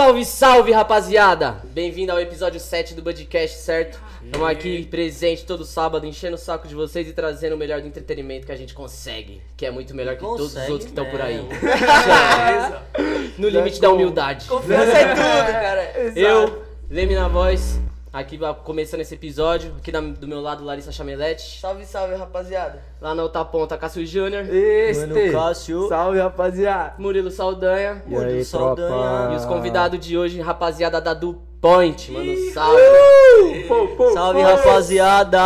[0.00, 1.60] Salve, salve, rapaziada!
[1.62, 4.00] Bem-vindo ao episódio 7 do Budcast, certo?
[4.24, 7.86] Estamos aqui presente todo sábado, enchendo o saco de vocês e trazendo o melhor do
[7.86, 10.98] entretenimento que a gente consegue, que é muito melhor que todos os Consegue outros que
[10.98, 11.36] estão por aí.
[11.44, 13.34] mesmo.
[13.36, 14.46] no limite da humildade.
[14.46, 15.92] Confiança é tudo, cara.
[16.16, 17.78] Eu, Leme na voz,
[18.12, 19.74] aqui começando esse episódio.
[19.78, 21.60] Aqui da- do meu lado, Larissa Chamelete.
[21.60, 22.82] Salve, salve, rapaziada.
[23.00, 24.44] Lá na outra ponta, Cássio Júnior.
[24.48, 25.06] Este!
[25.06, 25.88] Mano Cássio.
[25.88, 26.94] Salve, rapaziada!
[26.98, 28.02] Murilo Saldanha.
[28.06, 28.88] E aí, Saldanha.
[28.88, 29.32] tropa?
[29.32, 32.10] E os convidados de hoje, rapaziada da Do Point.
[32.10, 33.64] Mano, salve.
[33.68, 34.46] Pô, pô, Salve, pô.
[34.46, 35.38] rapaziada.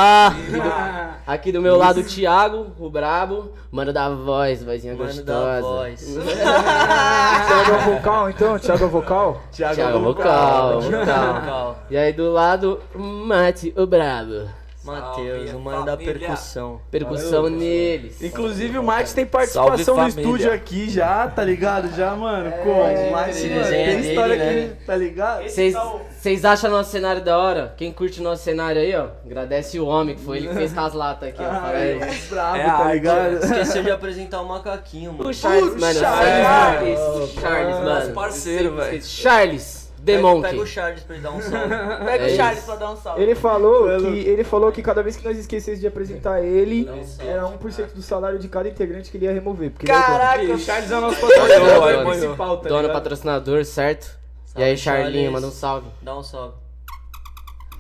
[1.27, 3.51] Aqui do meu lado, o Thiago, o brabo.
[3.73, 5.25] Mano da voz, vozinha Mano gostosa.
[5.25, 6.01] da voz.
[6.15, 8.59] Thiago é vocal, então?
[8.59, 9.41] Thiago é vocal?
[9.51, 10.81] Thiago vocal, vocal.
[10.83, 11.79] Vocal.
[11.91, 14.49] E aí do lado, Mate, o brabo.
[14.85, 16.81] Matheus, o mano da percussão.
[16.91, 18.23] Percussão neles.
[18.23, 21.95] Inclusive o Mate tem participação Salve, no estúdio aqui já, tá ligado?
[21.97, 22.51] Já, mano.
[22.51, 23.11] Mate, crer.
[23.11, 24.51] mano, Resenha tem dele, história né?
[24.51, 25.45] aqui, tá ligado?
[25.49, 27.75] Vocês acham nosso cenário da hora?
[27.77, 30.81] Quem curte nosso cenário aí, ó, agradece o homem, que foi ele que fez com
[30.81, 31.45] as latas aqui, ó.
[31.49, 32.03] Fala aí.
[32.03, 33.45] Ai, brabo, É tá ligado?
[33.45, 35.31] Esqueceu de apresentar o macaquinho, mano.
[35.31, 35.99] O Charles, mano.
[36.01, 36.99] Charles.
[36.99, 37.85] O Charles, mano.
[37.85, 39.03] Nosso parceiro, velho.
[39.03, 40.51] Charles, The Pega, Monkey.
[40.51, 41.69] pega o Charles pra ele dar um salve.
[42.05, 42.67] Pega É o Charles isso.
[42.67, 43.23] pra dar um salve.
[43.23, 46.85] Ele falou, Pelo- que, ele falou que cada vez que nós esquecesse de apresentar ele,
[46.85, 49.73] Não era 1% do salário de cada integrante que ele ia remover.
[49.81, 49.87] É o.
[49.87, 52.95] Caraca, O Charles é o nosso patrocinador principal, tá Dono ligado?
[52.97, 54.05] patrocinador, certo?
[54.05, 55.33] e Salve, aí, Charlinho, Charles.
[55.33, 55.87] manda um salve.
[56.03, 56.55] Dá um salve.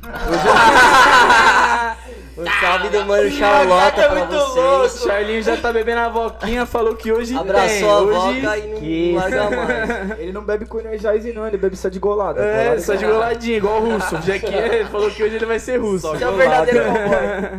[2.36, 5.02] o salve do mano Charlota é pra muito vocês.
[5.02, 7.38] O Charlinho já tá bebendo a voquinha, falou que hoje tem.
[7.40, 8.40] Abraçou a hoje...
[8.40, 10.10] boca e não Que- larga mais.
[10.20, 12.42] Ele não bebe com energize não, ele bebe só de golada.
[12.44, 14.20] É, Golada só de goladinho, igual o russo.
[14.22, 16.08] Já que ele falou que hoje ele vai ser russo.
[16.08, 16.80] Você é o verdadeiro.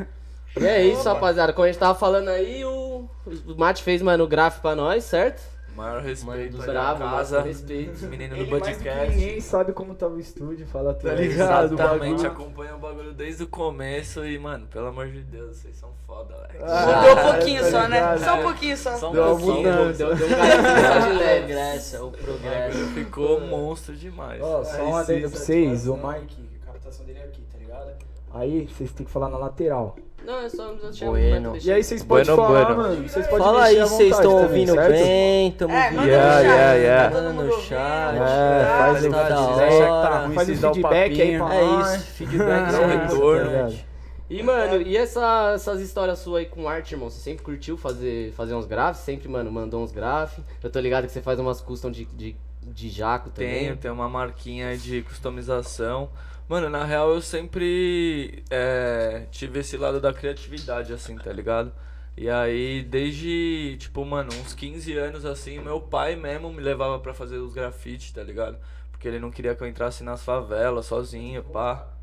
[0.58, 1.52] E é isso, rapaziada.
[1.52, 5.04] Como a gente tava falando aí, o, o Mate fez, mano, o gráfico pra nós,
[5.04, 5.42] certo?
[5.76, 7.36] Maior Mano respeito da Bravo, casa.
[7.38, 8.06] mano, respeito.
[8.06, 9.10] Menino do podcast.
[9.16, 11.10] ninguém sabe como tá o estúdio, fala tudo.
[11.10, 11.74] Tá ligado?
[11.74, 15.90] Exatamente, acompanha o bagulho desde o começo e, mano, pelo amor de Deus, vocês são
[16.08, 16.60] foda, velho.
[16.66, 18.18] Mudou um pouquinho tá só, né?
[18.18, 18.96] Só um pouquinho só.
[18.98, 19.64] Só um Deu uma pouquinho.
[19.94, 21.40] Deu, deu um só de O leve.
[21.40, 22.78] progresso, o O progresso.
[22.94, 24.42] ficou monstro demais.
[24.42, 25.96] Ó, só Aí um sim, adendo pra vocês, o.
[25.98, 27.92] Mike, a captação dele é aqui, tá ligado?
[28.34, 29.98] Aí vocês têm que falar na lateral.
[30.26, 31.52] Não, é só deixar Bueno.
[31.54, 32.82] deixar- E aí vocês podem Bueno, falar, bueno.
[32.82, 33.08] mano.
[33.10, 34.92] Vocês podem Fala aí vocês estão ouvindo certo?
[34.92, 35.96] bem, tamo É, ouvindo.
[36.00, 36.46] manda Yeah, no chat.
[36.56, 37.10] yeah, yeah.
[37.10, 38.16] Tá Manda no chat.
[38.16, 41.64] É, faz tá o que tá ruim, Faz o feedback aí pra É
[41.96, 43.42] isso, feedback Dá um é retorno.
[43.52, 43.86] importante.
[44.28, 47.10] E, mano, e essa- essas histórias suas aí com arte, irmão?
[47.12, 49.02] Você sempre curtiu fazer, fazer uns grafes?
[49.04, 50.44] Sempre, mano, mandou uns grafes?
[50.64, 53.60] Eu tô ligado que você faz umas custom de, de, de jaco também.
[53.66, 56.10] Tenho, tem uma marquinha aí de customização.
[56.48, 61.74] Mano, na real eu sempre é, tive esse lado da criatividade, assim, tá ligado?
[62.16, 67.14] E aí, desde, tipo, mano, uns 15 anos, assim, meu pai mesmo me levava pra
[67.16, 68.58] fazer os grafites, tá ligado?
[68.92, 71.95] Porque ele não queria que eu entrasse nas favelas sozinho, pá.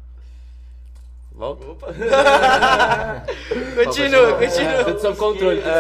[1.35, 1.65] Volta.
[3.85, 4.85] Continua, continua.
[4.85, 5.73] Tudo sob controle, tudo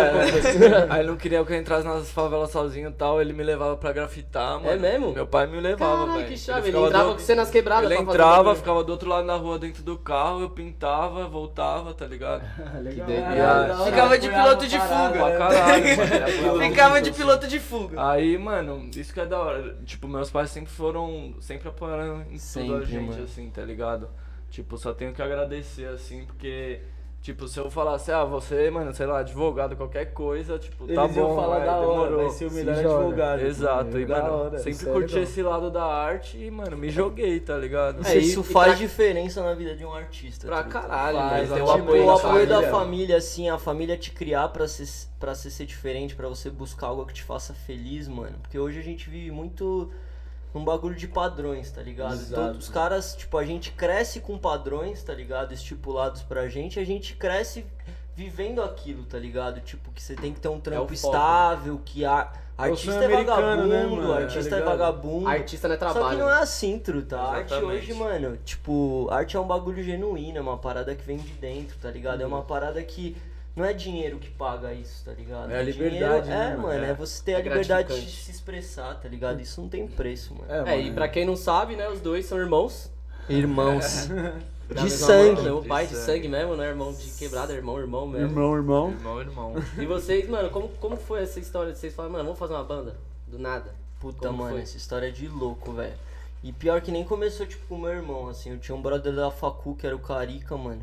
[0.42, 0.86] sob controle.
[0.90, 3.76] Aí ele não queria que eu entrasse nas favelas sozinho e tal, ele me levava
[3.76, 4.70] pra grafitar, mano.
[4.70, 5.12] É mesmo?
[5.12, 6.26] Meu pai me levava, velho.
[6.26, 6.60] que chave.
[6.60, 9.36] Ele, ficava entrava do- com você nas quebradas Ele entrava, ficava do outro lado da
[9.36, 12.42] rua dentro do carro, eu pintava, voltava, tá ligado?
[12.82, 13.06] Legal.
[13.06, 13.34] doideira.
[13.36, 15.38] E aí- Ficava de piloto de Pra fuga.
[15.38, 16.56] caralho, mano.
[16.62, 18.10] ele Ficava de piloto de fuga.
[18.10, 19.76] Aí, mano, isso que é da hora.
[19.84, 21.34] Tipo, meus pais sempre foram.
[21.40, 23.24] Sempre apoiaram em tudo a Sempre, gente, mano.
[23.24, 24.08] assim, tá ligado?
[24.52, 26.80] Tipo, só tenho que agradecer, assim, porque.
[27.22, 31.16] Tipo, se eu falasse, ah, você, mano, sei lá, advogado, qualquer coisa, tipo, tá Eles
[31.16, 32.22] iam bom, falar vai, da hora, demorou.
[32.26, 33.40] vai ser o melhor Se advogado.
[33.42, 36.76] Exato, e, Da mano, hora, sempre isso é curti esse lado da arte e, mano,
[36.76, 38.04] me joguei, tá ligado?
[38.04, 40.48] É, Isso e faz pra- diferença na vida de um artista.
[40.48, 40.82] Pra tá ligado?
[40.82, 42.70] caralho, Faz, é Tem o tipo, apoio, o da apoio da família.
[42.72, 44.88] família, assim, a família te criar pra ser,
[45.20, 48.36] pra ser, ser diferente, pra você buscar algo que te faça feliz, mano.
[48.42, 49.92] Porque hoje a gente vive muito
[50.54, 52.14] num bagulho de padrões, tá ligado?
[52.14, 52.34] Exato.
[52.48, 55.52] Todos os caras, tipo, a gente cresce com padrões, tá ligado?
[55.54, 57.64] Estipulados pra gente, a gente cresce
[58.14, 59.60] vivendo aquilo, tá ligado?
[59.60, 60.94] Tipo, que você tem que ter um trampo foco.
[60.94, 64.12] estável, que a, É artista é né, vagabundo, mano?
[64.12, 65.28] artista Tá é vagabundo.
[65.28, 66.18] Artista não é Só que trabalho.
[66.18, 67.18] não é assim, truta.
[67.18, 71.16] A arte hoje, mano, tipo, arte é um bagulho genuíno, é uma parada que vem
[71.16, 72.20] de dentro, tá ligado?
[72.22, 73.16] É uma parada que
[73.54, 75.50] não é dinheiro que paga isso, tá ligado?
[75.50, 76.62] É a Dinheiro- liberdade, né, É, mano?
[76.62, 76.94] mano, é, É.
[76.94, 79.40] você ter a É liberdade de se expressar, tá ligado?
[79.40, 80.68] Isso não tem preço, mano.
[80.68, 82.90] É, e pra quem não sabe, né, os dois são irmãos.
[83.28, 84.08] Irmãos.
[84.72, 85.34] De sangue.
[85.36, 85.52] mãe, né?
[85.52, 86.06] O De pai de sangue.
[86.06, 88.26] sangue mesmo, não é irmão de quebrada, é irmão, irmão mesmo.
[88.28, 88.90] Irmão, irmão.
[88.90, 89.54] Irmão, irmão.
[89.78, 92.64] E vocês, mano, como, como foi essa história de vocês falarem, mano, vamos fazer uma
[92.64, 92.96] banda?
[93.26, 93.74] Do nada.
[94.00, 94.62] Puta, Como mano, foi?
[94.62, 95.92] essa história é de louco, velho.
[96.42, 98.50] E pior que nem começou, tipo, com o meu irmão, assim.
[98.50, 100.82] Eu tinha um brother da facu, que era o Carica, mano.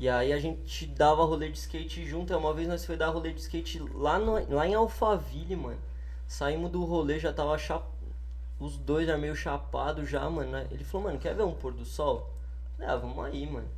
[0.00, 2.32] E aí a gente dava rolê de skate junto.
[2.32, 5.78] E uma vez nós foi dar rolê de skate lá, no, lá em Alphaville, mano.
[6.26, 7.84] Saímos do rolê, já tava chap...
[8.58, 10.56] os dois já meio chapados já, mano.
[10.70, 12.30] Ele falou, mano, quer ver um pôr do sol?
[12.78, 13.68] Falei, ah, vamos aí, mano.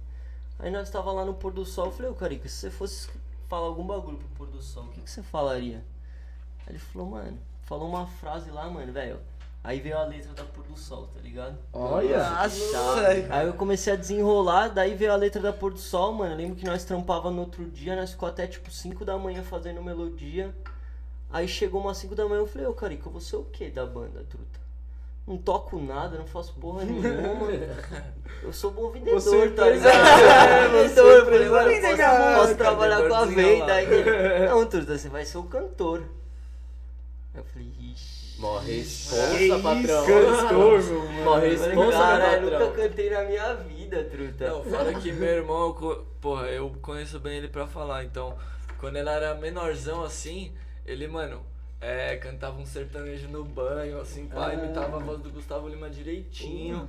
[0.60, 3.10] Aí nós tava lá no pôr do sol, eu falei, ô Carica, se você fosse
[3.48, 5.84] falar algum bagulho pro pôr do sol, o que, que você falaria?
[6.60, 9.18] Aí ele falou, mano, falou uma frase lá, mano, velho.
[9.64, 11.56] Aí veio a letra da pôr do sol, tá ligado?
[11.72, 12.18] Olha.
[12.18, 13.26] Nossa.
[13.30, 16.32] Aí eu comecei a desenrolar, daí veio a letra da Pôr do Sol, mano.
[16.32, 19.42] Eu lembro que nós trampava no outro dia, nós ficou até tipo 5 da manhã
[19.42, 20.52] fazendo melodia.
[21.30, 23.70] Aí chegou umas 5 da manhã, eu falei, ô Carica, eu vou ser o que
[23.70, 24.60] da banda, truta?
[25.26, 27.46] Não toco nada, não faço porra nenhuma.
[28.42, 29.94] Eu sou bom vendedor, Você tá ligado?
[29.94, 33.72] É, vendedor, você é eu falei, empresário, eu posso, posso trabalhar com a venda.
[33.72, 36.02] Aí ele, não, truta, você vai ser o cantor.
[37.32, 38.21] Aí eu falei, ixi.
[38.42, 40.04] Mó responsa, isso, patrão.
[40.04, 41.24] Mó mano.
[41.24, 42.72] Falei, responsa, cara, né, eu nunca patrão?
[42.72, 44.48] cantei na minha vida, truta.
[44.48, 48.34] Não, fala que meu irmão, eu porra, eu conheço bem ele pra falar, então,
[48.78, 50.52] quando ele era menorzão assim,
[50.84, 51.40] ele, mano,
[51.80, 56.88] é, cantava um sertanejo no banho, assim, pá, imitava a voz do Gustavo Lima direitinho,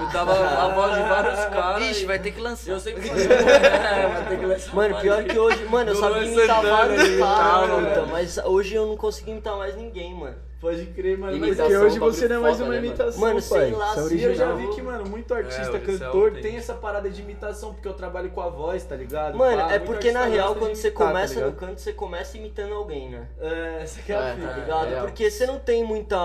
[0.00, 1.82] imitava a voz de vários caras.
[1.82, 2.70] Ixi, e- vai ter que lançar.
[2.72, 5.24] Eu sempre falei, é, vai ter que lançar Mano, pior aí.
[5.26, 8.08] que hoje, mano, eu sabia Luan imitar vários caras, né?
[8.10, 10.36] mas hoje eu não consigo imitar mais ninguém, mano.
[10.64, 11.32] Pode crer, mano.
[11.36, 12.86] Mas Imitação, porque hoje você não é mais foda, uma né, mano?
[12.88, 13.42] imitação, Mano, pai.
[13.42, 14.30] sei lá, Isso é original.
[14.30, 16.42] eu já vi que, mano, muito artista, É, isso é cantor, autêntico.
[16.42, 19.36] tem essa parada de imitação, porque eu trabalho com a voz, tá ligado?
[19.36, 21.56] Mano, Pá, é porque na artista real, quando você imitar, tá começa no ligado?
[21.60, 23.28] canto, você começa imitando alguém, né?
[23.38, 24.46] É, essa aqui é a É, fita.
[24.48, 24.92] Tá ligado?
[24.94, 26.16] É, Porque você não tem muita.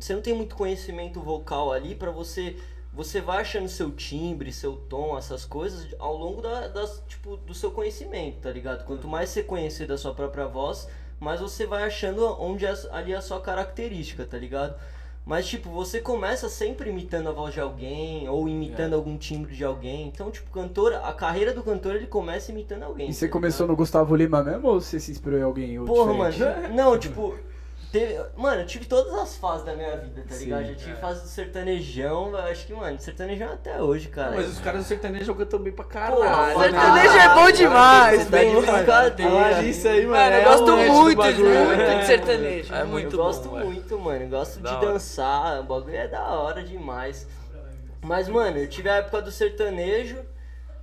[0.00, 2.56] Você não tem muito conhecimento vocal ali pra você.
[2.94, 7.52] Você vai achando seu timbre, seu tom, essas coisas ao longo da, das, tipo, do
[7.52, 8.86] seu conhecimento, tá ligado?
[8.86, 10.88] Quanto mais você conhecer da sua própria voz,
[11.20, 14.74] mais você vai achando onde é ali a sua característica, tá ligado?
[15.26, 19.64] Mas, tipo, você começa sempre imitando a voz de alguém, ou imitando algum timbre de
[19.64, 20.06] alguém.
[20.06, 23.10] Então, tipo, cantor, a carreira do cantor, ele começa imitando alguém.
[23.10, 25.84] E você tá começou no Gustavo Lima mesmo ou você se inspirou em alguém?
[25.84, 26.62] Porra, diferente?
[26.62, 26.74] mano.
[26.76, 27.36] Não, tipo.
[27.98, 30.66] Teve, mano, eu tive todas as fases da minha vida, tá Sim, ligado?
[30.66, 30.94] Já tive é.
[30.96, 34.32] fase do sertanejão, eu acho que, mano, sertanejão até hoje, cara.
[34.36, 36.16] Mas os caras do sertanejo cantam bem pra caralho.
[36.16, 37.18] Porra, Sertanejo mano.
[37.20, 39.30] é bom demais, Você tá brincadeira.
[39.30, 40.16] Falar disso aí, mano.
[40.16, 41.98] Mano, eu é gosto edge do muito, muito né?
[42.00, 42.74] de sertanejo.
[42.74, 43.66] É eu muito gosto bom, velho.
[43.66, 44.24] muito, mano.
[44.24, 44.86] Eu gosto Da de hora.
[44.92, 47.26] dançar, o bagulho é da hora demais.
[48.02, 50.18] Mas, mano, eu tive a época do sertanejo,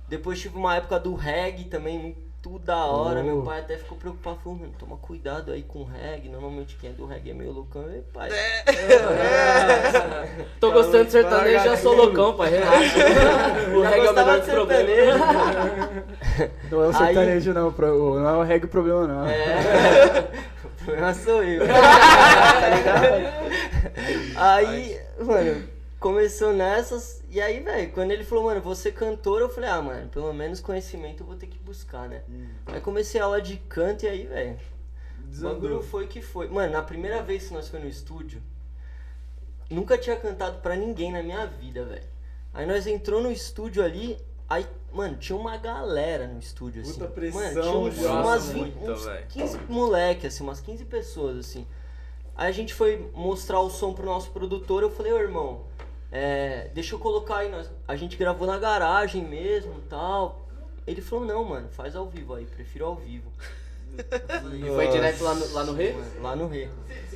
[0.08, 2.23] depois tive uma época do reggae também, muito
[2.58, 3.20] da hora.
[3.20, 3.24] Oh.
[3.24, 6.28] Meu pai até ficou preocupado, falou, mano, toma cuidado aí com o reggae.
[6.28, 7.82] Normalmente quem é do reggae é meio loucão.
[7.90, 8.30] E, pai,
[10.60, 12.50] Tô gostando de sertanejo, já sou loucão, pai.
[12.50, 12.94] Relaxa.
[13.74, 15.20] O Já reggae é o menor dos problemas.
[16.70, 17.72] Não é o Aí- sertanejo, não.
[17.72, 19.26] pro- Não é o reggae o problema, não.
[19.26, 20.24] É.
[20.64, 21.66] o problema sou eu.
[21.66, 23.34] tá ligado?
[24.36, 25.62] Aí, mano,
[26.04, 27.24] começou nessas.
[27.30, 30.34] E aí, velho, quando ele falou, mano, vou ser cantor, eu falei, ah, mano, pelo
[30.34, 32.22] menos conhecimento eu vou ter que buscar, né?
[32.66, 34.58] Aí comecei a aula de canto e aí, velho.
[35.34, 36.46] O bagulho foi que foi.
[36.48, 38.42] Mano, na primeira vez que nós foi no estúdio,
[39.70, 42.06] nunca tinha cantado pra ninguém na minha vida, velho.
[42.52, 46.92] Aí nós entrou no estúdio ali, aí, mano, tinha uma galera no estúdio, assim.
[46.92, 48.12] Puta pressão, mano, tinha uns, já.
[48.12, 49.26] umas Nossa, 20, muita, uns velho.
[49.28, 51.66] 15 moleque, assim, umas 15 pessoas, assim.
[52.36, 55.64] Aí a gente foi mostrar o som pro nosso produtor, eu falei, ô irmão,
[56.16, 60.46] é, deixa eu colocar aí, nós, a gente gravou na garagem mesmo e tal.
[60.86, 63.30] Ele falou, não, mano, faz ao vivo aí, prefiro ao vivo.
[64.52, 65.94] E foi direto lá no, lá no Rê?
[66.20, 66.68] Lá no Rê.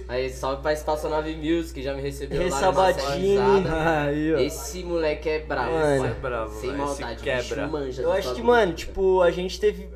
[0.07, 3.37] Aí, salve pra Estacionave Music, que já me recebeu Rê lá Sabatini.
[3.69, 4.39] Aí, ó.
[4.39, 6.07] Esse moleque é bravo, Mano.
[6.07, 7.43] é bravo, Sem maldade, quebra.
[7.43, 9.89] bicho manja Eu acho que, mano, tipo, a gente teve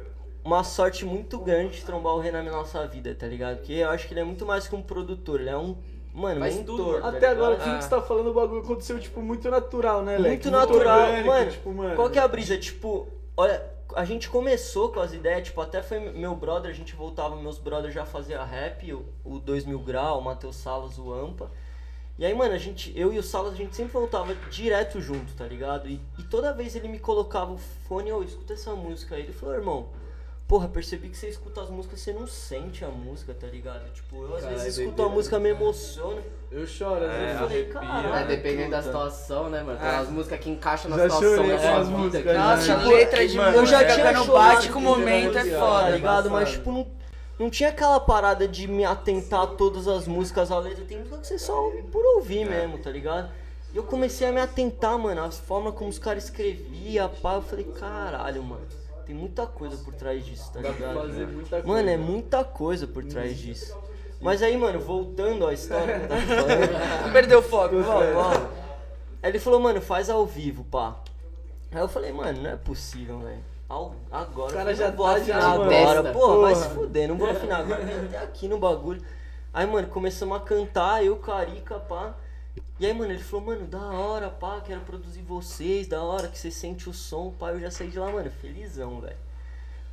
[0.45, 3.59] uma sorte muito grande de trombar o Renan na nossa vida, tá ligado?
[3.59, 5.77] Porque eu acho que ele é muito mais que um produtor, ele é um,
[6.13, 6.77] mano, Faz mentor.
[6.77, 10.17] tudo, Até agora, tudo que você tá falando, o bagulho aconteceu, tipo, muito natural, né,
[10.19, 10.29] Leque?
[10.47, 11.97] Muito natural, orgânico, mano, Tipo, mano.
[11.97, 12.57] Qual que é a brisa?
[12.59, 13.63] Tipo, olha,
[13.95, 17.59] a gente começou com as ideias, tipo, até foi meu brother, a gente voltava, meus
[17.59, 21.51] brothers já faziam rap, o, o 2000 Grau, o Matheus Salas, o Ampa.
[22.19, 25.33] E aí, mano, a gente, eu e o Salas, a gente sempre voltava direto junto,
[25.35, 25.89] tá ligado?
[25.89, 29.23] E, e toda vez ele me colocava o fone, ô, escuta essa música aí.
[29.23, 29.89] Ele falou, irmão,
[30.49, 33.91] porra, percebi que você escuta as músicas, você não sente a música, tá ligado?
[33.93, 35.11] Tipo, eu às Caralho, vezes escuto doideira.
[35.11, 36.23] a música, me emociono.
[36.51, 37.33] Eu choro, às É, vezes.
[37.33, 37.81] Eu falei, arrepia.
[37.81, 38.15] caralho.
[38.15, 39.79] É, dependendo da situação, né, mano?
[39.79, 41.99] Tem umas músicas que encaixam na Já situação chorei da com sua as vida.
[41.99, 42.57] músicas, que- já.
[42.57, 45.39] Nossa, Tipo, letra de mano, eu já música tinha no chorado bate com o momento
[45.39, 45.81] é Tá foda.
[45.83, 46.31] tá ligado?
[46.31, 46.87] Mas, tipo, não,
[47.39, 50.85] não tinha aquela parada de me atentar a todas as músicas, a letra.
[50.85, 53.31] Tem música que você só ouve por ouvir mesmo, tá ligado?
[53.73, 57.37] E eu comecei a me atentar, mano, as formas como os caras escreviam, pá.
[57.37, 58.61] Eu falei, caralho, mano,
[59.13, 61.07] tem muita coisa por trás disso, tá Dá pra ligado?
[61.07, 61.67] fazer muita coisa.
[61.69, 63.77] Mano, é muita coisa por trás disso.
[64.21, 67.13] Mas aí, mano, voltando à história que eu tava falando.
[67.13, 67.75] Perdeu o foco.
[69.23, 70.97] Aí ele falou, mano, faz ao vivo, pá.
[71.71, 73.45] Aí eu falei, mano, não é possível, velho.
[74.11, 75.69] Agora, O cara já vou tá afinar já, agora.
[75.69, 76.13] testa.
[76.13, 77.85] Porra, vai se fuder, não vou afinar agora.
[77.85, 79.03] Vem até aqui no bagulho.
[79.53, 82.15] Aí, mano, começamos a cantar, eu, Carica, pá.
[82.83, 86.37] E aí, mano, ele falou, mano, da hora, pá, quero produzir vocês, da hora que
[86.37, 89.17] você sente o som, pá, eu já saí de lá, mano, felizão, velho.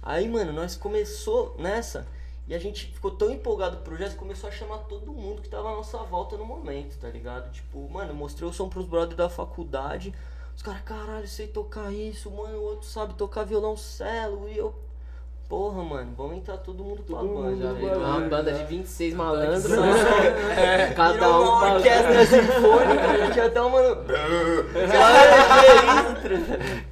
[0.01, 2.07] Aí, mano, nós começou nessa
[2.47, 5.69] e a gente ficou tão empolgado pro projeto começou a chamar todo mundo que tava
[5.69, 7.51] à nossa volta no momento, tá ligado?
[7.51, 10.11] Tipo, mano, mostrei o som pros brothers da faculdade,
[10.55, 14.73] os caras, caralho, sei tocar isso, mano, o outro sabe tocar violoncelo, e eu,
[15.49, 17.49] porra, mano, vamos entrar todo mundo pra Todo banda.
[17.49, 19.63] mundo Já uma banda de 26 malandros.
[19.63, 19.83] Virou
[20.95, 23.97] Cada Virou um uma orquestra sinfônica, tinha até um mano.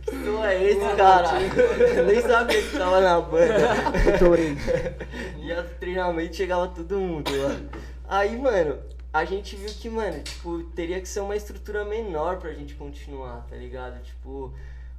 [0.07, 1.27] Que isso, Que som é esse, cara?
[1.95, 3.69] Eu nem sabia que tava na banda.
[5.37, 7.55] E treinamento chegava todo mundo lá.
[8.07, 8.79] Aí, mano,
[9.13, 13.45] a gente viu que, mano, tipo, teria que ser uma estrutura menor pra gente continuar,
[13.49, 14.01] tá ligado?
[14.03, 14.51] Tipo,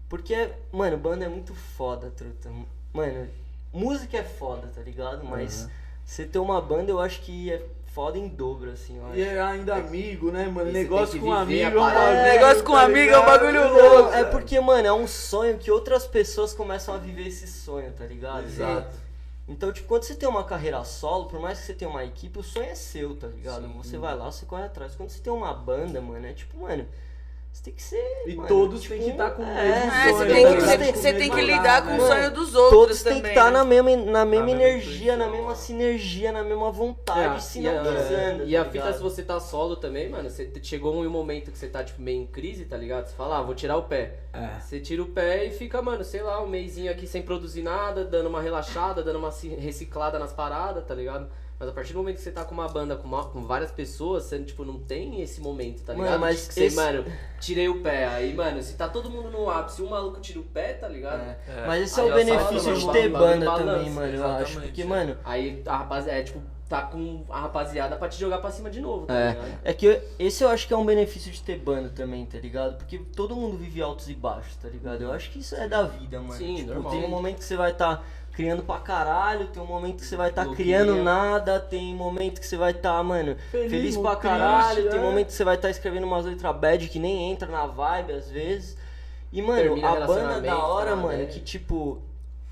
[0.09, 2.51] porque, mano, banda é muito foda, truta.
[2.93, 3.29] Mano,
[3.73, 5.25] música é foda, tá ligado?
[5.25, 5.69] Mas
[6.05, 7.63] você ter uma banda eu acho que é
[7.99, 9.17] foda em dobro, assim, eu acho.
[9.17, 10.71] E é ainda amigo, né, mano?
[10.71, 12.23] E Negócio com amigo é bagulho.
[12.23, 14.15] Negócio com tá amigo é um bagulho Não, louco.
[14.15, 18.05] é porque, mano, é um sonho que outras pessoas começam a viver esse sonho, tá
[18.05, 18.45] ligado?
[18.47, 18.97] Exato.
[19.49, 22.39] Então, tipo, quando você tem uma carreira solo, por mais que você tenha uma equipe,
[22.39, 23.67] o sonho é seu, tá ligado?
[23.79, 24.95] Você vai lá, você corre atrás.
[24.95, 26.87] Quando você tem uma banda, mano, é tipo, mano,
[27.53, 28.23] você tem que ser.
[28.27, 30.17] E mano, todos tipo, têm que estar com o é, mesmo É, sonho.
[30.17, 32.71] você tem que, todos você, você tem que mesma lidar com o sonho dos outros
[32.71, 33.51] Todos têm que estar né?
[33.51, 35.47] na mesma, na mesma mesma energia, na intuição.
[35.47, 38.45] mesma sinergia, na mesma vontade, É, se e não a, pisando.
[38.45, 41.59] e a tá fita, se você tá solo também, mano, você chegou um momento que
[41.59, 43.07] você tá, tipo, meio em crise, tá ligado?
[43.07, 44.15] Você fala, ah, vou tirar o pé.
[44.33, 44.61] É.
[44.61, 48.05] Você tira o pé e fica, mano, sei lá, um mêsinho aqui sem produzir nada,
[48.05, 51.29] dando uma relaxada, dando uma ci- reciclada nas paradas, tá ligado?
[51.61, 53.73] Mas a partir do momento que você tá com uma banda com, uma- com várias
[53.73, 56.21] pessoas, você, tipo, não tem esse momento, tá Mano, ligado?
[56.21, 57.05] mas Tipo, você, esse- mano,
[57.41, 58.07] tirei o pé.
[58.07, 60.87] Aí, mano, se tá todo mundo no ápice e um maluco tira o pé, tá
[60.87, 61.21] ligado?
[61.21, 61.37] É.
[61.49, 61.67] É.
[61.67, 64.27] Mas esse é Aí o já benefício de mano, ter banda balança, também, mano, eu
[64.29, 64.61] acho.
[64.61, 64.85] Porque, é.
[64.85, 68.69] mano, Aí a rapaziada, é, tipo, tá com a rapaziada pra te jogar pra cima
[68.71, 69.47] de novo, tá ligado?
[69.65, 72.39] É, é que esse eu acho que é um benefício de ter banda também, tá
[72.39, 72.77] ligado?
[72.77, 75.03] Porque todo mundo vive altos e baixos, tá ligado?
[75.03, 76.35] Eu acho que isso é da vida, mano.
[76.35, 76.93] Sim, tipo, normal.
[76.93, 78.05] tem um momento que você vai estar
[78.39, 80.79] criando pra caralho, tem um momento que você vai estar Louquinha.
[80.85, 85.01] criando nada, tem momento que você vai estar, mano, feliz, Feliz, pra triste, caralho, tem
[85.01, 85.03] é.
[85.03, 88.31] momento que você vai estar escrevendo umas letras bad que nem entra na vibe às
[88.31, 88.77] vezes.
[89.33, 91.25] E, mano, Termina a banda da hora, tá, mano, né?
[91.27, 92.01] que tipo.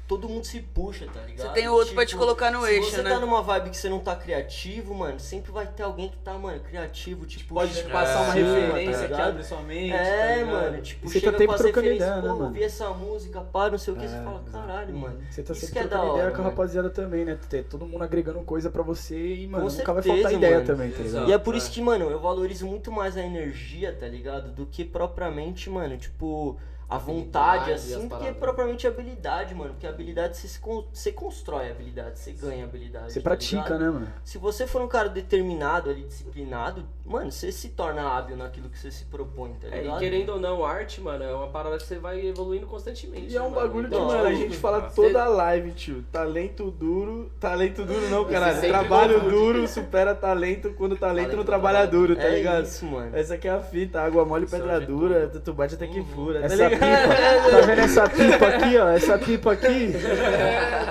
[0.07, 1.49] Todo mundo se puxa, tá ligado?
[1.49, 3.11] Você tem o outro pra te colocar no se eixo, você né?
[3.11, 6.35] tá numa vibe que você não tá criativo, mano, sempre vai ter alguém que tá,
[6.35, 9.91] mano, criativo, tipo, Pode te passar uma pra cima, referência tá que abre sua mente.
[9.91, 10.53] tá É, ligado?
[10.53, 12.45] mano, tipo, você tá chega sempre com as referências, ideia, né, pô, mano?
[12.45, 15.19] ouvi essa música, pá, não sei o que, você É, fala, caralho, mano.
[15.29, 16.51] Você tá Isso sempre que é da trocando hora, ideia com a mano.
[16.51, 17.39] rapaziada também, né?
[17.51, 20.55] Ter todo mundo agregando coisa pra você e, mano, Com nunca vai certeza, faltar ideia
[20.59, 20.67] mano.
[20.69, 21.29] também, tá ligado?
[21.29, 24.53] E é por isso que, mano, eu valorizo muito mais a energia, tá ligado?
[24.53, 26.57] Do que propriamente, mano, tipo,
[26.89, 28.37] a vontade, assim, as do que paradas.
[28.37, 29.71] propriamente a habilidade, mano.
[29.71, 33.13] Porque a habilidade, você, se con- você constrói a habilidade, você ganha habilidade.
[33.13, 33.79] Você tá pratica, ligado?
[33.81, 34.09] né, mano?
[34.25, 38.79] Se você for um cara determinado ali, disciplinado, mano, você se torna hábil naquilo que
[38.79, 39.97] você se propõe, tá É, ligado?
[39.97, 43.33] e querendo ou não, arte, mano, é uma parada que você vai evoluindo constantemente.
[43.33, 43.63] E é né, um mano?
[43.67, 46.05] bagulho que, Então, mano, a tipo, gente fala toda a live, tio.
[46.13, 47.31] Talento duro.
[47.41, 48.61] Talento duro não, caralho.
[48.61, 52.65] Trabalho duro supera talento quando o talento Talento não trabalha duro, tá é ligado?
[52.65, 53.17] isso, mano.
[53.17, 56.41] Essa aqui é a fita, água mole, pedra Sabe dura, tu bate até que fura,
[56.41, 56.76] tá Essa ligado?
[56.77, 58.89] Pipa, tá vendo essa pipa aqui, ó?
[58.89, 59.93] Essa pipa aqui.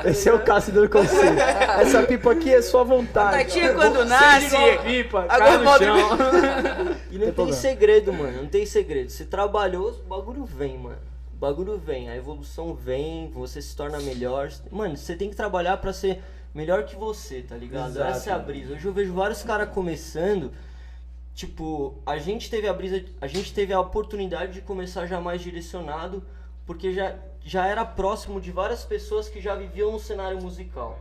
[0.06, 1.40] Esse é o Cássio dando conselho.
[1.40, 3.38] Essa pipa aqui é sua vontade.
[3.38, 4.56] Tatinha quando nasce.
[4.84, 6.10] Pipa, cai no chão.
[7.12, 7.62] E não tem problema.
[7.62, 8.42] segredo, mano.
[8.42, 9.10] Não tem segredo.
[9.10, 10.98] Você trabalhou, o bagulho vem, mano.
[11.34, 14.50] O bagulho vem, a evolução vem, você se torna melhor.
[14.70, 16.22] Mano, você tem que trabalhar pra ser
[16.54, 17.92] melhor que você, tá ligado?
[17.92, 18.12] Exato.
[18.12, 18.74] Essa é a brisa.
[18.74, 20.52] Hoje eu vejo vários caras começando.
[21.36, 25.42] Tipo, a gente teve a brisa, a gente teve a oportunidade de começar já mais
[25.42, 26.24] direcionado,
[26.66, 27.14] porque já,
[27.44, 30.98] já era próximo de várias pessoas que já viviam no cenário musical.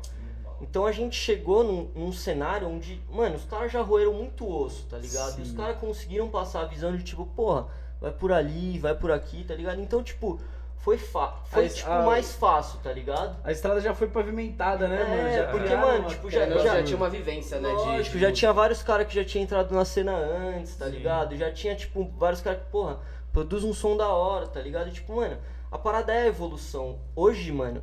[0.60, 4.84] Então a gente chegou num, num cenário onde, mano, os caras já roeram muito osso,
[4.86, 5.38] tá ligado?
[5.38, 7.68] E os caras conseguiram passar a visão de tipo, porra,
[8.00, 9.80] vai por ali, vai por aqui, tá ligado?
[9.80, 10.40] Então, tipo,
[10.84, 13.36] foi, fa foi tipo, ah, mais fácil, tá ligado?
[13.42, 15.34] A estrada já foi pavimentada, né, É, mano?
[15.34, 17.70] Já porque, mano, uma- tipo, já- já- já tinha uma vivência, né?
[17.70, 20.84] de- Lógico, de- já tinha vários caras que já tinham entrado na cena antes, tá
[20.84, 20.90] Sim.
[20.92, 21.34] ligado?
[21.36, 22.98] Já tinha, tipo, vários caras que, porra,
[23.32, 24.88] produz um som da hora, tá ligado?
[24.88, 25.38] E, tipo, mano,
[25.72, 26.98] a parada é a evolução.
[27.16, 27.82] Hoje, mano,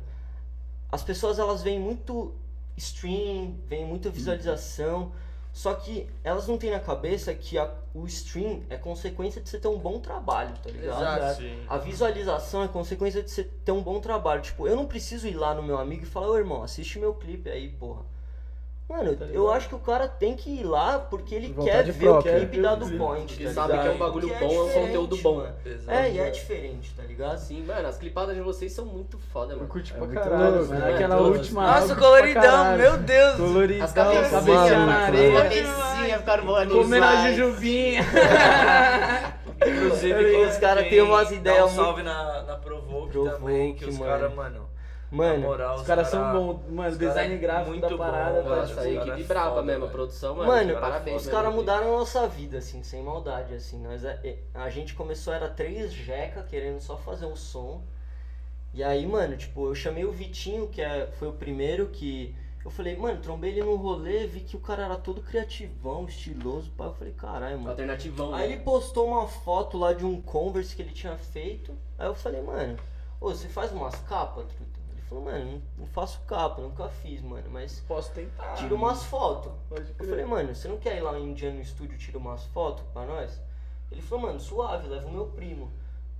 [0.90, 2.32] as pessoas elas veem muito
[2.76, 5.10] stream, veem muita visualização,
[5.52, 9.58] só que elas não têm na cabeça que a- o stream é consequência de você
[9.58, 11.02] ter um bom trabalho, tá ligado?
[11.18, 11.40] Exato.
[11.42, 11.64] Sim.
[11.68, 14.40] A visualização é consequência de você ter um bom trabalho.
[14.40, 17.12] Tipo, eu não preciso ir lá no meu amigo e falar, ô irmão, assiste meu
[17.14, 18.02] clipe aí, porra.
[18.92, 22.04] Mano, Tá eu acho que o cara tem que ir lá porque ele quer ver
[22.04, 22.32] própria.
[22.34, 23.42] o clipe da do Point.
[23.44, 25.36] Tá sabe que é um bagulho Porque bom, é um diferente, conteúdo bom.
[25.36, 25.54] mano.
[25.64, 25.90] Exato.
[25.98, 27.38] É, e é diferente, tá ligado?
[27.38, 29.68] Sim, mano, as clipadas de vocês são muito foda, Eu mano.
[29.70, 30.80] curti É pra caralho, louco, mano.
[30.84, 30.94] né?
[30.94, 31.36] Aquela Todas.
[31.38, 31.62] última.
[31.66, 33.36] Nossa, eu coloridão, meu Deus.
[33.36, 34.36] Coloridão, As cabecinhas,
[34.70, 35.42] na as areia.
[35.42, 38.02] cabecinha ficaram boas Comendo a jujuvinha.
[39.66, 43.96] Inclusive, Os caras têm umas dá ideias Um salve na, na Provoke, também, que os
[43.98, 44.68] caras, mano.
[45.12, 46.88] Mano, moral, Os caras são cara- bons, mano.
[46.90, 48.48] os Design é gráfico muito da bom, parada, mano.
[48.48, 48.56] tá?
[48.56, 50.48] Nossa, a Os cara equipe é braba foda, mesmo, a produção, mano.
[50.50, 51.22] Mano, parabéns.
[51.22, 53.78] os caras mudaram a nossa vida, assim, sem maldade, assim.
[53.82, 57.82] Nós, é- a gente começou, era três jeca, querendo só fazer um som.
[58.72, 62.34] E aí, mano, tipo, eu chamei o Vitinho, que é, foi o primeiro que...
[62.64, 66.70] Eu falei, mano, trombei ele no rolê, vi que o cara era todo criativão, estiloso,
[66.70, 66.84] pá.
[66.86, 67.70] Eu falei, caralho, mano.
[67.70, 68.54] Alternativão, Aí né?
[68.54, 71.72] ele postou uma foto lá de um Converse que ele tinha feito.
[71.98, 72.78] Aí eu falei, mano,
[73.20, 74.46] ô, você faz umas capas,
[75.12, 78.54] falou, mano, não, faço capa, nunca fiz, mano, mas Posso tentar.
[78.54, 79.52] tira umas fotos.
[79.70, 82.44] Eu falei, mano, você não quer ir lá em um dia no estúdio tirar umas
[82.46, 83.40] fotos pra nós?
[83.90, 85.70] Ele falou, mano, suave, leva o meu primo.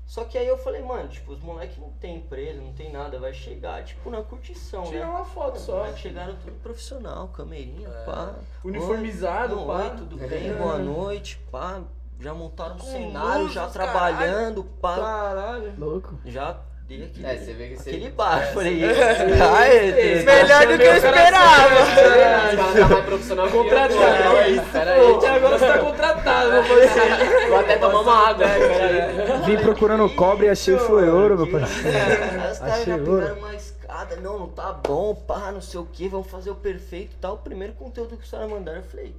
[0.04, 3.18] Só que aí eu falei, mano, tipo, os moleques não tem empresa, não tem nada,
[3.18, 5.10] vai chegar, tipo, na curtição, Tira né?
[5.10, 5.76] uma foto Os só.
[5.78, 8.34] moleques chegaram tudo profissional, camerinha, pá.
[8.64, 9.82] Uniformizado, Oi, pá.
[9.84, 10.52] Oi, tudo bem?
[10.54, 11.80] Boa noite, pá.
[12.20, 14.96] Já montaram o Com cenário, já trabalhando, pá.
[14.96, 15.74] Caralho.
[15.78, 16.18] Louco.
[16.26, 16.60] Já
[16.98, 18.52] dei aquele, É, você vê que você- aquele baixo.
[18.54, 19.40] Falei, É.
[19.40, 19.92] ai,
[20.24, 21.82] Melhor do que eu esperava.
[21.82, 24.36] Os tá mais profissional Contratado.
[24.38, 25.26] é isso, aí.
[25.36, 27.48] Agora você tá contratado, foi você.
[27.48, 29.42] Vou até tomar uma água, aí.
[29.46, 31.88] Vim procurando cobre e achei foi ouro, meu parceiro.
[31.98, 33.18] Aí os caras Achei já ouro.
[33.22, 36.54] pegaram uma escada, não, não tá bom, pá, não sei o que, vamos fazer o
[36.54, 37.34] perfeito e tal.
[37.34, 39.14] O primeiro conteúdo que os caras mandaram, eu falei,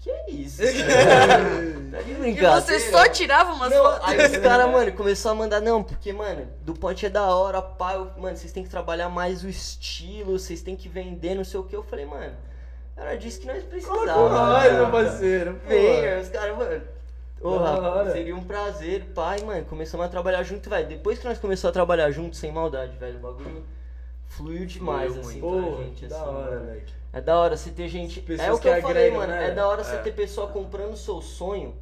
[0.00, 0.62] que é isso?
[1.90, 4.08] tá de E você só tirava umas Não, fotos.
[4.08, 7.60] aí os caras, mano, começou a mandar, não, porque, mano, do ponte é da hora,
[7.60, 11.44] pá, eu- mano, vocês têm que trabalhar mais o estilo, vocês têm que vender, não
[11.44, 11.74] sei o que.
[11.74, 12.34] Eu falei, mano,
[12.96, 14.30] era disso que nós precisávamos.
[14.32, 15.58] nós, meu parceiro.
[15.66, 16.82] Venha, os caras, mano.
[17.40, 18.10] Hora.
[18.12, 19.64] seria um prazer, pai, mano.
[19.64, 20.88] Começamos a trabalhar junto, velho.
[20.88, 23.64] Depois que nós começamos a trabalhar junto, sem maldade, velho, o bagulho
[24.28, 26.24] fluiu demais, Fluiu assim, Pô, pra gente, da assim.
[26.28, 26.82] hora, velho.
[27.12, 28.20] É da hora você ter gente.
[28.20, 29.32] Pessoas é o que, que eu falei, agregam, mano.
[29.32, 29.48] né?
[29.48, 29.98] É da hora você É.
[29.98, 31.74] ter pessoa comprando o seu sonho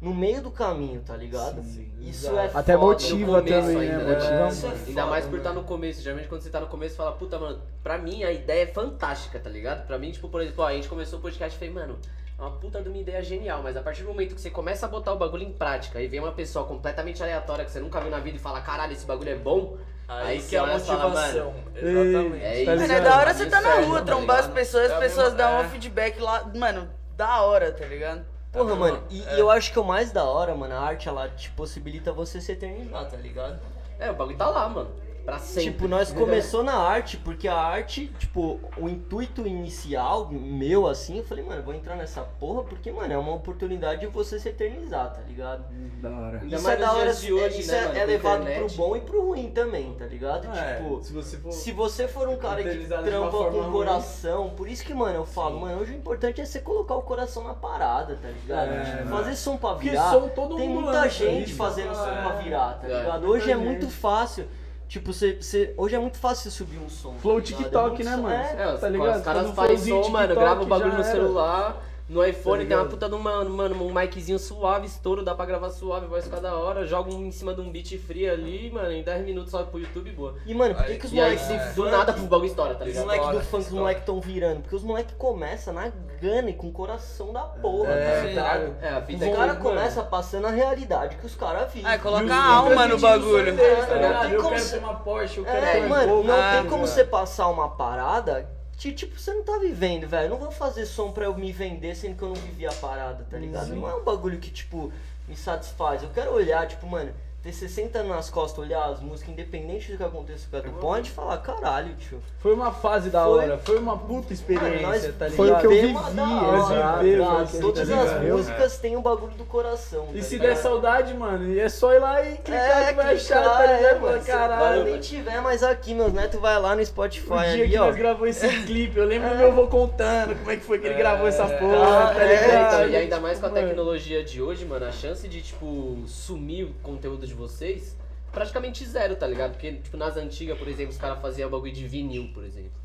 [0.00, 1.62] no meio do caminho, tá ligado?
[1.62, 2.56] Sim, Isso exato.
[2.56, 2.86] é Até foda.
[2.86, 4.04] motiva também, ainda, né?
[4.04, 4.14] né?
[4.14, 4.88] Motiva Isso é muito.
[4.88, 5.62] Ainda foda, mais por estar mano.
[5.62, 6.02] no começo.
[6.02, 9.38] Geralmente quando você tá no começo, fala, puta, mano, pra mim a ideia é fantástica,
[9.38, 9.86] tá ligado?
[9.86, 11.98] Pra mim, tipo, por exemplo, ó, a gente começou o podcast e falei, mano,
[12.38, 14.84] é uma puta de uma ideia genial, mas a partir do momento que você começa
[14.84, 18.00] a botar o bagulho em prática e vem uma pessoa completamente aleatória que você nunca
[18.00, 19.78] viu na vida e fala, caralho, esse bagulho é bom,
[20.20, 21.52] Aí, você que é a fala, motivação.
[21.52, 22.44] mano, Exatamente.
[22.44, 22.82] é Tá isso.
[22.82, 24.98] Mano, é da hora você tá na rua, tá trombar as pessoas, as É a
[24.98, 25.68] pessoas dão um é.
[25.68, 28.24] feedback lá, mano, da hora, tá ligado?
[28.52, 29.36] Porra, É, mano, e, é.
[29.36, 32.40] e eu acho que o mais da hora, mano, a arte, ela te possibilita você
[32.40, 33.58] se eternizar, tá ligado?
[33.98, 34.90] É, o bagulho tá lá, mano.
[35.24, 35.70] Pra sempre.
[35.70, 41.24] Tipo, nós começou na arte, porque a arte, tipo, o intuito inicial meu, assim, eu
[41.24, 45.12] falei, mano, vou entrar nessa porra, porque, mano, é uma oportunidade de você se eternizar,
[45.12, 45.64] tá ligado?
[46.00, 46.40] Da hora.
[46.40, 48.74] Ainda isso mais é da hora, de hoje, isso né, é, mano, é levado internet.
[48.74, 50.48] pro bom e pro ruim também, tá ligado?
[50.56, 51.52] É, tipo, se você for.
[51.52, 53.70] se você for um cara que trampa com o ruim.
[53.70, 57.02] coração, por isso que, mano, eu falo, mano, hoje o importante é você colocar o
[57.02, 58.72] coração na parada, tá ligado?
[58.72, 60.10] É, Tipo, fazer som pra Porque virar.
[60.10, 62.22] som todo Tem mundo muita lança, gente isso, fazendo som é.
[62.22, 62.98] pra virar, tá É.
[62.98, 63.26] ligado?
[63.28, 64.48] Hoje é muito fácil.
[64.92, 67.14] Tipo, você, você, hoje é muito fácil você subir um som.
[67.14, 67.46] Flow tá?
[67.46, 68.28] TikTok, É né, mano?
[68.34, 69.16] é, É, os, Tá ligado?
[69.16, 71.04] os caras fazem som, mano, grava o bagulho no era.
[71.04, 75.34] celular, no iPhone Tá tem uma puta de uma, mano, um miczinho suave, estouro, dá
[75.34, 78.70] pra gravar suave, voz cada hora, joga um em cima de um beat free ali,
[78.70, 80.34] mano, em 10 minutos sobe pro YouTube e boa.
[80.46, 82.88] E, mano, por que, que os moleques se do nada pro bagulho história, tá Os
[82.88, 83.04] ligado?
[83.04, 83.80] moleques do História, funk, os história.
[83.80, 84.60] moleques estão virando.
[84.60, 88.76] Porque os moleques começam na gana e com o coração da porra, É, tá ligado?
[88.82, 91.90] É, a Os fita é que- caras começam passando a realidade que os caras vivem.
[91.90, 93.56] Ah, coloca E os- a alma no os bagulho.
[93.56, 96.62] tá É, não tem como ser- uma Porsche, eu quero É, mano, não Ah, tem
[96.70, 96.86] como ligado?
[96.86, 98.48] você passar uma parada
[98.90, 100.24] tipo, você não tá vivendo, velho.
[100.26, 102.72] Eu Não vou fazer som pra eu me vender sendo que eu não vivi a
[102.72, 103.68] parada, tá ligado?
[103.76, 104.92] Não é um bagulho que, tipo,
[105.28, 106.02] me satisfaz.
[106.02, 109.98] Eu quero olhar, tipo, mano, ter 60 anos nas costas, olhar as músicas, independente do
[109.98, 112.22] que aconteça com a do Ponte, e falar, caralho, tio.
[112.38, 115.32] Foi uma fase da Foi- hora, foi uma puta experiência, Mano, nós tá ligado?
[115.36, 117.52] Foi o que eu vivi, exato, hora, exato, tá ligado?
[117.52, 118.08] tá Todas ligado?
[118.08, 120.06] as músicas têm um bagulho do coração.
[120.12, 120.48] E tá se ligado?
[120.50, 123.56] der saudade, mano, e é só ir lá e clicar É, que vai achar, clicar,
[123.58, 124.00] tá é, ligado?
[124.00, 124.12] mano.
[124.12, 127.38] Fala, Se agora Caralho, nem tiver mais aqui, meus netos vai lá no Spotify o
[127.38, 127.86] dia ali, que ó.
[127.86, 130.86] nós gravou esse clipe, eu lembro do meu avô contando como é que foi que
[130.86, 132.74] ele gravou essa porra, tá é, É, ligado?
[132.74, 136.66] então, e ainda mais com a tecnologia de hoje, mano, a chance de, tipo, sumir
[136.66, 137.96] o conteúdo de vocês,
[138.30, 139.52] praticamente zero, tá ligado?
[139.52, 142.82] Porque, tipo, nas antigas, por exemplo, os caras faziam bagulho de vinil, por exemplo.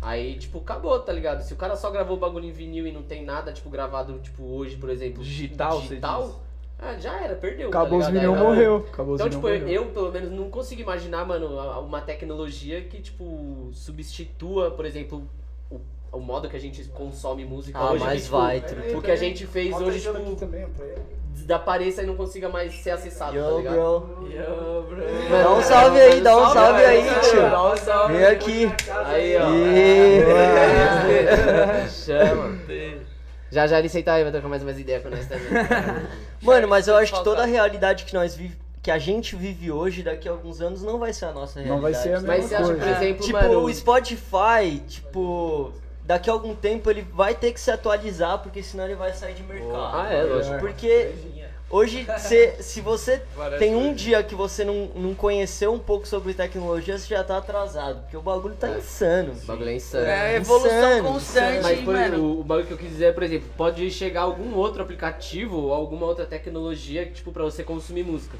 [0.00, 1.42] Aí, tipo, acabou, tá ligado?
[1.42, 4.18] Se o cara só gravou o bagulho em vinil e não tem nada, tipo, gravado,
[4.20, 6.40] tipo, hoje, por exemplo, Digital, digital,
[6.78, 7.68] ah, já era, perdeu.
[7.68, 8.86] Acabou tá os vinil, morreu.
[8.92, 11.48] Acabou os Então, tipo, eu, eu, pelo menos não consigo imaginar, mano,
[11.80, 15.28] uma tecnologia que, tipo, substitua, por exemplo,
[15.70, 15.80] o
[16.12, 18.04] o modo que a gente consome música Ah, hoje.
[18.04, 18.96] mas que, tipo, vai, truta.
[18.98, 20.72] O que a gente fez Bota hoje, tipo, também, ele.
[21.34, 23.74] desapareça e não consiga mais ser acessado, tá Yo, ligado?
[23.74, 24.28] bro.
[24.30, 25.02] Yo, bro.
[25.30, 27.42] Dá um salve aí, dá um salve aí, tio.
[27.42, 28.14] Dá um salve.
[28.14, 28.66] Vem aqui.
[29.04, 29.50] Aí, ó.
[31.84, 32.56] E- Chama.
[33.50, 35.46] Já já ele senta aí, vai trocar mais umas ideias com nós também.
[36.42, 39.70] Mano, mas eu acho que toda a realidade que nós vive, que a gente vive
[39.70, 41.74] hoje, daqui a alguns anos, não vai ser a nossa realidade.
[41.76, 42.90] Não vai ser a mesma Mas você acha, por coisa.
[42.90, 43.60] exemplo, Tipo, mano...
[43.64, 45.72] o Spotify, tipo,
[46.06, 49.34] daqui a algum tempo ele vai ter que se atualizar, porque senão ele vai sair
[49.34, 49.74] de mercado.
[49.92, 50.58] Ah, é, lógico.
[50.60, 51.12] Porque
[51.68, 56.06] hoje, se, se você Parece tem um dia que você não, não conheceu um pouco
[56.06, 59.32] sobre tecnologia, você já tá atrasado, porque o bagulho tá insano.
[59.32, 60.06] O bagulho é insano.
[60.06, 62.22] É evolução Insano, constante, Mas por, mano.
[62.22, 65.56] o, o bagulho que eu quis dizer é, por exemplo, pode chegar algum outro aplicativo
[65.56, 68.38] ou alguma outra tecnologia, tipo, pra você consumir música.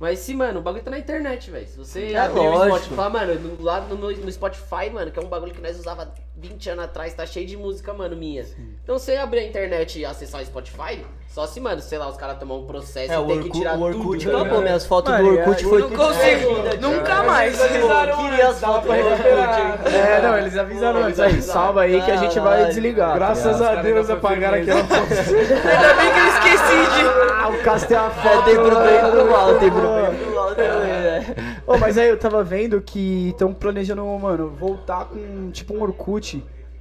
[0.00, 1.66] Mas se, mano, o bagulho tá na internet, velho.
[1.68, 2.64] Se você É abrir o.
[2.64, 6.12] Spotify, mano, no, lá no, no Spotify, mano, que é um bagulho que nós usava
[6.44, 8.44] 20 anos atrás, tá cheio de música, mano, minha.
[8.82, 12.16] Então você abrir a internet e acessar o Spotify, só se, mano, sei lá, os
[12.16, 14.28] caras tomar um processo É, e o ter que tirar o Orkut tudo.
[14.28, 14.62] acabou, ligado?
[14.62, 17.58] minhas fotos Mano, do Orkut aí- foi Não tudo consigo, perdida, nunca mais.
[17.60, 17.66] Eu
[18.16, 19.94] queria as fotos do Orkut.
[19.94, 21.42] É, não, eles avisaram antes aí.
[21.42, 23.10] Salva aí que a gente vai desligar.
[23.10, 25.00] tá Graças a Deus apagaram aquela foto.
[25.10, 27.32] Ainda bem que eu esqueci de.
[27.42, 28.44] Ah, o Cássio tem uma É, foto.
[28.44, 31.34] tem pro bem e pro mal, tem pro Ô, bem e pro mal também, né?
[31.66, 36.33] Ô, mas aí eu tava vendo que estão planejando, mano, voltar com tipo um Orkut,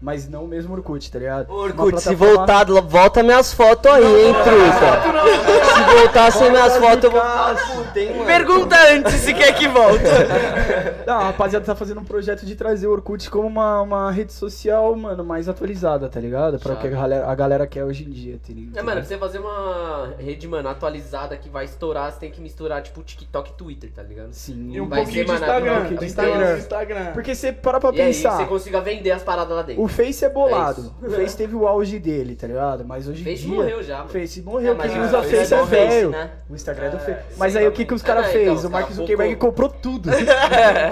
[0.04, 1.50] mas não o mesmo Orkut, tá ligado?
[1.50, 5.74] Ô, Orkut, se plataforma- voltar, volta minhas fotos aí, hein, truta.
[5.74, 8.26] Se voltar sem minhas fotos, eu vou.
[8.26, 10.04] Pergunta antes se quer que volte.
[11.08, 14.34] Não, a rapaziada tá fazendo um projeto de trazer o Orkut como uma, uma rede
[14.34, 16.60] social, mano, mais atualizada, tá ligado?
[16.60, 18.78] Pra o que a galera, a galera quer hoje em dia, tá ligado?
[18.78, 22.42] É, mano, pra você fazer uma rede, mano, atualizada que vai estourar, você tem que
[22.42, 24.32] misturar, tipo, TikTok e Twitter, tá ligado?
[24.34, 24.72] Sim.
[24.72, 25.72] E um Vai pouquinho ser, de mano, Instagram.
[25.72, 26.58] um pouquinho de Instagram.
[26.58, 27.12] Instagram.
[27.14, 28.38] Porque você para pra E aí pensar.
[28.38, 29.84] você consiga vender as paradas lá dentro.
[29.84, 30.82] O Face é É bolado.
[30.82, 30.96] isso.
[31.02, 32.84] o Face teve o auge dele, tá ligado?
[32.86, 33.56] Mas hoje em Face dia.
[33.56, 34.10] morreu já, mano.
[34.10, 34.72] Face morreu.
[34.74, 36.10] É, mas Quem o usa Face Face é é Face, velho.
[36.10, 36.32] né?
[36.50, 37.20] O Instagram é do É, Face.
[37.38, 38.50] Mas aí o que, que os É, caras fez?
[38.60, 40.10] então, o Mark Zuckerberg comprou tudo.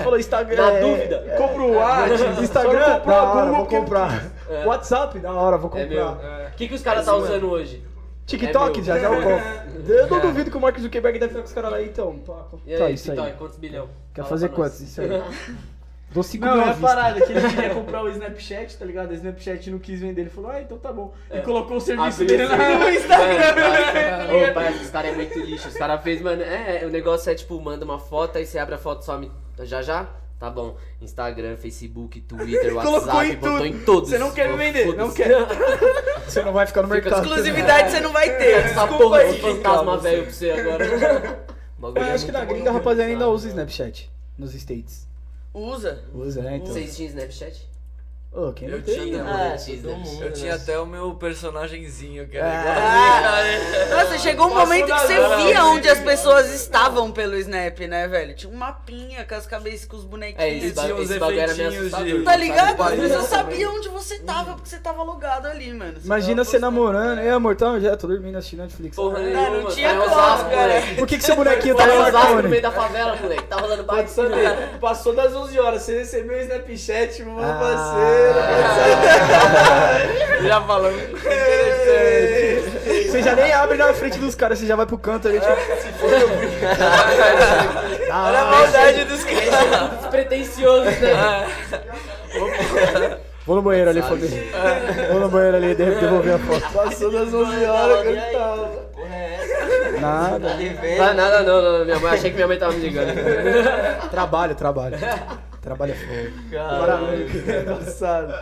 [0.04, 0.62] Falou Instagram.
[0.66, 1.36] Na é, dúvida.
[1.38, 2.44] Compra o WhatsApp.
[2.44, 4.32] Instagram, comprou a Google vou comprar.
[4.50, 4.66] É.
[4.66, 6.52] WhatsApp, da hora, vou É comprar.
[6.52, 7.84] O que, que os caras tá usando hoje?
[8.26, 9.92] TikTok, É já já eu compro.
[9.94, 12.18] Eu não duvido que o Mark Zuckerberg deve estar com os caras lá, então.
[12.20, 13.36] Pá, E aí, tá, isso TikTok, aí.
[13.38, 13.90] quantos bilhão?
[14.14, 14.80] Quer Fala fazer quantos?
[14.82, 15.10] Isso aí.
[16.14, 16.88] Dou 5 Não, mil é a vista.
[16.88, 19.12] parada que ele queria comprar o Snapchat, tá ligado?
[19.12, 20.22] O Snapchat não quis vender.
[20.22, 21.14] Ele falou, ah, então tá bom.
[21.32, 23.04] E colocou o serviço dele lá no serviço.
[23.04, 24.28] Instagram.
[24.28, 25.68] Mano, Ô, pai, os caras é muito lixo.
[25.70, 26.42] Os caras fez, mano.
[26.42, 29.32] É, o negócio é tipo, manda uma foto, aí você abre a foto, some.
[29.64, 30.10] Já já?
[30.38, 30.76] Tá bom.
[31.00, 33.66] Instagram, Facebook, Twitter, WhatsApp, em botou tudo.
[33.68, 34.10] em todos.
[34.10, 35.30] Você não quer me vender, não quer.
[36.28, 37.22] Você não vai ficar no mercado.
[37.22, 38.52] Exclusividade você não vai ter.
[38.54, 39.34] Essa porra aí.
[39.34, 40.86] de fantasma velho pra você agora.
[41.84, 44.10] Eu é acho que na gringa a rapaziada ainda usa Snapchat.
[44.38, 45.11] Nos States.
[45.54, 46.04] Usa.
[46.14, 46.58] Usa, né?
[46.58, 46.74] Então.
[46.74, 47.71] Vocês tinham Snapchat?
[48.34, 48.96] Ô, quem não Eu tem?
[48.98, 49.24] tinha.
[49.24, 49.94] Ah, todo né?
[50.06, 50.62] mundo, Eu tinha né?
[50.64, 55.64] até o meu personagenzinho, que era Ah, Nossa, chegou um momento que você via né?
[55.64, 58.34] onde as pessoas estavam pelo Snap, né, velho?
[58.34, 60.64] Tinha um mapinha com as cabeças, com os É, bonequinhos.
[60.64, 61.90] esse, ba tinha uns esse bagulho era meio
[62.24, 62.78] Tá ligado?
[62.78, 63.22] Também.
[63.24, 66.00] sabia onde você tava, porque você tava logado ali, mano.
[66.00, 67.22] Você Imagina tava você namorando.
[67.22, 68.96] E amor, tá, já tô dormindo assistindo Netflix.
[68.96, 69.50] Porra Ah, nenhuma.
[69.60, 70.10] não tinha em como,
[70.50, 70.82] cara.
[70.98, 73.44] Por que, que seu bonequinho Tá tá no no meio da favela, moleque.
[73.44, 74.78] Tá rolando Pode bate.
[74.80, 75.82] Passou das 11 horas.
[75.82, 78.21] Você recebeu o Snapchat, meu Ah.
[80.48, 81.00] Já falando.
[83.10, 85.52] Você já nem abre na frente dos caras, você já vai pro canto ali, tipo.
[88.12, 90.00] Olha a maldade dos caras.
[90.02, 91.48] Despretensioso, né?
[93.46, 94.30] Vou no banheiro ali, foder.
[95.12, 96.74] Vou no banheiro ali, de- devolver a foto.
[96.74, 98.68] Passou das 11 horas que ele tava.
[98.94, 100.00] Porra, é essa?
[100.00, 100.50] Nada.
[100.50, 100.56] Tá?
[100.98, 103.14] Vai nada não, não, minha mãe, achei que minha mãe tava me ligando.
[104.12, 104.98] Trabalho, trabalho.
[105.62, 106.50] Trabalho é fogo.
[106.50, 107.28] Caralho.
[107.30, 108.34] Engraçado.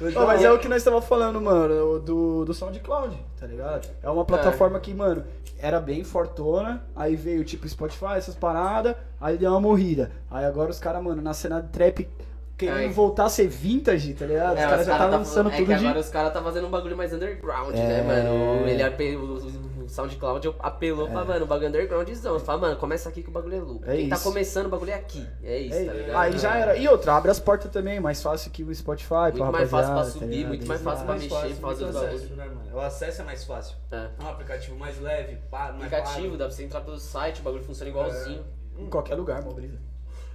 [0.00, 3.88] Ô, mas é o que nós estávamos falando, mano, do, do SoundCloud, tá ligado?
[4.02, 5.24] É uma plataforma que, mano,
[5.58, 10.10] era bem fortona, aí veio tipo Spotify, essas paradas, aí deu uma morrida.
[10.30, 12.08] Aí agora os caras, mano, na cena de trap
[12.56, 12.88] querendo Ai.
[12.88, 14.54] voltar a ser vintage, tá ligado?
[14.54, 15.84] os É, caras os já cara tá tá lançando é tudo que de.
[15.86, 17.78] agora os caras tá fazendo um bagulho mais underground, É.
[17.78, 18.66] né, mano?
[18.68, 22.40] Ele ape- o, SoundCloud apelou pra, mano, o bagulho undergroundzão.
[22.40, 23.84] Fala, mano, começa aqui que o bagulho é louco.
[23.88, 24.24] É Quem tá isso.
[24.24, 25.24] começando, o bagulho é aqui.
[25.44, 26.16] É isso, É, tá ligado?
[26.16, 26.76] aí já era.
[26.76, 29.86] E outra, abre as portas também, mais fácil que o Spotify, Muito pra mais fácil
[29.86, 32.30] pra rapaziada, subir, tá muito mais fácil pra Mais mexer, fácil, fazer os bagulhos.
[32.30, 32.46] né?
[32.74, 33.76] O acesso é mais fácil.
[33.92, 33.96] É.
[33.96, 37.44] É um aplicativo mais leve, pá, é Aplicativo, dá pra você entrar pelo site, o
[37.44, 38.44] bagulho funciona igualzinho.
[38.78, 39.78] Em qualquer lugar, mó brisa.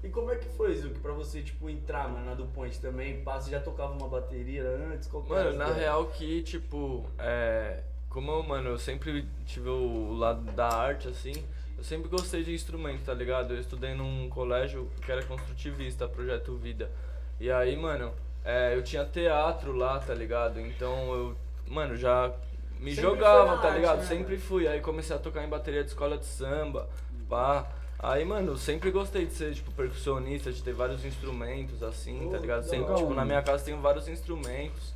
[0.04, 3.22] E como é que foi, Zuki, pra você, tipo, entrar, mano, na do Point também?
[3.24, 5.08] Pá, você já tocava uma bateria antes?
[5.08, 5.78] Qual Mano, na ideias?
[5.78, 7.84] real que, tipo, é.
[8.10, 11.32] Como, eu, mano, eu sempre tive o lado da arte, assim,
[11.78, 13.54] eu sempre gostei de instrumento, tá ligado?
[13.54, 16.92] Eu estudei num colégio que era construtivista, Projeto Vida.
[17.40, 18.12] E aí, mano,
[18.44, 20.60] é, eu tinha teatro lá, tá ligado?
[20.60, 21.36] Então eu,
[21.68, 22.34] mano, já
[22.80, 23.98] me Sempre jogava, tá arte, ligado?
[24.00, 24.68] né, Sempre fui.
[24.68, 26.90] Aí comecei a tocar em bateria de escola de samba,
[27.30, 27.66] pá.
[28.04, 32.38] Aí, mano, eu sempre gostei de ser, tipo, percussionista, de ter vários instrumentos, assim, tá
[32.40, 32.64] ligado?
[32.64, 34.94] Sempre, tipo, na minha casa tenho vários instrumentos.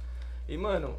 [0.49, 0.95] E, mano,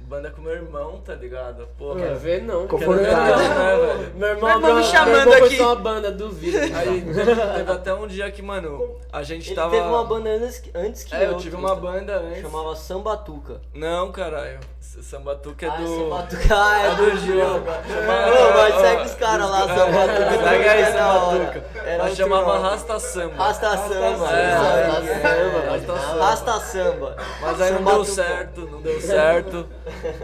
[0.00, 1.66] banda com meu irmão, tá ligado?
[1.76, 2.00] Porra.
[2.00, 2.66] Quer ver não.
[2.66, 2.78] Não.
[2.78, 4.12] né?
[4.14, 5.60] Meu irmão, Meu irmão me meu chamando irmão aqui.
[5.60, 6.56] uma banda, duvido.
[6.74, 9.70] Aí teve até um dia que, mano, a gente Ele tava.
[9.70, 11.74] teve uma banda antes, que- antes que É, eu outra, tive uma tá?
[11.76, 12.40] banda antes.
[12.40, 13.60] Chamava Sambatuca.
[13.74, 14.60] Não, caralho.
[14.80, 15.86] Sambatuca é Ah, do.
[15.86, 16.54] Sambatuca.
[16.56, 17.38] Ah, é do Gil.
[17.40, 20.48] Chamava- Ô, mas segue os caras lá, Sambatuca.
[20.48, 20.84] Segue aí.
[20.92, 21.64] Sambatuca.
[22.02, 22.58] Outro chamava.
[22.58, 23.36] Rasta Samba.
[23.36, 24.30] Rasta Samba.
[24.32, 24.54] É.
[26.18, 27.16] Rasta Samba.
[27.40, 28.14] Mas aí não deu Sambatuca.
[28.14, 29.68] certo, não deu certo.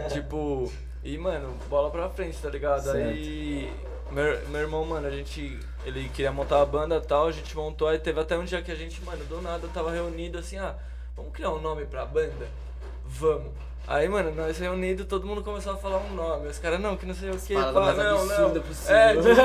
[0.09, 0.71] tipo,
[1.03, 2.83] e mano, bola pra frente, tá ligado?
[2.83, 2.97] Certo.
[2.97, 3.73] Aí
[4.11, 5.59] meu, meu irmão, mano, a gente.
[5.85, 8.61] Ele queria montar a banda e tal, a gente montou, aí teve até um dia
[8.61, 10.75] que a gente, mano, do nada tava reunido assim, ah,
[11.15, 12.45] vamos criar um nome pra banda?
[13.05, 13.53] Vamos.
[13.87, 16.49] Aí, mano, nós reunidos, todo mundo começou a falar um nome.
[16.49, 17.53] Os caras, não, que não sei o que.
[17.53, 18.49] mais não, não.
[18.61, 18.95] possível.
[18.95, 19.27] É, tipo,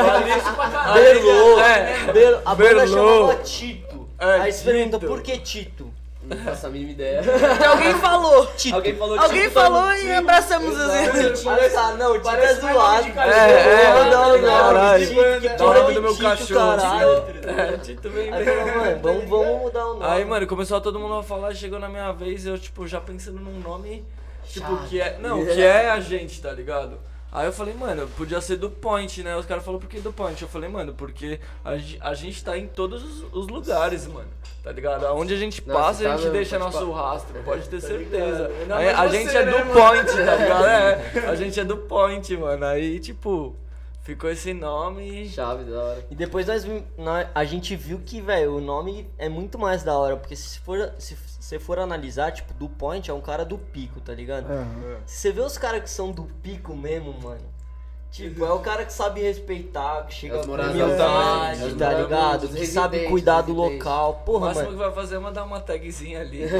[0.91, 1.61] ali, Berlô.
[1.61, 4.09] É, Belo- a banda chamava Tito.
[4.19, 5.09] É, Aí você pergunta, Tito.
[5.13, 5.93] por que Tito?
[6.25, 7.21] Não faço a mínima ideia.
[7.69, 8.49] Alguém falou.
[8.73, 11.49] Alguém falou Alguém tipo, falou tá- e abraçamos assim.
[11.49, 13.03] Aí tá, não, Tito é Parece mais zoado.
[13.05, 13.35] de cara.
[13.37, 14.49] É, é, não, não, não.
[14.49, 15.07] caralho.
[15.07, 16.77] Tito, que porra nome de do meu Tito, cachorro.
[16.77, 17.25] caralho.
[17.45, 20.07] É, Tito vem Aí mano, vamos, vamos mudar o nome.
[20.07, 23.41] Aí, mano, começou todo mundo a falar, chegou na minha vez, eu, tipo, já pensando
[23.41, 24.05] num nome,
[24.53, 25.19] tipo, que é.
[25.19, 26.99] Não, que é a gente, tá ligado?
[27.31, 29.35] Aí eu falei, mano, podia ser do Point, né?
[29.37, 30.43] Os caras falaram, por que do Point?
[30.43, 31.71] Eu falei, mano, porque a,
[32.11, 34.29] a gente tá em todos os, os lugares, mano.
[34.63, 35.07] Tá ligado?
[35.07, 38.51] Aonde a gente Não, passa, tá a gente mesmo, deixa nosso rastro, pode ter certeza.
[38.61, 39.73] Ainda Aí, a você, gente é né, do mano?
[39.73, 40.65] Point, tá ligado?
[40.67, 42.67] É, a gente é do Point, mano.
[42.67, 43.57] Aí, tipo,
[44.03, 45.27] ficou esse nome.
[45.31, 46.07] Chave, da hora.
[46.11, 46.67] E depois nós,
[46.99, 50.17] nós- a gente viu que, velho, o nome é muito mais da hora.
[50.19, 54.01] Porque se for, se você for analisar, tipo, do Point é um cara do pico,
[54.01, 54.47] tá ligado?
[54.51, 54.99] Aham.
[55.05, 57.53] Se você vê os caras que são do pico mesmo, mano.
[58.13, 62.49] Tipo, é o cara que sabe respeitar, que chega É com humildade, tá ligado?
[62.49, 64.11] Que sabe cuidar do local.
[64.21, 64.77] O Porra, máximo mano.
[64.79, 66.45] que vai fazer é mandar uma tagzinha ali.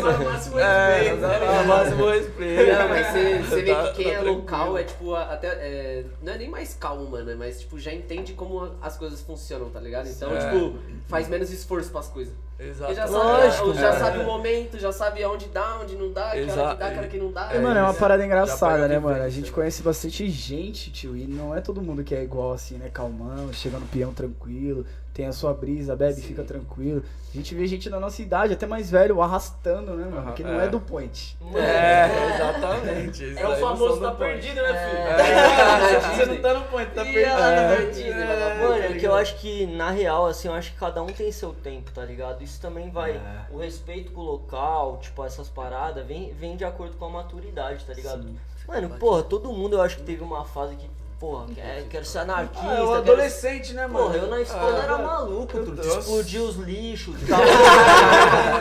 [0.00, 1.64] Só o máximo É, respeito, tá ligado?
[1.64, 2.72] o máximo respeito.
[2.72, 5.48] Não, mas você, você vê Tá- que quem tá é local é tipo, até.
[5.48, 9.70] é, não é nem mais calmo, mano, mas tipo, já entende como as coisas funcionam,
[9.70, 10.06] tá ligado?
[10.08, 10.38] Então, É.
[10.50, 12.34] tipo, faz menos esforço pras coisas.
[12.58, 12.94] Exato.
[12.94, 13.98] Já Lógico, sabe, já é.
[13.98, 16.78] sabe o momento, já sabe aonde dá, onde não dá, que hora que Exato.
[16.78, 17.54] dá, que hora que não dá.
[17.54, 19.22] E, mano, é uma parada Já engraçada, né, a mano?
[19.22, 22.76] A gente conhece bastante gente, tio, e não é todo mundo que é igual assim,
[22.76, 22.88] né?
[22.88, 27.02] Calmão, chega no peão tranquilo, tem a sua brisa, bebe, fica tranquilo.
[27.32, 30.32] A gente vê gente da nossa idade, até mais velho, arrastando, né, mano?
[30.34, 30.66] Que não é.
[30.66, 31.38] é do point.
[31.54, 33.24] É, exatamente.
[33.30, 34.32] Isso É o famoso tá do Point.
[34.42, 34.98] perdido, né, filho?
[35.00, 36.16] É.
[36.16, 37.18] Você não tá no ponto, tá perdido.
[37.24, 37.76] ela tá É.
[37.76, 40.78] perdida, ela tá Mano, é que eu acho que, na real, assim, eu acho que
[40.78, 42.44] cada um tem seu tempo, tá ligado?
[42.44, 43.12] Isso também vai.
[43.12, 43.46] É.
[43.50, 47.84] O respeito com o local, tipo, essas paradas, vem, vem de acordo com a maturidade,
[47.86, 48.28] tá ligado?
[48.68, 52.18] Mano, porra, todo mundo eu acho que teve uma fase que, porra, quer, quero ser
[52.18, 54.06] anarquista, Ah, é o quero- adolescente, né, mano?
[54.06, 57.40] Porra, eu na escola Ah, era maluco, tu explodia os lixos e tal.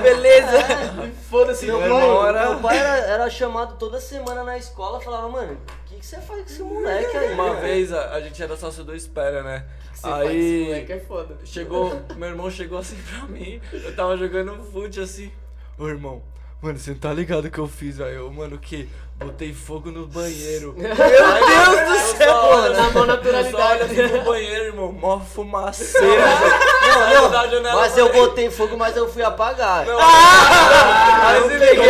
[0.01, 1.11] Beleza.
[1.29, 2.49] Foda-se, meu, meu pai, era...
[2.49, 6.41] meu pai era, chamado toda semana na escola, falava, mano, o que, que você faz
[6.43, 7.33] com esse moleque aí?
[7.33, 9.65] Uma mano?" vez a, a gente era sócio do Espera, né?
[9.93, 11.37] Você faz esse Aí moleque é foda.
[11.43, 15.31] chegou, meu irmão chegou assim pra mim, eu tava jogando fute assim.
[15.77, 16.21] Ô irmão,
[16.65, 18.09] mano, você não tá ligado o que eu fiz, velho?
[18.15, 18.89] Eu, Mano, o que?
[19.17, 20.73] Botei fogo no banheiro.
[20.77, 21.05] Meu Deus
[21.87, 22.35] do céu!
[22.35, 23.51] Pô, na mão Eu naturalidade.
[23.51, 26.25] só olho assim no banheiro, irmão, mó fumaceira.
[26.95, 29.85] Não, não, eu não mas eu botei fogo, mas eu fui apagar.
[29.89, 31.85] Aí você peguei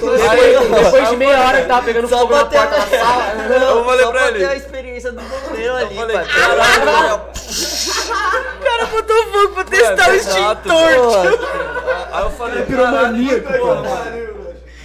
[0.00, 3.34] Depois, depois de meia hora que tava pegando fogo na porta da sala.
[3.60, 4.44] Eu falei só pra ele.
[4.46, 6.26] a experiência do bombeiro ali, falei, pai.
[6.26, 7.20] caralho,
[8.66, 11.38] cara botou fogo pra testar o extintor.
[12.12, 14.36] Aí eu falei, Piromaníaco, caralho, cara.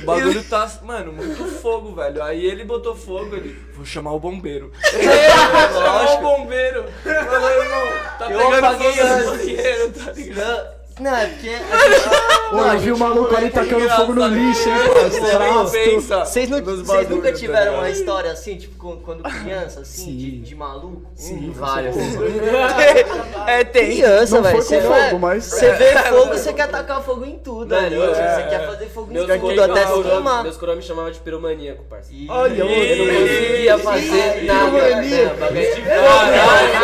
[0.01, 2.23] O bagulho tá, mano, muito fogo, velho.
[2.23, 4.71] Aí ele botou fogo, ele, vou chamar o bombeiro.
[4.81, 6.85] Vou chamar o bombeiro.
[7.03, 9.29] Falei, irmão, tá Eu pegando apaguei fogo no antes.
[9.29, 10.63] banheiro, tá ligado?
[10.63, 11.49] Não, não, é porque.
[11.57, 14.93] gente- não, eu vi o maluco ali tacando fogo no lixo, hein, pô.
[15.25, 15.71] Trasto.
[15.71, 20.17] pensa Vocês, nunca tá tiveram uma história assim, tipo, quando- quando criança, assim, Sim.
[20.17, 21.03] de, de maluco?
[21.15, 21.95] Sim, Várias.
[23.47, 23.91] É, tem.
[23.91, 24.57] Criança, velho.
[24.61, 27.73] Você é- fogo, mas- Você vê fogo, você quer tacar fogo em tudo.
[27.73, 28.67] Mano, Você é, quer é.
[28.67, 29.31] fazer fogo em tudo,
[29.63, 30.43] até meus se queimar.
[30.43, 32.25] Meus coroa me chamavam de piromaníaco, parceiro.
[32.29, 34.71] Olha, Eu não conseguia fazer nada.
[34.71, 35.35] piromaníaco.
[35.35, 36.81] Não, bagulho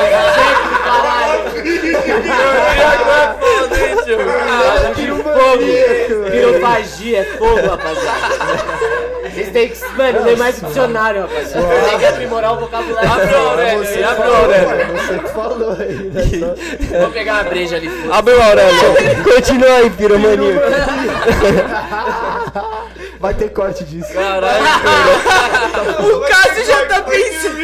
[4.07, 4.15] de
[5.01, 6.31] Piromaníaco, velho.
[6.31, 8.27] Pirofagia é fogo, rapaziada.
[9.23, 9.77] Vocês tem que.
[9.97, 11.67] Mano, ler mais dicionário, rapaziada.
[11.89, 13.11] Tem que aprimorar o vocabulário.
[13.11, 14.67] Abre o Aurélio, Você abre que o falou, Aurélio.
[14.95, 16.23] Você que falou aí, né?
[17.01, 17.89] Vou pegar uma breja ali.
[18.33, 19.23] o Aurélio.
[19.23, 20.61] Continua aí, piromaníaco.
[23.19, 24.13] Vai ter corte disso.
[24.13, 24.63] Caralho,
[26.15, 27.57] O Cássio já tá pensando.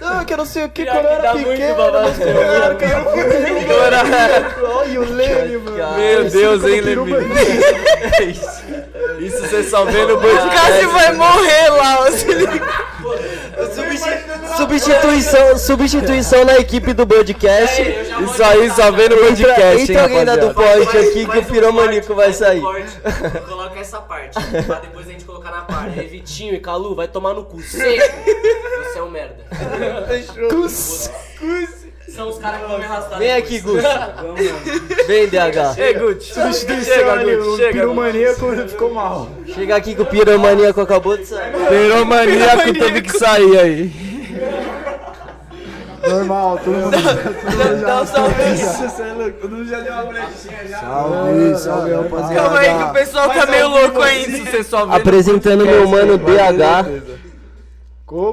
[0.00, 1.74] Não, que eu não sei o que, quando eu que era pequeno.
[1.76, 2.22] babado.
[2.22, 3.08] Eu quero
[4.62, 5.94] Olha o Leme, mano.
[5.96, 7.34] Meu Deus, hein, Peru Lemi?
[9.18, 10.50] Isso você só vê no O podcast.
[10.54, 12.66] Cássio vai morrer lá, se liga.
[14.56, 17.82] Substituição, substituição na equipe do podcast.
[17.82, 21.44] Isso aí só no Entra, podcast, entra hein, alguém da do poste aqui que o
[21.44, 22.62] piromaníaco vai sair.
[23.48, 25.98] Coloca essa parte, pra depois a gente colocar na parte.
[25.98, 27.60] Aí, Vitinho e Calu, vai tomar no cu.
[27.60, 28.14] Seco.
[28.84, 29.44] Você é um merda.
[32.14, 33.18] São os caras que vão me arrastar.
[33.18, 33.88] Vem aqui, Gusto.
[35.06, 35.78] Vem, DH.
[35.78, 36.34] Ei, Gucci.
[36.34, 37.72] Substituição Chega, ali, Gucci, o chega.
[37.72, 39.28] piromaníaco ficou mal.
[39.46, 41.52] Chega aqui que o piromaníaco acabou de sair.
[41.52, 44.08] Piromaníaco teve que sair aí.
[46.08, 46.96] Normal, todo mundo.
[47.84, 48.34] Dá um salve.
[49.18, 50.78] Louco, todo mundo já deu uma brechinha já.
[50.80, 52.34] Salve, salve, rapaziada.
[52.34, 54.30] Calma aí que o pessoal tá meio louco ainda.
[54.30, 57.27] Isso você só vê Apresentando meu mano DH,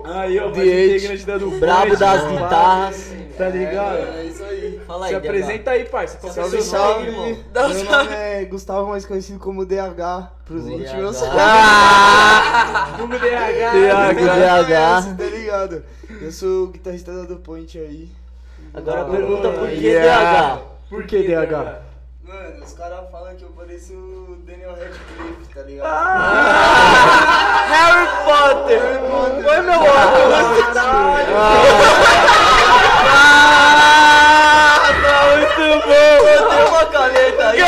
[0.05, 2.37] Aí, ó, mais integrante da do brabo das mano.
[2.43, 3.11] guitarras.
[3.37, 3.97] Tá ligado?
[4.17, 4.79] É isso aí.
[4.87, 5.27] Fala Se aí, DH.
[5.27, 6.17] apresenta aí, parça.
[6.17, 7.25] Qual é o Salve, salve, irmão.
[7.53, 11.21] Meu nome é Gustavo, mais conhecido como DH pros íntimos.
[11.21, 13.73] Hugo DH.
[13.73, 15.17] DH.
[15.17, 15.83] Tá ligado?
[16.21, 18.09] Eu sou o guitarrista da do Point aí.
[18.73, 19.99] Agora pergunta por que.
[19.99, 20.59] DH?
[20.89, 21.81] Por que DH?
[22.27, 25.85] Mano, os caras falam que eu pareço o Daniel Radcliffe, tá ligado?
[27.69, 28.81] Harry Potter.
[29.43, 30.75] Foi meu óculos.
[33.17, 36.17] Ah, tá muito bom!
[36.25, 37.59] Botei uma caneta aí.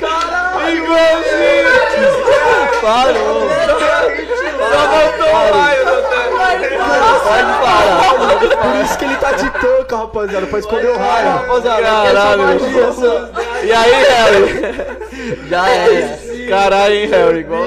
[0.00, 0.68] Caralho!
[0.76, 1.74] Igualzinho!
[2.82, 3.48] Parou!
[4.58, 5.83] Só voltou mais,
[7.24, 8.14] Pode parar.
[8.62, 11.28] Por isso que ele tá de touca, rapaziada, pra esconder o raio.
[11.28, 12.58] Rapaziada, Caralho.
[12.58, 15.48] que E aí, Harry?
[15.48, 16.18] Já era.
[16.48, 17.38] Caralho, hein, Harry?
[17.40, 17.64] Igual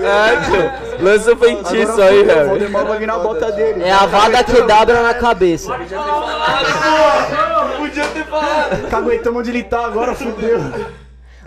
[0.00, 0.88] É, tio.
[1.00, 2.48] Lança o feitiço aí, O Harry.
[2.48, 3.82] Valdemar vai vir na bota dele.
[3.84, 5.72] É a vada quedabra na cabeça.
[8.90, 10.60] Caguetamos onde ele tá agora, fudeu.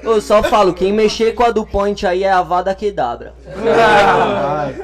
[0.03, 3.33] Eu só falo, quem mexer com a do point aí é a vada quedabra.
[3.55, 4.75] Vai,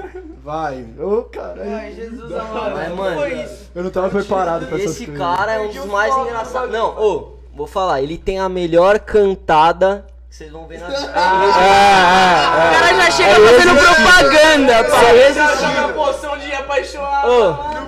[0.43, 0.85] vai.
[0.99, 1.95] Ô, caralho.
[1.95, 3.21] Jesus Mas, mano,
[3.75, 5.25] Eu não tava preparado pra essas esse coisas.
[5.25, 6.71] cara é um dos mais engraçados.
[6.71, 10.05] Não, ô, vou falar, ele tem a melhor cantada.
[10.29, 10.87] que Vocês vão ver na.
[12.67, 14.91] O cara já chega fazendo propaganda, pô.
[14.91, 15.93] Só existe.
[15.95, 17.23] poção de apaixonar.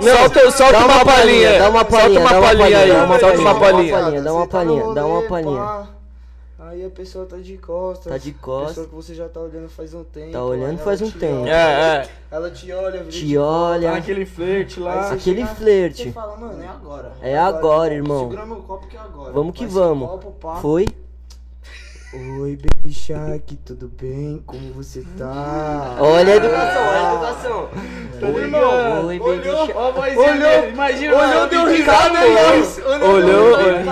[0.01, 1.59] Solta, solta Dá uma palhinha.
[1.59, 2.91] Dá uma palhinha, Solta uma uma palhinha aí.
[2.91, 4.21] dá uma Solta uma palhinha.
[4.21, 5.98] Dá uma tá palhinha, dá uma palhinha.
[6.69, 8.11] Aí a pessoa tá de costas.
[8.11, 8.69] Tá de costas.
[8.69, 10.31] Pessoa que você já tá olhando faz um tempo.
[10.31, 11.41] Tá olhando faz um te tempo.
[11.41, 12.09] olha, É, é.
[12.29, 13.93] Ela te olha, Te olha.
[13.95, 15.09] Aquele flerte lá.
[15.11, 16.03] Aquele chega- flerte.
[16.03, 17.11] Você fala, mano, é agora.
[17.21, 18.29] É agora, irmão.
[18.29, 19.33] Segura meu copo que é agora.
[19.33, 20.09] Vamos que vamos.
[20.09, 20.57] copo.
[20.61, 20.85] Foi?
[22.11, 24.41] Oi, Baby Shark, tudo bem?
[24.43, 25.95] Como você tá?
[25.99, 27.69] Olha a educação, olha a educação.
[28.33, 29.05] Oi, irmão.
[29.05, 29.73] Oi, baby shark.
[29.77, 30.69] A dele.
[30.69, 31.15] Imagina.
[31.15, 33.91] Olhou, deu risada Olhou, olhou.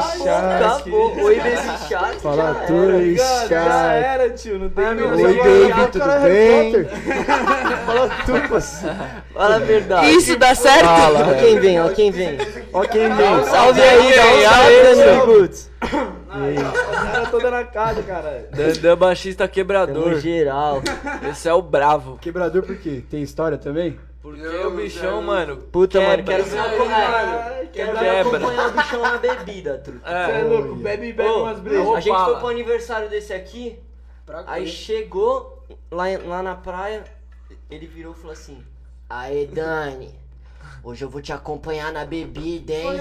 [0.56, 1.24] Acabou.
[1.26, 2.20] Oi, baby shark.
[2.20, 2.98] Fala já tu, era.
[2.98, 4.04] aí, Já Shark.
[4.04, 4.60] era, tio.
[4.60, 6.86] Não tem Oi, baby, tudo bem?
[7.86, 8.96] Fala tu, parceiro.
[9.32, 10.10] Fala a verdade.
[10.10, 10.90] Isso dá certo?
[10.90, 12.38] Ó quem vem, ó quem vem.
[12.74, 13.46] Ó quem vem.
[13.46, 15.50] Salve aí, dá um salve, Danilo.
[17.14, 18.50] Era toda na casa, cara.
[18.52, 20.20] Dandan baixista quebrador.
[20.20, 20.82] geral.
[21.30, 22.18] Esse é o bravo.
[22.18, 23.04] Quebrador por quê?
[23.10, 24.00] Tem história também?
[24.22, 25.58] Porque o bichão, mano.
[25.58, 26.44] Puta, mano, quebra.
[26.44, 27.62] quero ver acompanhar.
[27.72, 27.92] Quero
[28.30, 30.00] acompanhar o bichão na bebida, truta.
[30.10, 30.44] Você é É.
[30.44, 31.88] louco, bebe e bebe Ô, umas brejas.
[31.96, 33.80] a gente foi pro aniversário desse aqui,
[34.26, 34.44] Pra quê?
[34.48, 37.04] aí chegou lá, lá na praia,
[37.70, 38.62] ele virou e falou assim:
[39.10, 40.14] Aê, Dani,
[40.84, 42.92] hoje eu vou te acompanhar na bebida, hein?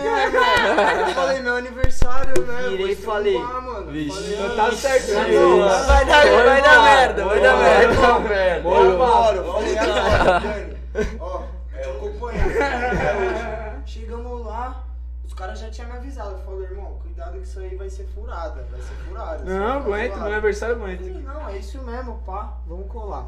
[1.09, 2.69] Eu falei, meu aniversário, né?
[2.71, 3.91] Virei e falei, mano.
[3.93, 4.37] Vixe.
[4.37, 5.59] Falei, Tá certinho.
[5.61, 8.63] Vai dar, vai dar merda, vai dar merda.
[8.63, 9.45] Bora, bora.
[9.45, 10.77] Falei, agora, Dani.
[11.21, 12.47] Ó, te acompanhar.
[12.93, 13.57] Até hoje.
[13.87, 14.85] Chegamos lá,
[15.25, 16.39] os caras já tinham me avisado.
[16.45, 18.67] Falei, irmão, cuidado que isso aí vai ser furada.
[18.71, 19.45] Vai ser furada.
[19.45, 20.23] Não, vai zoado.
[20.25, 21.05] Meu aniversário aguenta.
[21.05, 22.55] falei, não, é isso mesmo, pá.
[22.67, 23.27] Vamos colar.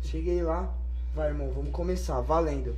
[0.00, 0.68] Cheguei lá.
[1.14, 2.20] Vai, irmão, vamos começar.
[2.20, 2.76] Valendo.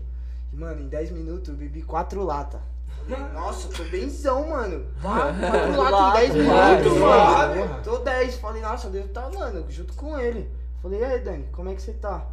[0.52, 2.60] Mano, em 10 minutos eu bebi 4 latas.
[3.08, 4.86] Falei, Nossa, tô benzão, mano.
[4.98, 7.82] Vá, 4 latas em 10 minutos, mano.
[7.82, 8.34] Tô 10.
[8.36, 10.50] Falei, nossa, eu devo estar, mano, junto com ele.
[10.82, 12.26] Falei, e aí, Dani, como é que você tá?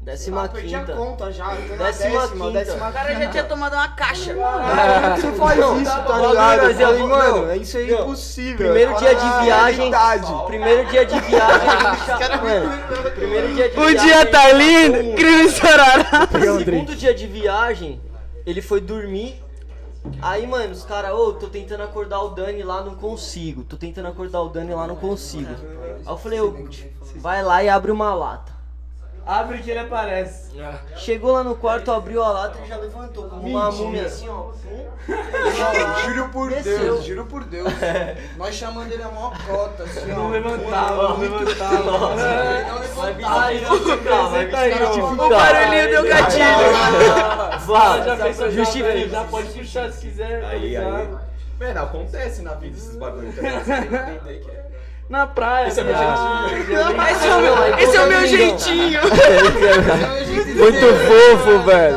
[0.00, 0.92] Décima Ah, perdi a quinta.
[0.94, 1.48] conta já.
[1.54, 2.50] Décima décima, quinta.
[2.64, 4.34] décima O cara já tinha tomado uma caixa.
[4.42, 6.56] Ah, você faz Não, isso, tá bagulho, ligado?
[6.58, 8.00] Eu mas eu falei, mano, não, isso é não.
[8.00, 8.56] impossível.
[8.56, 9.76] Primeiro dia de Ah, viagem.
[9.90, 10.34] realidade.
[10.46, 11.68] Primeiro dia de viagem.
[11.68, 14.06] a Mano, primeiro dia de O viagem.
[14.06, 16.28] dia tá a lindo, crime sorará.
[16.64, 18.00] Segundo dia de viagem,
[18.46, 19.40] ele foi dormir.
[20.22, 23.64] Aí, mano, os caras, ô, tô tentando acordar o Dani lá, não consigo.
[23.64, 25.50] Tô tentando acordar o Dani lá, não consigo.
[25.52, 26.56] Aí eu falei, ô,
[27.16, 28.58] vai lá e abre uma lata.
[29.30, 30.50] Abre que ele aparece.
[30.96, 34.50] Chegou lá no quarto, abriu a lata e já levantou com uma múmia assim, ó.
[36.04, 36.78] Juro por Desceu.
[36.80, 37.72] Deus, juro por Deus.
[38.36, 40.16] Nós chamando ele a maior cota, assim, ó.
[40.16, 41.74] Não levantava, não levantava.
[41.76, 43.40] Ele não levantava.
[43.40, 44.30] vai justificar.
[45.06, 46.44] O barulhinho deu gatilho.
[47.66, 49.08] Vai, Já pensou já, justifica.
[49.10, 50.40] já pode puxar se quiser.
[50.40, 50.68] tá Aí, aí.
[50.70, 51.20] ligado?
[51.60, 54.69] Mano, acontece na vida esses bagulhos, tá tem que entender que é.
[55.10, 55.66] Na praia.
[55.66, 55.92] Esse é meu.
[57.10, 59.00] Esse é o meu, esse é o meu jeitinho.
[60.56, 61.96] Muito fofo, velho.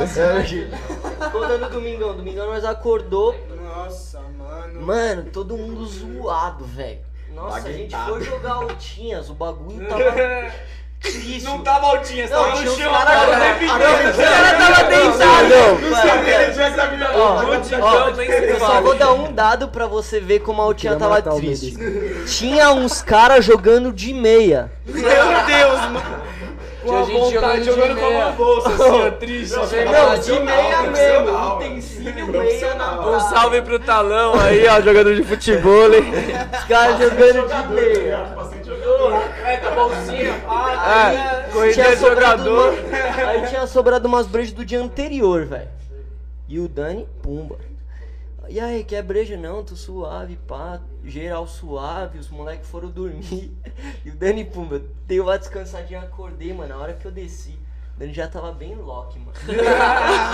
[1.32, 4.82] Contando domingão, domingão nós acordou, Nossa, mano.
[4.82, 7.02] mano, todo mundo zoado, velho.
[7.36, 10.04] Nossa, a gente foi jogar altinhas, o bagulho tava
[11.12, 11.44] triste.
[11.44, 12.96] Não tava altinha, Não, tava tinha no chão.
[12.96, 13.84] arrepiando.
[13.84, 15.50] O cara tava deitado.
[16.98, 20.20] Não, Ó, No ó, Tijão nem se eu só vou dar um dado pra você
[20.20, 21.76] ver como a altinha tava triste.
[22.28, 24.72] Tinha uns caras jogando de meia.
[24.86, 26.24] Meu Deus, mano.
[26.84, 29.56] Com a vontade jogando com a mão na bolsa, assim, ó, triste.
[29.56, 31.56] Não, de meia mesmo.
[31.56, 35.94] Utensílio meia na Um salve pro talão aí, ó, jogador de futebol.
[35.94, 36.04] hein?
[36.60, 38.34] Os caras jogando de meia.
[39.42, 42.74] Cueca, bolsinha, pá, É, corrida Tinha de sobrado jogador.
[42.74, 45.68] uma- Aí tinha sobrado umas brejas do dia anterior, velho.
[46.50, 47.56] E o Dani, pumba.
[48.50, 49.38] E aí, quer breja?
[49.38, 50.80] Não, tô suave, pá.
[51.04, 53.52] Geral suave, os moleques foram dormir.
[54.06, 56.70] E o Dani, pumba, dei uma descansadinha, acordei, mano.
[56.70, 57.58] Na hora que eu desci,
[57.96, 59.32] o Dani já tava bem lock, mano.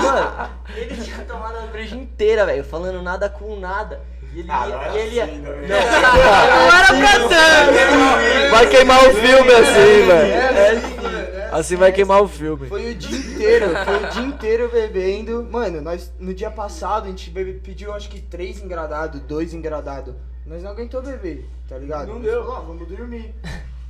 [0.04, 4.02] mano, ele tinha tomado a breja inteira, velho, falando nada com nada.
[4.34, 5.50] E ele, Ah, ia- não era e ele ia- assim, né?
[5.68, 8.52] Não era pra tanto.
[8.52, 11.29] Vai queimar o filme assim, velho.
[11.52, 12.68] Assim, vai queimar o filme.
[12.68, 15.44] Foi o dia inteiro, foi o dia inteiro bebendo.
[15.50, 20.14] Mano, nós no dia passado a gente bebe, pediu acho que três engradados, dois engradados.
[20.46, 22.08] Nós não aguentou beber, tá ligado?
[22.08, 22.42] Não Nós deu.
[22.44, 23.34] falou, "Ah, vamos dormir.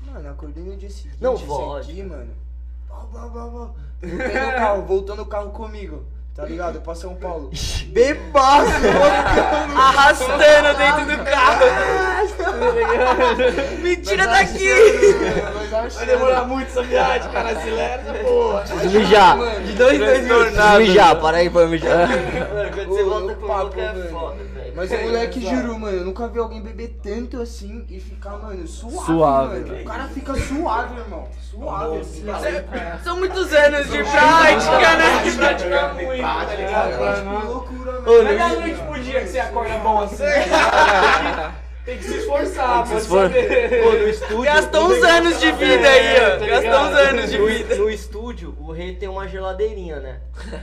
[0.06, 1.18] Mano, acordei no dia seguinte.
[1.22, 1.36] Não
[1.78, 2.32] aqui, mano.
[2.88, 3.70] Blá, blá, blá, blá.
[4.02, 6.04] Voltei no carro, voltou no carro comigo.
[6.40, 6.80] Tá ligado?
[6.80, 7.52] Pra São Paulo.
[7.88, 8.72] Bebaço.
[9.76, 11.66] Arrastando dentro do carro.
[13.84, 14.70] Me tira daqui.
[15.96, 17.50] Vai demorar muito essa viagem, cara.
[17.50, 18.64] Acelera essa porra.
[18.86, 19.38] Mijar.
[19.66, 22.08] De dois, dois Preciso mijar, para aí pra mijar.
[22.08, 24.49] Mano, quando você volta com papo, louco é foda.
[24.80, 28.66] Mas o moleque jurou, mano, eu nunca vi alguém beber tanto assim e ficar, mano,
[28.66, 29.60] suave, Suave.
[29.60, 29.82] mano.
[29.82, 31.28] O cara fica suave, irmão.
[31.52, 32.24] Suave, assim.
[33.04, 35.20] São muitos anos de prática, né?
[35.22, 37.16] Tem que praticar muito, tá É, ligado?
[37.18, 38.28] tipo, loucura, mano.
[38.30, 40.24] É da no- noite pro dia que você acorda bom assim.
[41.86, 43.84] Tem que se esforçar, pode for- saber.
[43.84, 44.42] Pô, no estúdio.
[44.44, 46.38] Gastou o uns anos de vida aí, ó.
[46.40, 47.76] tá Gastou uns anos de No, vida.
[47.76, 50.20] no estúdio, o rei tem uma geladeirinha, né?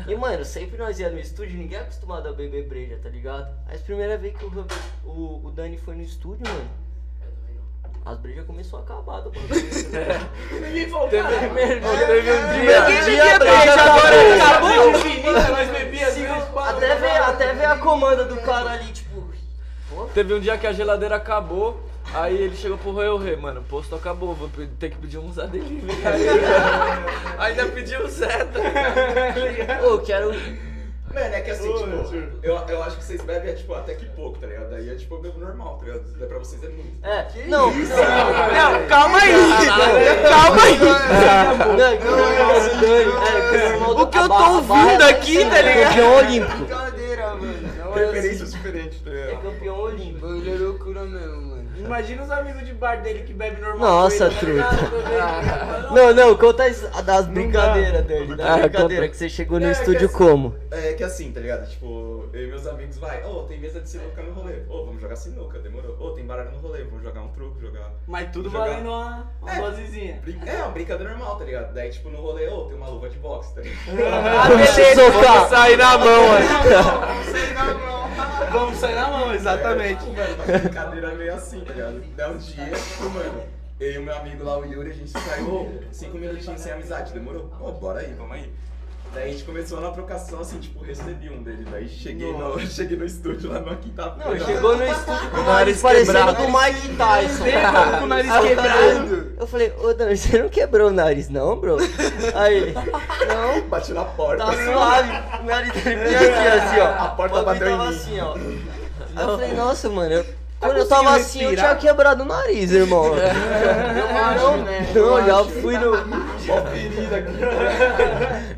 [0.07, 3.49] E, mano, sempre nós ia no estúdio, ninguém é acostumado a beber breja, tá ligado?
[3.69, 4.67] Aí, a primeira vez que o,
[5.05, 6.69] o, o Dani foi no estúdio, mano,
[8.05, 9.51] as brejas começou a acabar do bagulho.
[10.63, 11.39] Ninguém falou, Teve, cara.
[12.07, 12.81] teve um dia.
[12.87, 14.91] Ninguém bebia dia, breja, agora acabou.
[14.91, 16.77] Infinita, nós bebíamos três, quatro.
[16.77, 19.06] Até ver, até ver a comanda do cara ali, tipo.
[20.13, 21.81] Teve um dia que a geladeira acabou,
[22.15, 25.33] aí ele chegou pro Royal Rei, mano, o posto acabou, vou ter que pedir um
[25.33, 25.99] Zé Delivery.
[27.39, 28.61] Ainda pediu o Zé, tá
[29.35, 29.85] ligado?
[29.85, 30.33] Ô, eu quero.
[31.17, 31.87] Mano, é que assim, tipo,
[32.43, 34.69] eu, eu acho que vocês bebem, é, tipo, até que pouco, tá ligado?
[34.69, 36.05] Daí é, tipo, eu bebo normal, tá ligado?
[36.19, 37.07] Daí pra vocês é muito.
[37.07, 37.71] É, não.
[37.71, 39.33] Não, calma aí.
[40.29, 40.79] Calma aí.
[41.75, 42.19] Não, é que o.
[43.25, 45.89] É, que que eu tô ouvindo é aqui, tá é ligado?
[45.89, 46.57] Campeão olímpico.
[46.59, 47.69] Brincadeira, mano.
[47.79, 48.57] Não é Preferências assim.
[48.59, 48.99] diferentes,
[50.97, 51.56] Bagulho é loucura mesmo, mano.
[51.87, 53.79] Imagina os amigos de bar dele que bebe normal.
[54.03, 54.69] Nossa, tá truta.
[55.93, 58.35] Não, não, conta as, das brincadeiras dele.
[58.37, 59.09] Da Ah, brincadeira conta.
[59.09, 60.55] que você chegou no É, estúdio assim- como?
[60.71, 61.69] É que assim, tá ligado?
[61.69, 64.57] Tipo, eu e meus amigos vai, ô, tem mesa de sinuca no rolê.
[64.69, 65.97] Ô, vamos jogar sinuca, demorou.
[65.99, 67.91] Ô, tem baralho no rolê, vamos jogar um truco, jogar.
[68.07, 68.67] Mas tudo Jogar.
[68.69, 69.61] valendo uma, uma É.
[69.61, 70.21] dosezinha.
[70.23, 71.73] Brin- É, uma brincadeira normal, tá ligado?
[71.73, 73.79] Daí, tipo, no rolê, ô, tem uma luva de boxe, tá ligado?
[74.13, 75.11] Ah, beleza.
[75.11, 76.17] Vamos sair na mão.
[78.53, 80.05] Vamos sair na mão, exatamente.
[80.05, 82.03] Tipo, mano, uma brincadeira meio assim, tá ligado?
[82.17, 83.43] Daí um dia, tipo, mano,
[83.81, 87.13] eu e o meu amigo lá, o Yuri, a gente saiu, cinco minutinhos sem amizade,
[87.13, 87.51] demorou?
[87.61, 88.51] Ô, bora aí, vamos aí.
[89.15, 91.67] Daí a gente começou na trocação, assim, tipo, recebi um dele.
[91.71, 94.39] Daí cheguei no, cheguei no estúdio lá na quinta-feira.
[94.39, 96.43] Não, chegou no estúdio com o Nariz parecendo quebrado.
[96.43, 97.45] do Mike Tyson.
[97.99, 99.09] com o nariz quebrado.
[99.09, 101.77] falei- Eu falei, ô Dani, você não quebrou o nariz não, bro?
[102.35, 104.45] Aí ele, não, Bati na porta.
[104.45, 105.11] tá suave.
[105.41, 107.05] O nariz dele vinha aqui, assim, ó.
[107.05, 107.89] A porta bateu em mim.
[107.89, 108.35] assim, ó.
[108.35, 112.27] Aí eu falei, nossa, mano, eu- Tá quando eu tava assim, eu tinha quebrado o
[112.27, 113.13] nariz, irmão.
[113.17, 114.93] É, Eu acho, né?
[114.95, 116.07] Não, já fui no.
[116.07, 117.33] Mó ferida aqui.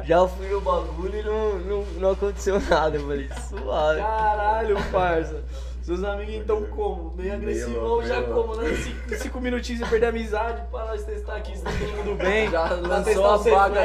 [0.07, 2.97] Já fui no bagulho e não, não, não aconteceu nada.
[2.97, 4.01] Eu falei, suave.
[4.01, 5.45] Caralho, parça.
[5.89, 7.15] Seus amigos então como?
[7.17, 8.75] Meio agressivão, já como, né?
[8.77, 12.15] Cinco, cinco minutinhos você perder a amizade pra nós testar aqui se tá todo mundo
[12.17, 12.51] bem.
[12.51, 13.81] Já lançou testar a vaga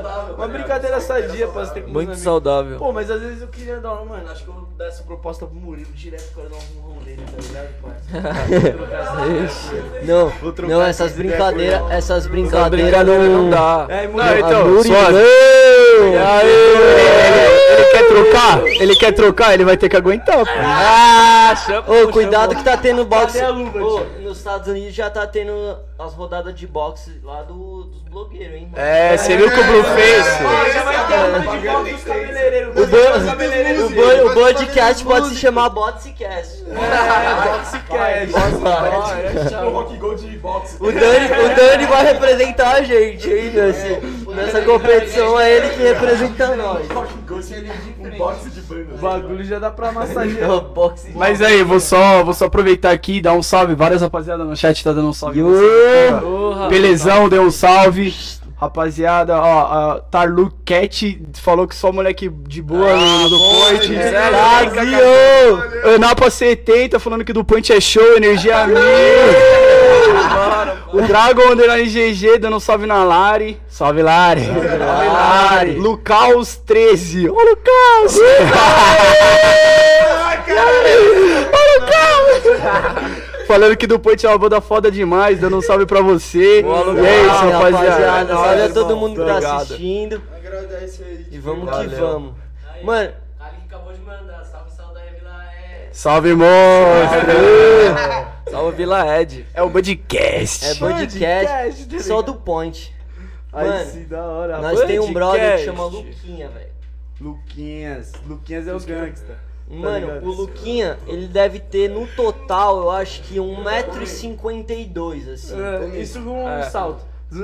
[0.00, 0.34] tá?
[0.36, 2.78] Uma brincadeira sadia pra você ter com Muito saudável.
[2.78, 5.44] Pô, mas às vezes eu queria dar uma, mano, acho que eu dar essa proposta
[5.44, 6.94] pro Murilo direto, quero dar um
[7.26, 8.06] tá ligado, parça?
[10.06, 13.86] Não, trocar não, essas brincadeiras, essas Essa brincadeiras brincadeira não, não dá.
[13.88, 14.84] É, Não, Murilo, então, Murilão!
[14.84, 15.18] suave.
[17.72, 18.66] Ele quer trocar?
[18.66, 19.54] Ele quer trocar?
[19.54, 20.50] Ele vai ter que aguentar, pô.
[20.56, 21.92] Ah, chama.
[21.92, 23.38] Ô, cuidado que tá tendo boxe.
[23.38, 27.42] Cadê a luva, Ô, nos Estados Unidos já tá tendo as rodadas de boxe lá
[27.42, 28.68] do, dos blogueiros, hein?
[28.70, 28.82] mano?
[28.84, 30.26] É, você viu que o Blue fez?
[30.44, 32.76] Ó, já vai ter a luva de volta dos cabeleireiros.
[32.76, 33.84] O, cabeleireiros.
[33.84, 36.64] o, bo- o podcast pode se chamar Botscast.
[37.90, 39.54] É, Boxcast.
[39.64, 40.76] O Rock Gold de boxe.
[40.78, 43.96] O Dani, o Dani vai representar a gente, hein, nesse,
[44.34, 46.88] nessa competição é ele que representa nós.
[46.88, 47.38] Rock Gold
[48.16, 48.94] boxe de banda.
[48.94, 50.48] O bagulho já dá pra massagear.
[50.50, 51.12] É o boxe.
[51.14, 53.74] Mas aí, vou só, vou só aproveitar aqui e dar um salve.
[53.74, 55.40] Várias rapaziada no chat tá dando um salve.
[56.68, 58.14] Belezão, deu um salve.
[58.60, 59.60] Rapaziada, ó,
[59.94, 63.94] a Tarlu Cat falou que só moleque de boa no do Point.
[63.94, 64.30] é
[64.70, 65.94] Brasil!
[65.94, 68.76] Anapa 70 falando que do Point é show, energia mil.
[70.92, 73.60] O Dragon Underline GG dando um salve na Lari.
[73.68, 74.44] Salve Lari.
[74.44, 75.74] Salve Lari.
[75.76, 77.28] Lucaus 13.
[77.28, 78.18] Ô Lucas!
[83.48, 86.62] Falando que do Point é uma banda foda demais, dando um salve pra você.
[86.62, 88.38] Boa, e é isso, Salve, rapaziada.
[88.38, 89.08] Olha Salve, todo irmão.
[89.08, 89.56] mundo que tá Obrigado.
[89.62, 90.22] assistindo.
[90.36, 91.26] Agradece aí.
[91.30, 92.34] E vamos que vamos.
[92.82, 95.88] Mano, Ali que acabou de mandar, salve, salve aí, Vila é.
[95.92, 98.50] Salve, monstro!
[98.50, 99.46] Salve Vila Ed.
[99.54, 100.66] É o Budcast.
[100.66, 102.94] é Podcast, podcast tá só do Point.
[103.50, 104.58] Aí Mano, sim, da hora.
[104.60, 106.68] Nós tem um brother que chama Luquinha, velho.
[107.18, 108.12] Luquinhas.
[108.26, 109.47] Luquinhas é o gangsta.
[109.70, 110.26] Mano, ligado?
[110.26, 115.54] o Luquinha, ele deve ter no total, eu acho que 1,52m, assim.
[115.60, 116.62] É, isso com um É.
[116.62, 117.04] salto.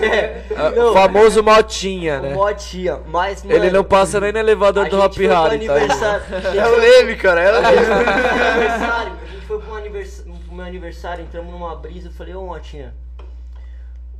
[0.00, 0.88] É, Não.
[0.90, 2.34] O famoso Motinha, o né?
[2.34, 3.54] Motinha, mas, mano...
[3.54, 5.74] Ele não passa nem no elevador do Hop Harry, tá?
[5.74, 6.24] aniversário...
[6.40, 7.42] gente É o Leme, cara.
[7.42, 7.66] É o Leme.
[7.76, 10.24] aniversário, a gente foi pro, anivers...
[10.46, 12.94] pro meu aniversário, entramos numa brisa, eu falei, ô Motinha,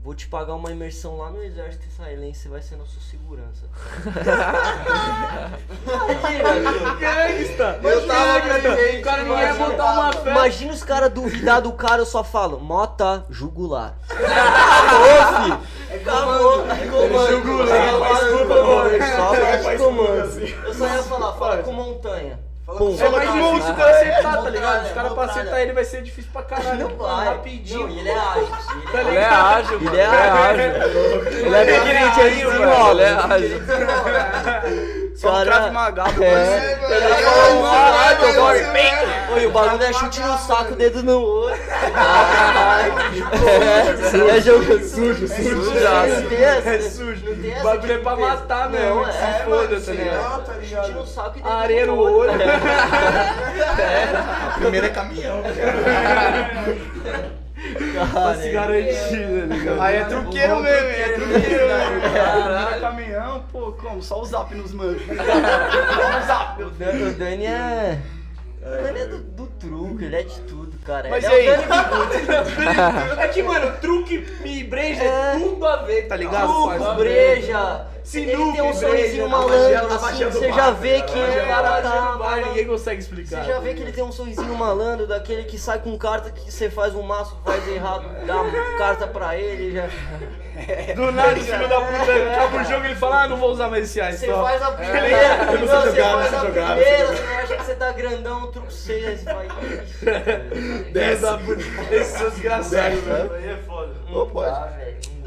[0.08, 3.66] vou te pagar uma imersão lá no exército israelense, você vai ser nosso segurança.
[5.84, 6.48] Imagina,
[7.90, 9.00] Eu tava presente.
[9.00, 10.30] O cara não ia botar uma fé.
[10.30, 13.98] Imagina os caras duvidar do cara, eu só falo, mota jugular.
[14.08, 15.94] Acabou, fi.
[15.94, 16.64] Acabou.
[16.90, 17.68] Comando.
[19.14, 20.40] Só faz comando.
[20.64, 22.47] Eu só ia falar, fala com montanha.
[22.76, 22.94] Pum.
[23.00, 24.84] É mais difícil pra acertar, tá ligado?
[24.84, 26.88] Os caras pra acertar ele vai ser difícil pra caralho.
[26.88, 27.26] Não vai.
[27.28, 27.80] Rapidinho.
[27.80, 28.48] Não, e ele é ágil.
[28.92, 29.96] Ele é ágil, mano.
[29.96, 30.06] Ele é
[31.46, 33.02] Ele é pequenininho, ele desenrola.
[33.02, 35.07] Ele é ágil.
[35.18, 36.22] Só um cravo magado.
[36.22, 36.78] É.
[36.80, 38.68] Ele é caralho, eu gosto.
[39.34, 41.60] Oi, o bagulho é chute no saco, dedo no olho.
[43.44, 45.72] É, é jogo sujo, sujo.
[45.74, 46.68] Não tem essa.
[46.68, 47.24] É sujo.
[47.24, 50.44] Não tem O bagulho é pra matar que é, se foda, tá ligado?
[50.44, 52.32] tá Chute no saco e dedo Areia no olho.
[54.60, 55.42] Primeiro é caminhão.
[58.12, 59.80] Pra se garantir, tá ligado?
[59.80, 60.94] Aí é truqueiro mesmo, hein?
[61.02, 62.14] é truqueiro mesmo.
[62.14, 64.02] Caralho, caminhão, pô, como?
[64.02, 65.02] Só o zap nos manos.
[65.06, 66.62] Só o zap.
[66.62, 67.98] O Dan- o Dani é.
[68.60, 71.08] O Dani é do, do truque, ele é de tudo, cara.
[71.08, 71.60] Mas ele é aí?
[71.60, 75.06] o Dani É que, mano, truque e breja é
[75.36, 75.38] É.
[75.40, 76.46] tudo a ver, tá ligado?
[76.46, 76.94] Truco, parça?
[76.94, 77.86] breja.
[78.08, 81.02] Sinuca, ele tem um sorrisinho malandro, a assim, você já vê né?
[81.02, 82.16] que magia- cara Bar, tá.
[82.16, 83.44] bar, ninguém consegue explicar.
[83.44, 86.50] Você já vê que ele tem um sorrisinho malandro, daquele que sai com carta que
[86.50, 89.88] você faz um maço, faz errado, dá uma carta pra ele, já.
[90.96, 93.50] Do nada, o filho da puta acaba o jogo e ele fala, ah, não vou
[93.52, 94.20] usar mais esse ice.
[94.20, 94.42] Você só.
[94.42, 97.22] faz a primeira, não, sei você jogar, faz não a sei jogar, não primeira, você
[97.22, 99.90] acha que você tá grandão, o truque seis, aí você faz.
[99.92, 101.94] Filho da puta.
[101.94, 103.34] Esses são desgraçados, velho.
[103.34, 103.94] Aí é foda.
[104.10, 104.72] Não dá,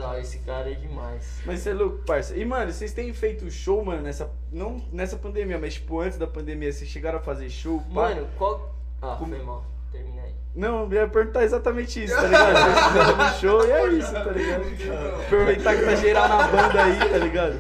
[0.02, 1.39] dá, esse cara é demais.
[1.45, 2.36] Mas você é louco, parça.
[2.36, 4.30] E, mano, vocês têm feito show, mano, nessa.
[4.52, 7.80] Não nessa pandemia, mas tipo, antes da pandemia, vocês chegaram a fazer show?
[7.93, 8.10] pá?
[8.10, 8.76] Mano, qual.
[9.02, 10.34] Ah, foi mal, termina aí.
[10.54, 12.54] Não, eu ia perguntar exatamente isso, tá ligado?
[12.91, 15.22] Precisando do show e é isso, tá ligado?
[15.26, 17.60] Aproveitar que tá geral na banda aí, tá ligado?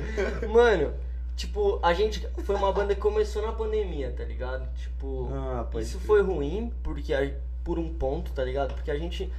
[0.49, 0.93] Mano,
[1.35, 4.67] tipo, a gente foi uma banda que começou na pandemia, tá ligado?
[4.75, 6.07] Tipo, Ah, isso crer.
[6.07, 7.13] foi ruim porque
[7.63, 8.73] por um ponto, tá ligado?
[8.73, 9.31] Porque a gente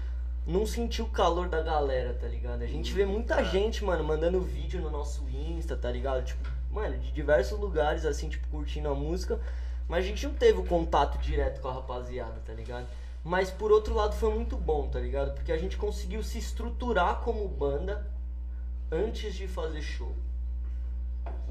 [0.47, 2.63] não sentiu o calor da galera, tá ligado?
[2.63, 6.25] A gente vê muita gente, mano, mandando vídeo no nosso Insta, tá ligado?
[6.25, 9.41] Tipo, mano, de diversos lugares assim, tipo, curtindo a música,
[9.89, 12.87] mas a gente não teve o contato direto com a rapaziada, tá ligado?
[13.25, 15.35] Mas por outro lado foi muito bom, tá ligado?
[15.35, 18.05] Porque a gente conseguiu se estruturar como banda
[18.91, 20.13] antes de fazer show.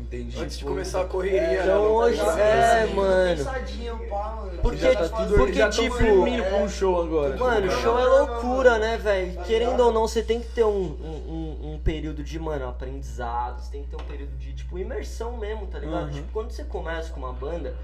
[0.02, 0.40] Entendi.
[0.40, 1.62] Antes de começar a correria.
[1.62, 2.40] Então né, hoje, tá ligado?
[2.40, 3.38] é, mano.
[3.38, 4.60] Pensadinho, pá, mano.
[4.62, 7.38] Porque, Já tá tudo, porque já tão tipo, firminho com o show agora.
[7.38, 9.42] mano, show é loucura, né, velho?
[9.44, 13.60] Querendo ou não, você tem que ter um, um, um- um período de, mano, aprendizado,
[13.62, 16.06] você tem que ter um período de, tipo, imersão mesmo, tá ligado?
[16.08, 16.12] Uhum.
[16.12, 17.76] Tipo, quando você começa com uma banda,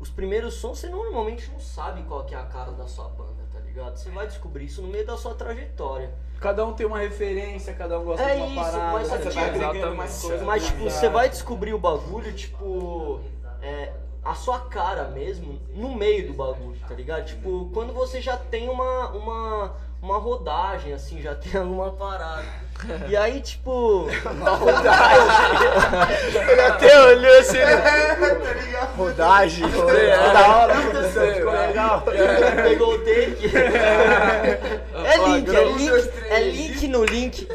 [0.00, 3.42] os primeiros sons você normalmente não sabe qual que é a cara da sua banda,
[3.52, 3.96] tá ligado?
[3.96, 6.10] Você vai descobrir isso no meio da sua trajetória.
[6.42, 8.92] Cada um tem uma referência, cada um gosta É de uma isso, parada.
[8.92, 9.96] mas que, você vai agregando exatamente.
[9.96, 10.42] mais coisas.
[10.42, 13.20] Mas, tipo, você vai descobrir o bagulho, tipo,
[13.62, 13.92] é,
[14.24, 17.26] a sua cara mesmo no meio do bagulho, tá ligado?
[17.26, 22.44] Tipo, quando você já tem uma, uma, uma rodagem, assim, já tem alguma parada.
[23.08, 24.08] E aí, tipo.
[26.50, 27.58] Ele até olhou assim.
[28.96, 29.64] Rodagem.
[29.68, 32.02] Da hora, ficou legal.
[32.64, 33.52] Pegou o take.
[35.04, 37.46] É link, é link, é link no link.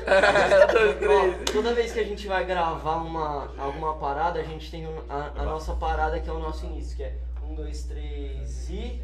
[1.10, 5.32] Ó, toda vez que a gente vai gravar uma, alguma parada, a gente tem a,
[5.36, 7.14] a nossa parada que é o nosso início, que é
[7.45, 9.02] um, dois, três e.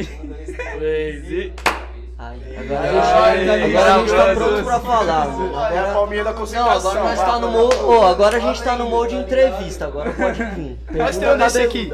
[0.00, 1.52] Um, dois, três e.
[2.24, 5.26] Agora, a gente, ai, agora a gente tá pronto pra falar.
[5.26, 7.76] É a Agora, palminha da não, agora nós tá no molde.
[8.10, 10.78] agora a gente tá no molde entrevista, agora pode vir.
[10.92, 11.88] Nós Pergunta tem um desse aqui.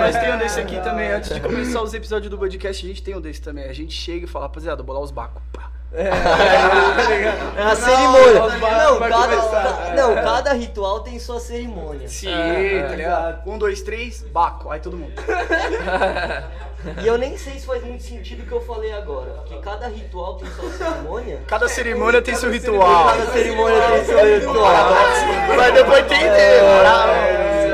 [0.00, 1.12] Nós tem um desse aqui também.
[1.12, 3.64] Antes de começar os episódios do podcast, a gente tem um desse também.
[3.68, 5.40] A gente chega e fala, rapaziada, bolar os bacos.
[5.52, 5.70] Pá.
[5.90, 6.10] É
[7.62, 8.40] a cerimônia.
[8.60, 9.62] Não, cada, começar.
[9.62, 12.06] ca- não, cada ritual tem sua cerimônia.
[12.08, 13.48] Sim, É, tá ligado?
[13.50, 14.70] Um, dois, três, baco.
[14.70, 15.12] Aí todo mundo.
[17.02, 19.30] E eu nem sei se faz muito sentido o que eu falei agora.
[19.32, 21.42] Porque cada ritual tem sua cerimônia.
[21.46, 23.06] Cada cerimônia tem seu ritual.
[23.08, 24.94] Cada cerimônia tem seu ritual.
[25.56, 26.60] Vai depois entender.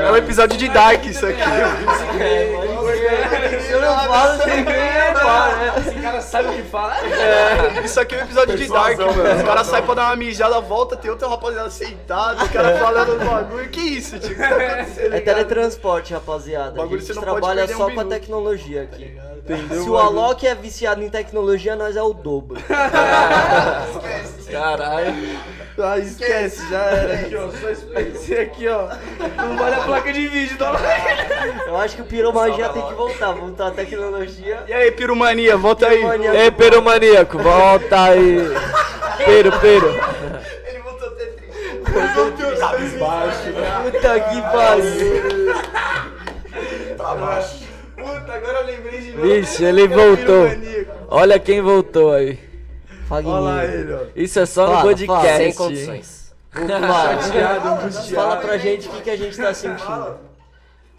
[0.05, 1.41] É um episódio de Dark isso aqui.
[1.41, 3.61] É, pode ser.
[3.61, 6.04] Se eu não falo, você repara, né?
[6.05, 6.95] Cara sabe o que fala.
[7.05, 9.37] É, isso aqui é um episódio de Dark, mano.
[9.37, 13.17] Os caras saem pra dar uma mijada, volta, tem outra rapaziada sentado, o cara falando
[13.17, 13.69] do bagulho.
[13.69, 14.17] Que isso?
[14.17, 15.37] O tá acontecendo, É aí, cara?
[15.37, 16.69] teletransporte, rapaziada.
[16.69, 19.17] A Bagulho gente você não pode trabalha perder um só com a tecnologia aqui.
[19.37, 19.83] Entendeu?
[19.83, 22.59] Se o Alok é viciado em tecnologia, nós é o dobro.
[24.51, 25.15] Caralho.
[25.77, 27.13] Ah, esquece, já era.
[27.15, 28.87] Aqui, ó, só esse aqui, ó.
[29.37, 30.73] Não vale a placa de vídeo, tá?
[31.67, 33.33] Eu acho que o piromagia tem que voltar.
[33.33, 34.63] Voltar a tecnologia.
[34.67, 35.94] E aí, piromania, volta aí.
[35.97, 36.35] Piromania.
[36.43, 38.37] Ei, perumaníaco, volta aí.
[39.25, 39.89] Peru, peru.
[40.65, 41.85] Ele voltou até triste.
[43.83, 45.55] Puta que pariu.
[47.95, 49.27] Puta, agora eu lembrei de novo.
[49.27, 50.47] Vixe, ele voltou.
[51.07, 52.39] Olha quem voltou aí.
[53.09, 53.79] Olha lá Fagninho.
[53.79, 53.99] ele, ó.
[54.15, 55.37] Isso é só no Fala, podcast.
[55.37, 56.33] Sem condições.
[56.51, 57.17] Fala,
[58.15, 60.17] fala pra gente o que, que a gente tá sentindo.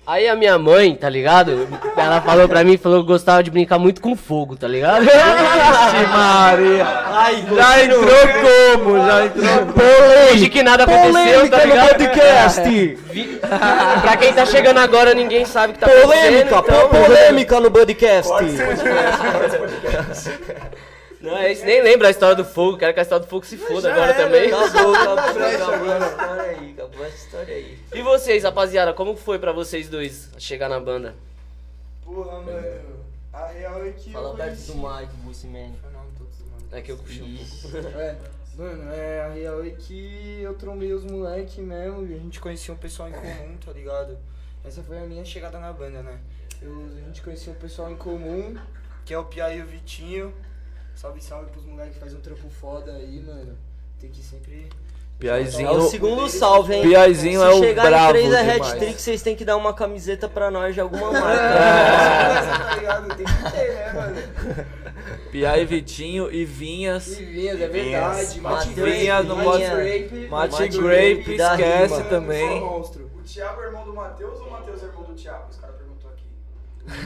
[0.07, 1.67] Aí a minha mãe, tá ligado?
[1.97, 5.01] Ela falou pra mim, falou que gostava de brincar muito com fogo, tá ligado?
[5.03, 6.87] Vixe, Maria.
[7.07, 9.05] Ai, Já entrou como?
[9.05, 11.13] Já entrou Finge que nada aconteceu,
[11.51, 11.89] tá Polêmica no ligado?
[11.89, 12.63] podcast.
[13.11, 13.41] Vi-
[14.03, 16.09] pra quem tá chegando agora, ninguém sabe o que tá acontecendo.
[16.13, 18.33] Polêmica, então- polêmica no podcast.
[21.27, 23.45] Não, é isso, nem lembra a história do fogo, quero que a história do fogo
[23.45, 24.51] se foda agora também.
[24.53, 27.79] Acabou, acabou, acabou essa história aí, acabou essa história aí.
[27.95, 31.15] E vocês, rapaziada, como foi pra vocês dois chegar na banda?
[32.05, 32.97] Porra, mano.
[33.33, 34.13] A real é que.
[34.13, 35.73] Fala perto conheci- do mic, Bussy Man.
[36.73, 37.89] É que eu puxei um pouco.
[37.99, 42.41] É, mano, é, a real é que eu trombei os moleque mesmo e a gente
[42.41, 44.17] conhecia um pessoal em comum, tá ligado?
[44.65, 46.19] Essa foi a minha chegada na banda, né?
[46.63, 48.57] Eu, a gente conhecia um pessoal em comum,
[49.05, 50.33] que é o Pia e o Vitinho.
[50.97, 53.57] Salve, salve pros moleques que fazem um trampo foda aí, mano.
[54.01, 54.67] Tem que sempre.
[54.69, 55.71] É Piazinho.
[55.73, 56.83] o segundo salve, hein?
[56.83, 58.63] Piazinho Se é o chegar bravo em 3 é demais.
[58.73, 61.49] hat-trick, vocês têm que dar uma camiseta pra nós de alguma marca.
[62.69, 63.17] tá ligado?
[63.17, 64.17] Tem que ter, né, mano?
[65.33, 67.19] Pia e Vitinho e Vinhas.
[67.19, 68.41] E Vinhas, é verdade.
[68.41, 70.29] Mate Matheus Vinhas não Mate Grape.
[70.29, 72.61] Mate Grape, esquece também.
[72.61, 73.11] monstro.
[73.17, 75.47] O Thiago é irmão do Matheus ou o Matheus é irmão do Thiago?
[75.51, 75.76] Os caras.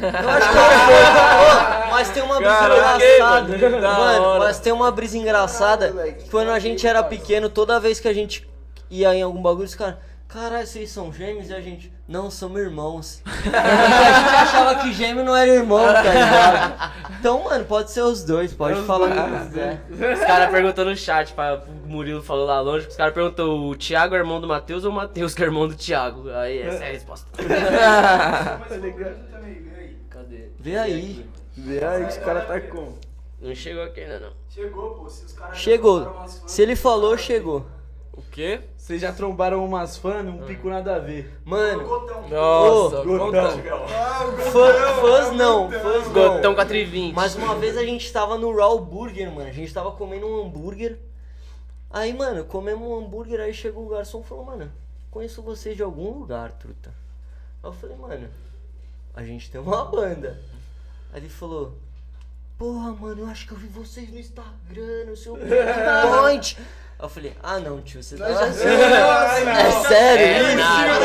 [0.01, 1.87] Eu acho que é um pouco.
[1.87, 3.81] Ô, Mas tem uma brisa Cara, engraçada.
[3.81, 5.93] Mano, mas tem uma brisa engraçada.
[6.18, 8.49] que Quando a gente era pequeno, toda vez que a gente
[8.91, 9.97] ia em algum bagulho, os caras.
[10.33, 11.51] Caralho, vocês são gêmeos?
[11.51, 13.22] E a gente, não, somos irmãos.
[13.26, 16.93] A gente achava que gêmeo não era irmão, tá ligado?
[17.18, 19.85] Então, mano, pode ser os dois, pode falar o que quiser.
[19.91, 23.76] Os caras perguntou no chat, pra, o Murilo falou lá longe, os caras perguntou o
[23.76, 26.31] Thiago é irmão do Matheus ou o Matheus que é irmão do Thiago?
[26.31, 27.26] Aí essa é a resposta.
[30.11, 30.49] Cadê?
[30.59, 31.26] Vê aí.
[31.57, 32.95] Vê aí que os caras tá com.
[33.41, 34.33] Não chegou aqui ainda não.
[34.49, 35.09] Chegou, pô.
[35.09, 36.24] Se os caras Chegou.
[36.47, 37.66] Se ele falou, chegou.
[38.13, 38.61] O quê?
[38.77, 41.33] Vocês já trombaram umas fãs, um pico nada a ver.
[41.45, 41.83] Mano,
[42.29, 43.51] Nossa, Ô, conta.
[44.51, 46.55] fã, fãs não, fãs Gotão não.
[46.55, 47.15] 420.
[47.15, 49.49] Mas uma vez a gente tava no Raw Burger, mano.
[49.49, 50.99] A gente tava comendo um hambúrguer.
[51.89, 54.71] Aí, mano, comemos um hambúrguer, aí chegou o garçom e falou, mano,
[55.11, 56.91] conheço vocês de algum lugar, truta.
[57.63, 58.29] Aí eu falei, mano,
[59.15, 60.41] a gente tem uma banda.
[61.13, 61.75] Aí ele falou,
[62.59, 65.37] porra, mano, eu acho que eu vi vocês no Instagram, no seu
[66.21, 66.57] point.
[67.01, 68.26] Aí eu falei, ah não, tio, você tá.
[68.28, 70.26] É sério?
[70.26, 70.57] É, isso?
[70.57, 71.01] nada.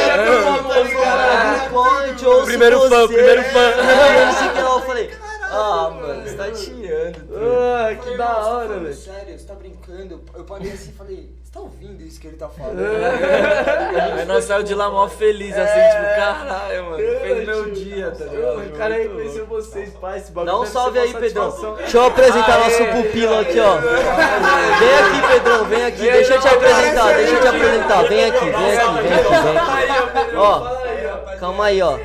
[0.93, 3.13] Cara, point, ouço Primeiro fã, você.
[3.13, 3.59] primeiro fã.
[3.79, 4.69] É, não sei o que lá.
[4.71, 5.09] Eu falei,
[5.51, 7.13] ah, mano, você tá tirando.
[7.27, 7.39] truta.
[7.39, 8.95] Ah, que da hora, Falando velho.
[8.95, 10.21] Sério, você tá brincando?
[10.33, 12.79] Eu parei assim e falei, você tá ouvindo isso que ele tá falando?
[14.19, 16.97] Aí nós saímos de lá mó feliz, assim, tipo, caralho, mano.
[16.97, 18.59] Fez meu dia, tá ligado?
[18.59, 20.17] O cara reconheceu vocês, pai.
[20.17, 21.75] Esse bagulho Dá um salve aí, Pedrão.
[21.77, 23.77] Deixa eu apresentar nosso pupilo aqui, ó.
[23.77, 26.01] Vem aqui, Pedrão, vem aqui.
[26.01, 28.03] Deixa eu te apresentar, deixa eu te apresentar.
[28.03, 30.84] Vem aqui, vem aqui, vem aqui,
[31.35, 31.97] Ó, calma aí, ó.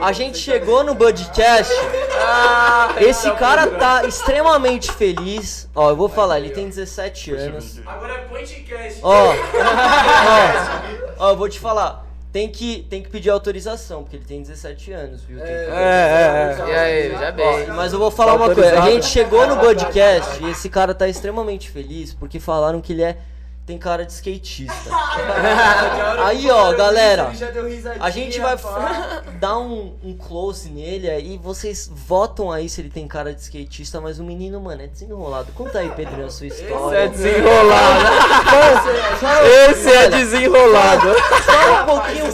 [0.00, 1.72] A gente chegou no Budcast.
[3.00, 5.68] Esse cara tá extremamente feliz.
[5.74, 7.80] Ó, eu vou falar, ele tem 17 anos.
[7.86, 9.00] Agora é podcast.
[9.02, 9.32] Ó,
[11.18, 12.04] ó, ó, eu vou te falar.
[12.32, 15.38] Tem que, tem que pedir autorização, porque ele tem 17 anos, viu?
[15.38, 17.66] Tem que- É, é, E aí, já bem.
[17.68, 18.82] Mas eu vou falar uma coisa.
[18.82, 23.04] A gente chegou no podcast e esse cara tá extremamente feliz porque falaram que ele
[23.04, 23.18] é
[23.66, 24.72] tem cara de skatista.
[26.24, 27.32] Aí, ó, galera,
[28.00, 28.56] a gente vai
[29.40, 31.38] dar um, um close nele aí.
[31.42, 35.52] Vocês votam aí se ele tem cara de skatista, mas o menino, mano, é desenrolado.
[35.52, 37.08] Conta aí, Pedrinho, a sua Esse é história.
[37.10, 38.04] desenrolado.
[39.70, 41.08] Esse é desenrolado.
[41.44, 42.24] Só um pouquinho.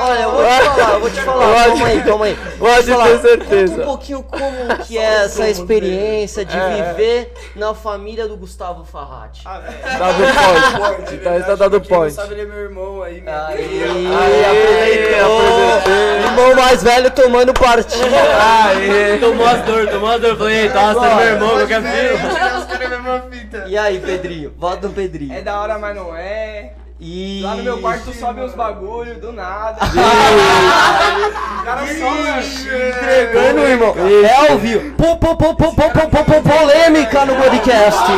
[0.00, 1.64] Olha, eu vou te falar, eu vou te falar.
[1.66, 2.34] Calma aí, calma aí.
[2.34, 3.04] Vou te Pode falar.
[3.08, 3.72] ter certeza.
[3.74, 6.92] Conta um pouquinho como que é essa experiência de É.
[6.92, 9.44] viver na família do Gustavo Farratti.
[9.44, 11.16] Dado point forte.
[11.18, 12.12] Tá, está dado point.
[12.12, 16.22] Sabe, ele é meu irmão aí, meu Aí, aí aproveitou.
[16.24, 18.16] Irmão mais velho tomando partida.
[18.40, 19.18] Aí.
[19.20, 20.36] Tomou as dor, tomou as dor.
[20.36, 23.64] Falei, tá, você é meu irmão, qualquer filho.
[23.64, 24.52] É e aí, Pedrinho?
[24.58, 25.34] Vota no Pedrinho.
[25.34, 26.72] É da hora, mas não é.
[27.04, 28.46] E Lá no meu quarto sobe mano.
[28.46, 29.78] uns bagulho do nada.
[29.84, 32.46] o cara só sobe.
[32.88, 33.92] Entregando, irmão.
[34.24, 34.92] É ao vivo.
[34.92, 38.12] Po, po, po, po, po, po, po, polêmica no podcast.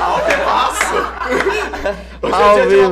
[0.00, 1.63] Alto passo.
[2.32, 2.90] Ao vivo.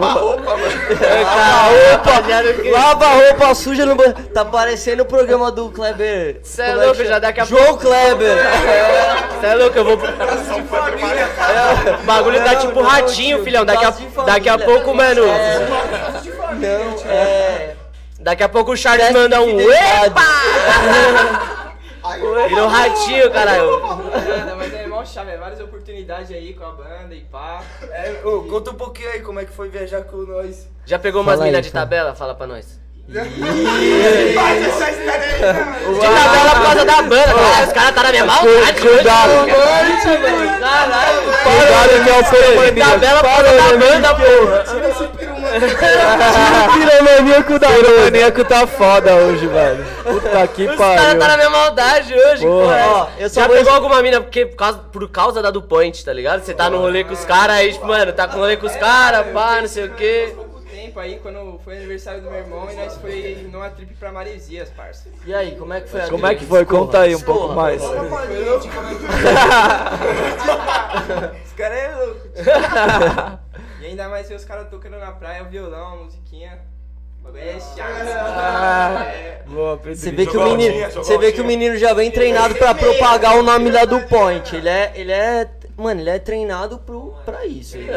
[2.70, 4.22] Lava a roupa suja no banheiro.
[4.34, 6.40] Tá parecendo o programa do Kleber.
[6.43, 8.36] Cê é Como louco, que já daqui a João Kleber.
[9.40, 9.95] Você é louco, eu vou.
[9.95, 13.64] O bagulho tá tipo ratinho, filhão.
[13.64, 15.24] Daqui a, daqui a pouco, mano.
[15.26, 15.59] É.
[16.55, 17.74] Não, é.
[18.20, 19.59] Daqui a pouco o Charles Teste manda um.
[19.61, 20.22] Epa!
[22.49, 24.03] Virou ratinho, caralho.
[25.03, 27.61] Mó chave, várias oportunidades aí com a banda e pá.
[27.90, 30.68] É, ô, conta um pouquinho aí como é que foi viajar com nós.
[30.86, 32.14] Já pegou umas Fala minas de tabela?
[32.14, 32.80] Fala pra nós.
[33.09, 35.32] Vai, essa história aí.
[35.92, 37.66] De tabela por causa da banda, cara.
[37.66, 38.80] Os caras tá na minha maldade.
[38.80, 39.46] Cuidado.
[40.61, 41.22] Caralho.
[41.42, 44.64] Cuidado que é o Foi tabela por causa da banda, porra.
[46.72, 49.84] Piramaníaco da Piramaníaco tá foda hoje, velho.
[50.05, 51.36] Puta que Os caras tá na pariu.
[51.36, 52.86] minha maldade hoje, Porra.
[52.86, 56.03] Ó, eu só Já pegou alguma mina porque, por, causa, por causa da do point,
[56.05, 56.42] tá ligado?
[56.44, 58.76] Você tá no rolê com os caras aí, tipo, mano, tá com rolê com os
[58.76, 60.32] caras, pá, não sei o quê.
[60.83, 64.68] Tempo aí, quando foi aniversário do meu irmão, e nós foi numa trip pra Maresias,
[64.70, 65.09] parça.
[65.24, 66.64] E aí, como é que foi a Como é que foi?
[66.66, 67.80] Conta aí um pouco mais.
[71.45, 72.20] Esse cara é louco.
[73.80, 76.59] e ainda mais ver os caras tocando na praia, violão, musiquinha.
[77.20, 79.09] O bagulho é chato.
[79.09, 79.43] É.
[79.47, 79.97] Boa, Pedro.
[79.97, 83.39] Você vê que o menino, você vê que o menino já vem treinado pra propagar
[83.39, 84.57] o nome da do Point.
[84.57, 87.76] Ele é, ele é, mano, ele é treinado pro pra isso.
[87.76, 87.93] Ele-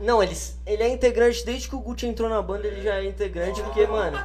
[0.00, 0.36] Não, ele,
[0.66, 3.86] ele é integrante desde que o Gucci entrou na banda, ele já é integrante porque,
[3.86, 4.18] mano,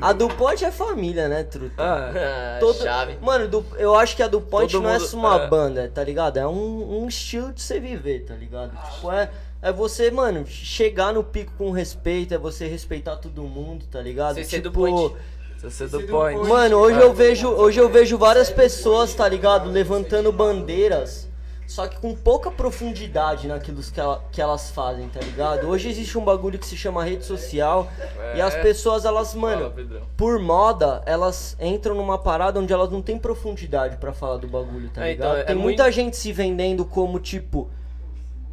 [0.00, 1.74] a do Point é família, né, truta?
[1.82, 3.18] Ah, Ah, Todo- chave.
[3.20, 5.48] Mano, do- eu acho que a do Point Todo não é mundo- só uma é.
[5.48, 6.38] banda, tá ligado?
[6.38, 8.70] É um, um estilo de você viver, tá ligado?
[8.94, 9.30] Tipo, é,
[9.62, 14.36] é você, mano, chegar no pico com respeito, é você respeitar todo mundo, tá ligado?
[14.36, 15.16] Você ser do tipo, Point.
[15.62, 16.46] você é do point.
[16.48, 21.26] Mano, hoje eu vejo, hoje eu vejo várias pessoas, tá ligado, levantando bandeiras
[21.66, 25.66] só que com pouca profundidade naquilo que, ela- que elas fazem, tá ligado?
[25.68, 27.90] Hoje existe um bagulho que se chama rede social
[28.36, 28.62] e as É.
[28.62, 33.96] pessoas, elas, mano, Fala, por moda, elas entram numa parada onde elas não têm profundidade
[33.96, 35.26] pra falar do bagulho, tá É, ligado?
[35.30, 37.70] então, é Tem muito- muita gente se vendendo como, tipo,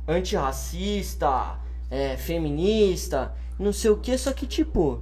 [0.08, 1.60] antirracista,
[1.90, 5.02] é, feminista, não sei o que, só que, tipo,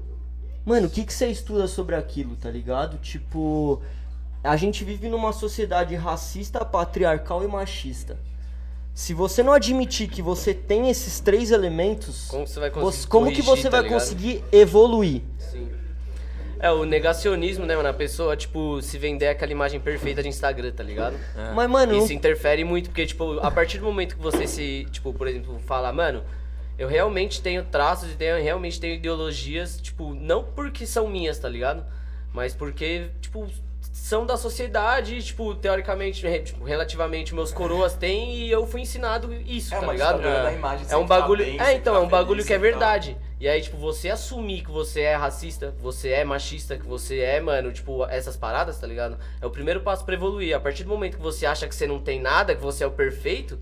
[0.66, 2.98] mano, o que, que você estuda sobre aquilo, tá ligado?
[2.98, 3.82] Tipo,
[4.44, 8.18] a gente vive numa sociedade racista, patriarcal e machista.
[8.94, 12.92] Se você não admitir que você tem esses três elementos, Como que você vai conseguir
[12.98, 14.00] você- como que corrigir, você tá vai ligado?
[14.00, 15.22] conseguir evoluir?
[15.38, 15.70] Sim.
[16.62, 17.88] É, o negacionismo, né, mano?
[17.88, 21.16] A pessoa, tipo, se vender aquela imagem perfeita de Instagram, tá ligado?
[21.56, 25.14] Mas, mano, Isso interfere muito, porque, tipo, a partir do momento que você se, tipo,
[25.14, 26.22] por exemplo, fala, mano,
[26.78, 31.48] eu realmente tenho traços e tenho, realmente tenho ideologias, tipo, não porque são minhas, tá
[31.48, 31.86] ligado?
[32.34, 33.48] Mas porque, tipo,
[34.10, 39.76] são da sociedade, tipo, teoricamente, tipo, relativamente, meus coroas têm e eu fui ensinado isso,
[39.76, 40.16] É, tá ligado?
[40.16, 41.46] Instagram da imagem É um sempre tá bagulho.
[41.46, 43.18] bem, é, então, tá é um bagulho feliz, que é tá- verdade.
[43.40, 47.20] E aí, tipo, você assumir que você é racista, que você é machista, que você
[47.20, 49.16] é, mano, tipo, essas paradas, tá ligado?
[49.40, 50.56] É o primeiro passo pra evoluir.
[50.56, 52.88] A partir do momento que você acha que você não tem nada, que você é
[52.88, 53.60] o perfeito,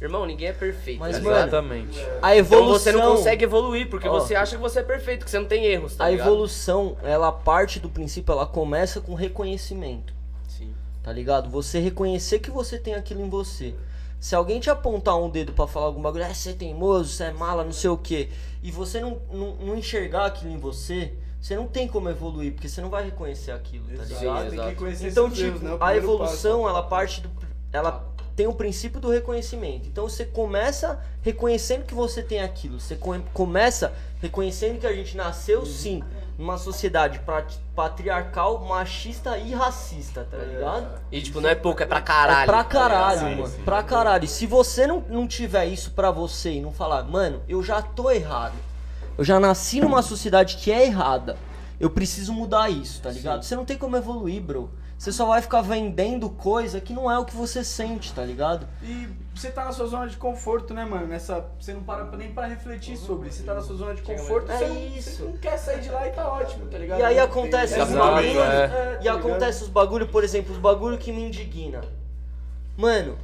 [0.00, 1.36] irmão, ninguém é perfeito, Mas, tá mano?
[1.36, 1.98] Exatamente.
[2.22, 4.12] a Então evolução, você não consegue evoluir, porque Ó.
[4.18, 6.26] você acha que você é perfeito, que você não tem erros, tá a ligado?
[6.26, 10.12] evolução, ela parte do princípio, ela começa com reconhecimento,
[10.48, 10.72] Sim.
[11.02, 11.50] tá ligado?
[11.50, 13.74] Você reconhecer que você tem aquilo em você.
[14.18, 17.24] Se alguém te apontar um dedo pra falar algum bagulho, é, você é teimoso, você
[17.24, 18.28] é mala, não sei o que,
[18.62, 22.68] e você não, não, não enxergar aquilo em você, você não tem como evoluir, porque
[22.68, 24.36] você não vai reconhecer aquilo, tá Exato, ligado?
[24.42, 24.68] Sim, tem exato.
[24.70, 25.72] que conhecer Então, tipo, erros, né?
[25.74, 27.30] O a evolução, ela parte do.
[27.72, 28.06] Ela
[28.40, 29.86] tem o princípio do reconhecimento.
[29.86, 32.80] Então você começa reconhecendo que você tem aquilo.
[32.80, 36.02] Você co- começa reconhecendo que a gente nasceu sim
[36.38, 40.88] numa sociedade pat- patriarcal, machista e racista, tá ligado?
[41.12, 42.44] E, tipo, não é pouco, é pra caralho.
[42.44, 43.46] É pra tá caralho, Sim, mano.
[43.48, 43.62] sim.
[43.62, 44.26] Pra caralho.
[44.26, 48.10] Se você não, não tiver isso pra você e não falar, mano, eu já tô
[48.10, 48.54] errado.
[49.18, 51.36] Eu já nasci numa sociedade que é errada.
[51.78, 53.42] Eu preciso mudar isso, tá ligado?
[53.42, 54.70] Você não tem como evoluir, bro.
[55.00, 58.68] Você só vai ficar vendendo coisa que não é o que você sente, tá ligado?
[58.82, 61.06] E você tá na sua zona de conforto, né, mano?
[61.06, 63.32] Nessa, você não para nem pra refletir sobre.
[63.32, 65.10] Você tá na sua zona de conforto, É você, não, isso.
[65.16, 67.00] você não quer sair de lá e tá ótimo, tá ligado?
[67.00, 68.68] E aí acontece É os bagulho, é.
[68.68, 69.18] tá e ligado?
[69.20, 71.80] acontece os bagulho, por exemplo, os bagulho que me indigna.
[72.76, 73.16] Mano,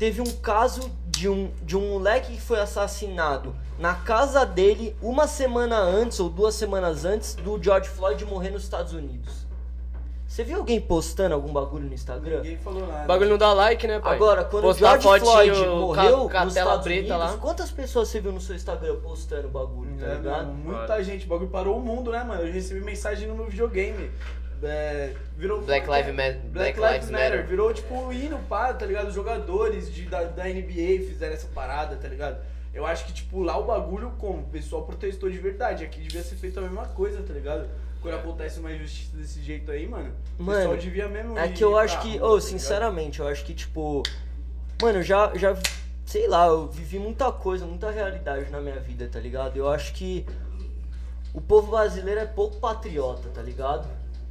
[0.00, 5.28] teve um caso de um, de um moleque que foi assassinado na casa dele uma
[5.28, 9.48] semana antes ou duas semanas antes do George Floyd morrer nos Estados Unidos.
[10.30, 12.36] Você viu alguém postando algum bagulho no Instagram?
[12.36, 13.02] Ninguém falou nada.
[13.02, 14.14] O bagulho não dá like, né, pai?
[14.14, 17.32] Agora, quando Postar o George Floyd com morreu a- com a nos tela preta Unidos,
[17.32, 17.38] lá.
[17.38, 20.46] quantas pessoas você viu no seu Instagram postando bagulho, tá É, ligado?
[20.46, 22.42] mano, muita gente, o bagulho parou o mundo, né, mano?
[22.42, 24.08] Eu recebi mensagem no meu videogame.
[24.62, 25.62] É, virou.
[25.62, 26.40] Black Lives Matter.
[26.44, 27.46] Black, Lives Matter.
[27.48, 29.08] Virou tipo um hino, pá, tá ligado?
[29.08, 32.38] Os jogadores de, da, da NBA fizeram essa parada, tá ligado?
[32.72, 34.42] Eu acho que, tipo, lá o bagulho, como?
[34.42, 35.82] O pessoal protestou de verdade.
[35.82, 37.66] Aqui devia ser feito a mesma coisa, tá ligado?
[38.02, 41.38] Quando acontece uma injustiça desse jeito aí, mano, o Mano, pessoal devia mesmo.
[41.38, 42.40] É ir que eu acho que, ô, ligado?
[42.40, 44.02] sinceramente, eu acho que, tipo.
[44.80, 45.54] Mano, eu já, já.
[46.06, 49.56] Sei lá, eu vivi muita coisa, muita realidade na minha vida, tá ligado?
[49.56, 50.24] Eu acho que.
[51.32, 53.86] O povo brasileiro é pouco patriota, tá ligado?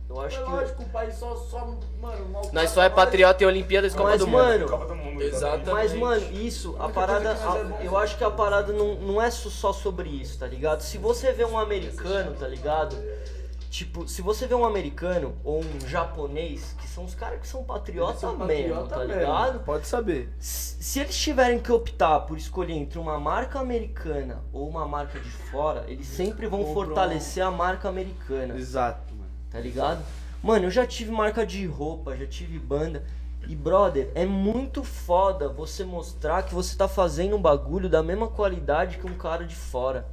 [0.10, 0.50] Eu acho É que.
[0.50, 1.60] lógico, o país só, só,
[2.02, 4.66] mano, maltrata Nós só é patriota em Olimpíadas e Copa Mas, do Mundo.
[4.68, 5.70] Copa do Mundo, Exatamente.
[5.70, 7.30] Mas, mano, isso, a parada.
[7.30, 10.48] é a- bom eu acho que a parada não, não é só sobre isso, tá
[10.48, 10.82] ligado?
[10.82, 12.98] Se você vê um americano, tá ligado?
[13.70, 17.64] Tipo, se você vê um americano ou um japonês, que são os caras que são
[17.64, 19.60] patriota São mesmo, patriota tá mesmo, ligado?
[19.60, 20.34] Pode saber.
[20.40, 25.30] Se eles tiverem que optar por escolher entre uma marca americana ou uma marca de
[25.30, 29.30] fora, eles sempre vão Compram- fortalecer a marca americana, Exato, mano.
[29.52, 30.04] tá ligado?
[30.42, 33.04] Mano, eu já tive marca de roupa, já tive banda.
[33.48, 38.28] E brother, é muito foda você mostrar que você tá fazendo um bagulho da mesma
[38.28, 40.08] qualidade que um cara de fora.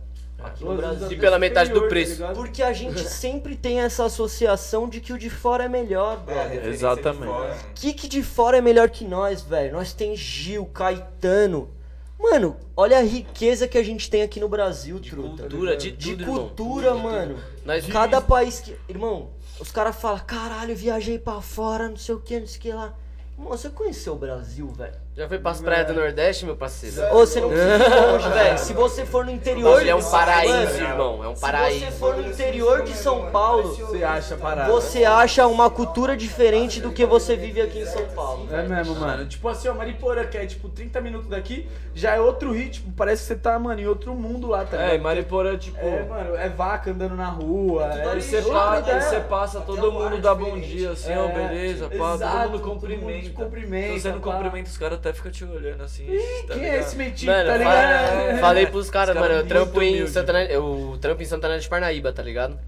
[0.47, 1.13] Aqui no Brasil.
[1.13, 2.13] E pela metade do superior, tá preço.
[2.23, 2.35] ligado?
[2.37, 6.65] Porque a gente sempre tem essa associação de que o de fora é melhor, brother.
[6.67, 7.65] Exatamente.
[7.75, 9.73] que que de fora é melhor que nós, velho?
[9.73, 11.71] Nós tem Gil, Caetano.
[12.19, 15.43] Mano, olha a riqueza que a gente tem aqui no Brasil, truta.
[15.43, 16.37] Cultura, de De tudo, irmão.
[16.37, 17.39] cultura, mano.
[17.65, 18.75] Nós Cada país que.
[18.89, 19.31] Irmão,
[19.61, 22.61] os caras falam, caralho, eu viajei pra fora, não sei o que, não sei o
[22.63, 22.95] que lá.
[23.37, 24.95] Irmão, você conheceu o Brasil, velho?
[25.17, 27.01] Já foi pras praias do Nordeste, meu parceiro?
[27.11, 28.59] Ou você não precisa ir longe, velho.
[28.59, 29.81] Se você for no interior.
[29.81, 31.25] Ele é um paraíso, irmão.
[31.25, 31.87] É um Se paraíso.
[31.87, 34.71] você for no interior de São Paulo, Você acha parada?
[34.71, 38.47] você acha uma cultura diferente do que você vive aqui em São Paulo.
[38.53, 39.25] É mesmo, mano.
[39.27, 42.93] Tipo assim, ó, Mariporã, que é tipo 30 minutos daqui, já é outro ritmo.
[42.95, 44.99] Parece que você tá, mano, em outro mundo lá, tá É, e?
[44.99, 45.79] Mariporã, tipo.
[45.79, 47.85] É, mano, é vaca andando na rua.
[47.87, 51.49] É, Aí você passa, aí você passa, todo mundo dá bom dia, assim, ó, É,
[51.49, 53.31] beleza, pá, todo mundo cumprimenta.
[53.31, 56.07] cumprimenta, Se você não cumprimenta os caras, até fica te olhando assim.
[56.49, 56.81] tá Quem é ligado?
[56.87, 58.41] esse metido, Mano, tá fa- ligado?
[58.41, 60.07] falei pros caras, Os caras mano, eu muito trampo em.
[60.07, 62.59] Santana, eu trampo em Santana de Parnaíba, tá ligado?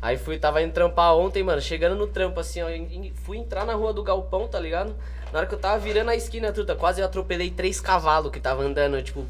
[0.00, 2.66] Aí fui, tava indo trampar ontem, mano, chegando no trampo, assim, ó,
[3.24, 4.94] fui entrar na rua do Galpão, tá ligado?
[5.32, 8.38] Na hora que eu tava virando a esquina, truta, quase eu atropelei três cavalos que
[8.38, 9.26] tava andando, tipo,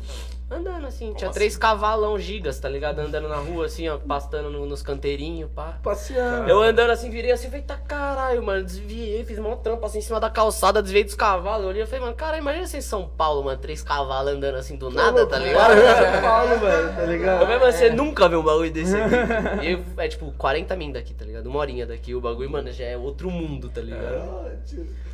[0.51, 3.01] andando assim, tinha três cavalão gigas, tá ligado?
[3.01, 5.78] Andando na rua, assim, ó, pastando no- nos canteirinhos, pá.
[5.82, 6.49] Passeando.
[6.49, 10.03] Eu andando assim, virei assim, falei, tá caralho, mano, desviei, fiz mó trampo assim em
[10.03, 11.64] cima da calçada, desviei dos cavalos.
[11.64, 14.55] Eu olhei e falei, mano, cara, imagina você em São Paulo, mano, três cavalos andando
[14.57, 15.74] assim do nada, tá ligado?
[15.74, 17.42] São Paulo, velho, tá ligado?
[17.42, 19.14] Eu mesmo, você nunca viu um bagulho desse aqui.
[19.68, 21.46] E eu- é tipo 40 min daqui, tá ligado?
[21.46, 24.49] Uma horinha daqui, o bagulho, mano, já é outro mundo, tá ligado?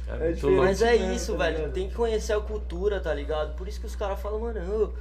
[0.09, 0.62] É É louco.
[0.62, 1.70] Mas é isso, tá velho.
[1.72, 3.57] Tem que conhecer a cultura, tá ligado?
[3.57, 4.93] Por isso que os caras falam, mano,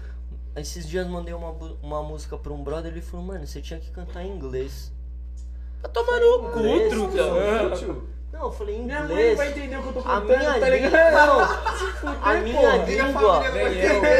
[0.55, 3.79] esses dias mandei uma, bu- uma música pra um brother, ele falou, mano, você tinha
[3.79, 4.91] que cantar em inglês.
[5.81, 6.59] Tá tomando o cu,
[7.75, 8.07] tio.
[8.43, 9.37] Não, eu falei em Minha mãe não inglês.
[9.37, 11.13] vai entender o que eu tô A contando, minha tá língua, ligado?
[11.13, 13.39] não, a minha língua,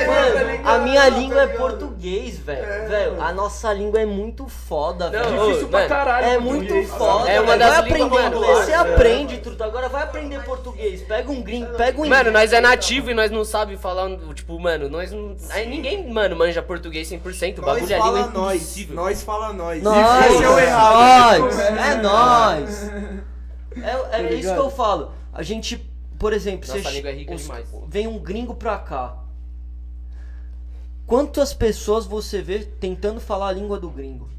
[0.07, 2.89] mano, a minha língua é português, velho.
[2.89, 5.41] Velho, a nossa língua é muito foda, velho.
[5.41, 6.25] ô, Difícil pra mano, caralho.
[6.25, 6.73] É português.
[6.73, 8.75] muito foda, É uma das aprender mano, inglês, você é.
[8.75, 9.65] aprende, truta.
[9.65, 11.01] Agora vai aprender português.
[11.01, 12.61] Pega um gringo, pega um Mano, nós é inglês.
[12.75, 15.35] nativo e nós não sabe falar, tipo, mano, nós não...
[15.49, 18.55] Aí ninguém, mano, manja português 100%, o Nós bagulho é língua fala nós.
[18.61, 18.95] impossível.
[18.95, 19.83] Nós fala nós.
[19.83, 21.39] Nós, Esse é o errado.
[21.41, 22.91] nós, é nós.
[23.81, 25.11] É, é Tá isso que eu falo.
[25.31, 25.77] A gente,
[26.19, 27.67] por exemplo, Nossa você é rica demais.
[27.87, 29.17] vem um gringo pra cá.
[31.05, 34.29] Quantas pessoas você vê tentando falar a língua do gringo?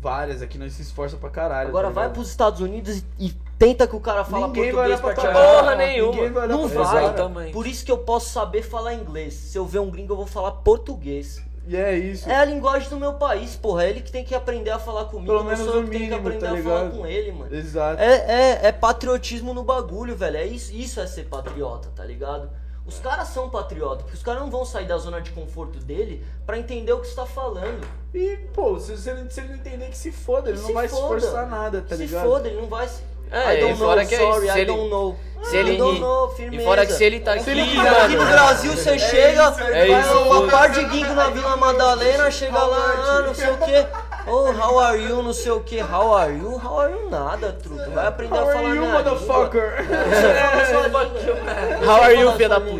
[0.00, 1.68] Várias aqui, nós se esforça pra caralho.
[1.68, 4.90] Agora tá vai pros Estados Unidos e, e tenta que o cara fala Ninguém vai
[4.90, 5.60] português olhar pra pra.
[5.60, 6.12] Porra nenhuma.
[6.12, 7.04] Ninguém vai Não vai.
[7.04, 7.52] Exatamente.
[7.52, 9.34] Por isso que eu posso saber falar inglês.
[9.34, 11.40] Se eu ver um gringo, eu vou falar português.
[11.66, 12.28] E é isso.
[12.28, 13.84] É a linguagem do meu país, porra.
[13.84, 15.32] É ele que tem que aprender a falar comigo.
[15.32, 17.54] Pelo menos sou eu que tenho que mínimo, aprender tá a falar com ele, mano.
[17.54, 18.02] Exato.
[18.02, 20.36] É, é, é patriotismo no bagulho, velho.
[20.36, 22.50] É isso, isso é ser patriota, tá ligado?
[22.84, 26.24] Os caras são patriotas, porque os caras não vão sair da zona de conforto dele
[26.44, 27.86] pra entender o que você tá falando.
[28.12, 30.72] E, pô, se, se, ele, se ele não entender que se foda, ele Se não
[30.74, 31.16] vai se foda.
[31.16, 32.26] esforçar nada, tá se ligado?
[32.26, 33.02] foda, ele não vai se.
[33.32, 35.16] É, I don't e fora know, que é sorry, isso, se I ele- don't know.
[35.42, 38.08] se I ele- don't e- know, E fora que se ele tá aqui, Aqui mano...
[38.20, 42.58] no Brasil você chega, É vai isso, uma par de gringo na Vila Madalena, chega
[42.62, 43.86] lá, ah, não sei o que.
[44.24, 45.80] Oh, how are you, não sei o que.
[45.80, 46.60] How are you?
[46.64, 47.90] How are you nada, truta.
[47.90, 49.82] Vai aprender How a are falar you, minha motherfucker?
[49.82, 49.96] língua.
[50.14, 51.86] Você fala sua língua.
[51.92, 52.70] How are you, filha da fala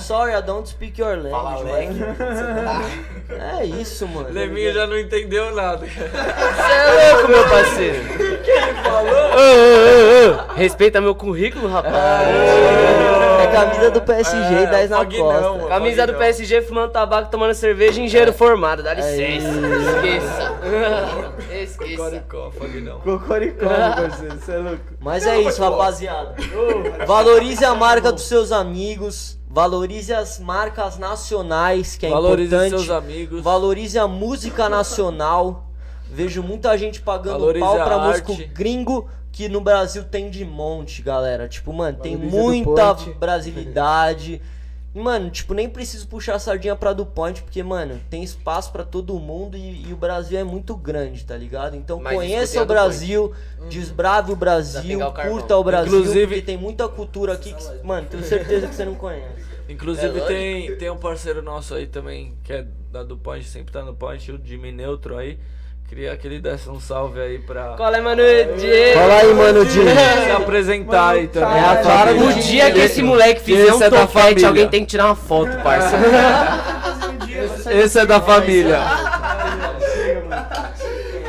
[0.00, 1.64] Sorry, I don't speak your language.
[1.64, 2.84] man.
[3.60, 4.28] É isso, mano.
[4.30, 5.86] Leminho já não entendeu nada.
[5.86, 7.98] Você é louco, meu parceiro.
[8.02, 10.54] O que ele falou?
[10.54, 11.94] Respeita meu currículo, rapaz.
[11.96, 15.68] É camisa do PSG e 10 na Fagnão, costa.
[15.68, 16.14] Camisa do.
[16.14, 18.82] PSG, fumando tabaco, tomando cerveja e engenheiro formado.
[18.82, 19.48] Dá licença.
[19.48, 20.54] Esqueça.
[21.62, 21.96] Esqueça.
[21.96, 23.00] Coricó, Fagnão.
[23.00, 23.70] Cocoricó, meu
[24.08, 24.82] parceiro, você é louco.
[25.00, 26.34] Mas é isso, rapaziada.
[27.06, 29.38] Valorize a marca dos seus amigos.
[29.48, 32.70] Valorize as marcas nacionais, que é Valorize importante.
[32.70, 33.40] seus amigos.
[33.42, 35.66] Valorize a música nacional.
[36.10, 38.28] Vejo muita gente pagando Valorize pau pra arte.
[38.32, 41.48] músico gringo que no Brasil tem de monte, galera.
[41.48, 44.40] Tipo, mano, tem a muita brasilidade.
[44.94, 49.18] Mano, tipo, nem preciso puxar a sardinha pra DuPont, porque, mano, tem espaço pra todo
[49.18, 51.74] mundo e, e o Brasil é muito grande, tá ligado?
[51.74, 52.68] Então Mas conheça o DuPont.
[52.68, 53.32] Brasil,
[53.68, 58.06] desbrave o Brasil, o curta o Brasil, Inclusive- porque tem muita cultura aqui que, mano,
[58.08, 59.42] tenho certeza que você não conhece.
[59.68, 63.72] Inclusive É tem, tem um parceiro nosso aí também, que é da do Point, sempre
[63.72, 65.40] tá no Point, o Jimmy Neutro aí.
[65.88, 68.22] Queria que ele desse um salve aí pra Qual é, mano?
[68.58, 68.98] Diego?
[68.98, 69.90] Fala aí, mano, Jimmy.
[70.24, 71.58] se apresentar aí também.
[71.58, 74.44] É a cara do O dia que esse moleque fizer Esse um é da topete,
[74.44, 75.96] alguém tem que tirar uma foto, parça.
[77.70, 78.80] Esse é da família.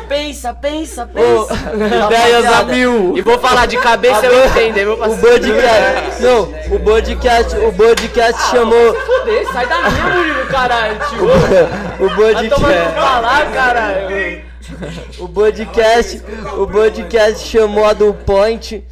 [0.07, 1.53] pensa, pensa, pensa.
[2.05, 3.17] Ideias a mil.
[3.17, 5.39] E vou falar de cabeça, eu entendo, meu O parceiro.
[5.53, 6.41] podcast, não,
[6.75, 11.25] o podcast, o podcast chamou, Foder, sai da minha, Murilo, caralho, tio.
[12.05, 14.44] o Vai tomar no podcast, falar, caralho.
[15.19, 16.21] o podcast,
[16.57, 18.85] o podcast chamou a do Point.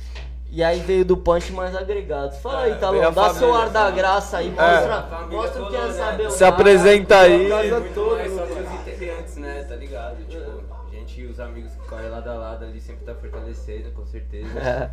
[0.52, 2.38] E aí veio do Punch mais agregados.
[2.38, 3.64] Fala aí, a Talão, dá seu família.
[3.64, 6.32] ar da graça aí, mostra, mostra o que é saber.
[6.32, 7.50] Se apresenta aí.
[7.50, 9.66] Pros integrantes, né?
[9.68, 10.24] Tá ligado?
[10.28, 13.90] Tipo, a gente e os amigos que correm lado a lado ali sempre tá fortalecendo,
[13.94, 14.60] com certeza.
[14.60, 14.90] É.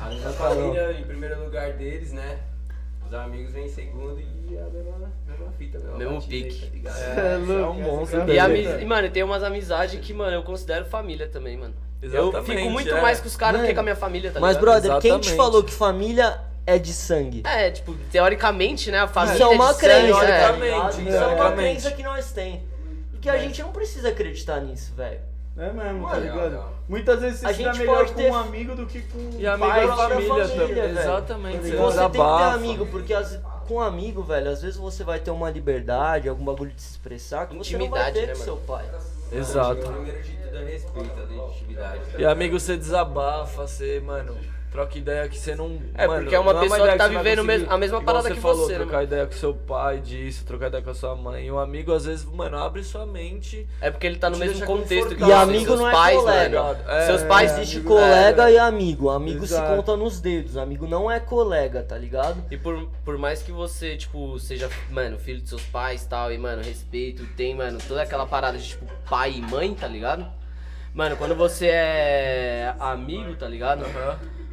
[0.00, 2.40] Além da família em primeiro lugar deles, né?
[3.06, 6.66] Os amigos vêm em segundo e a mesma, mesma fita, Mesmo aí, pique.
[6.66, 6.98] tá ligado?
[6.98, 8.32] É, é um monstro.
[8.32, 8.68] E, amiz...
[8.80, 11.74] e, mano, tem umas amizades que, mano, eu considero família também, mano.
[12.02, 13.00] eu Exatamente, fico muito é.
[13.00, 14.62] mais com os caras do que com a minha família, tá Mas, ligado?
[14.64, 15.36] brother, quem te Exatamente.
[15.36, 17.42] falou que família é de sangue?
[17.46, 20.40] É, tipo, teoricamente, né, a família Isso é uma de sangue, crença, é.
[20.40, 21.08] tá Teoricamente, ligado?
[21.08, 22.62] Isso é uma crença que nós tem.
[23.14, 25.20] E que a gente não precisa acreditar nisso, velho.
[25.58, 26.50] É mesmo, tá Mano, ligado?
[26.52, 26.76] não.
[26.88, 29.00] Muitas vezes você A se dá gente melhor pode com ter- um amigo do que
[29.02, 30.74] com E amigo pai, da família família, também.
[30.74, 30.98] velho.
[30.98, 31.56] Exatamente.
[31.56, 35.02] E você tem que ter amigo, porque as- com um amigo, velho, às vezes você
[35.02, 38.26] vai ter uma liberdade, algum bagulho de se expressar que você não vai Intimidade, ter
[38.26, 38.84] né, com seu pai.
[39.32, 39.80] Exato.
[39.86, 42.00] Primeiro de tudo é respeito, a legitimidade.
[42.12, 44.36] tá E amigo, você desabafa, você, mano,
[44.76, 45.78] troca ideia que você não.
[45.94, 48.34] É, mano, porque é uma não pessoa ideia que tá vivendo a mesma parada você
[48.34, 49.04] que falou, você, né, trocar mano?
[49.04, 51.46] ideia com seu pai disso, trocar ideia com a sua mãe.
[51.46, 53.66] E um amigo, às vezes, mano, abre sua mente.
[53.80, 56.16] É porque ele tá no mesmo contexto que E você, amigo seus não é pais,
[56.18, 56.62] colega.
[56.62, 56.78] mano.
[56.88, 58.52] É, seus pais Existe amigo- colega é.
[58.54, 59.08] e amigo.
[59.10, 59.74] Amigo se Exato.
[59.76, 60.56] conta nos dedos.
[60.58, 62.44] Amigo não é colega, tá ligado?
[62.50, 66.30] E por, por mais que você, tipo, seja, mano, filho de seus pais e tal,
[66.30, 70.26] e, mano, respeito, tem, mano, toda aquela parada de, tipo, pai e mãe, tá ligado?
[70.92, 73.84] Mano, quando você é amigo, tá ligado?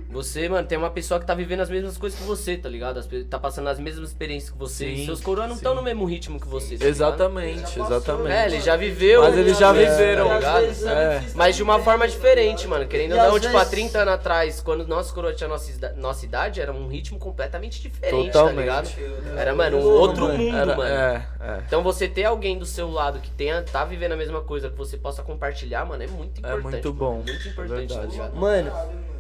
[0.10, 2.98] Você, mano, tem uma pessoa que tá vivendo as mesmas coisas que você, tá ligado?
[3.00, 4.86] As Tá passando as mesmas experiências que você.
[4.86, 6.90] Sim, e seus coroas não estão no mesmo ritmo que você, tá ligado?
[6.90, 8.32] Exatamente, exatamente.
[8.32, 9.22] É, ele já viveu.
[9.22, 10.62] Mas eles já tá viveram, ligado?
[10.62, 11.24] vezes, É.
[11.36, 12.86] Mas de uma forma diferente, mano.
[12.88, 15.94] Querendo ou não, às tipo, há vezes- 30 anos atrás, quando nosso coroa tinha nossa,
[15.98, 18.56] nossa idade, era um ritmo completamente diferente, Totalmente.
[18.68, 19.38] tá ligado?
[19.38, 20.38] Era, mano, um outro mano.
[20.38, 20.90] mundo, Era- mano.
[20.94, 21.60] É, é.
[21.66, 24.78] Então você ter alguém do seu lado que tenha, tá vivendo a mesma coisa, que
[24.78, 26.64] você possa compartilhar, mano, é muito É importante.
[26.64, 27.00] muito mano.
[27.00, 27.14] bom.
[27.18, 28.36] Muito É importante, tá ligado?
[28.36, 28.72] Mano,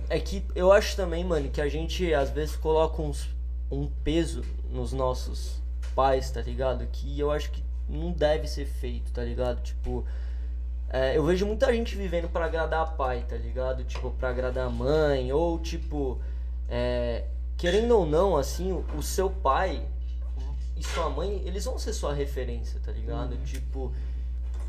[0.09, 3.29] é que eu acho também, mano, que a gente às vezes coloca uns,
[3.71, 5.61] um peso nos nossos
[5.95, 6.85] pais, tá ligado?
[6.91, 9.61] Que eu acho que não deve ser feito, tá ligado?
[9.61, 10.05] Tipo,
[10.89, 13.83] é, eu vejo muita gente vivendo pra agradar pai, tá ligado?
[13.83, 16.19] Tipo, pra agradar a mãe, ou tipo,
[16.69, 17.25] é,
[17.57, 19.85] querendo ou não, assim, o, o seu pai
[20.75, 23.37] e sua mãe, eles vão ser sua referência, tá ligado?
[23.43, 23.91] Tipo,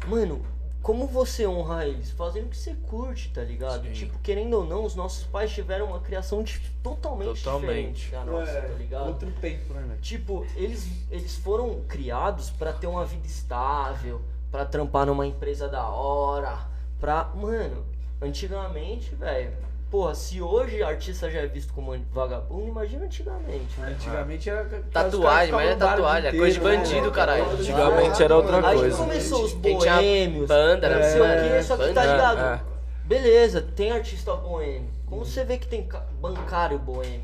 [0.07, 0.45] mano,
[0.85, 2.11] como você honrar eles?
[2.13, 3.85] Fazendo o que você curte, tá ligado?
[3.87, 3.93] Sim.
[3.93, 7.95] Tipo, querendo ou não, os nossos pais tiveram uma criação dif- totalmente, Totalmente.
[7.95, 9.07] diferente da nossa, tá ligado?
[9.09, 9.97] Outro tempo, né?
[10.03, 14.21] Tipo, eles, eles foram criados pra ter uma vida estável,
[14.51, 16.59] pra trampar numa empresa da hora,
[17.01, 17.25] pra.
[17.35, 17.85] Mano,
[18.21, 19.64] antigamente, velho.
[19.91, 23.79] Porra, se hoje artista já é visto como vagabundo, imagina antigamente.
[23.79, 23.89] né?
[23.93, 24.65] Antigamente era.
[24.93, 27.49] Tatuagem, mas é tatuagem, é coisa de bandido, caralho.
[27.51, 28.97] Antigamente era outra Aí coisa.
[28.97, 31.25] começou os boêmios, banda, não né, sei o
[31.57, 32.41] que, só que tá ligado?
[32.41, 32.61] É.
[33.05, 34.89] Beleza, tem artista boêmio.
[35.07, 35.87] Como você vê que tem
[36.21, 37.23] bancário boêmio?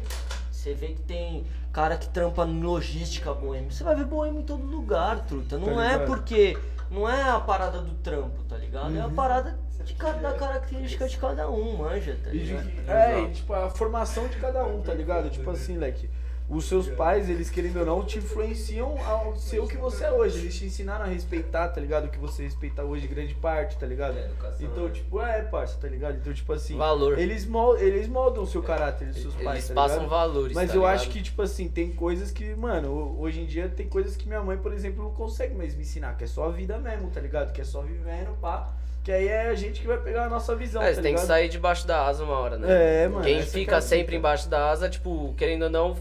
[0.53, 3.73] Você vê que tem cara que trampa logística boêmio.
[3.73, 5.59] Você vai ver boêmio em todo lugar, truta.
[5.59, 6.57] Não Tá é porque.
[6.91, 8.91] Não é a parada do trampo, tá ligado?
[8.91, 8.99] Uhum.
[8.99, 12.69] É a parada de cada, da característica de cada um, manja, tá E ligado?
[12.89, 15.31] é, e, tipo, a formação de cada um, tá ligado?
[15.31, 16.09] Tipo assim, leque.
[16.49, 20.11] Os seus pais, eles querendo ou não, te influenciam ao ser o que você é
[20.11, 20.41] hoje.
[20.41, 22.07] Eles te ensinaram a respeitar, tá ligado?
[22.07, 24.19] O que você respeita hoje, grande parte, tá ligado?
[24.19, 24.91] É, educação, Então, né?
[24.91, 26.17] tipo, é, parça, tá ligado?
[26.17, 26.77] Então, tipo assim.
[26.77, 27.17] Valor.
[27.21, 30.11] Eles moldam, eles moldam o seu caráter, os seus pais, Eles tá passam ligado?
[30.11, 30.95] valores, Mas tá eu ligado?
[30.97, 34.43] acho que, tipo assim, tem coisas que, mano, hoje em dia tem coisas que minha
[34.43, 37.21] mãe, por exemplo, não consegue mais me ensinar, que é só a vida mesmo, tá
[37.21, 37.53] ligado?
[37.53, 38.75] Que é só vivendo, pá.
[39.03, 41.15] Que aí é a gente que vai pegar a nossa visão, É, tá você tem
[41.15, 41.27] que ligado?
[41.27, 43.05] sair debaixo da asa uma hora, né?
[43.05, 43.25] É, mano.
[43.25, 45.97] Quem que é fica a sempre embaixo da asa, tipo, querendo ou não,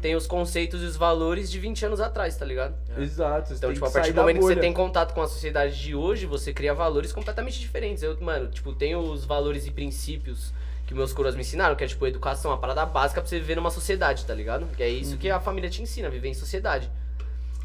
[0.00, 2.74] tem os conceitos e os valores de 20 anos atrás, tá ligado?
[2.96, 3.48] Exato.
[3.48, 5.78] você Então, tipo, que a partir do momento que você tem contato com a sociedade
[5.78, 8.02] de hoje, você cria valores completamente diferentes.
[8.02, 10.52] Eu, mano, tipo, tenho os valores e princípios
[10.86, 13.56] que meus coroas me ensinaram, que é, tipo, educação, a parada básica pra você viver
[13.56, 14.66] numa sociedade, tá ligado?
[14.74, 16.90] Que é isso que a família te ensina, viver em sociedade.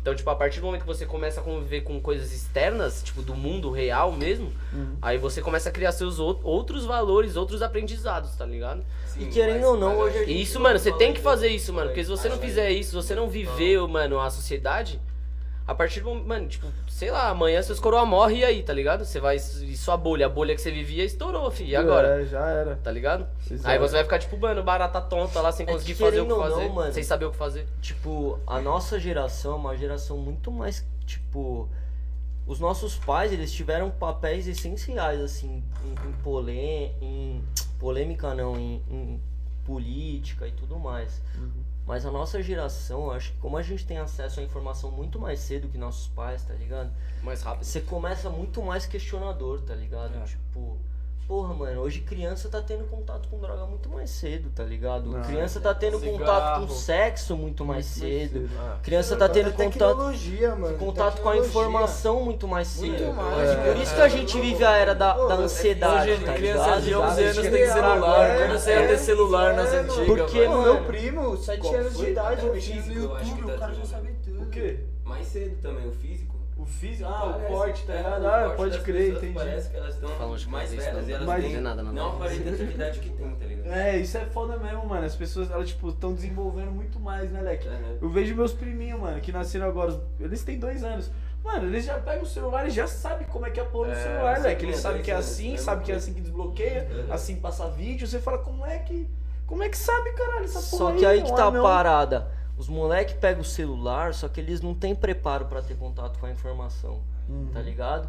[0.04, 3.22] Então, tipo, a partir do momento que você começa a conviver com coisas externas, tipo,
[3.22, 4.51] do mundo real mesmo,
[5.01, 8.84] aí você começa a criar seus ou- outros valores, outros aprendizados, tá ligado?
[9.18, 11.88] E querendo ou não, hoje a gente isso, mano, você tem que fazer isso, mano.
[11.88, 14.99] Porque se você não fizer isso, se você não viveu, mano, a sociedade,
[15.66, 18.74] a partir do momento, mano, tipo, sei lá, amanhã seus coroa morre e aí, tá
[18.74, 19.05] ligado?
[19.05, 19.38] Você vai.
[19.38, 21.64] E sua bolha, a bolha que você vivia estourou, fi.
[21.70, 22.22] E agora?
[22.22, 22.76] É, já era.
[22.76, 23.26] Tá ligado?
[23.49, 23.70] Exato.
[23.70, 26.30] Aí você vai ficar, tipo, mano, barata tonta lá sem É conseguir fazer o que
[26.30, 26.70] não, fazer.
[26.70, 27.66] mano, sem saber o que fazer.
[27.82, 31.70] Tipo, a nossa geração é uma geração muito mais, tipo,
[32.45, 37.41] os nossos pais, eles tiveram papéis essenciais, assim, em, em, polê, em
[37.80, 39.22] polêmica não, em, em
[39.64, 41.22] política e tudo mais.
[41.86, 45.40] Mas a nossa geração, acho que como a gente tem acesso à informação muito mais
[45.40, 46.90] cedo que nossos pais, tá ligado?
[47.22, 47.66] Mais rápido.
[47.66, 50.16] Você começa muito mais questionador, tá ligado?
[50.16, 50.24] É.
[50.24, 50.78] Tipo,
[51.28, 55.10] porra, mano, hoje criança tá tendo contato com droga muito mais cedo, tá ligado?
[55.10, 56.18] Não, criança tá tendo cigarro.
[56.20, 58.50] contato com sexo muito mais cedo.
[58.60, 58.78] Ah.
[58.84, 60.78] Criança tá tendo Até contato, mano.
[60.78, 63.04] contato com a informação muito mais cedo.
[63.04, 63.74] Muito mais, É.
[63.74, 66.82] Por isso que a gente vive a era da, da ansiedade, Hoje, tá criança ligado?
[66.84, 67.98] de 11 anos tem celular.
[67.98, 70.52] agora, Quando você ia ter celular nas é, antigas, Porque, mano.
[70.52, 73.58] Pô, mano, meu primo, 7 Qual anos de idade, no eu acho YouTube, o tá
[73.58, 74.41] cara já sabe tudo.
[74.44, 74.80] O quê?
[75.04, 76.32] Mais cedo também, o físico.
[76.64, 77.10] O físico?
[77.10, 79.34] Ah, o Parece- corte, tá é, o Ah, corte pode das crer, pessoas entendi.
[79.34, 80.10] Parece que elas estão
[80.49, 81.10] mais velhas não.
[81.10, 83.68] e elas Mas- têm nada, não, não aparenta a atividade que tem, tá ligado?
[83.73, 85.06] É, isso é foda mesmo, mano.
[85.06, 87.68] As pessoas, elas, tipo, estão desenvolvendo muito mais, né, Leque?
[87.68, 87.98] É, né?
[88.02, 89.99] Eu vejo meus priminhos, mano, que nasceram agora.
[90.19, 91.11] Eles têm dois anos.
[91.44, 93.88] Mano, eles já pegam o celular e já sabem como é que é a porra
[93.88, 94.65] do É, celular, sim, Leque.
[94.65, 97.68] Eles é, sabem que é assim, é sabem que é assim que desbloqueia, assim passa
[97.68, 98.07] vídeo.
[98.07, 99.06] Você fala, como é que.
[99.45, 101.61] Como é que sabe, caralho, essa porra Só que aí que não tá a não.
[101.61, 102.31] parada.
[102.58, 106.26] Os moleques pegam o celular, só que eles não têm preparo pra ter contato com
[106.26, 107.00] a informação,
[107.52, 108.08] tá ligado?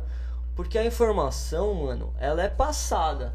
[0.54, 3.32] Porque a informação, mano, ela é passada.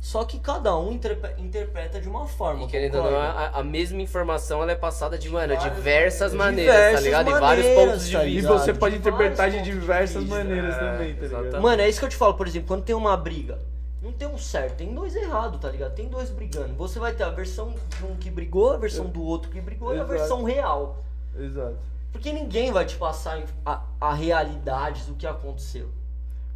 [0.00, 2.64] Só que cada um interpre- interpreta de uma forma.
[2.64, 6.36] E querendo ou não, a, a mesma informação ela é passada de, mano, diversas De
[6.38, 7.28] maneiras, tá diversas ligado?
[7.30, 8.48] Em vários maneiras, pontos de tá E vista.
[8.48, 8.64] ligado?
[8.64, 11.24] você pode De interpretar de diversas maneiras É, também, tá ligado?
[11.42, 11.62] exatamente.
[11.62, 13.60] Mano, é isso que eu te falo, por exemplo, quando tem uma briga,
[14.02, 15.94] não tem um certo, tem dois errados, tá ligado?
[15.94, 16.74] Tem dois brigando.
[16.74, 19.90] Você vai ter a versão de um que brigou, a versão do outro que brigou
[19.90, 20.10] e a Exato.
[20.18, 20.98] versão real.
[21.38, 21.76] Exato.
[22.10, 25.88] Porque ninguém vai te passar a, a realidade do que aconteceu.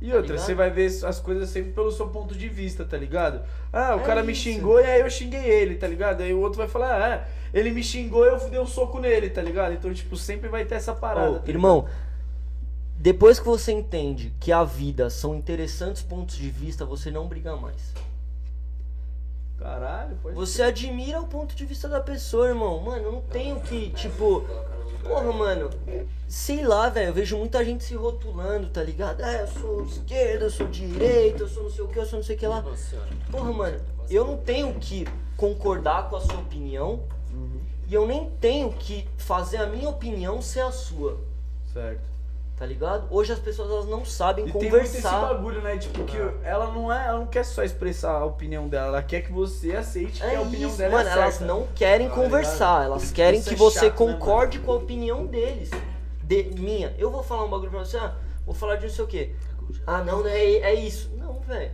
[0.02, 0.44] E Tá outra, ligado?
[0.47, 3.40] você vai ver as coisas sempre pelo seu ponto de vista, tá ligado?
[3.73, 4.43] Ah, o É cara me isso.
[4.43, 6.20] xingou e aí eu xinguei ele, tá ligado?
[6.23, 9.31] Aí o outro vai falar, ah, ele me xingou e eu dei um soco nele,
[9.31, 9.73] tá ligado?
[9.73, 11.39] Então, tipo, sempre vai ter essa parada.
[11.39, 11.86] Tá irmão,
[13.07, 17.55] depois que você entende que a vida são interessantes pontos de vista, você não briga
[17.55, 17.95] mais.
[19.57, 22.81] Caralho, pode Você admira o ponto de vista da pessoa, irmão.
[22.81, 24.45] Mano, eu não tenho que, tipo.
[25.05, 25.70] Porra, mano.
[26.27, 27.11] Sei lá, velho.
[27.11, 29.23] Eu vejo muita gente se rotulando, tá ligado?
[29.23, 32.19] Ah, eu sou esquerda, eu sou direita, eu sou não sei o que, eu sou
[32.19, 32.65] não sei o que lá.
[33.31, 33.81] Porra, mano.
[34.11, 35.07] Eu não tenho que
[35.37, 37.05] concordar com a sua opinião.
[37.87, 41.20] E eu nem tenho que fazer a minha opinião ser a sua.
[41.73, 42.16] Certo.
[42.57, 43.07] Tá ligado?
[43.11, 45.20] Hoje as pessoas elas não sabem E tem muito esse conversar.
[45.35, 45.77] bagulho, né?
[45.77, 49.20] Tipo, que ela não é, ela não quer só expressar a opinião dela, ela quer
[49.20, 51.45] que você aceite que É a opinião isso, dela mano, é elas certa.
[51.53, 54.77] não querem Tá conversar, elas querem Isso que é você chato, né, concorde com a
[54.77, 55.70] opinião deles.
[56.23, 58.15] De, minha, eu vou falar um bagulho pra você, ah,
[58.47, 59.35] vou falar de não sei o quê.
[59.87, 61.11] Ah, não, não é, é isso.
[61.15, 61.73] Não, velho.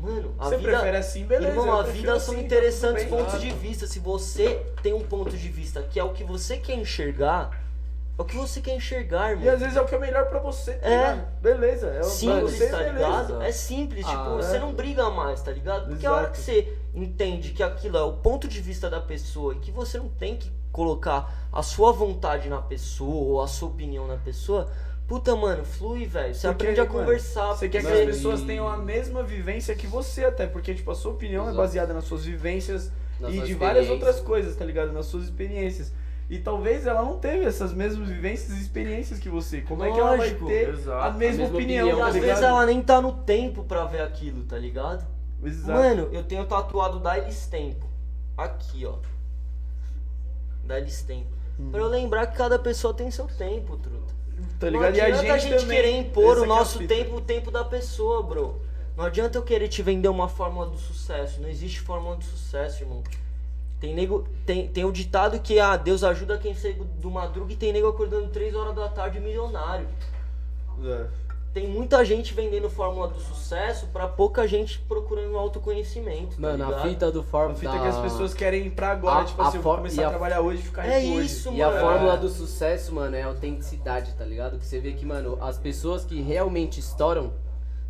[0.00, 0.70] Mano, a Você vida.
[0.70, 1.48] prefere assim, beleza?
[1.58, 3.86] Irmão, a vida assim, são tá interessantes pontos de vista.
[3.86, 7.50] Se você tem um ponto de vista que é o que você quer enxergar,
[8.18, 9.44] é o que você quer enxergar, irmão.
[9.44, 10.90] E às vezes é o que é melhor pra você, tá É.
[10.96, 11.40] ligado?
[11.40, 12.92] Beleza, é Simples, você, tá beleza.
[12.94, 13.42] ligado?
[13.42, 14.60] É simples, tipo, Ah, você é.
[14.60, 15.88] não briga mais, tá ligado?
[15.88, 16.34] Porque a hora Exato.
[16.38, 19.98] que você entende que aquilo é o ponto de vista da pessoa e que você
[19.98, 24.68] não tem que colocar a sua vontade na pessoa ou a sua opinião na pessoa,
[25.06, 26.34] puta, mano, flui, velho.
[26.34, 27.48] Você Porque, aprende a mano, conversar.
[27.54, 30.90] Você quer que porque- as pessoas tenham a mesma vivência que você até, porque tipo,
[30.90, 31.56] a sua opinião é Exato.
[31.58, 32.90] baseada nas suas vivências
[33.20, 34.92] Nas e de várias outras coisas, tá ligado?
[34.92, 35.92] Nas suas experiências.
[36.32, 39.60] E talvez ela não teve essas mesmas vivências e experiências que você.
[39.60, 40.90] Como é que ela vai Lógico, ter exato.
[41.06, 42.28] a mesma, A mesma opinião, opinião, E tá às ligado?
[42.30, 45.06] vezes ela nem tá no tempo pra ver aquilo, tá ligado?
[45.44, 45.78] Exato.
[45.78, 47.84] Mano, eu tenho tatuado Dailis Tempo.
[48.34, 48.94] Aqui, ó.
[50.64, 51.26] Dailis Tempo.
[51.60, 51.70] Hum.
[51.70, 54.14] Pra eu lembrar que cada pessoa tem seu tempo, truta.
[54.58, 54.96] tá Não ligado?
[54.96, 56.94] E a adianta gente, a gente querer impor Essa o é nosso fita.
[56.94, 58.60] tempo, o tempo da pessoa, bro.
[58.96, 61.40] Não adianta eu querer te vender uma fórmula do sucesso.
[61.42, 63.02] Não existe fórmula do sucesso, irmão.
[63.82, 64.24] Tem nego.
[64.46, 67.88] Tem, tem o ditado que ah, Deus ajuda quem segue do madruga e tem nego
[67.88, 69.88] acordando 3 horas da tarde milionário.
[70.84, 71.06] É.
[71.52, 76.36] Tem muita gente vendendo fórmula do sucesso pra pouca gente procurando autoconhecimento.
[76.36, 77.58] tá Mano, a fita do A Fórmula.
[77.58, 79.78] fita que as pessoas querem ir pra agora, A- tipo a assim, eu vou for-
[79.80, 81.26] começar a, a- trabalhar hoje e ficar É rico hoje.
[81.26, 84.58] isso, E a fórmula do sucesso, mano, é autenticidade, tá ligado?
[84.58, 87.32] Que você vê que, mano, as pessoas que realmente estouram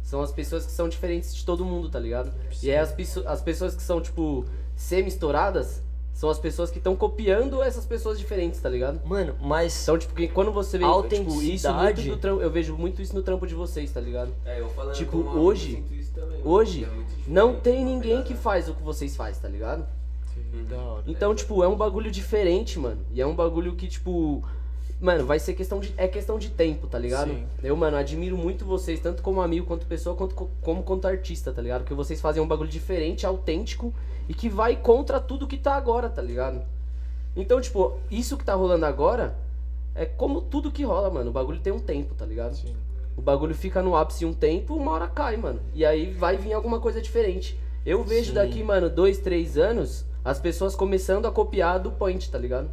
[0.02, 2.32] são as pessoas que são diferentes de todo mundo, tá ligado?
[2.62, 2.92] E aí as,
[3.26, 4.44] as pessoas que são, tipo,
[4.82, 5.80] semi-estouradas
[6.12, 9.00] são as pessoas que estão copiando essas pessoas diferentes, tá ligado?
[9.06, 9.82] Mano, mas.
[9.82, 13.14] Então, tipo, que quando você vê, tipo, isso muito do trampo, eu vejo muito isso
[13.14, 14.30] no trampo de vocês, tá ligado?
[14.44, 16.88] É, eu falando Tipo, hoje- eu sinto isso também, Hoje, é
[17.26, 19.86] não tem tá ninguém que faz o que vocês fazem, tá ligado?
[20.68, 21.04] Da hora.
[21.06, 23.00] Então, tipo, é um bagulho diferente, mano.
[23.12, 24.42] E é um bagulho que, tipo.
[25.02, 25.92] Mano, vai ser questão de.
[25.96, 27.28] É questão de tempo, tá ligado?
[27.32, 27.44] Sim.
[27.60, 31.52] Eu, mano, admiro muito vocês, tanto como amigo, quanto pessoa, quanto co- como quanto artista,
[31.52, 31.80] tá ligado?
[31.80, 33.92] Porque vocês fazem um bagulho diferente, autêntico
[34.28, 36.62] e que vai contra tudo que tá agora, tá ligado?
[37.34, 39.34] Então, tipo, isso que tá rolando agora
[39.92, 41.30] é como tudo que rola, mano.
[41.30, 42.54] O bagulho tem um tempo, tá ligado?
[42.54, 42.72] Sim.
[43.16, 45.58] O bagulho fica no ápice um tempo, uma hora cai, mano.
[45.74, 47.58] E aí vai vir alguma coisa diferente.
[47.84, 48.34] Eu vejo Sim.
[48.34, 52.70] daqui, mano, dois, três anos, as pessoas começando a copiar do Point, tá ligado?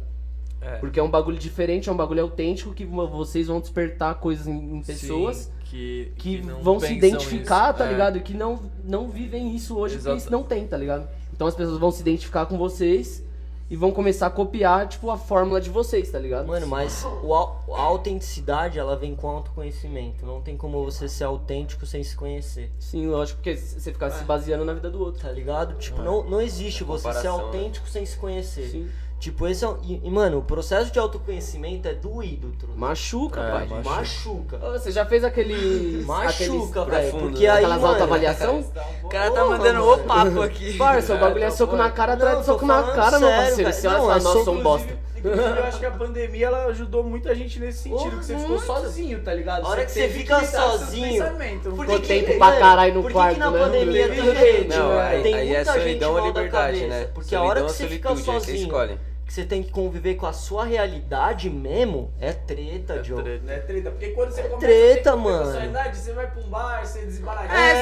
[0.60, 0.76] É.
[0.76, 4.46] Porque é um bagulho diferente, é um bagulho autêntico que vo- vocês vão despertar coisas
[4.46, 7.78] em, em pessoas Sim, que, que, não vão se identificar, isso.
[7.78, 7.90] tá É.
[7.92, 8.18] ligado?
[8.18, 10.10] E que não, não vivem isso hoje, Exato.
[10.16, 11.08] porque isso não tem, tá ligado?
[11.32, 13.24] Então as pessoas vão se identificar com vocês
[13.70, 16.48] e vão começar a copiar, tipo, a fórmula de vocês, tá ligado?
[16.48, 17.32] Mano, mas o
[17.72, 20.26] a autenticidade, ela vem com autoconhecimento.
[20.26, 22.70] Não tem como você ser autêntico sem se conhecer.
[22.80, 25.22] Sim, lógico, porque se você ficar se baseando na vida do outro.
[25.22, 25.78] Tá ligado?
[25.78, 27.28] Tipo, não, não existe você ser né?
[27.28, 28.68] autêntico sem se conhecer.
[28.68, 28.88] Sim.
[29.20, 32.74] Tipo, esse é um, e, e, mano, o processo de autoconhecimento é doído, truta.
[32.74, 33.66] Machuca, É, pai.
[33.68, 33.90] machuca.
[33.90, 34.58] Machuca.
[34.78, 36.02] Você já fez aquele.
[36.08, 37.10] Machuca, velho.
[37.10, 37.50] profundo, Porque né?
[37.50, 38.64] aí, Aquelas autoavaliação?
[39.04, 39.92] O cara tá Porra, mandando mano.
[39.92, 40.76] o papo aqui.
[40.78, 43.18] Parça, o bagulho é tô soco na cara atrás Não, de tô soco na cara,
[43.18, 43.56] meu sério, parceiro.
[43.70, 43.72] velho.
[43.74, 44.98] Você olha e Não, fala, é nossa, soco, sou um bosta.
[45.20, 48.36] Inclusive, eu acho que a pandemia ela ajudou muita gente nesse sentido, Porra, que você
[48.38, 49.64] ficou sozinho, tá ligado?
[49.64, 51.24] A hora que você fica seus sozinho.
[51.76, 53.58] Ficou tempo pra caralho no Por que quarto, que na né?
[53.58, 56.40] pandemia tem jeito, gente, Não, aí- tem aí é muita gente solidão mal ou da
[56.40, 56.86] liberdade, cabeça.
[57.00, 57.08] né?
[57.14, 58.98] Porque a Solidão hora ou que você fica você sozinho, escolhe.
[59.30, 63.22] Que você tem que conviver com a sua realidade mesmo, é treta, É Joe.
[63.22, 63.52] treta.
[63.52, 65.44] É treta, porque quando você começa treta, a ter mano.
[65.44, 67.54] personalidade, você vai pra um bar, você desembaratina.
[67.54, 67.74] É,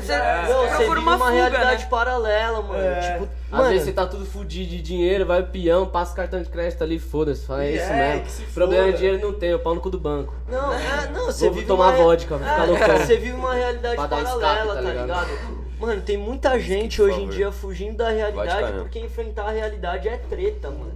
[0.00, 0.14] você É.
[0.14, 0.46] É.
[0.46, 1.90] Procura vive uma uma fuga, realidade né?
[1.90, 2.84] paralela, mano.
[2.84, 3.00] É.
[3.00, 6.14] Tipo, Às mano, vezes você tá tudo fudido de dinheiro, vai o peão, passa o
[6.14, 8.24] cartão de crédito ali, foda-se, fala, é E isso é, mesmo.
[8.26, 8.92] que se Problema foda.
[8.92, 10.32] de dinheiro não tem, o pau no cu do banco.
[10.48, 12.04] Não, é, não, você Vou vive tomar uma...
[12.04, 12.96] vodka, vou ficar é, loucão.
[12.98, 15.02] Você vive uma realidade dar escape, paralela, tá tá ligado?
[15.06, 15.59] ligado?
[15.80, 17.34] Mano, tem muita gente por hoje em favor.
[17.34, 20.92] dia fugindo da realidade porque enfrentar a realidade é treta, mano.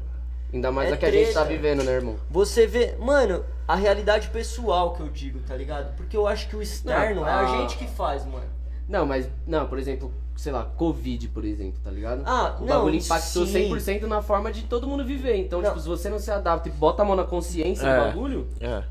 [0.52, 1.46] Ainda mais É a que a gente tá treta.
[1.62, 2.16] vivendo, né, irmão?
[2.30, 5.96] Você vê, mano, a realidade pessoal que eu digo, tá ligado?
[5.96, 8.44] Porque eu acho que o externo Não, é a a- gente que faz, mano.
[8.88, 12.22] Não, mas, não, por exemplo, sei lá, Covid, por exemplo, tá ligado?
[12.26, 13.68] Ah, o não, bagulho impactou sim.
[13.70, 15.36] 100% na forma de todo mundo viver.
[15.36, 15.70] Então, Não.
[15.70, 17.96] tipo, se você não se adapta e bota a mão na consciência É.
[17.98, 18.82] do bagulho, É.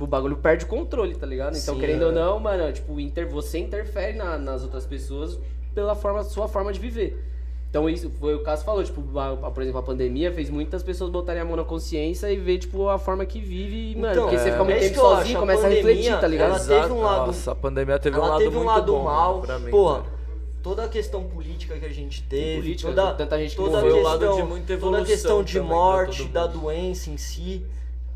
[0.00, 1.56] tipo, o bagulho perde o controle, tá ligado?
[1.56, 2.06] Então, Sim, querendo é.
[2.06, 5.38] ou não, mano, tipo, inter, você interfere na- nas outras pessoas
[5.74, 7.22] pela forma, sua forma de viver.
[7.68, 10.50] Então, isso foi o caso que falou, tipo, a- a- por exemplo, a pandemia fez
[10.50, 14.12] muitas pessoas botarem a mão na consciência e ver, tipo, a forma que vive, mano,
[14.12, 14.52] Então, porque você é.
[14.52, 16.48] fica muito É isso tempo sozinho, acho, a começa a pandemia, refletir, tá ligado?
[16.50, 19.04] ela teve um lado- Nossa, a pandemia teve um lado teve um muito lado bom
[19.04, 19.70] mal, pra mim.
[19.70, 19.98] porra.
[19.98, 20.20] mano.
[20.62, 23.80] Toda a questão política que a gente teve, política, toda, tanta gente que toda a
[23.80, 23.94] morreu.
[23.94, 27.64] questão, Foi o lado de muita toda a questão de morte, da doença em si.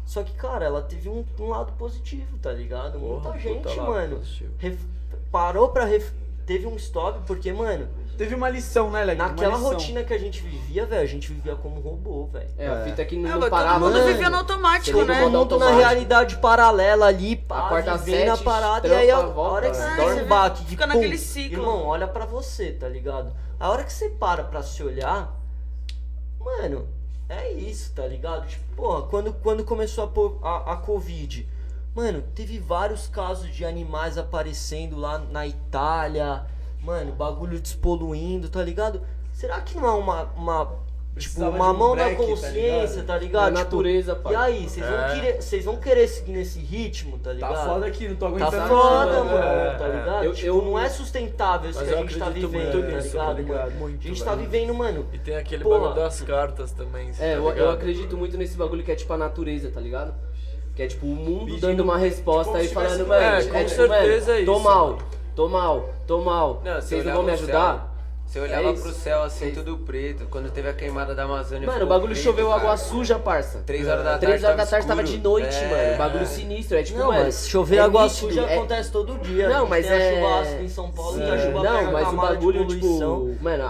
[0.06, 2.98] Só que, cara, ela teve um, um lado positivo, tá ligado?
[2.98, 4.20] Porra, Muita gente, mano,
[4.58, 4.84] ref-
[5.32, 5.84] parou pra.
[5.84, 6.12] ref-
[6.46, 9.18] teve um stop, porque, mano, Teve uma lição, né, Leg?
[9.18, 9.72] Naquela lição.
[9.72, 12.48] rotina que a gente vivia, velho, a gente vivia como robô, velho.
[12.56, 13.80] É, a fita é que não, É, não parava.
[13.80, 14.06] todo mundo mano.
[14.06, 15.20] vivia no automático, Todo né?
[15.20, 18.92] mundo Todo mundo na realidade paralela ali, pá, Acorda às vivendo a sete, parada, e
[18.94, 19.80] aí a volta, hora que é.
[19.80, 21.58] você dá você um baque de fica pum, naquele ciclo.
[21.58, 23.32] Irmão, olha pra você, tá ligado?
[23.58, 25.34] A hora que você para pra se olhar,
[26.38, 26.86] mano,
[27.28, 28.46] é isso, tá ligado?
[28.46, 31.48] Tipo, porra, quando, quando começou a, a, a Covid,
[31.94, 36.46] mano, teve vários casos de animais aparecendo lá na Itália,
[36.82, 39.00] mano, bagulho despoluindo, tá ligado?
[39.32, 40.83] Será que não é uma, uma
[41.16, 42.60] tipo, uma de um mão na break, tá consciência,
[42.96, 43.06] ligado?
[43.06, 43.42] tá ligado?
[43.42, 44.32] É a Tipo, natureza, pai.
[44.32, 45.14] E aí, vocês vão, É.
[45.14, 47.66] querer, vão querer seguir nesse ritmo, tá Tá ligado?
[47.68, 48.68] foda aqui, não tô Tá aguentando.
[48.68, 49.70] foda, não, mano, é.
[49.78, 50.24] tá ligado?
[50.24, 53.08] Eu- tipo, eu- não é sustentável isso que a gente tá vivendo, muito tá nisso,
[53.08, 53.66] ligado, tá ligado?
[53.68, 54.48] A Muito, gente tá velho.
[54.50, 55.06] vivendo, mano.
[55.12, 55.78] E tem aquele Porra.
[55.80, 57.10] bagulho das cartas também.
[57.10, 57.70] É, tá eu, eu ligado?
[57.70, 60.12] acredito muito nesse bagulho que é tipo a natureza, tá ligado?
[60.74, 63.44] Que é tipo o mundo Pedindo- dando uma resposta como aí falando, mano, É, é,
[63.44, 64.98] com tipo, certeza é tô isso, mal,
[65.36, 66.60] tô mal, tô mal.
[66.64, 67.93] Não, você Vocês não vão me ajudar?
[68.26, 68.82] Você É olhava isso.
[68.82, 70.26] pro céu assim, Vocês- tudo preto.
[70.28, 71.66] Quando teve a queimada da Amazônia.
[71.68, 72.60] Mano, o bagulho preto, choveu cara.
[72.62, 73.62] água suja, parça.
[73.64, 74.26] Três horas da tarde.
[74.26, 75.98] Três horas da tarde tava de noite, É, mano.
[75.98, 76.26] Bagulho é.
[76.26, 76.76] sinistro.
[76.76, 77.22] É tipo, Não, mano.
[77.24, 79.48] mas chover é água nítido, suja é- acontece todo dia.
[79.48, 81.46] Não, mas tem é- a chuva ácida em São Paulo e a Sim.
[81.46, 83.36] chuva Não, mas o bagulho, tipo.
[83.40, 83.68] Mano, a-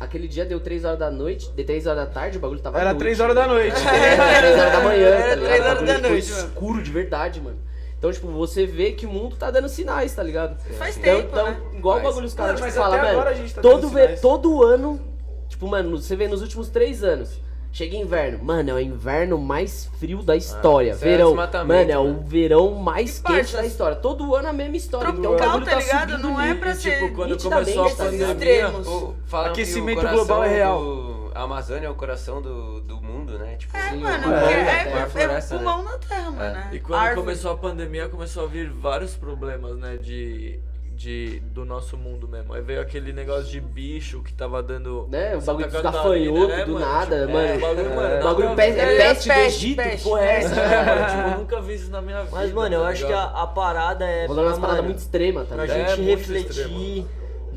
[0.00, 2.60] a- aquele dia deu 3 horas da noite, de 3 horas da tarde, o bagulho
[2.60, 2.78] tava.
[2.78, 2.98] Era noite.
[3.00, 3.76] 3 horas da noite.
[3.86, 7.58] Era 3 horas da manhã, Era tá três horas da noite, escuro de verdade, mano.
[7.98, 10.56] Então, tipo, você vê que o mundo tá dando sinais, tá ligado?
[10.78, 11.56] Faz Então, tempo, então né?
[11.74, 13.18] igual o bagulho os caras tipo, falam, até mano.
[13.18, 15.00] agora a gente tá todo, ve- todo ano,
[15.48, 17.40] tipo, mano, você vê nos últimos três anos.
[17.70, 20.92] Chega inverno, mano, é o inverno mais frio da história.
[20.92, 22.22] isso é verão, mano, é o mano.
[22.26, 23.96] verão mais E, quente parça, da história.
[23.96, 25.10] Todo ano a mesma história.
[25.10, 26.18] então, o Tropical, bagulho tá ligado?
[26.18, 28.86] Não é pra tipo, ser quando nitidamente, começou a tá pandemia, extremos.
[28.86, 30.80] O- que Aquecimento global é real.
[30.82, 31.07] do-
[31.38, 33.54] A Amazônia é o coração do, do mundo, né?
[33.56, 36.30] Tipo, É, Sim, mano, mano, porque é, é, é é, floresta, o pulmão da terra,
[36.32, 36.36] mano.
[36.54, 36.70] né?
[36.72, 37.20] E quando Árvore.
[37.20, 40.58] começou a pandemia, começou a vir vários problemas, né, de,
[40.96, 42.52] de, do nosso mundo mesmo.
[42.54, 45.06] Aí veio aquele negócio de bicho que tava dando...
[45.08, 46.86] Né, o bagulho de Catarina, gafanhoto né, do mano?
[46.86, 47.46] nada, Tipo, mano.
[47.48, 48.78] é, bagulho, mano, É, bagulho a pe- ver.
[48.78, 50.60] é É, peste do peste, Egito, peste, porra é essa?
[50.60, 52.30] É, mano, tipo, eu nunca vi isso na minha vida.
[52.36, 54.26] Mas, mano, eu tá acho que a, a parada é.
[54.26, 55.78] Umas pra, paradas mano, muito extremas, tá pra ligado?
[55.78, 57.08] É gente refletir, extremo.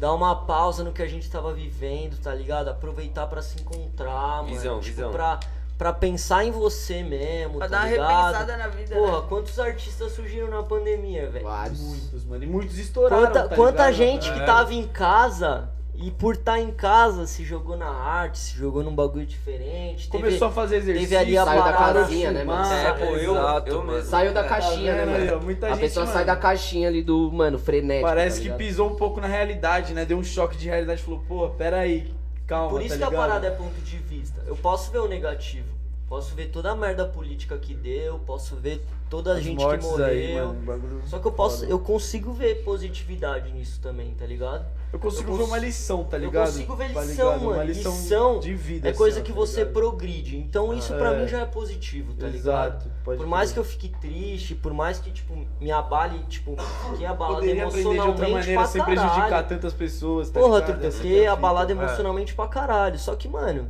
[0.01, 2.69] Dar uma pausa no que a gente tava vivendo, tá ligado?
[2.69, 4.81] Aproveitar pra se encontrar, Visão, mano.
[4.81, 5.11] Tipo, visão.
[5.11, 5.39] pra,
[5.77, 7.87] pra pensar em você mesmo, Pra tá dar uma
[8.31, 9.25] repensada na vida, Porra, né?
[9.29, 11.45] quantos artistas surgiram na pandemia, velho?
[11.45, 11.79] Vários.
[11.79, 12.43] Muitos, mano.
[12.43, 13.27] E muitos estouraram.
[13.27, 13.93] Quanta, tá quanta ligado?
[13.93, 14.45] gente que É.
[14.45, 15.69] tava em casa
[16.01, 20.09] e por estar em casa se jogou na arte, se jogou num bagulho diferente.
[20.09, 21.09] teve- Começou a fazer exercício.
[21.09, 22.73] teve ali a Saiu da casinha, né, mano?
[22.73, 24.09] é, pô, eu, Exato, eu mesmo.
[24.09, 25.31] Saiu da é, caixinha, né, vendo aí, ó?
[25.33, 25.45] mano?
[25.45, 26.17] Muita A gente, pessoa mano.
[26.17, 28.07] sai da caixinha ali do, mano, frenético.
[28.07, 30.03] Parece tá que pisou um pouco na realidade, né?
[30.05, 31.01] Deu um choque de realidade.
[31.03, 32.11] Falou, pô, pera aí,
[32.47, 34.41] calma, Por isso tá que a parada é ponto de vista.
[34.47, 35.69] Eu posso ver o negativo.
[36.09, 39.77] Posso ver toda a merda política que deu, posso ver toda a As gente que
[39.77, 40.05] morreu.
[40.05, 44.65] aí, mano, bagulho Só que eu posso, eu consigo ver positividade nisso também, tá ligado?
[44.93, 46.45] Eu consigo eu ver cons- uma lição, tá eu ligado?
[46.47, 47.41] consigo ver Tá lição, ligado?
[47.45, 47.53] mano.
[47.55, 48.89] Uma lição, Lição de vida.
[48.89, 49.73] É coisa assim, que tá você ligado?
[49.73, 50.37] progride.
[50.37, 51.21] Então isso Ah, pra é.
[51.21, 52.35] mim já é positivo, tá ligado?
[52.75, 52.89] Exato.
[53.05, 53.27] pode Por crer.
[53.27, 56.55] mais que eu fique triste, por mais que, tipo, me abale, tipo,
[56.91, 59.01] fiquei abalado Poderia aprender de emocionalmente outra maneira sem caralho.
[59.09, 60.79] prejudicar tantas pessoas, tá Porra, ligado?
[60.81, 61.81] que fiquei é abalado fita.
[61.83, 62.99] emocionalmente pra caralho.
[62.99, 63.69] Só que, mano,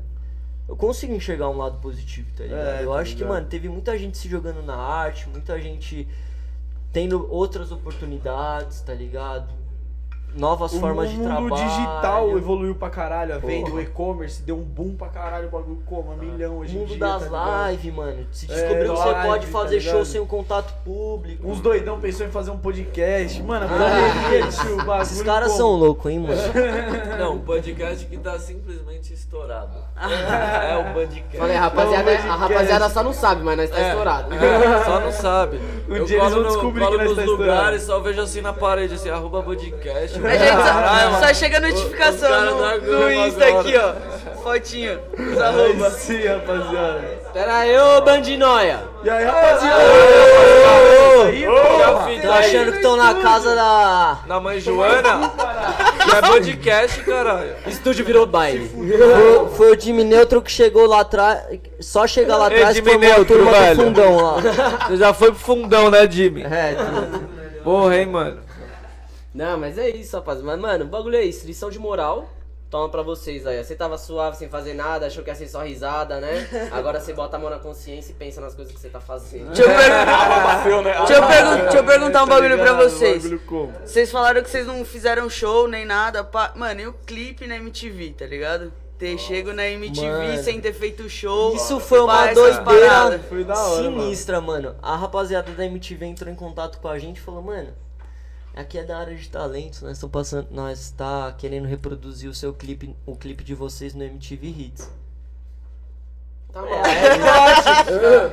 [0.68, 2.60] eu consigo enxergar um lado positivo, tá ligado?
[2.68, 3.34] É, eu tá acho que, ligado.
[3.36, 6.08] mano, teve muita gente se jogando na arte, muita gente
[6.92, 9.61] tendo outras oportunidades, tá ligado?
[10.36, 11.56] Novas O formas de mundo trabalho.
[11.56, 15.82] digital evoluiu pra caralho, a venda, o e-commerce deu um boom pra caralho, o bagulho
[15.86, 16.12] como?
[16.14, 17.00] Um milhão hoje O em mundo dia.
[17.00, 18.26] das tá lives, mano.
[18.32, 20.06] Se É, descobriu que você live, pode tá fazer show ligado?
[20.06, 21.48] sem um contato público.
[21.48, 23.42] Uns doidão pensou em fazer um podcast.
[23.44, 25.02] Mano, a correria, tio, o bagulho.
[25.02, 26.42] Esses caras são loucos, hein, mano?
[27.20, 29.72] Não, um podcast que tá simplesmente estourado.
[30.02, 31.38] É o podcast.
[31.38, 33.90] Falei, rapaziada, a rapaziada só não sabe, mas nós tá É.
[33.90, 34.34] estourado.
[34.34, 35.60] É, só não sabe.
[35.88, 37.52] Um eu dia eles colo, vão no, descobrir colo que nós nos tá estourado.
[37.60, 40.20] lugares, só vejo assim na parede, assim, arroba podcast.
[40.26, 43.60] A gente só, só chega a notificação no, no Insta agora.
[43.62, 44.42] aqui, ó.
[44.42, 45.00] Fotinho.
[45.20, 45.90] Os Aí arroba.
[45.92, 47.22] sim, rapaziada.
[47.32, 48.80] Pera aí, ô bandinóia.
[49.04, 49.84] E aí, rapaziada?
[52.06, 54.18] Fiz Tô achando que estão na casa da.
[54.26, 55.30] Na mãe Joana?
[55.91, 57.56] Que é podcast, caralho.
[57.68, 58.68] Estúdio virou baile.
[58.70, 61.44] Foi, foi o Jimmy Neutro que chegou lá atrás.
[61.80, 63.76] Só chegar lá atrás e Jimmy a Neutro, turma velho.
[63.78, 64.38] do fundão lá.
[64.88, 66.44] Você já foi pro fundão, né, Jimmy?
[66.44, 67.30] É, tudo.
[67.64, 68.40] Porra, hein, mano.
[69.34, 70.42] Não, mas é isso, rapaz.
[70.42, 71.46] Mas, mano, o bagulho é isso.
[71.48, 72.30] Lição de moral.
[72.72, 73.62] Toma pra vocês aí.
[73.62, 76.48] Você tava suave sem fazer nada, achou que ia ser só risada, né?
[76.72, 79.48] Agora você bota a mão na consciência e pensa nas coisas que você tá fazendo.
[79.48, 83.24] Deixa eu, pergun- deixa eu pergun- deixa eu perguntar um bagulho pra vocês.
[83.86, 86.24] Vocês falaram que vocês não fizeram show nem nada.
[86.24, 86.54] pá.
[86.56, 88.72] Mano, e o clipe na MTV, tá ligado?
[88.98, 90.44] Ter chego na MTV Mano.
[90.44, 91.54] sem ter feito show.
[91.56, 93.22] Isso foi uma doideira paradas.
[93.28, 94.76] Foi da hora, sinistra, mano.
[94.82, 97.74] A rapaziada da MTV entrou em contato com a gente e falou, mano,
[98.56, 102.54] aqui é da área de talentos, nós estamos passando, nós tá querendo reproduzir o seu
[102.54, 105.01] clipe, o clipe de vocês no MTV Hits.
[106.54, 106.82] Tá É, bom.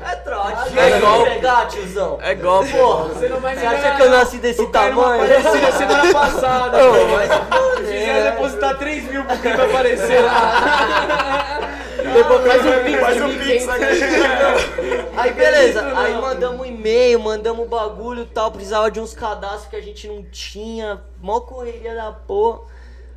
[0.04, 0.78] é trote.
[0.78, 2.18] É igual- pegar, tiozão.
[2.20, 2.72] É golpe.
[2.72, 5.22] Porra, Você não vai você acha que eu nasci desse tamanho?
[5.24, 6.84] Apareceu semana passada.
[6.84, 7.06] Ô, pô.
[7.14, 11.60] mas Quiser depositar 3 mil pro clipe aparecer lá.
[12.12, 15.08] Depois faz um pix Faz um 1.500 pix aqui.
[15.18, 19.66] Aí beleza, aí mandamos um e-mail, mandamos o bagulho e tal, precisava de uns cadastros
[19.66, 22.60] que a gente não tinha, mó correria da porra.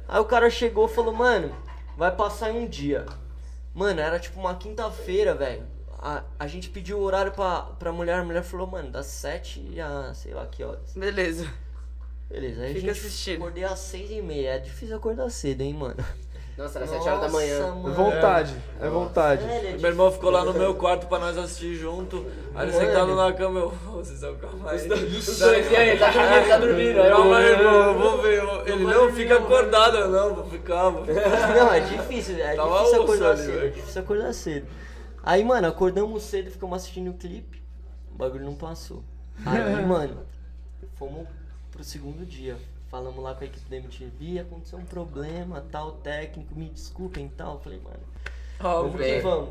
[0.10, 1.56] Aí o cara chegou e falou, mano,
[1.96, 3.06] vai passar em um dia.
[3.74, 5.66] Mano, era tipo uma quinta-feira, velho.
[5.98, 9.80] A, a gente pediu o horário pra, pra mulher, a mulher falou, mano, das sete
[9.80, 10.94] a sei lá que horas.
[10.94, 11.48] Beleza.
[12.30, 13.36] Beleza, aí Fica a gente assistindo.
[13.38, 14.52] acordei às seis e meia.
[14.56, 16.04] É difícil acordar cedo, hein, mano.
[16.58, 17.74] Nossa, era 7 horas da manhã.
[17.76, 17.94] Mano.
[17.96, 19.44] Vontade, é vontade.
[19.46, 22.26] É Meu irmão ficou lá no meu quarto pra nós assistir junto.
[22.54, 22.86] Aí ele Mano.
[22.88, 23.68] sentado na cama, eu.
[23.88, 24.88] "Ô, Vocês são calma aí.
[24.88, 27.02] E aí, tá dormindo, tá dormindo.
[27.02, 28.38] Aí eu- Calma aí, irmão, eu vou ver.
[28.44, 30.90] eu- Ele não fica acordado, eu não, vou ficar.
[30.90, 31.56] Vou ficar.
[31.56, 34.68] Não, é difícil, é Tava difícil acordar ali, cedo, é difícil acordar cedo.
[35.24, 37.62] Aí, mano, acordamos cedo e ficamos assistindo o clipe.
[38.14, 39.04] O bagulho não passou.
[39.46, 40.18] Aí, mano,
[40.96, 41.28] fomos
[41.72, 42.58] pro segundo dia.
[42.92, 47.54] Falamos lá com a equipe da MTV, aconteceu um problema, tal, técnico, me desculpem tal.
[47.54, 48.00] Eu Falei, mano,
[48.60, 49.50] vamos que vamos.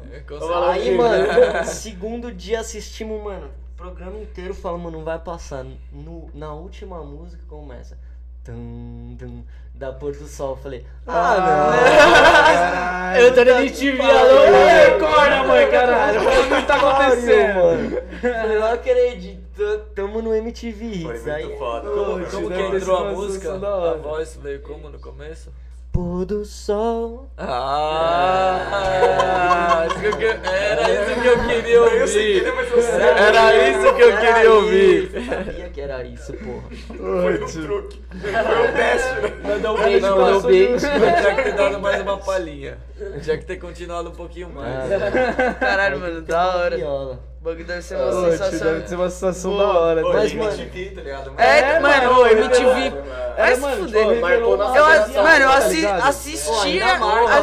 [0.68, 5.64] Aí, mano, segundo dia assistimos, mano, o programa inteiro falamos, não vai passar.
[5.90, 7.96] No, na última música começa.
[8.44, 9.42] Tum, tum,
[9.74, 10.56] da pôr do sol.
[10.56, 13.16] Falei, ah, não.
[13.22, 14.96] Eu tô na MTV, alô.
[14.96, 16.20] Acorda, mãe, caralho.
[16.20, 17.54] O que tá acontecendo?
[17.54, 18.02] mano?
[18.20, 19.49] Falei, não acredito,
[19.94, 21.02] tamo no MTV Hits.
[21.02, 21.90] Foi muito Aí, foda.
[21.90, 23.54] Como, como que entrou a música?
[23.54, 25.50] A voz veio como no começo?
[25.92, 27.28] pôr do sol.
[27.36, 28.66] Ah,
[29.86, 32.44] isso que eu era isso que eu queria ouvir.
[32.98, 35.10] Era isso que eu queria ouvir.
[35.14, 36.62] Eu sabia que era isso, porra.
[36.96, 38.02] Foi um truque.
[38.10, 39.14] Foi um teste.
[39.42, 40.86] Mandou um beijo, Não, mandou um beijo.
[40.88, 42.78] tinha que ter dado mais uma palhinha.
[43.22, 44.88] Tinha que ter continuado um pouquinho mais.
[45.58, 46.78] Caralho, mano, da hora.
[47.40, 48.58] O bagulho deve ser uma Ô, sensação.
[48.74, 50.02] deve ser uma sensação da hora.
[50.02, 51.32] Pô, Mas, mano, MTV, tá ligado?
[51.38, 52.92] É, É, mano, mano, MTV.
[53.34, 54.04] Vai se mano, fuder.
[54.04, 56.00] pô, Eu, mano, eu tá assi ligado?
[56.02, 56.84] Pô, assistia,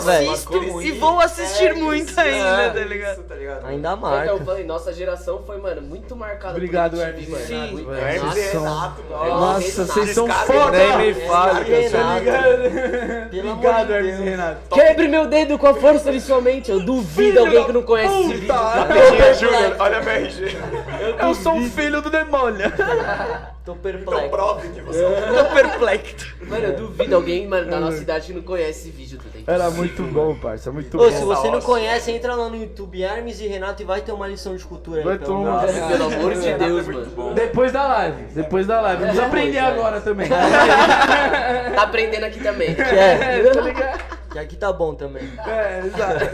[0.01, 0.31] velho.
[0.31, 3.13] assisto e vou assistir muito ainda, tá ligado?
[3.13, 3.65] Isso, tá ligado?
[3.65, 4.27] Ainda Então, marca.
[4.31, 7.89] eu falei, nossa geração foi, mano, muito marcada Obrigado, por Hermes MTV, e mano.
[7.89, 8.07] Velho.
[8.07, 10.77] Hermes Nossa, Renato, Nossa, vocês são foda.
[10.77, 12.29] Nem me fale, Renato.
[13.49, 14.23] Obrigado, Hermes e.
[14.23, 14.57] Renato.
[14.75, 16.69] Quebre meu dedo com a força de sua mente.
[16.69, 18.53] Eu duvido alguém que não conhece esse vídeo.
[19.39, 20.57] Júnior, olha a minha RG.
[21.19, 22.71] Eu sou um filho do demônio.
[23.67, 24.29] Tô Então perplexo.
[24.29, 26.35] prove que você é Tô perplexo.
[26.47, 29.17] Mano, eu duvido alguém, mano, da nossa cidade que não conhece esse vídeo.
[29.21, 31.11] Tu tem que Era muito bom, parça, muito Ô, bom.
[31.11, 31.67] se você não Nossa.
[31.67, 34.99] conhece, entra lá no YouTube Hermes e Renato e vai ter uma lição de cultura
[34.99, 35.03] aí.
[35.05, 35.57] Vai pelo tomar.
[35.59, 35.87] amor de Deus.
[35.91, 37.33] Pelo amor de Deus, mano.
[37.33, 39.03] Depois da live, depois da live.
[39.03, 40.29] Vamos aprender agora também.
[40.29, 42.69] Tá aprendendo aqui também.
[42.79, 44.16] É.
[44.37, 45.23] Que aqui tá bom também.
[45.47, 46.25] É, exato.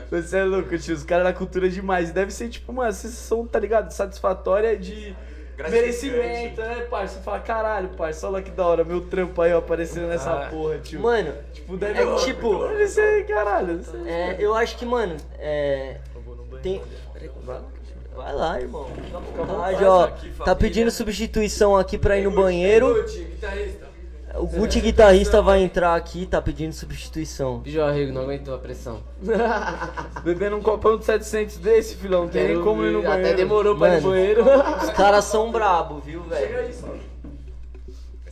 [0.10, 0.94] Você é louco, tio.
[0.94, 2.10] Os caras da cultura é demais.
[2.10, 3.90] Deve ser tipo uma sensação, tá ligado?
[3.90, 5.14] Satisfatória de
[5.58, 7.16] merecimento, né, parça?
[7.16, 10.48] Você fala, caralho, parça, olha que da hora, meu trampo aí ó, aparecendo nessa Ah.
[10.48, 11.00] porra, tio.
[11.00, 13.80] Mano, tipo, deve é tipo- Deve ser, caralho.
[13.80, 14.08] isso aí.
[14.08, 15.98] é, eu acho que, mano, é.
[16.62, 16.80] Tem.
[18.16, 18.86] Vai lá, irmão.
[19.36, 20.04] Vontade, ó.
[20.06, 23.04] aqui, Tá pedindo substituição aqui pra ir no banheiro.
[23.04, 23.87] Guitarrista.
[24.34, 27.62] O Gucci guitarrista vai entrar aqui, tá pedindo substituição.
[27.86, 28.98] Arrego não aguentou a pressão.
[30.22, 32.22] Bebendo um copão de 700 desse, filão.
[32.22, 33.08] Não tem nem Quero como ir no ver.
[33.08, 33.28] banheiro.
[33.28, 34.10] Até demorou pra ir no Mano.
[34.10, 34.44] banheiro.
[34.82, 36.68] Os caras são brabo, viu, velho?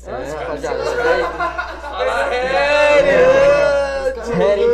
[0.07, 0.85] É, rapaziada.
[4.37, 4.65] Harry,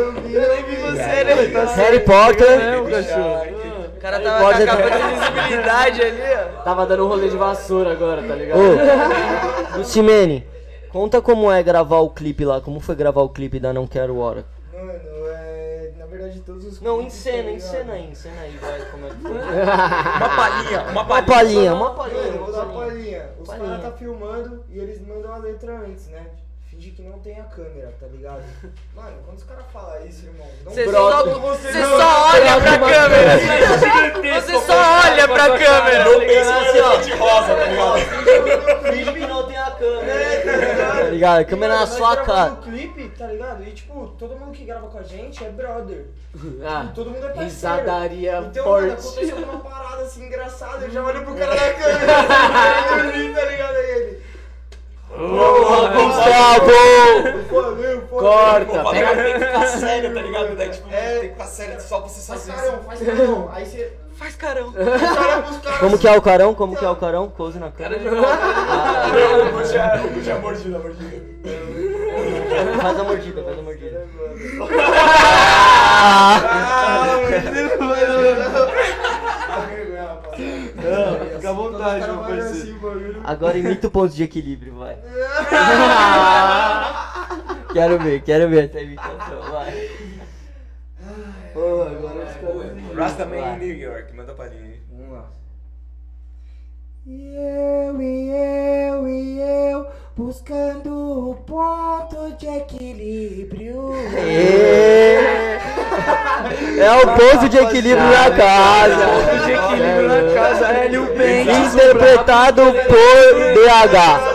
[1.75, 2.59] Harry Potter.
[3.95, 6.21] O cara tava com a Pode- capa de visibilidade ali,
[6.59, 6.61] ó.
[6.63, 8.59] Tava dando um rolê de vassoura agora, tá ligado?
[8.59, 10.45] Ô, Lucimene,
[10.93, 12.61] conta como é gravar o clipe lá.
[12.61, 14.45] Como foi gravar o clipe da Não Quero Hora?
[14.71, 15.91] Mano, é.
[15.97, 16.81] Na verdade, todos os.
[16.81, 17.57] Não, encena, tá ligado?
[17.57, 19.31] encena aí, encena aí, vai, como é que foi.
[19.33, 21.25] Uma palhinha, uma Uma palhinha.
[21.25, 22.31] palhinha, uma Mano, palhinha.
[22.37, 22.93] vou dar uma palhinha.
[22.93, 23.29] palhinha.
[23.41, 23.67] Os Palhinha.
[23.67, 26.25] caras tá filmando e eles mandam a letra antes, né?
[26.73, 28.41] Finge que não tem a câmera, tá ligado?
[28.95, 31.97] Mano, quando os caras falam isso, irmão, não Você brota só, com você você não.
[31.99, 34.41] só olha pra câmera.
[34.41, 36.03] Você só olha pra câmera.
[36.03, 36.95] Assim, ó.
[36.97, 38.91] de rosa, tá ligado?
[38.91, 40.95] Finge que não tem a câmera.
[40.97, 41.39] Tá ligado?
[41.41, 42.55] A câmera na sua cara.
[42.63, 43.63] clipe, tá ligado?
[43.63, 46.05] E tipo, todo mundo que grava com a gente é brother.
[46.65, 47.43] Ah, Todo mundo é parceiro.
[47.45, 49.07] risadaria Então, mano, forte.
[49.07, 53.75] aconteceu uma parada assim engraçada, eu já olho pro cara da câmera, ele tá ligado?
[53.75, 54.19] Aí
[55.15, 56.03] ele.
[56.03, 56.71] Gustavo!
[57.51, 58.01] Valeu.
[58.09, 60.55] Corta, pega Tem que ficar sério, tá ligado?
[60.55, 61.19] Daí, tipo, É.
[61.19, 63.49] tem que ficar sério só pra você Faz fazer carão, faz carão.
[63.53, 63.93] Aí você.
[64.15, 64.71] Faz carão.
[65.63, 65.79] Cara.
[65.79, 66.53] Como que é o carão?
[66.53, 67.29] Como que é o carão?
[67.35, 67.99] Close na câmera.
[67.99, 71.23] O Gucci é- o Gucci é mordida, mordida.
[72.81, 74.05] Faz a mordida, faz a mordida.
[74.53, 74.65] Fica
[77.85, 77.97] à
[81.83, 83.21] vontade, meu parceiro.
[83.23, 84.97] Agora imita o ponto de equilíbrio, vai.
[87.73, 89.89] quero ver, quero ver essa imitação, vai.
[92.95, 94.81] Rastaman em New York, manda palhinha aí.
[94.91, 95.31] Vamos lá.
[97.05, 103.93] E eu, e eu, e eu, buscando o ponto de equilíbrio.
[104.15, 105.59] É,
[106.77, 109.05] é o ponto de equilíbrio na casa.
[109.07, 111.73] Ponto de equilíbrio na casa, Hélio Bentes.
[111.73, 113.23] Interpretado por
[113.53, 114.33] BH.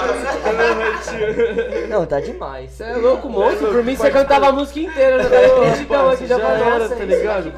[1.89, 2.71] Não, tá demais.
[2.71, 3.59] Você é louco, moço.
[3.59, 5.23] Por mim, você cantava a música inteira.
[5.23, 6.67] Já tava repetidão aqui, já Já falou.
[6.67, 7.53] era, Nossa, tá é ligado?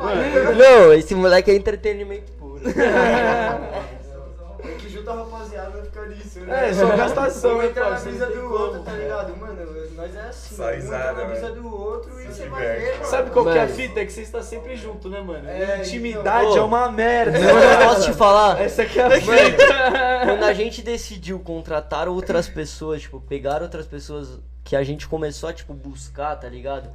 [0.56, 2.60] Não, esse moleque é entretenimento puro.
[4.64, 6.68] É que junto a rapaziada vai ficar nisso, né?
[6.68, 8.18] É, só gastação, Um né, entra na parceiro?
[8.18, 8.64] brisa Não tem do como.
[8.64, 9.36] outro, tá ligado?
[9.36, 10.54] Mano, nós é assim.
[10.56, 11.54] Só um entra risada, na brisa velho.
[11.62, 12.80] do outro e Se você vai diverte.
[12.84, 13.04] ver, mano.
[13.06, 13.74] Sabe qual que é a Mano.
[13.74, 14.00] fita?
[14.00, 15.48] É que você está sempre junto, né, mano?
[15.48, 16.56] É, Intimidade então.
[16.58, 17.38] é uma merda.
[17.38, 18.60] Mano, eu posso te falar?
[18.60, 19.30] Essa aqui é a fita.
[20.24, 25.48] Quando a gente decidiu contratar outras pessoas, tipo, pegar outras pessoas que a gente começou
[25.48, 26.90] a, tipo, buscar, tá ligado?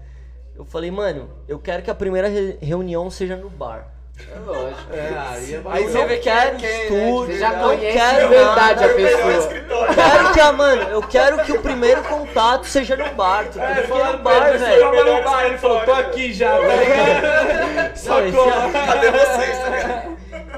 [0.56, 3.88] Eu falei, mano, eu quero que a primeira re- reunião seja no bar.
[4.18, 5.70] É lógico.
[5.70, 8.90] Aí você vê que quero é estúdio, Você já não conhece quero de verdade a
[8.94, 9.32] pessoa.
[9.34, 13.60] Eu quero que a, mano, eu quero que o primeiro contato seja no bar, tu
[13.60, 15.24] É, porque falaram no pra bar, ele, velho.
[15.24, 17.94] bar, ele falou, tô aqui já, tá ligado?
[17.96, 18.72] Esse cola.
[18.72, 20.16] Cadê vocês, tá ligado?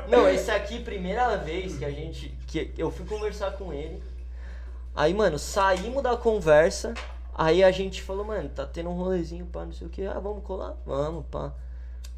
[0.08, 2.30] Não, esse aqui, primeira vez que a gente.
[2.48, 4.02] que eu fui conversar com ele.
[4.96, 6.94] Aí, mano, saímos da conversa.
[7.36, 10.06] Aí a gente falou, mano, tá tendo um rolezinho, pá, não sei o que.
[10.06, 10.76] Ah, vamos colar?
[10.86, 11.52] Vamos, pá.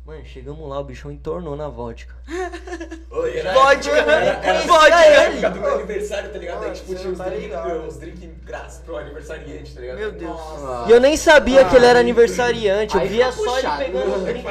[0.10, 2.16] Mano, chegamos lá, o bichão entornou na vodka.
[3.12, 3.92] Oi, era Vodka.
[3.92, 4.96] era Vodka.
[4.96, 6.56] a época do meu aniversário, tá ligado?
[6.56, 9.98] Aí, Mano, tipo, tinha os tá drinks, drinks grátis pro aniversariante, tá ligado?
[9.98, 10.32] Meu Deus.
[10.32, 10.90] Nossa.
[10.90, 12.98] E eu nem sabia que ele era aniversariante.
[12.98, 13.84] Eu via só ele puxado.
[13.84, 14.46] pegando o drink.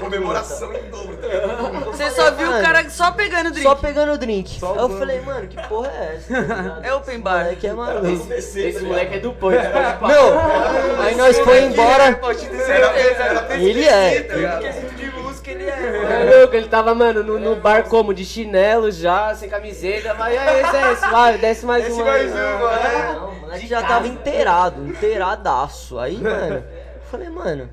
[0.00, 1.84] Comemoração em dobro, tá ligado?
[1.84, 3.62] Você só viu o cara só pegando drink.
[3.62, 4.58] Só pegando o drink.
[4.64, 6.42] Aí eu falei, mano, que porra é essa?
[6.44, 6.80] tá?
[6.82, 7.44] É open bar.
[7.44, 8.32] Moleque é maluco.
[8.32, 9.54] Esse tá moleque é do ponto.
[9.56, 12.18] Não, aí nós foi embora.
[12.68, 13.48] Era-
[14.10, 14.47] certeza.
[14.48, 14.72] Era- Ele é.
[14.72, 16.30] Quesito de música ele é.
[16.30, 18.12] É louco, ele tava, mano, no, no bar como?
[18.14, 20.14] De chinelo já, sem camiseta.
[20.14, 22.04] Mas aí, desce, vai, desce mais Desce uma.
[22.04, 23.12] mais uma, né?
[23.14, 25.98] Não, o moleque já tava inteirado, inteiradaço.
[25.98, 27.68] Aí, mano, eu falei, mano,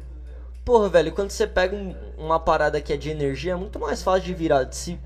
[0.64, 4.02] porra, velho, quando você pega um- uma parada que é de energia, é muito mais
[4.02, 4.68] fácil de virar.
[4.72, 4.98] Se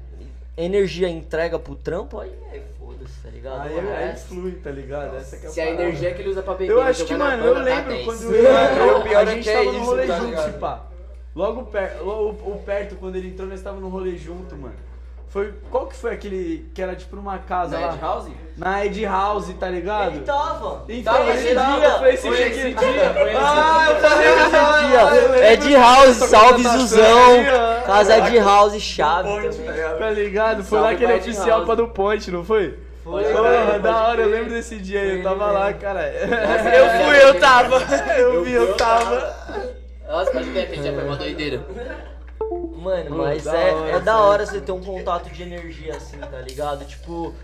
[0.57, 3.61] energia entrega pro trampo, aí é foda-se, tá ligado?
[3.61, 5.15] Aí, aí flui, tá ligado?
[5.15, 5.83] Essa que é a Se a parada.
[5.83, 6.71] energia que ele usa pra beber.
[6.73, 8.05] Eu acho que, mano, eu tá lembro 10.
[8.05, 10.15] quando ele entrou, O pior a é gente que é tava no isso, rolê tá
[10.17, 10.59] junto, ligado?
[10.59, 10.81] pá.
[11.35, 14.73] Logo perto, logo o perto, quando ele entrou, nós tava no rolê junto, mano.
[15.29, 17.93] Foi, qual que foi aquele que era tipo numa casa Na lá?
[17.93, 18.27] Ed House?
[18.57, 20.15] Na Ed House, tá ligado?
[20.15, 20.85] Ele tava.
[20.89, 23.93] Então, Tava esse dia, foi esse foi dia esse dia, foi esse Ah, dia.
[23.93, 25.45] eu falei esse dia.
[25.45, 27.43] É que house, salve Zuzão.
[27.85, 29.57] Casa é de house, chave Ponte,
[29.99, 30.63] tá ligado?
[30.63, 32.79] Foi lá aquele Ed oficial pra do Ponte, não foi?
[33.03, 36.01] Foi, Porra, da hora, eu lembro desse dia aí, eu tava lá, cara.
[36.11, 37.77] Eu fui, eu tava.
[38.17, 39.35] Eu vi, eu tava.
[40.09, 41.63] Nossa, pode ver, aquele dia foi uma doideira.
[42.75, 46.17] Mano, mas da é, hora, é da hora você ter um contato de energia assim,
[46.17, 46.83] tá ligado?
[46.85, 47.35] Tipo,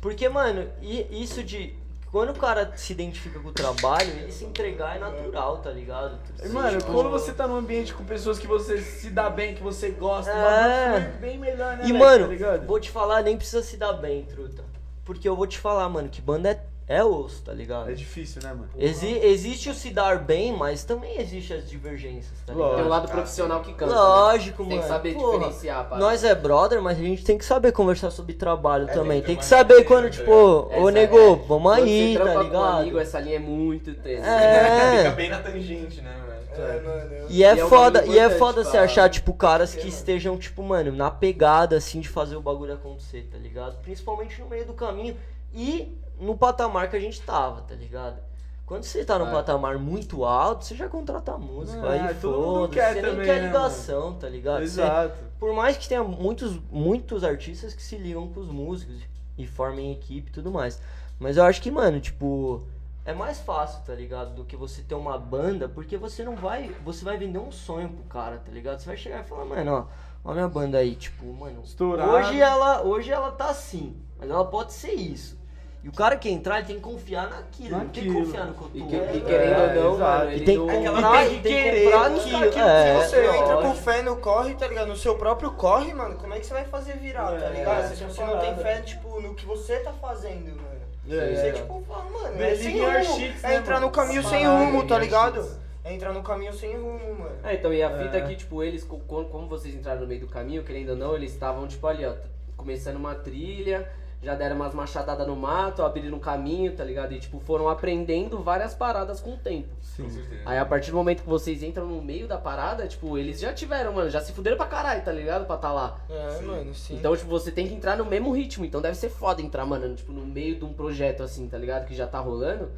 [0.00, 1.74] porque, mano, e isso de.
[2.12, 6.16] quando o cara se identifica com o trabalho, ele se entregar é natural, tá ligado?
[6.44, 9.62] E, Mano, quando você tá num ambiente com pessoas que você se dá bem, que
[9.62, 10.90] você gosta, É.
[10.92, 11.84] bagulho flui bem melhor, né?
[11.84, 12.66] E, velho, mano, tá ligado?
[12.66, 14.62] vou te falar, nem precisa se dar bem, truta.
[15.04, 17.90] Porque eu vou te falar, mano, que banda é, é osso, tá ligado?
[17.90, 18.68] É difícil, né, mano?
[18.76, 22.74] Exi- existe o se dar bem, mas também existe as divergências, tá ligado?
[22.76, 23.92] Tem o lado profissional que canta.
[23.92, 23.98] né?
[23.98, 24.82] Lógico, Tem mano.
[24.82, 25.98] que saber Porra, diferenciar parada.
[26.06, 29.22] Nós é brother, mas a gente tem que saber conversar sobre trabalho É, também.
[29.22, 30.30] tem que Tem saber resenha, quando, tipo,
[30.70, 32.78] Essa ô é- nego, vamos Quando aí, tá trampa com um ligado?
[32.80, 34.22] amigo, essa linha é muito tensa.
[34.22, 35.10] Fica É.
[35.10, 36.20] bem na tangente, né?
[36.56, 37.12] É, mano.
[37.14, 39.88] eu- E é E é um foda, e é foda você achar, tipo, caras que
[39.88, 43.76] estejam, tipo, mano, na pegada, assim, de fazer o bagulho acontecer, tá ligado?
[43.82, 45.16] Principalmente no meio do caminho
[45.52, 48.18] e no patamar que a gente tava, tá ligado?
[48.66, 49.30] Quando você tá num É.
[49.32, 53.10] patamar muito alto, você já contrata músico, É, aí todo mundo foda, quer você nem
[53.10, 54.58] também, quer né, ligação, tá ligado?
[54.60, 55.14] Você- Exato.
[55.38, 58.96] por mais que tenha muitos, muitos artistas que se ligam com os músicos
[59.36, 60.80] e formem equipe e tudo mais.
[61.18, 62.62] Mas eu acho que, mano, tipo,
[63.04, 64.34] é mais fácil, tá ligado?
[64.34, 66.74] Do que você ter uma banda, porque você não vai.
[66.86, 68.78] Você vai vender um sonho pro cara, tá ligado?
[68.78, 69.84] Você vai chegar e falar, mano, ó,
[70.24, 72.10] ó a minha banda aí, tipo, mano, Estourado.
[72.10, 75.38] hoje ela, hoje ela tá assim, mas ela pode ser isso.
[75.84, 78.54] E o cara que entrar, ele tem que confiar naquilo, não tem que confiar no
[78.54, 80.94] eu E, que- e É, querendo ou não, mano, E ele tem não- que Aquela-
[81.02, 82.36] comprar, tem tem que querer comprar aquilo.
[82.48, 82.64] aquilo.
[82.68, 84.88] É, se você entra com fé no corre, tá ligado?
[84.88, 87.80] No seu próprio corre, mano, como é que você vai fazer virar, tá É, ligado?
[87.80, 90.74] essa Se é a você não tem fé, tipo, no que você tá fazendo, mano.
[91.06, 91.52] É, Você, é.
[91.52, 92.90] tipo, fala, mano, é sem em rumo.
[92.94, 93.86] É né, entrar mano?
[93.88, 95.46] no caminho sem rumo, tá ligado?
[95.84, 97.36] É entrar no caminho sem rumo, mano.
[97.44, 98.20] É, então, e a fita É.
[98.20, 100.96] é que, tipo, eles, co- co- como vocês entraram no meio do caminho, querendo ou
[100.96, 102.14] não, eles estavam, tipo, ali, ó,
[102.56, 103.86] começando uma trilha,
[104.24, 107.12] já deram umas machadadas no mato, abriram um caminho, tá ligado?
[107.12, 109.68] E, tipo, foram aprendendo várias paradas com o tempo.
[109.96, 110.42] Com certeza.
[110.46, 113.52] Aí, a partir do momento que vocês entram no meio da parada, tipo, eles já
[113.52, 115.46] tiveram, mano, já se fuderam pra caralho, tá ligado?
[115.46, 115.98] Pra tá lá.
[116.10, 116.96] É, mano, sim.
[116.96, 118.64] Então, tipo, você tem que entrar no mesmo ritmo.
[118.64, 121.86] Então deve ser foda entrar, mano, tipo, no meio de um projeto assim, tá ligado?
[121.86, 122.70] Que já tá rolando.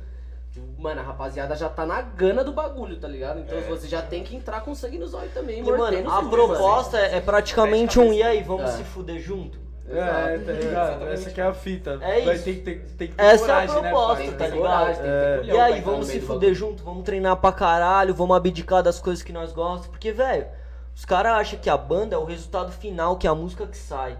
[0.52, 3.40] Tipo, mano, a rapaziada já tá na gana do bagulho, tá ligado?
[3.40, 3.62] Então É.
[3.62, 7.16] você já tem que entrar com sangue nos olhos também, E, mano, a proposta é,
[7.16, 8.76] é praticamente um e aí, vamos É.
[8.78, 9.65] se fuder junto?
[9.88, 11.08] É, tá ligado?
[11.08, 11.98] Essa que é a fita.
[12.00, 12.44] É Vai isso.
[12.44, 14.16] ter que ter, tem que ter Essa é a coragem, né, proposta?
[14.16, 14.60] Tem que tá ligado?
[14.62, 15.40] coragem, tem É.
[15.44, 19.32] E aí, vamos se fuder junto, vamos treinar pra caralho, vamos abdicar das coisas que
[19.32, 19.86] nós gostamos.
[19.86, 20.46] Porque, velho,
[20.94, 23.76] os caras acham que a banda é o resultado final, que é a música que
[23.76, 24.18] sai.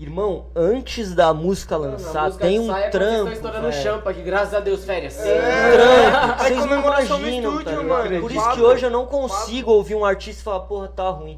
[0.00, 3.32] Irmão, antes da música lançar, música tem um sai é quando vocês trampo.
[3.32, 5.18] estão estourando champa aqui, graças a Deus, férias.
[5.18, 5.72] É.
[5.72, 8.20] Trampo, Aí Vocês não imaginam, estúdio, tá.
[8.20, 11.36] Por isso que hoje eu não consigo ouvir um artista e falar, porra, tá ruim.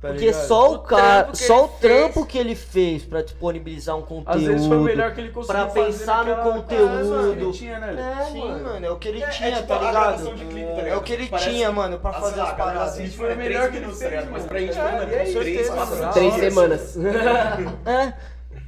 [0.00, 0.46] Tá Porque ligado?
[0.46, 2.26] só o, O cara, trampo que só ele o trampo fez.
[2.28, 4.36] que ele fez pra disponibilizar um conteúdo.
[4.38, 7.32] Às vezes foi o melhor que ele conseguiu pra pensar no conteúdo.
[7.34, 7.96] que ele tinha, né?
[8.20, 8.64] É, Sim, mano.
[8.64, 10.22] mano, é o que ele É, tinha, é tipo tá ligado?
[10.22, 10.98] clipe, tá É ligado?
[10.98, 13.14] o que ele Parece tinha, mano, pra fazer as paradas.
[13.14, 14.24] Foi o é melhor três que ele fez, tá ligado?
[14.30, 14.48] Mas mano.
[14.48, 15.68] pra gente, É, mano, e é é isso, três,
[16.14, 16.96] Três semanas.
[17.84, 18.12] É.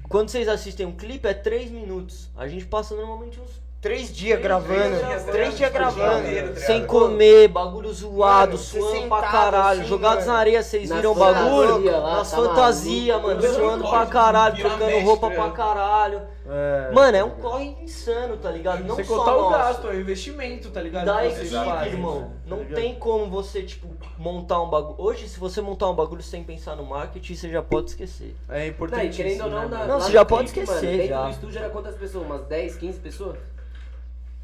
[0.09, 2.28] Quando vocês assistem um clipe é 3 minutos.
[2.36, 3.60] A gente passa normalmente uns.
[3.81, 5.57] Três dias gravando, dias, três né?
[5.57, 6.52] dias gravando.
[6.55, 9.81] tá Sem comer, bagulho zoado, Mano, você suando pra caralho.
[9.81, 10.32] assim, Jogados mano.
[10.35, 11.90] na areia, vocês viram o bagulho?
[11.90, 15.52] lá, Nas tá fantasias, mano, suando pra caralho, trocando roupa pra ligado?
[15.57, 16.23] caralho.
[16.47, 16.90] É.
[16.93, 18.85] Mano, é um corre insano, tá ligado?
[18.85, 19.59] Não Sem só contar o nosso.
[19.59, 21.07] gasto, é o investimento, tá ligado?
[21.07, 21.55] da equipe,
[21.86, 22.32] irmão.
[22.47, 23.89] tá Não tem como você, tipo,
[24.19, 24.97] montar um bagulho.
[24.98, 28.36] Hoje, se você montar um bagulho sem pensar no marketing, você já pode esquecer.
[28.51, 29.16] É Não, importante.
[29.16, 31.23] querendo ou não, na, Não, você já pode clipe, esquecer, mano, dentro já.
[31.24, 32.27] do estúdio era quantas pessoas?
[32.27, 33.39] Umas 10, 15 pessoas?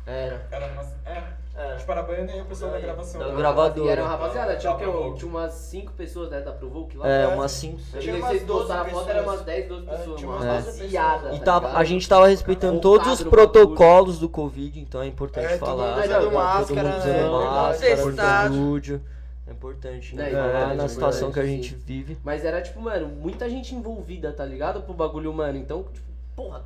[0.06, 0.46] Era.
[0.50, 0.86] Era umas.
[1.04, 1.22] É.
[1.58, 1.78] É.
[1.88, 3.18] Era a banda e o pessoal da gravação.
[3.18, 3.34] Da né?
[3.36, 3.88] gravadora.
[3.88, 5.18] E era uma rapaziada, tinha, Provoke.
[5.20, 7.08] tinha umas 5 pessoas né, da Provoke lá.
[7.08, 9.36] É, umas 5, Aí Tinha umas vocês 12 postaram a foto, era pessoas.
[9.36, 10.44] umas 10, 12 É, pessoas, tinha mano.
[10.44, 14.78] umas 12 Rapaziada, E tá a gente tava respeitando Focado todos os protocolos do Covid,
[14.80, 15.94] então é importante É, todo falar.
[15.96, 17.16] mundo usando Todo máscara, mundo né?
[17.24, 18.54] usando máscara, Testado.
[18.54, 19.02] estúdio.
[19.46, 20.28] É importante, né?
[20.28, 21.82] É, Falar importante, na situação que a gente sim.
[21.86, 22.18] vive.
[22.22, 24.82] Mas era tipo, mano, muita gente envolvida, tá ligado?
[24.82, 25.56] Pro bagulho humano.
[25.56, 26.64] Então, tipo, porra,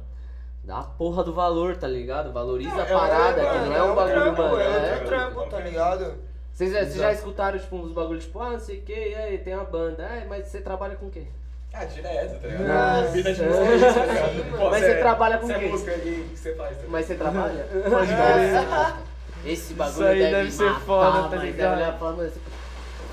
[0.70, 2.32] dá a porra do valor, tá ligado?
[2.32, 4.60] Valoriza a É um parada, trampo, que não é é um bagulho trampo, humano.
[4.60, 4.92] É É.
[4.92, 6.14] outro trampo, tá ligado?
[6.52, 9.14] Vocês, já- vocês já escutaram, tipo, uns bagulhos, tipo, ah, não sei o que, e
[9.16, 10.06] aí, tem uma banda.
[10.08, 11.24] Ah, mas você trabalha com o quê?
[11.74, 12.66] Ah, direto, tá ligado?
[12.68, 13.08] Nossa.
[13.12, 14.58] Vida de música, é tá ligado?
[14.58, 15.64] Pô, Mas você trabalha com Você o quê?
[15.64, 16.90] é música o que você faz, tá ligado?
[16.92, 17.66] Mas você trabalha?
[17.90, 19.50] Pode.
[19.50, 21.56] Esse bagulho Isso aí deve, deve ser matar, foda, tá ligado?
[21.70, 22.32] Deve olhar falar, mano,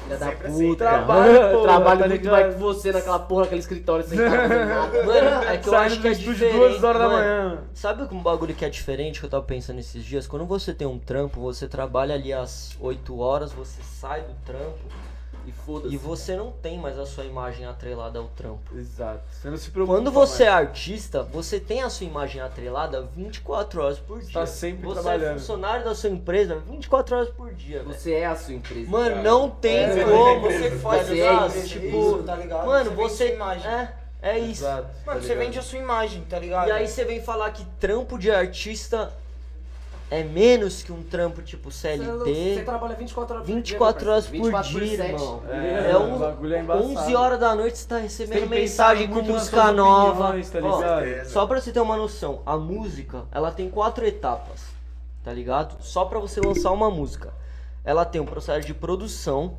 [0.07, 0.47] filha da puta.
[0.47, 2.31] assim, trabalho, porra, Trabalho tá muito ligado?
[2.41, 4.05] mais que você naquela porra, naquele escritório
[4.65, 5.03] nada.
[5.05, 6.55] Mano, é que eu Saindo acho que é diferente.
[6.57, 7.19] duas horas da mano.
[7.19, 7.63] manhã.
[7.73, 10.27] Sabe um bagulho que é diferente que eu tava pensando esses dias?
[10.27, 14.77] Quando você tem um trampo, você trabalha ali às 8 horas, você sai do trampo
[15.47, 15.95] E foda-se.
[15.95, 18.75] e você não tem mais a sua imagem atrelada ao trampo.
[18.77, 19.21] Exato.
[19.31, 19.97] Você não se preocupa.
[19.97, 20.67] Quando você é mais.
[20.67, 24.33] artista, você tem a sua imagem atrelada 24 horas por dia.
[24.33, 25.39] Tá sempre você é trabalhando.
[25.39, 27.81] funcionário da sua empresa 24 horas por dia.
[27.83, 28.89] Você é a sua empresa.
[28.89, 29.21] Mano, cara.
[29.23, 30.41] não tem É, como.
[30.41, 32.65] você faz Você essa é tipo, isso, tá ligado?
[32.65, 33.33] Mano, você.
[33.33, 33.71] imagem.
[33.71, 33.93] É.
[34.19, 34.63] É isso.
[34.63, 34.87] Exato.
[35.05, 36.67] Mano, tá você vende a sua imagem, tá ligado?
[36.67, 39.13] E aí você vem falar que trampo de artista
[40.09, 42.63] é menos que um trampo tipo Você CLT.
[42.63, 44.79] trabalha 24 horas por 24 dia, horas por parceiro.
[44.79, 45.43] 24 dia, irmão.
[45.49, 46.85] É, É, um, bagulho é embaçado.
[46.87, 50.23] 11 horas da noite você tá recebendo mensagem com música nova.
[50.29, 54.61] opiniões, tá Ó, só pra você ter uma noção, a música, ela tem quatro etapas,
[55.23, 55.75] tá ligado?
[55.81, 57.33] Só pra você lançar uma música.
[57.83, 59.57] Ela tem um processo de produção,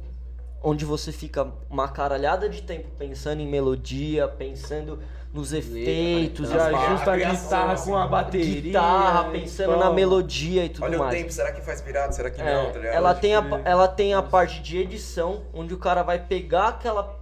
[0.62, 4.99] onde você fica uma caralhada de tempo pensando em melodia, pensando
[5.33, 7.91] nos efeitos, Já as ba- ajusta a guitarra assim.
[7.91, 8.61] com a bateria.
[8.63, 9.79] guitarra, pensando pão.
[9.81, 11.15] na melodia e tudo Olha o mais.
[11.19, 12.13] tempo, será que faz virado?
[12.15, 12.73] Será que É, não?
[12.73, 16.69] Tá ela, tem a, ela tem a parte de edição, onde o cara vai pegar
[16.69, 17.19] aquela.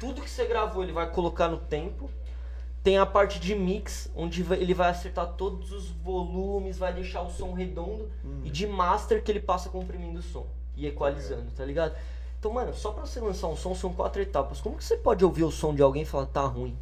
[0.00, 2.10] Tudo que você gravou, ele vai colocar no tempo.
[2.82, 7.30] Tem a parte de mix, onde ele vai acertar todos os volumes, vai deixar o
[7.30, 8.10] som redondo.
[8.42, 11.94] E de master, que ele passa comprimindo o som e equalizando, tá ligado?
[12.38, 14.60] Então, mano, só pra você lançar um som, são quatro etapas.
[14.60, 16.76] Como que você pode ouvir o som de alguém e falar, tá ruim?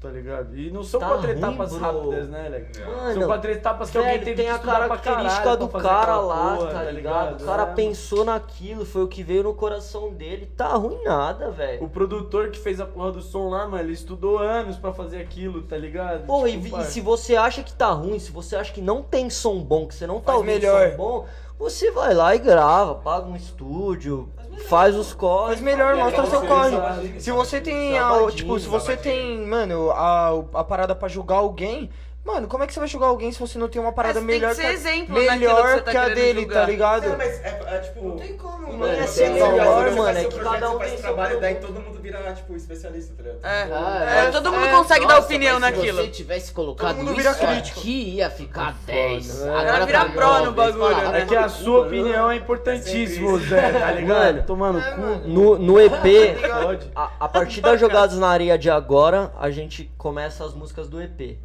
[0.00, 0.56] Tá ligado?
[0.56, 1.78] E não são Tá quatro ruim, etapas bro.
[1.82, 2.80] rápidas, né, Leque?
[2.80, 6.70] Mano, São quatro etapas que alguém teve tem que a característica do cara lá, porra,
[6.72, 7.42] tá ligado?
[7.42, 7.66] O cara É.
[7.66, 10.46] pensou naquilo, foi o que veio no coração dele.
[10.56, 11.84] Tá ruim nada, velho.
[11.84, 15.20] O produtor que fez a porra do som lá, mano, ele estudou anos pra fazer
[15.20, 16.24] aquilo, tá ligado?
[16.24, 19.02] Porra, Tipo, e, e se você acha que tá ruim, se você acha que não
[19.02, 20.90] tem som bom, que você não tá Faz ouvindo melhor.
[20.92, 21.26] som bom,
[21.58, 24.30] você vai lá e grava, paga um estúdio,
[24.68, 25.60] faz os códigos.
[25.60, 26.76] melhor, mostra seu código.
[26.76, 27.20] Exato.
[27.20, 31.90] Se você tem, a, tipo, se você tem, mano, a, a parada pra julgar alguém,
[32.24, 34.28] mano, como é que você vai julgar alguém se você não tem uma parada Mas
[34.28, 37.08] tem melhor que exemplo melhor tá que a dele, tá ligado?
[37.08, 38.08] Não, mas é, é tipo.
[38.08, 38.92] Não tem como, Não mano.
[38.92, 41.80] é ser melhor, você mano, é seu que cada um tem seu trabalho, daí todo
[41.80, 43.44] mundo vira, tipo, especialista, tá ligado?
[43.44, 43.68] É.
[43.72, 44.70] Ah, É, todo mundo é.
[44.70, 45.98] consegue dar opinião mas naquilo.
[45.98, 49.40] Se você tivesse colocado mundo isso aqui, ia ficar 10.
[49.40, 49.48] né?
[49.68, 51.20] Ela vira tá pro no bagulho, né?
[51.22, 54.20] É que a sua opinião é importantíssima, Zé, tá ligado?
[54.20, 55.00] Mano, Tomando É, cu.
[55.00, 55.28] mano.
[55.28, 56.36] No, EP,
[56.94, 61.38] a partir das jogadas na areia de agora, a gente começa as músicas do EP.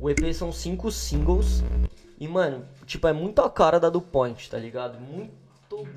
[0.00, 1.62] O EP são cinco singles.
[2.18, 4.98] E, mano, tipo, é muito a cara da do Point, tá ligado?
[5.00, 5.32] Muito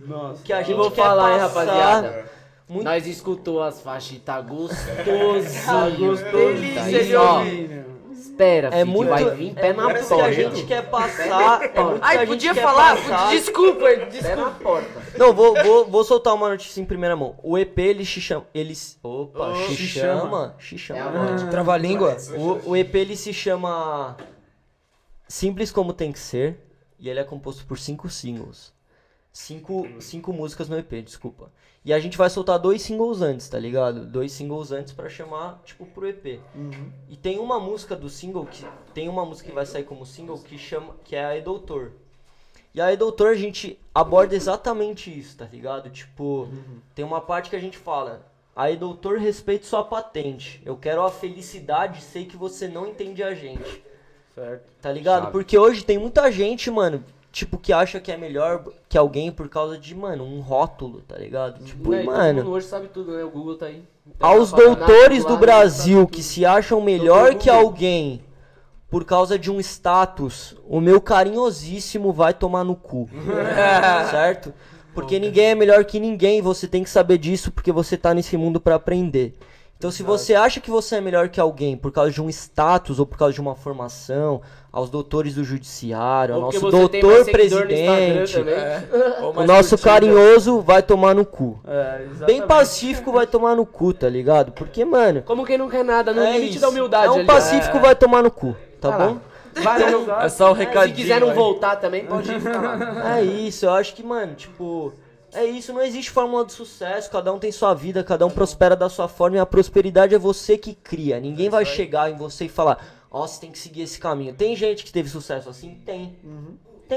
[0.07, 0.41] Nossa.
[0.43, 1.59] que a gente vou quer falar, hein, passar.
[1.65, 2.25] rapaziada.
[2.67, 4.39] Muito Nós escutou as faixas e tá
[5.65, 5.89] Tá.
[5.89, 7.43] Delícia Tá aí, de ó.
[7.43, 7.83] meu.
[8.13, 10.25] Espera, É filho, muito, vai vir pé é na muito que porta.
[10.25, 11.61] a gente quer passar.
[11.63, 11.71] É
[12.01, 12.95] Ai, podia falar?
[12.95, 13.29] passar.
[13.31, 14.35] Desculpa, Pé desculpa.
[14.41, 15.01] na porta.
[15.17, 17.37] Não, vou, vou, vou soltar uma notícia em primeira mão.
[17.43, 18.45] O EP, ele se chama.
[18.53, 20.55] Ele, se- opa, Oh, se se chama.
[20.59, 20.99] Se chama.
[20.99, 21.49] É a morte.
[21.49, 22.17] Trava-língua?
[22.37, 24.17] O, o EP ele se chama
[25.27, 26.59] Simples Como Tem Que Ser
[26.99, 28.73] e ele é composto por cinco singles.
[29.31, 31.51] Cinco, cinco músicas no EP, desculpa.
[31.83, 34.05] E a gente vai soltar dois singles antes, tá ligado?
[34.05, 36.39] Dois singles antes pra chamar, tipo, pro EP.
[37.09, 38.63] E tem uma música do single que
[38.93, 41.93] tem uma música que vai sair como single que chama que é a E Doutor.
[42.73, 45.89] E a E Doutor a gente aborda exatamente isso, tá ligado?
[45.89, 46.49] Tipo,
[46.95, 48.25] tem uma parte que a gente fala:
[48.55, 50.61] "Aí doutor, respeito sua patente.
[50.65, 53.83] Eu quero a felicidade, sei que você não entende a gente."
[54.33, 54.63] Certo.
[54.81, 55.31] Tá ligado?
[55.31, 59.47] Porque hoje tem muita gente, mano, tipo que acha que é melhor que alguém por
[59.47, 61.63] causa de, mano, um rótulo, tá ligado?
[61.63, 63.23] Tipo, Né, e todo mano, mundo hoje sabe tudo, né?
[63.23, 63.83] O Google tá aí.
[64.07, 68.23] Então, aos doutores do Brasil que se acham melhor que alguém
[68.93, 73.09] por causa de um status, o meu carinhosíssimo vai tomar no cu.
[74.11, 74.53] certo?
[74.93, 78.37] Porque ninguém é melhor que ninguém, você tem que saber disso porque você tá nesse
[78.37, 79.33] mundo pra aprender.
[79.79, 82.99] Então se você acha que você é melhor que alguém por causa de um status
[82.99, 84.41] ou por causa de uma formação,
[84.71, 88.55] aos doutores do judiciário, ao Ou nosso doutor seguidor no presidente, também.
[89.21, 89.91] Ou o nosso curtida.
[89.91, 91.59] carinhoso vai tomar no cu.
[91.67, 94.51] É, Bem pacífico vai tomar no cu, tá ligado?
[94.51, 96.61] Porque, mano, Como quem não quer nada, no é limite isso.
[96.61, 98.55] da humildade É um ali, pacífico vai tomar no cu,
[98.91, 100.11] tá Vai bom?
[100.21, 100.95] É só o Se recadinho.
[100.95, 101.35] quiser não aí.
[101.35, 103.17] voltar também, pode ir ficar lá.
[103.17, 104.91] É isso, eu acho que, mano, tipo,
[105.31, 108.75] é isso, não existe fórmula de sucesso, cada um tem sua vida, cada um prospera
[108.75, 111.19] da sua forma e a prosperidade é você que cria.
[111.19, 114.33] Ninguém vai chegar em você e falar, ó, você tem que seguir esse caminho.
[114.33, 115.79] Tem gente que teve sucesso assim?
[115.85, 116.17] Tem.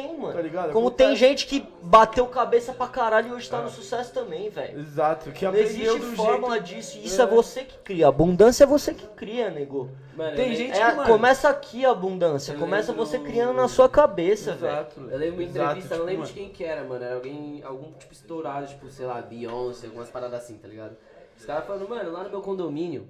[0.01, 0.33] Tem, mano.
[0.35, 0.73] Tá ligado?
[0.73, 1.09] Como Acontece.
[1.09, 4.79] tem gente que bateu cabeça pra caralho e hoje tá no sucesso também, velho.
[4.79, 6.67] Exato, que Não existe do fórmula jeito...
[6.67, 7.27] disso, isso é.
[7.27, 8.09] você que cria.
[8.09, 9.91] Abundância é você que cria, nego.
[10.17, 11.09] Mano, Tem gente É, que, mano...
[11.11, 14.73] começa aqui a abundância, começa lembro- você criando na sua cabeça, velho.
[14.73, 15.01] Exato.
[15.01, 16.27] Eu lembro uma Exato, entrevista, não tipo, lembro mano.
[16.35, 17.05] de quem que era, mano.
[17.05, 20.97] Era alguém, algum tipo estourado, tipo, sei lá, Beyoncé, algumas paradas assim, tá ligado?
[21.39, 23.07] Os caras falando, mano, lá no meu condomínio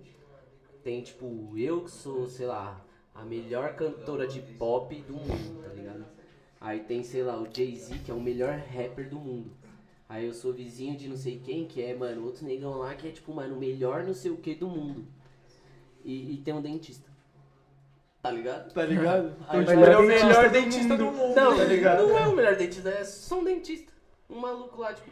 [0.83, 2.81] tem, tipo, eu que sou, sei lá,
[3.15, 6.05] a melhor cantora de pop do mundo, tá ligado?
[6.67, 9.53] Aí tem, sei lá, o Jay-Z, que é o melhor rapper do mundo.
[10.09, 13.07] Aí eu sou vizinho de não sei quem, que é, mano, outro negão lá que
[13.07, 15.07] é, tipo, mano, o melhor não sei o que do mundo.
[16.05, 17.09] E, e tem um dentista.
[18.21, 18.73] Tá ligado?
[18.73, 19.37] Tá ligado?
[19.47, 22.09] Aí Então, vai tipo, ele é o melhor dentista do mundo, Não, tá ligado?
[22.09, 23.93] não é o melhor dentista, é só um dentista.
[24.29, 25.09] Um maluco lá, tipo,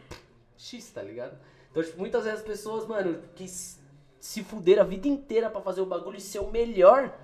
[0.57, 1.37] X, tá ligado?
[1.71, 5.79] Então, tipo, muitas vezes as pessoas, mano, que se fuderam a vida inteira pra fazer
[5.79, 7.17] o bagulho e ser o melhor,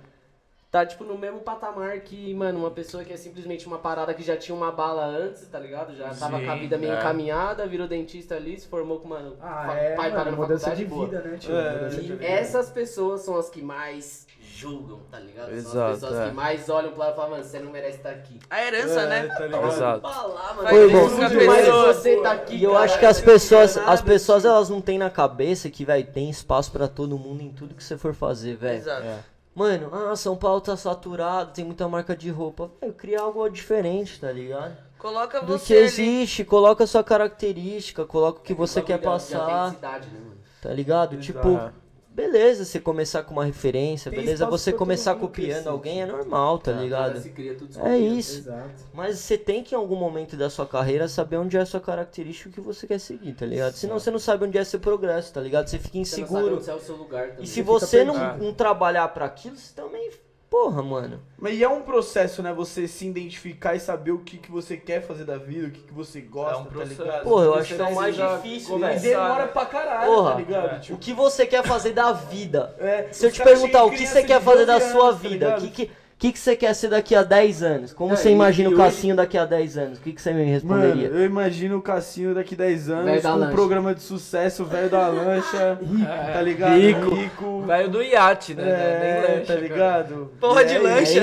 [0.72, 4.22] tá, tipo, no mesmo patamar que, mano, uma pessoa que é simplesmente uma parada que
[4.22, 5.94] já tinha uma bala antes, tá ligado?
[5.94, 6.98] Já tava Sim, com a vida meio é.
[6.98, 10.70] encaminhada, virou dentista ali, se formou com, mano, Ah, fa- é, pai mano, pagando mudança
[10.70, 11.04] faculdade de boa.
[11.06, 11.54] vida, né, tio?
[11.54, 12.24] É, Mudança de E vida.
[12.24, 15.48] essas pessoas são as que mais julgam, tá ligado?
[15.48, 16.28] São Exato, as pessoas é.
[16.30, 18.38] que mais olham pro lado e falam, mano, você não merece estar aqui.
[18.48, 19.26] A herança, né?
[19.28, 19.66] tá ligado?
[19.66, 20.00] Exato.
[20.00, 21.46] Falar, mano, Vai Oi, você irmão.
[21.46, 22.84] mais você tá aqui, E eu cara.
[22.84, 26.72] acho que as pessoas, as pessoas elas não têm na cabeça que, velho, tem espaço
[26.72, 28.78] pra todo mundo em tudo que você for fazer, velho.
[28.78, 29.32] Exato.
[29.54, 32.70] Mano, ah, São Paulo tá saturado, tem muita marca de roupa.
[32.80, 34.76] Velho, cria algo diferente, tá ligado?
[34.98, 35.82] Coloca Do você que ali.
[35.84, 39.52] existe, coloca a sua característica, coloca o que você Bagulho quer passar, né,
[39.90, 40.38] mano?
[40.62, 41.14] tá ligado?
[41.16, 41.26] Exato.
[41.26, 41.81] Tipo,
[42.14, 46.70] beleza você começar com uma referência, Tem beleza você começar copiando alguém, é normal, tá
[46.72, 47.20] Agora ligado?
[47.20, 48.38] se cria tudo É isso.
[48.40, 48.82] Exato.
[48.92, 51.80] Mas você tem que em algum momento da sua carreira saber onde é a sua
[51.80, 53.74] característica e o que você quer seguir, tá ligado?
[53.74, 55.68] Senão você não sabe onde é seu progresso, tá ligado?
[55.68, 56.56] Você fica Você não sabe inseguro.
[56.56, 57.44] onde é o seu lugar também.
[57.44, 60.10] E se fica você não, não trabalhar pra aquilo, você também.
[60.52, 61.18] Porra, mano.
[61.38, 62.52] Mas e é um processo, né?
[62.52, 65.80] Você se identificar e saber o que, que você quer fazer da vida, o que,
[65.80, 67.02] que você gosta, É um tá processo.
[67.02, 67.22] ligado?
[67.22, 69.00] Porra, eu Você acho que é o mais difícil, E velho.
[69.00, 70.30] demora pra caralho, Porra.
[70.32, 70.74] tá ligado?
[70.74, 70.76] É.
[70.76, 72.76] O Tipo, que você quer fazer da vida?
[72.78, 75.28] é, Se eu te perguntar o que você quer fazer da 12 sua anos, tá
[75.28, 75.60] vida, o ligado?
[75.72, 75.90] que, que,
[76.22, 77.92] que, que você quer ser daqui a 10 anos?
[77.92, 79.98] Como Não, você imagina o hoje- Cassinho daqui a 10 anos?
[79.98, 81.08] O que, que você me Mano, responderia?
[81.08, 85.78] eu imagino o Cassinho daqui 10 anos com um programa de sucesso, velho da lancha,
[86.32, 86.76] tá ligado?
[86.78, 87.14] Rico.
[87.14, 87.62] Rico.
[87.62, 88.62] Velho do iate, né?
[88.64, 89.60] É, Nem lancha, tá cara.
[89.60, 90.30] ligado?
[90.40, 91.20] Porra de aí, lancha.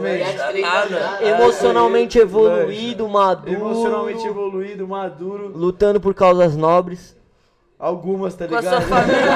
[0.00, 0.86] Três Nada.
[0.86, 1.28] andares.
[1.28, 3.52] Emocionalmente evoluído, maduro.
[3.54, 5.52] Emocionalmente evoluído, maduro.
[5.54, 7.14] Lutando por causas nobres.
[7.82, 8.74] Algumas, tá Com a ligado?
[8.74, 9.26] sua família.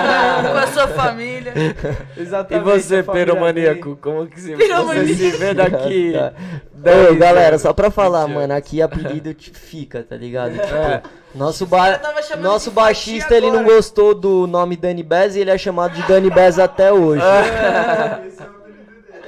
[0.53, 1.53] com a sua família.
[2.17, 2.65] E Exatamente.
[2.65, 6.13] você, a família peromaníaco, como que se, você se vê daqui?
[6.13, 6.33] Tá.
[6.73, 10.53] 10 Ô, galera, só pra falar, 20 mano, aqui apelido te fica, tá ligado?
[10.53, 11.03] Tipo, É.
[11.35, 12.01] nosso, ba
[12.39, 16.31] nosso baixista, ele não gostou do nome Dani Bez e ele é chamado de Dani
[16.31, 17.25] Bez até hoje.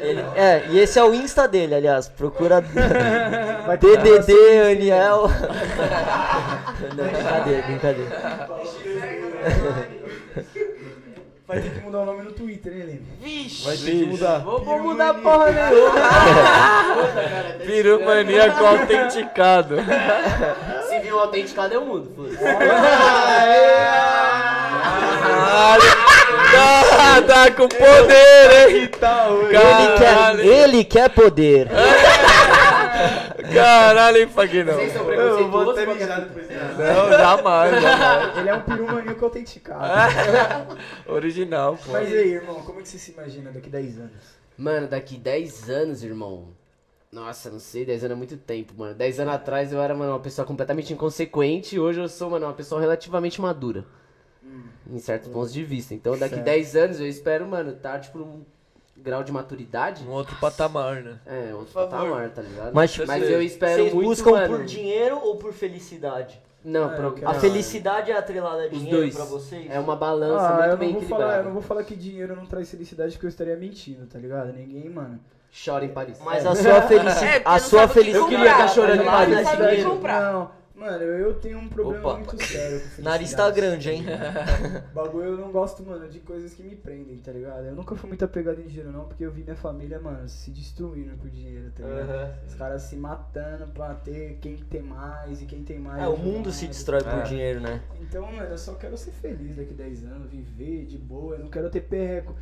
[0.00, 2.06] Ele- é, e esse é o Insta dele, aliás.
[2.08, 2.60] Procura
[3.80, 4.32] DDD
[4.70, 5.28] Aniel.
[6.96, 8.48] Não, brincadeira, brincadeira.
[11.48, 13.06] Vai ter que mudar o nome no Twitter, hein, Leme?
[13.22, 13.64] Vixe.
[13.64, 14.40] Vai ter que mudar.
[14.40, 15.94] Vou, vou mudar porra nenhuma.
[17.64, 19.76] Piromaníaco autenticado.
[20.86, 22.28] Se vir um autenticado, eu mudo.
[25.22, 25.82] Caralho.
[26.50, 28.90] Tá, tá com poder, hein?
[29.50, 31.68] Ele quer, ele quer poder.
[33.52, 34.66] Caralho, hein, Faguinho?
[34.66, 36.48] Vocês são Eu vou preconceituosos até depois.
[36.48, 38.38] Não, jamais, jamais.
[38.38, 40.76] Ele é um peru maníaco autenticado.
[41.06, 41.92] Original, pô.
[41.92, 44.38] Mas e aí, irmão, como é que você se imagina daqui 10 anos?
[44.56, 46.48] Mano, daqui 10 anos, irmão.
[47.10, 48.94] Nossa, não sei, 10 anos é muito tempo, mano.
[48.94, 52.46] 10 anos atrás eu era, mano, uma pessoa completamente inconsequente e hoje eu sou, mano,
[52.46, 53.84] uma pessoa relativamente madura.
[54.90, 55.94] Em certos pontos de vista.
[55.94, 56.46] Então daqui Certo.
[56.46, 58.46] 10 anos eu espero, mano, tá, tipo,
[59.02, 60.04] grau de maturidade.
[60.04, 61.18] Um outro patamar, né?
[61.26, 61.90] É, outro Por favor.
[61.90, 62.72] patamar, tá ligado?
[62.74, 64.56] Mas, tipo, Mas eu espero Vocês muito, buscam mano.
[64.56, 66.40] por dinheiro ou por felicidade?
[66.64, 69.14] Não, Ah, pro- A não, felicidade é atrelada a Os dinheiro dois.
[69.14, 69.70] pra vocês?
[69.70, 71.40] É uma balança Ah, muito eu bem não, vou falar, equilibrada.
[71.40, 74.52] eu não vou falar que dinheiro não traz felicidade porque eu estaria mentindo, tá ligado?
[74.52, 75.20] Ninguém, mano.
[75.64, 76.18] Chora em Paris.
[76.22, 77.24] Mas a sua felicidade.
[77.26, 78.32] É, a sua felicidade.
[78.34, 79.94] Eu queria tá chorando em Lá Paris.
[80.02, 82.18] Não, mano, eu tenho um problema Opa.
[82.18, 84.04] muito sério com Nariz tá grande, hein?
[84.94, 87.64] Bagulho eu não gosto, mano, de coisas que me prendem, tá ligado?
[87.66, 90.50] Eu nunca fui muito apegado em dinheiro, não, porque eu vi minha família, mano, se
[90.50, 92.34] destruindo por dinheiro, tá ligado?
[92.46, 96.02] Os caras se matando pra ter quem tem mais e quem tem mais.
[96.02, 96.56] É, o mundo mais.
[96.56, 97.22] se destrói por É.
[97.22, 97.80] dinheiro, né?
[98.00, 101.50] Então, mano, eu só quero ser feliz daqui 10 anos, viver de boa, eu não
[101.50, 102.34] quero ter perreco.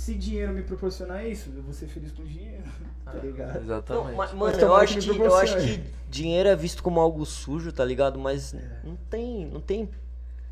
[0.00, 2.62] Se dinheiro me proporcionar isso, eu vou ser feliz com dinheiro,
[3.04, 3.52] tá ligado?
[3.56, 4.16] Não, Exatamente.
[4.16, 7.70] mas, mano, Mas eu acho, que eu acho que dinheiro é visto como algo sujo,
[7.70, 8.18] tá ligado?
[8.18, 8.58] Mas É.
[8.82, 9.90] não tem, não tem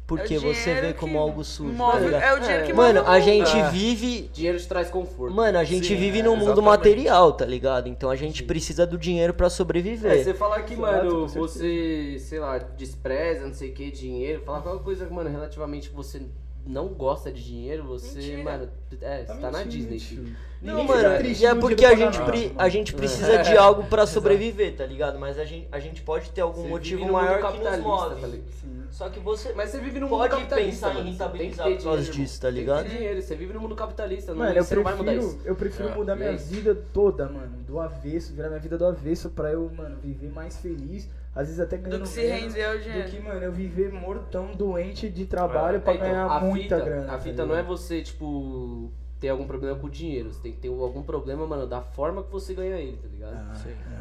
[0.07, 1.75] por É você vê como algo sujo.
[1.79, 2.23] tá Move, ligado?
[2.23, 3.71] é o dinheiro que Mano, move o a gente É.
[3.71, 4.31] vive.
[4.35, 5.35] Dinheiro te traz conforto.
[5.35, 6.67] Mano, a gente Sim, vive é, num mundo exatamente.
[6.67, 7.89] material, tá ligado?
[7.89, 10.23] Então a gente precisa do dinheiro pra É, sobreviver.
[10.25, 14.85] você falar que, mano, você, sei lá, despreza, não sei o que, dinheiro, falar qualquer
[14.85, 16.21] coisa, mano, relativamente que você
[16.69, 18.45] não gosta de dinheiro, você, Mentira.
[18.45, 18.69] mano,
[19.01, 20.25] é, você tá na Disney, tio.
[20.61, 24.07] Não, mano, fica triste é porque a gente, pre- a gente precisa de algo pra
[24.07, 25.19] sobreviver, tá ligado?
[25.19, 27.89] Mas a gente, a gente pode ter algum Você motivo no maior que nos capitalista,
[27.89, 28.21] move.
[28.21, 28.51] tá ligado?
[28.61, 28.83] Sim.
[28.91, 31.83] Só que você Mas você vive no mundo pode capitalista, pensar em tem rentabilizar por
[31.85, 32.83] causa disso, tá tem que ligado?
[32.89, 35.33] ter dinheiro, você vive no mundo capitalista, não, Mano, eu você não vai mudar prefiro,
[35.37, 35.41] isso.
[35.45, 36.47] eu prefiro É, mudar minha é isso.
[36.47, 40.57] vida toda, mano, do avesso, virar minha vida do avesso pra eu, mano, viver mais
[40.57, 41.09] feliz,
[41.39, 43.93] às vezes até ganhando Do que se menos, render ao do que, mano, eu viver
[43.93, 47.05] mortão, doente de trabalho É, pra então, ganhar a muita fita, grana.
[47.05, 48.91] A tá fita não é você, tipo,
[49.21, 50.33] ter algum problema com o dinheiro.
[50.33, 53.35] Você tem que ter algum problema, mano, da forma que você ganha ele, tá ligado?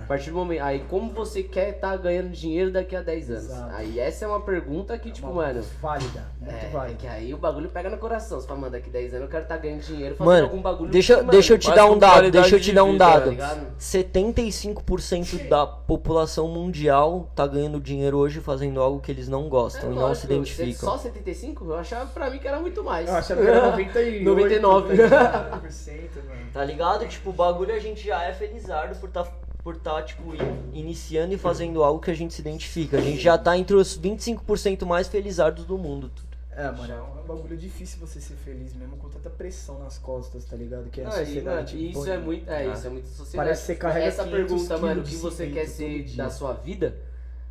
[0.03, 0.61] A partir do momento.
[0.61, 3.43] Aí, como você quer estar ganhando dinheiro daqui a 10 anos?
[3.45, 3.75] Exato.
[3.75, 5.61] Aí, essa é uma pergunta que, tipo, mano.
[5.81, 6.95] Válida, muito É, é válida.
[6.97, 8.39] que aí o bagulho pega no coração.
[8.39, 10.91] Você fala, mano, daqui 10 anos eu quero estar ganhando dinheiro fazendo algum Mano, bagulho.
[10.91, 12.93] deixa, que, mano, deixa eu te dar um dado, deixa eu te de dar um
[12.93, 13.29] vida, tá dado.
[13.31, 13.67] ligado?
[13.79, 19.91] 75% da população mundial tá ganhando dinheiro hoje fazendo algo que eles não gostam É
[19.91, 20.89] e não se lógico, identificam.
[20.89, 21.65] Só 75?
[21.65, 23.07] Eu achava pra mim que era muito mais.
[23.09, 24.97] Eu achava que era 98, 99.
[24.97, 26.37] 99%, mano.
[26.53, 27.05] Tá ligado?
[27.07, 29.25] Tipo, o bagulho a gente já é felizardo por tá,
[29.67, 32.97] por tá, tipo, in- iniciando e fazendo algo que a gente se identifica.
[32.97, 36.09] A gente já tá entre os 25% mais felizardos do mundo.
[36.55, 40.45] É, mano, é um bagulho difícil você ser feliz mesmo com tanta pressão nas costas,
[40.45, 40.89] tá ligado?
[40.89, 41.75] Que é a Ah, e, mano, sociedade.
[41.77, 42.09] e isso impõe.
[42.13, 43.35] é muito, é, isso é muito sociedade.
[43.35, 46.23] Parece que você carrega Essa 500 pergunta, mano, o que você quer ser dia.
[46.23, 46.95] da sua vida,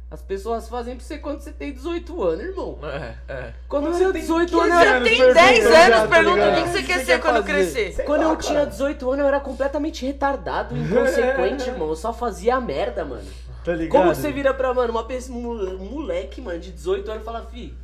[0.09, 2.79] as pessoas fazem pra você quando você tem 18 anos, irmão.
[2.85, 3.53] É, é.
[3.69, 5.01] Quando eu tinha 18 anos, eu Você era...
[5.05, 6.57] tem pergunta 10 já, anos, tá pergunta o ligado?
[6.57, 8.05] que que você quer ser quando crescer.
[8.05, 11.89] Quando eu tinha 18 anos, eu era completamente retardado, inconsequente, irmão.
[11.89, 13.27] Eu só fazia merda, mano.
[13.65, 14.01] Tá ligado?
[14.01, 17.43] Como você vira pra, mano, uma pessoa, um moleque, mano, de 18 anos e fala,
[17.51, 17.75] fi,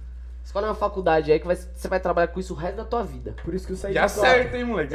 [0.45, 3.03] escolhe uma faculdade aí que vai- você vai trabalhar com isso o resto da tua
[3.03, 3.35] vida.
[3.45, 4.95] Por isso que eu saí E de acerta, hein, moleque?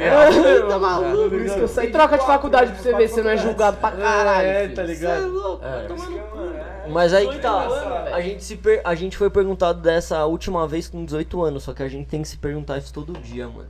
[0.68, 1.30] tá maluco?
[1.30, 2.74] Por isso que eu saí E troca de quatro, faculdade né?
[2.74, 4.48] pra você ver se não é julgado pra caralho.
[4.48, 4.74] É, filho.
[4.76, 5.18] tá ligado?
[5.20, 5.70] Cê é louco, É.
[5.70, 6.38] vai tomar no cu.
[6.90, 7.60] Mas aí que 18 tá.
[7.62, 8.14] anos, velho.
[8.14, 11.72] A gente, se per- a gente foi perguntado dessa última vez com 18 anos, só
[11.74, 13.68] que a gente tem que se perguntar isso todo dia, mano.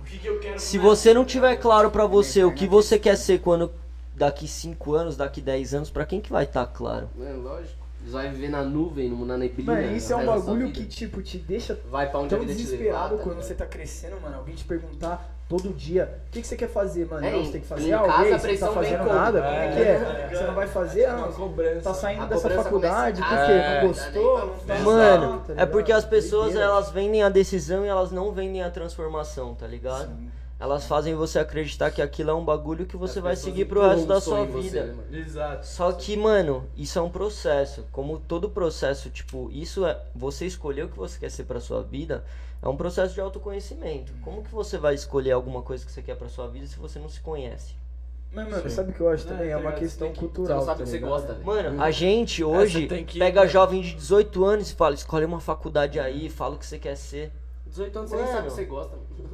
[0.00, 2.98] O que, que eu quero Se você não tiver claro pra você o que você
[2.98, 3.72] quer ser quando
[4.14, 7.08] daqui 5 anos, daqui 10 anos, pra quem que vai estar claro?
[7.20, 7.83] É, lógico.
[8.04, 9.72] Você vai viver na nuvem, na neblina.
[9.74, 12.52] Mano, isso é um bagulho que, tipo, te deixa Vai pra onde a tão te
[12.54, 13.42] desesperado levar, tá quando ligado?
[13.46, 14.36] você tá crescendo, mano.
[14.36, 17.24] Alguém te perguntar todo dia, o que, que você quer fazer, mano?
[17.26, 19.04] É, não, você tem que fazer em algo, casa ei, a você não tá fazendo
[19.04, 20.28] nada, como é que é?
[20.34, 21.80] Você não vai fazer, ah, cobrança.
[21.80, 23.52] tá saindo A dessa faculdade, por começa- quê?
[23.52, 24.56] É, Não gostou?
[24.66, 27.88] daí Não pra tá Mano, tá é porque as pessoas elas vendem a decisão e
[27.88, 30.10] elas não vendem a transformação, tá ligado?
[30.64, 33.86] Elas fazem você acreditar que aquilo é um bagulho que você As vai seguir pro
[33.86, 34.84] resto da sua em você, vida.
[34.86, 35.14] né, mano?
[35.14, 35.66] Exato.
[35.66, 37.84] Só que, mano, isso é um processo.
[37.92, 40.00] Como todo processo, tipo, isso é.
[40.16, 42.24] Você escolher o que você quer ser pra sua vida
[42.62, 44.10] é um processo de autoconhecimento.
[44.22, 46.98] Como que você vai escolher alguma coisa que você quer pra sua vida se você
[46.98, 47.74] não se conhece?
[48.32, 49.48] Mas, mano, sabe o que eu acho também?
[49.48, 49.80] É, É tá uma ligado?
[49.80, 50.56] questão Você que- Você cultural.
[50.60, 51.10] não sabe tá o que você ligado?
[51.10, 51.44] gosta, velho.
[51.44, 55.26] Mano, a gente hoje você tem que- pega jovem de 18 anos e fala, escolhe
[55.26, 57.30] uma faculdade aí, fala o que você quer ser.
[57.66, 58.36] 18 anos você nem Mano.
[58.36, 58.96] sabe o que você gosta.
[58.96, 59.33] mano.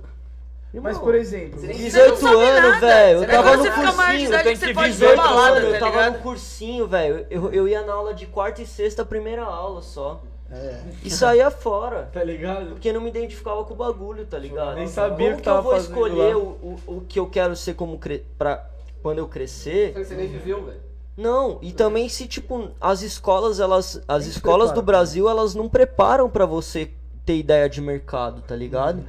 [0.72, 3.18] Mas, por exemplo, Você nem- você- 18 Você não sabe anos, velho.
[3.22, 4.34] Eu tava no você fica maior de cursinho.
[4.50, 7.26] eu você que pode ir 18 pra balada, anos, eu tava no cursinho, velho.
[7.28, 10.20] Eu, eu ia na aula de quarta e sexta, primeira aula só.
[10.52, 10.80] É.
[11.04, 12.08] E saía fora.
[12.14, 12.70] Tá ligado?
[12.70, 14.74] Porque não me identificava com o bagulho, tá ligado?
[14.76, 17.54] Nem sabia Como o que que eu vou escolher o, o, o que eu quero
[17.56, 18.24] ser como cre...
[18.38, 18.64] pra
[19.02, 19.92] quando eu crescer?
[19.94, 20.80] Você nem viveu, velho.
[21.16, 24.86] Não, e também se tipo as escolas, elas as escolas do prepara?
[24.86, 26.90] Brasil, elas não preparam pra você
[27.26, 29.04] ter ideia de mercado, tá ligado?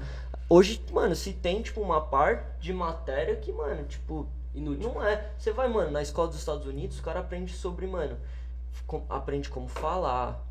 [0.53, 4.91] Hoje, mano, se tem tipo uma parte de matéria que, mano, tipo, Inútil.
[4.93, 5.31] não é.
[5.37, 8.17] Você vai, mano, na escola dos Estados Unidos, o cara aprende sobre, mano,
[8.85, 10.45] com- aprende como falar,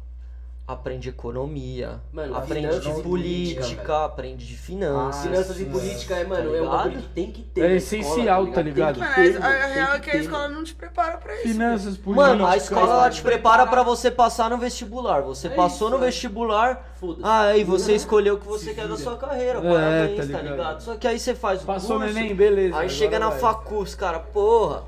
[0.72, 2.68] aprende economia, Mano, aprende
[3.02, 5.22] política, política, aprende de finanças.
[5.22, 6.70] Finanças e política é, tá mano, é um ligado?
[6.76, 7.60] bagulho que tem que ter.
[7.70, 9.00] É essencial, tá ligado?
[9.00, 11.42] Que ter, a, a real é que a escola não te prepara pra isso.
[11.48, 12.28] Finanças, política.
[12.28, 14.10] Mano, a escola ela te prepara pra você.
[14.10, 15.22] passar no vestibular.
[15.22, 16.06] Você É passou isso, no é.
[16.06, 17.20] vestibular, Foda-se.
[17.24, 19.58] ah, aí você escolheu o que você quer da sua carreira.
[19.58, 20.80] É, Parabéns, tá tá ligado?
[20.82, 22.76] Só que aí você faz o Passou no curso, Enem, beleza.
[22.78, 23.38] Aí chega na vai.
[23.38, 24.82] facu, os cara, porra.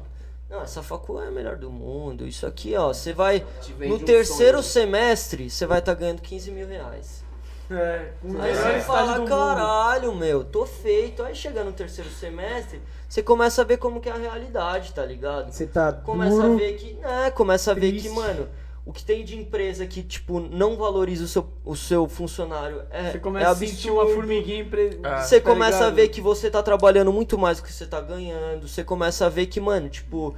[0.52, 2.26] Não, essa facu é a melhor do mundo.
[2.26, 3.42] Isso aqui, ó, você vai.
[3.78, 4.86] No um terceiro sonho.
[4.86, 7.24] semestre, você vai estar ganhando 15 mil reais.
[7.70, 9.28] É, Aí você fala, do mundo.
[9.30, 11.22] caralho, meu, tô feito.
[11.22, 15.06] Aí chega no terceiro semestre, você começa a ver como que é a realidade, tá
[15.06, 15.50] ligado?
[15.50, 16.98] Você tá Começa duro, a ver que.
[17.02, 18.08] É, começa a ver triste.
[18.10, 18.46] que, mano,
[18.84, 23.10] o que tem de empresa que, tipo, não valoriza o seu, o seu funcionário é.
[23.12, 24.98] Você é começa a sentir uma formiguinha empre...
[25.20, 25.94] Você tá começa a ligado?
[25.94, 28.66] ver que você tá trabalhando muito mais do que você tá ganhando.
[28.66, 30.34] Você começa a ver que, mano, tipo.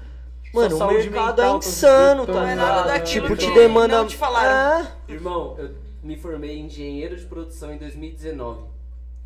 [0.53, 2.33] Mano, o mercado é mental tá insano, tá desgastando.
[2.33, 2.87] Não é nada ligado?
[2.89, 3.97] daquilo Tipo, que te demanda.
[3.99, 4.87] não te falaram.
[5.09, 5.13] É.
[5.13, 5.71] Irmão, eu
[6.03, 8.61] me formei em engenheiro de produção em 2019.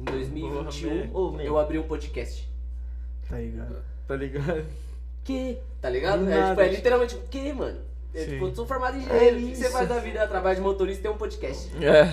[0.00, 2.48] Em 2021, Porra, eu abri um podcast.
[3.28, 3.76] tá ligado?
[4.06, 4.64] Tá ligado?
[5.24, 5.58] Que?
[5.82, 6.24] Tá ligado?
[6.24, 7.78] Do É, tipo, é literalmente o que, mano?
[8.18, 8.30] Eu, Sim.
[8.32, 9.36] tipo, eu sou formado em engenheiro.
[9.36, 10.26] o que que você faz da vida?
[10.26, 11.70] Trabalho de motorista e tem um podcast.
[11.82, 12.04] É.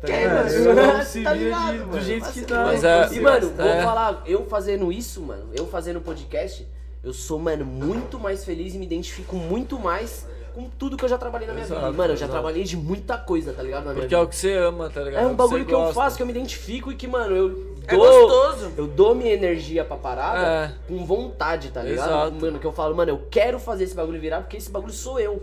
[0.00, 1.00] Tá Que, mano?
[1.00, 2.00] Um se Tá ligado, de- do mano?
[2.02, 2.64] jeito que Mas- dá.
[2.64, 3.82] Mas é- E, mano, vou É.
[3.82, 6.66] falar, eu fazendo isso, mano, eu fazendo podcast,
[7.02, 11.08] eu sou, mano, muito mais feliz e me identifico muito mais com tudo que eu
[11.08, 11.92] já trabalhei na minha Exato, vida.
[11.92, 12.32] E, Mano, eu já exato.
[12.32, 13.84] trabalhei de muita coisa, tá ligado?
[13.86, 14.22] Na minha Porque é vida.
[14.22, 15.22] o que você ama, tá ligado?
[15.24, 17.73] É um bagulho você que eu faço, que eu me identifico e que, mano, eu
[17.86, 18.28] É dou.
[18.28, 18.72] gostoso.
[18.76, 20.72] Eu dou minha energia pra parada É.
[20.88, 22.06] com vontade, tá ligado?
[22.08, 22.34] Exato.
[22.40, 25.18] Mano, que eu falo, mano, eu quero fazer esse bagulho virar porque esse bagulho sou
[25.20, 25.42] eu.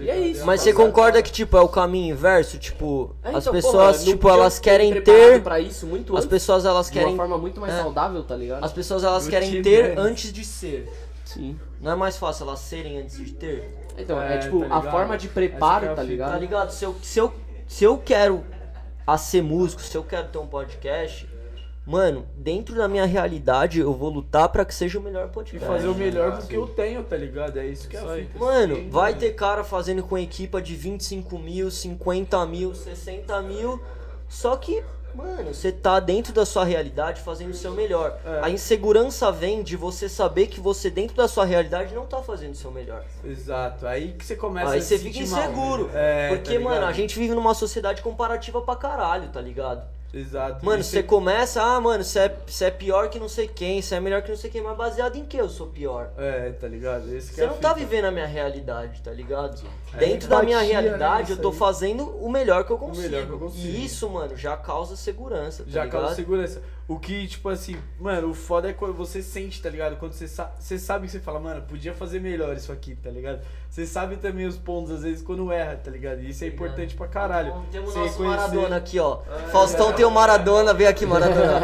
[0.00, 0.44] E é isso.
[0.44, 2.58] Mas você concorda que, tipo, é o caminho inverso?
[2.58, 5.42] Tipo, É, as então, pessoas, porra, tipo, elas querem ter.
[5.42, 7.16] pra isso muito As pessoas, elas de uma querem.
[7.16, 7.82] forma muito mais É.
[7.82, 8.62] saudável, tá ligado?
[8.62, 9.98] As pessoas, elas Do querem ter Dennis.
[9.98, 10.92] antes de ser.
[11.24, 11.58] Sim.
[11.80, 13.86] Não é mais fácil elas serem antes de ter?
[13.96, 16.32] Então, é, É, tipo, tá a forma de é preparo, a tá ligado?
[16.32, 16.70] Tá ligado?
[16.70, 17.32] Se eu, se, eu,
[17.66, 18.44] se eu quero
[19.06, 21.27] a ser músico, se eu quero ter um podcast,
[21.88, 25.66] mano, dentro da minha realidade, eu vou lutar pra que seja o melhor E podcast.
[25.66, 27.58] fazer o melhor porque eu tenho, tá ligado?
[27.58, 28.38] É isso que é a.
[28.38, 33.80] Mano, vai ter cara fazendo com equipa de 25 mil, 50 mil, 60 mil.
[34.28, 34.84] Só que,
[35.14, 38.18] mano, você tá dentro da sua realidade fazendo o seu melhor.
[38.22, 38.40] É.
[38.42, 42.52] A insegurança vem de você saber que você, dentro da sua realidade, não tá fazendo
[42.52, 43.02] o seu melhor.
[43.24, 43.86] Exato.
[43.86, 45.84] Aí que você começa Aí a se você fica sentir mal, inseguro.
[45.86, 45.92] né?
[45.94, 49.96] É, porque, tá mano, a gente vive numa sociedade comparativa pra caralho, tá ligado?
[50.12, 50.64] Exato.
[50.64, 54.00] Mano, você começa, ah, mano, você é, é pior que não sei quem, você é
[54.00, 56.10] melhor que não sei quem, mas baseado em que eu sou pior?
[56.16, 57.12] É, tá ligado?
[57.14, 57.86] Esse que Você é não tá fita.
[57.86, 59.62] vivendo a minha realidade, tá ligado?
[59.94, 61.56] É Dentro da minha né, realidade, eu tô aí.
[61.56, 63.02] fazendo o melhor que eu consigo.
[63.08, 63.66] melhor que eu consigo.
[63.66, 66.00] E isso, mano, já causa segurança, tá Já ligado?
[66.00, 66.62] causa segurança.
[66.86, 69.96] O que, tipo assim, mano, o foda é quando você sente, tá ligado?
[69.96, 73.10] Quando você, sa você sabe que você fala, mano, podia fazer melhor isso aqui, tá
[73.10, 73.40] ligado?
[73.68, 76.20] Você sabe também os pontos, às vezes, quando erra, tá ligado?
[76.22, 77.52] E isso é importante pra caralho.
[77.70, 79.18] Temos Você nosso reconhecer- Maradona aqui, ó.
[79.52, 81.60] Faustão tem o Maradona, vem aqui, Maradona.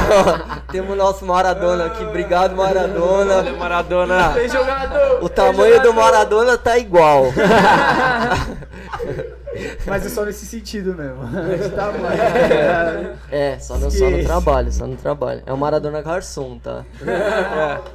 [0.72, 3.42] Temos nosso Maradona aqui, obrigado, Maradona.
[3.52, 4.32] Maradona.
[4.32, 5.22] Tem jogador!
[5.22, 7.24] O tamanho do Maradona tá igual.
[9.86, 11.24] Mas é só nesse sentido mesmo.
[11.26, 13.18] De tamanho.
[13.30, 15.42] É, só no, só no trabalho, só no trabalho.
[15.46, 16.84] É o Maradona Garçom, tá?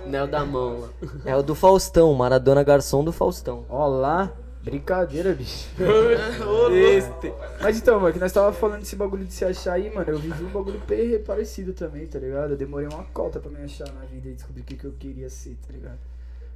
[0.05, 0.89] Nel da mão lá.
[1.25, 3.65] É o do Faustão, Maradona Garçom do Faustão.
[3.69, 4.31] Ó lá,
[4.61, 5.67] brincadeira, bicho.
[6.71, 7.33] Este.
[7.61, 10.19] Mas então, mano, que nós tava falando desse bagulho de se achar aí, mano, eu
[10.19, 10.81] vivi um bagulho
[11.25, 12.51] parecido também, tá ligado?
[12.51, 14.93] Eu demorei uma cota pra me achar na vida e descobrir o que, que eu
[14.97, 15.97] queria ser, tá ligado?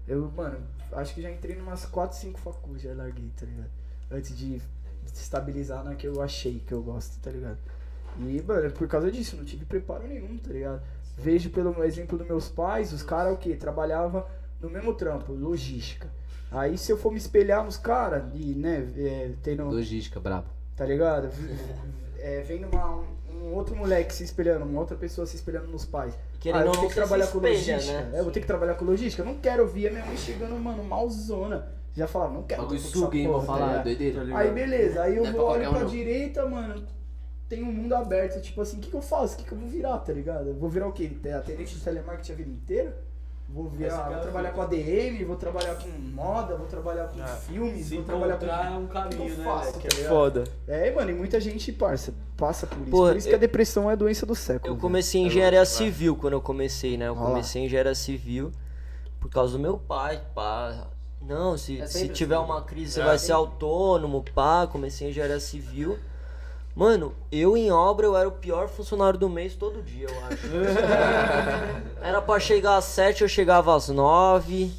[0.07, 0.59] Eu, mano,
[0.91, 3.69] acho que já entrei numas 4, 5 facul, já larguei, tá ligado?
[4.11, 4.61] Antes de
[5.13, 7.57] estabilizar na que eu achei que eu gosto, tá ligado?
[8.19, 10.81] E, mano, por causa disso, não tive preparo nenhum, tá ligado?
[11.17, 13.55] Vejo pelo exemplo dos meus pais, os caras o quê?
[13.55, 14.25] Trabalhavam
[14.61, 16.09] no mesmo trampo, logística.
[16.51, 20.47] Aí se eu for me espelhar nos caras, e, né, é, tendo Logística, brabo.
[20.75, 21.29] tá ligado?
[22.25, 23.03] É, vendo uma,
[23.33, 26.17] um, outro moleque se espelhando, uma outra pessoa se espelhando nos pais.
[26.39, 28.01] Querendo ah, eu ou vou ter que trabalhar se com espelha, logística.
[28.01, 28.11] né?
[28.13, 29.21] É, eu vou ter que trabalhar com logística.
[29.21, 31.71] Eu não quero ver a minha mãe chegando, mano, malzona.
[31.95, 34.23] Já falava, não quero suga, hein, vou tá falar, doideira.
[34.35, 35.85] Aí beleza, aí eu é pra vou um, pra não.
[35.85, 36.83] direita, mano.
[37.47, 39.35] Tem um mundo aberto, tipo assim, o que, que eu faço?
[39.35, 40.47] O que, que eu vou virar, tá ligado?
[40.47, 41.11] Eu vou virar o quê?
[41.35, 42.97] Atendente de telemarketing a vida inteira?
[43.53, 47.95] Vou virar, vou trabalhar com ADM, vou trabalhar com moda, vou trabalhar com filmes, Se
[47.97, 48.45] vou trabalhar com.
[48.47, 49.43] é um que caminho, eu né?
[49.43, 50.43] faço, tá Que é foda.
[50.67, 52.89] É, mano, e muita gente, parça, passa por isso.
[52.89, 54.73] Pô, por isso que a eu- depressão é a doença do século.
[54.73, 57.07] Eu comecei em engenharia civil quando eu comecei, né?
[57.09, 58.51] Eu comecei em engenharia civil
[59.19, 60.87] por causa do meu pai, pá.
[61.21, 63.05] Não, se, É se tiver assim, uma crise você É.
[63.05, 64.65] vai ser autônomo, pá.
[64.65, 65.99] Comecei em engenharia civil.
[66.75, 70.47] Mano, eu em obra eu era o pior funcionário do mês todo dia, eu acho.
[72.01, 74.71] era pra chegar às 7, eu chegava às 9.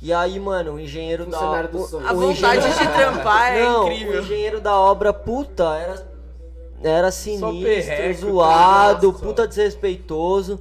[0.00, 2.06] E aí, mano, o engenheiro da o- sonho.
[2.08, 4.20] A o vontade engenheiro- de trampar é Não, o incrível.
[4.22, 6.06] engenheiro da obra, puta, era,
[6.82, 9.22] era sinistro, perreco, zoado, tá ligado?
[9.22, 10.58] puta desrespeitoso.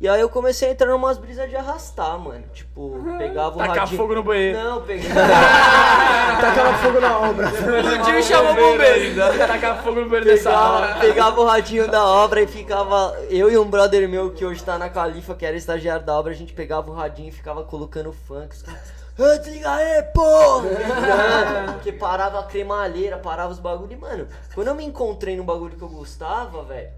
[0.00, 2.42] E aí eu comecei a entrar numas brisas de arrastar, mano.
[2.54, 3.98] Tipo, pegava o Tacar radinho...
[3.98, 4.58] fogo no banheiro.
[4.58, 5.14] Não, pegava...
[6.40, 7.46] Tacava fogo na obra.
[7.48, 9.14] O tio chamou o bombeiro.
[9.46, 10.94] Tacar fogo no banheiro dessa Pegava, hora.
[11.00, 13.14] pegava o radinho da obra e ficava.
[13.28, 16.32] Eu e um brother meu que hoje tá na Califa, que era estagiário da obra,
[16.32, 18.54] a gente pegava o radinho e ficava colocando funk.
[18.54, 18.80] Os caras.
[19.18, 20.62] "Ah, Desliga aí, pô!
[21.74, 23.92] Porque parava a cremalheira, parava os bagulho.
[23.92, 26.88] E, mano, quando eu me encontrei num bagulho que eu gostava, velho.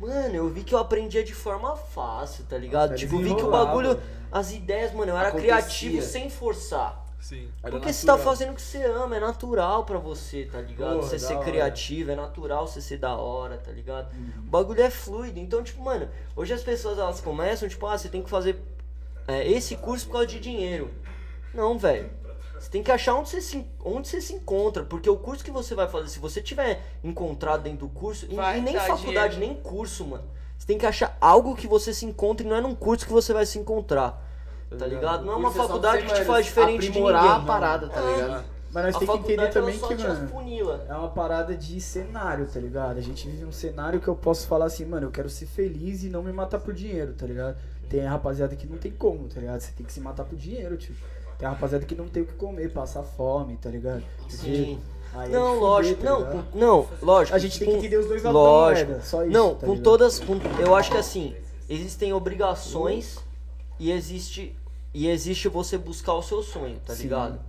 [0.00, 2.92] Mano, eu vi que eu aprendia de forma fácil, tá ligado?
[2.92, 4.00] Nossa, tipo, vi que o bagulho,
[4.32, 5.52] as ideias, mano, eu era Acontecia.
[5.56, 7.04] criativo sem forçar.
[7.20, 7.50] Sim.
[7.60, 10.96] Porque você tá fazendo o que você ama, é natural pra você, tá ligado?
[10.96, 11.44] Porra, você ser hora.
[11.44, 14.10] criativo, é natural você ser da hora, tá ligado?
[14.14, 14.32] Uhum.
[14.38, 15.38] O bagulho é fluido.
[15.38, 18.58] Então, tipo, mano, hoje as pessoas elas começam, tipo, ah, você tem que fazer
[19.28, 20.90] é, esse curso por causa de dinheiro.
[21.52, 22.10] Não, velho.
[22.70, 24.84] Você tem que achar onde você, se, onde você se encontra.
[24.84, 28.36] Porque o curso que você vai fazer, se você tiver encontrado dentro do curso, e,
[28.36, 29.54] Vai e nem faculdade, dinheiro.
[29.54, 30.22] nem curso, mano.
[30.56, 33.32] Você tem que achar algo que você se encontre, não é num curso que você
[33.32, 34.24] vai se encontrar.
[34.78, 35.24] Tá ligado?
[35.24, 37.38] Não é uma só faculdade que te faz diferente de aprimorar ninguém.
[37.38, 38.44] a parada, tá ligado?
[38.72, 42.60] Mas nós A tem que entender também que, mano, é uma parada de cenário, tá
[42.60, 42.98] ligado?
[42.98, 46.04] A gente vive um cenário que eu posso falar assim, mano, eu quero ser feliz
[46.04, 47.56] e não me matar por dinheiro, tá ligado?
[47.88, 49.58] Tem a rapaziada que não tem como, tá ligado?
[49.60, 50.94] Você tem que se matar por dinheiro, tio.
[51.40, 54.04] Tem rapaziada que não tem o que comer, passa fome, tá ligado?
[54.28, 54.78] Sim.
[55.14, 57.34] Aí é Não, fuder, lógico, tá não, não, lógico.
[57.34, 58.90] A gente tem que entender os dois lados Lógico.
[58.90, 59.82] moeda, só isso, Não, tá com ligado?
[59.84, 61.34] todas, com, eu acho que assim,
[61.68, 63.18] existem obrigações
[63.78, 64.54] e existe
[64.92, 67.04] e existe você buscar o seu sonho, tá Sim.
[67.04, 67.40] ligado?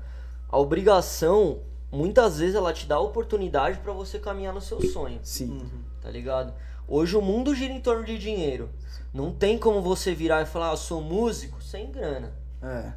[0.49, 1.59] A obrigação,
[1.91, 5.61] muitas vezes ela te dá a oportunidade pra você caminhar no seu sonho, Sim.
[6.01, 6.53] tá ligado?
[6.87, 8.69] Hoje o mundo gira em torno de dinheiro.
[9.13, 12.31] Não tem como você virar e falar, ah, sou músico sem grana.
[12.63, 12.93] É.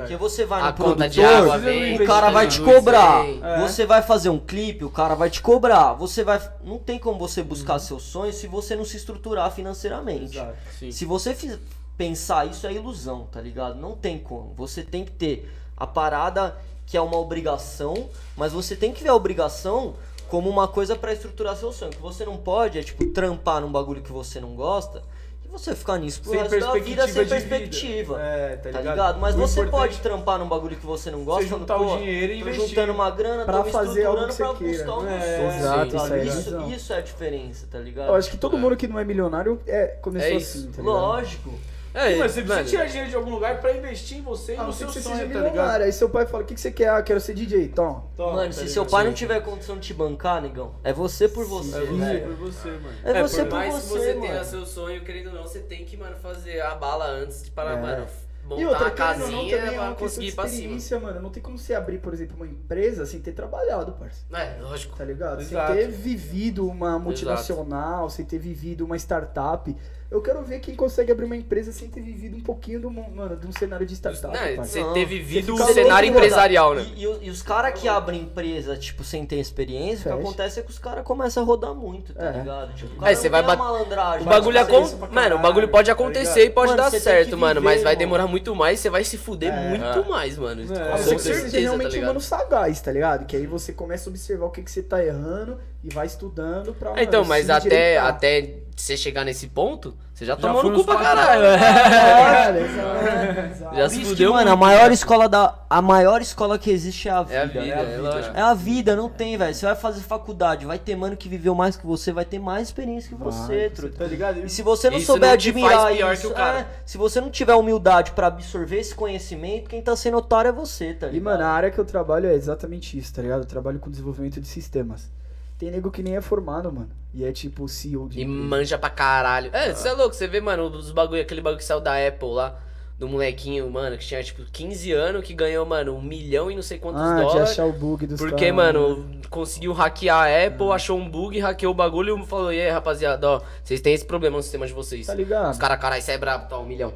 [0.00, 3.24] Porque você vai no A conta de produtor, água vem, o cara vai te cobrar.
[3.26, 3.60] É.
[3.60, 5.94] Você vai fazer um clipe, o cara vai te cobrar.
[5.94, 6.40] Você vai.
[6.64, 10.36] Não tem como você buscar seus sonhos se você não se estruturar financeiramente.
[10.36, 10.56] Exato.
[10.92, 11.58] Se você fiz-
[11.96, 13.76] pensar isso é ilusão, tá ligado?
[13.76, 14.52] Não tem como.
[14.56, 19.08] Você tem que ter a parada que é uma obrigação, mas você tem que ver
[19.08, 19.94] a obrigação
[20.28, 21.90] como uma coisa pra estruturar seu sonho.
[21.92, 25.02] O que você não pode é tipo trampar num bagulho que você não gosta
[25.48, 27.56] e você ficar nisso pro Sem resto da vida perspectiva sem de vida.
[27.56, 28.20] perspectiva.
[28.20, 28.90] É, tá Tá ligado?
[28.94, 29.20] ligado?
[29.20, 31.96] Mas O você pode trampar num bagulho que você não gosta, Você juntar o pô,
[31.98, 32.68] dinheiro e tô investir.
[32.68, 34.84] juntando uma grana, Pra fazer algo estruturando que você pra queira.
[34.84, 35.58] buscar meu É, sonho.
[35.60, 38.08] exato, tá isso aí é isso, isso é a diferença, tá ligado?
[38.08, 40.58] Eu acho que todo mundo que não é milionário é, começou É isso.
[40.58, 40.94] assim, tá ligado?
[40.94, 41.50] Lógico.
[41.96, 44.56] É, Mas você precisa mano, tirar dinheiro de algum lugar pra investir em você e
[44.56, 45.82] Ah, no não sei seu que você sonho, tá ligado?
[45.82, 46.90] Aí seu pai fala, o que, que você quer?
[46.90, 47.68] Ah, quero ser DJ.
[47.68, 48.04] Toma.
[48.14, 48.72] Toma, Mano, tá se ligado?
[48.74, 52.18] seu pai não tiver condição de te bancar, negão, é você por você, É você
[52.20, 52.94] por você, mano.
[53.02, 54.20] É É, você por por mais que você, você mano.
[54.20, 57.50] tenha seu sonho, querendo ou não, você tem que, mano, fazer a bala antes de
[57.50, 57.80] parar, É.
[57.80, 58.06] mano,
[58.44, 60.44] montar E outra, a não, casinha também é pra uma questão conseguir de ir pra
[60.44, 60.54] cima.
[60.56, 61.20] experiência, mano.
[61.22, 64.20] Não tem como você abrir, por exemplo, uma empresa sem ter trabalhado, parça.
[64.32, 64.94] É, lógico.
[64.96, 65.40] Tá ligado?
[65.40, 65.72] Exato.
[65.72, 69.74] Sem ter vivido uma multinacional, sem ter vivido uma startup.
[70.08, 73.36] Eu quero ver quem consegue abrir uma empresa sem ter vivido um pouquinho do, mano,
[73.36, 74.36] de um cenário de startup.
[74.56, 76.86] Você Não, ter você vivido o fica cenário empresarial, né?
[76.94, 80.16] E, e o- e os caras que abrem empresa, tipo, sem ter experiência, o Fecha.
[80.16, 82.38] que acontece é que os caras começam a rodar muito, tá É.
[82.38, 82.72] ligado?
[82.74, 84.22] Tipo, o cara você não vai tem a bat- malandragem.
[84.22, 84.82] O bagulho, fazer acon...
[84.86, 86.46] isso pra mano, o bagulho pode tá acontecer ligado?
[86.46, 89.02] e pode Mano, dar você certo, mano, viver, mas vai demorar muito mais, você vai
[89.02, 89.68] se fuder É.
[89.70, 90.62] muito mais, mano.
[90.62, 90.66] É.
[90.66, 92.06] Com você certeza, seja tá realmente um ligado?
[92.06, 93.26] mano sagaz, tá ligado?
[93.26, 95.58] Que aí você começa a observar o que, que você tá errando
[95.88, 96.98] e vai estudando pra.
[96.98, 100.78] É, Então, mas se até, até você chegar nesse ponto, você já Já tomou no
[100.78, 101.42] cu pra caralho.
[101.44, 103.76] Olha, exato, exato.
[103.76, 105.54] Já se fudeu mano, a maior escola da.
[105.68, 107.34] A maior escola que existe é a vida.
[107.36, 107.94] É a vida, né?
[107.94, 108.36] é lógico.
[108.36, 109.54] É a vida, não tem, velho.
[109.54, 112.68] Você vai fazer faculdade, vai ter mano que viveu mais que você, vai ter mais
[112.68, 113.98] experiência que você, truta.
[113.98, 114.44] Tá ligado?
[114.44, 116.60] E se você não Isso souber não admirar isso, que o cara.
[116.60, 120.52] é, se você não tiver humildade pra absorver esse conhecimento, quem tá sendo otário é
[120.52, 121.24] você, tá E, ligado?
[121.32, 123.40] mano, a área que eu trabalho é exatamente isso, tá ligado?
[123.40, 125.10] Eu trabalho com desenvolvimento de sistemas.
[125.58, 126.90] Tem nego que nem é formado, mano.
[127.14, 128.18] E é tipo CEO de.
[128.18, 128.40] E empresa.
[128.44, 129.50] manja pra caralho.
[129.54, 132.28] É, você é louco, você vê, mano, os bagulho, aquele bagulho que saiu da Apple
[132.28, 132.58] lá,
[132.98, 136.62] do molequinho, mano, que tinha tipo 15 anos, que ganhou, mano, um milhão e não
[136.62, 137.50] sei quantos Ah, de dólares.
[137.52, 139.20] achar o bug dos Porque, caras, mano, né?
[139.30, 143.26] conseguiu hackear a Apple, achou um bug, hackeou o bagulho e falou: E aí, rapaziada,
[143.26, 145.06] ó, vocês têm esse problema no sistema de vocês.
[145.06, 145.52] Tá ligado?
[145.52, 146.92] Os caras, caralho, isso é brabo, tá, um milhão.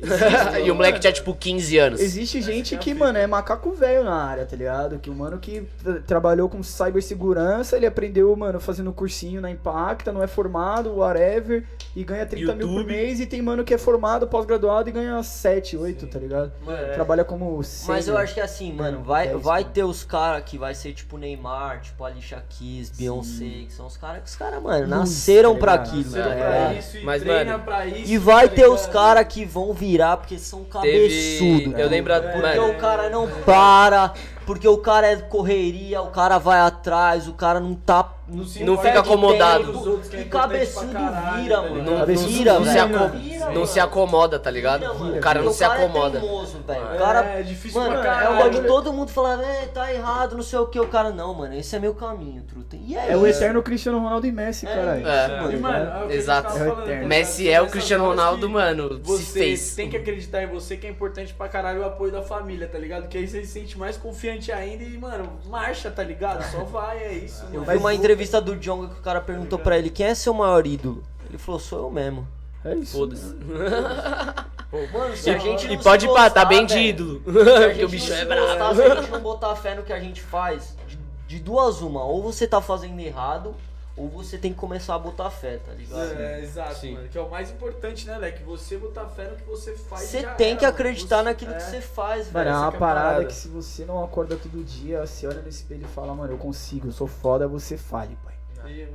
[0.64, 2.00] e o moleque tinha tipo 15 anos.
[2.00, 4.98] Existe gente que, mano, é macaco velho na área, tá ligado?
[4.98, 10.12] Que o mano que tra- trabalhou com cibersegurança, ele aprendeu, mano, fazendo cursinho na Impacta,
[10.12, 11.64] não é formado, whatever,
[11.94, 12.92] e ganha 30 mil por YouTube.
[12.92, 13.20] mês.
[13.20, 16.52] E tem mano que é formado, pós-graduado e ganha 7, 8, tá ligado?
[16.68, 16.92] É.
[16.92, 18.08] Trabalha como Mas sênior.
[18.08, 19.74] eu acho que assim, mano, vai, 10, vai mano.
[19.74, 23.96] ter os caras que vai ser tipo Neymar, tipo Alicia Keys, Beyoncé, que são os
[23.96, 25.98] caras que os caras, mano, nasceram pra tá ligado?
[25.98, 26.64] aquilo, Nasceram tá É.
[26.66, 28.12] pra isso e Mas, mano, pra isso.
[28.12, 31.70] E vai tá ter os caras que vão virar porque são cabeçudo.
[31.70, 31.82] Teve.
[31.82, 32.70] Eu lembro, Porque mano.
[32.70, 34.12] o cara não para,
[34.46, 38.08] porque o cara é correria, o cara vai atrás, o cara não tá.
[38.32, 39.64] Não se Não fica acomodado.
[39.72, 41.82] tempo que é cabeçudo caralho, vira, tá mano.
[41.82, 42.96] Não, vira, não se, velho.
[42.96, 44.80] aco- Vira, não se acomoda, tá ligado?
[44.80, 46.18] Vira, o cara não Porque se o cara acomoda.
[46.18, 46.60] É teimoso.
[46.68, 48.36] É, O cara, é difícil mano, pra é caralho.
[48.36, 50.78] bagulho de todo mundo falando, é, tá errado, não sei o que.
[50.78, 52.76] O cara, não, mano, esse é meu caminho, truta.
[52.76, 55.08] E é, É o eterno Cristiano Ronaldo e Messi, É caralho.
[55.08, 55.40] É.
[55.40, 55.52] mano.
[55.52, 56.48] E, mano, é o Exato.
[56.50, 58.94] É o falando, tá Messi é o Cristiano Ronaldo, mano.
[58.94, 59.74] Se Você fez.
[59.74, 62.78] tem que acreditar em você que é importante pra caralho o apoio da família, tá
[62.78, 63.08] ligado?
[63.08, 66.42] Que aí você se sente mais confiante ainda e, mano, marcha, tá ligado?
[66.50, 67.44] Só vai, é isso.
[67.52, 70.34] Eu vi uma entrevista do Jonga que o cara perguntou pra ele quem é seu
[70.34, 71.02] maior ídolo.
[71.28, 72.26] Ele falou, sou eu mesmo.
[72.64, 72.96] É isso.
[72.98, 73.34] Foda-se.
[74.92, 77.20] Mano, se a gente não E se pode pá, tá bem de ídolo.
[77.24, 80.20] Porque o bicho é gostar, Se a gente não botar fé no que a gente
[80.20, 83.54] faz, de, de duas uma, ou você tá fazendo errado,
[84.00, 86.12] ou você tem que começar a botar fé, tá ligado?
[86.18, 86.94] É, exato, Sim.
[86.94, 87.08] mano.
[87.08, 88.42] Que é o mais importante, né, Leque?
[88.44, 90.02] Você botar fé no que você faz.
[90.02, 91.56] Você tem era, que acreditar Você- naquilo é.
[91.56, 92.48] que você faz, Mano, velho.
[92.48, 93.24] é uma que é a parada parada.
[93.26, 96.38] que se você não acorda todo dia, você olha no espelho e fala, mano, eu
[96.38, 98.30] consigo, eu sou foda, você fale, pai.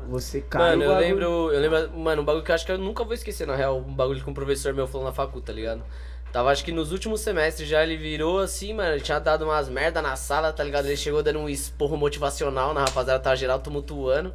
[0.09, 0.61] Você cai.
[0.75, 3.13] Mano, eu lembro, eu lembro, mano, um bagulho que eu acho que eu nunca vou
[3.13, 5.83] esquecer, na real, um bagulho que um professor meu falou na facu, tá ligado?
[6.31, 9.69] Tava, acho que nos últimos semestres já ele virou assim, mano, ele tinha dado umas
[9.69, 10.85] merda na sala, tá ligado?
[10.85, 14.33] Ele chegou dando um esporro motivacional na rapaziada, tava geral tumultuando.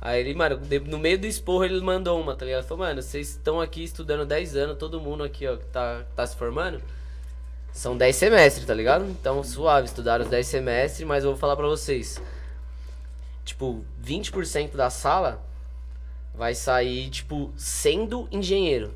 [0.00, 2.64] Aí ele, mano, no meio do esporro ele mandou uma, tá ligado?
[2.64, 6.26] Falou, mano, vocês estão aqui estudando 10 anos, todo mundo aqui, ó, que tá, tá
[6.26, 6.80] se formando.
[7.72, 9.04] São 10 semestres, tá ligado?
[9.04, 12.20] Então, suave, estudaram os 10 semestres, mas eu vou falar pra vocês.
[13.44, 15.40] tipo, 20% da sala
[16.34, 18.92] vai sair, tipo, sendo engenheiro.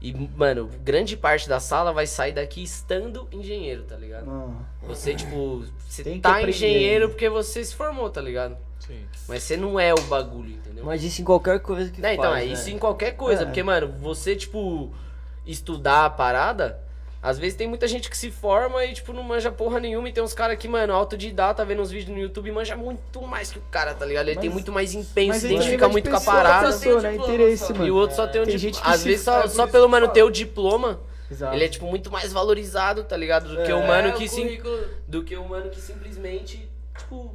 [0.00, 4.30] E, mano, grande parte da sala vai sair daqui estando engenheiro, tá ligado?
[4.30, 8.56] Ah, Você, tipo, você Tem tá engenheiro porque você se formou, tá ligado?
[8.78, 9.04] Sim.
[9.28, 10.84] Mas você não é o bagulho, entendeu?
[10.84, 12.52] Mas isso em qualquer coisa que Não, faz, então, é né?
[12.52, 13.42] isso em qualquer coisa.
[13.42, 13.44] É.
[13.44, 14.92] Porque, mano, você, tipo,
[15.44, 16.78] estudar a parada,
[17.22, 20.08] às vezes tem muita gente que se forma e, tipo, não manja porra nenhuma.
[20.08, 23.50] E tem uns caras que, mano, autodidata, vendo uns vídeos no YouTube manja muito mais
[23.50, 24.28] que o cara, tá ligado?
[24.28, 26.66] Ele Mas- tem muito mais empenho, se identifica muito com a parada.
[26.68, 27.16] pessoa, né?
[27.16, 27.86] Interesse, mano.
[27.86, 28.74] E o outro só tem um Tem diploma.
[28.74, 31.54] gente que Às se- vezes, é só, só pelo que mano ter o diploma, Exato.
[31.56, 33.48] ele é, tipo, muito mais valorizado, tá ligado?
[33.48, 34.84] Do que o É, mano o que sim, currículo.
[35.08, 37.34] do que o mano que simplesmente, tipo,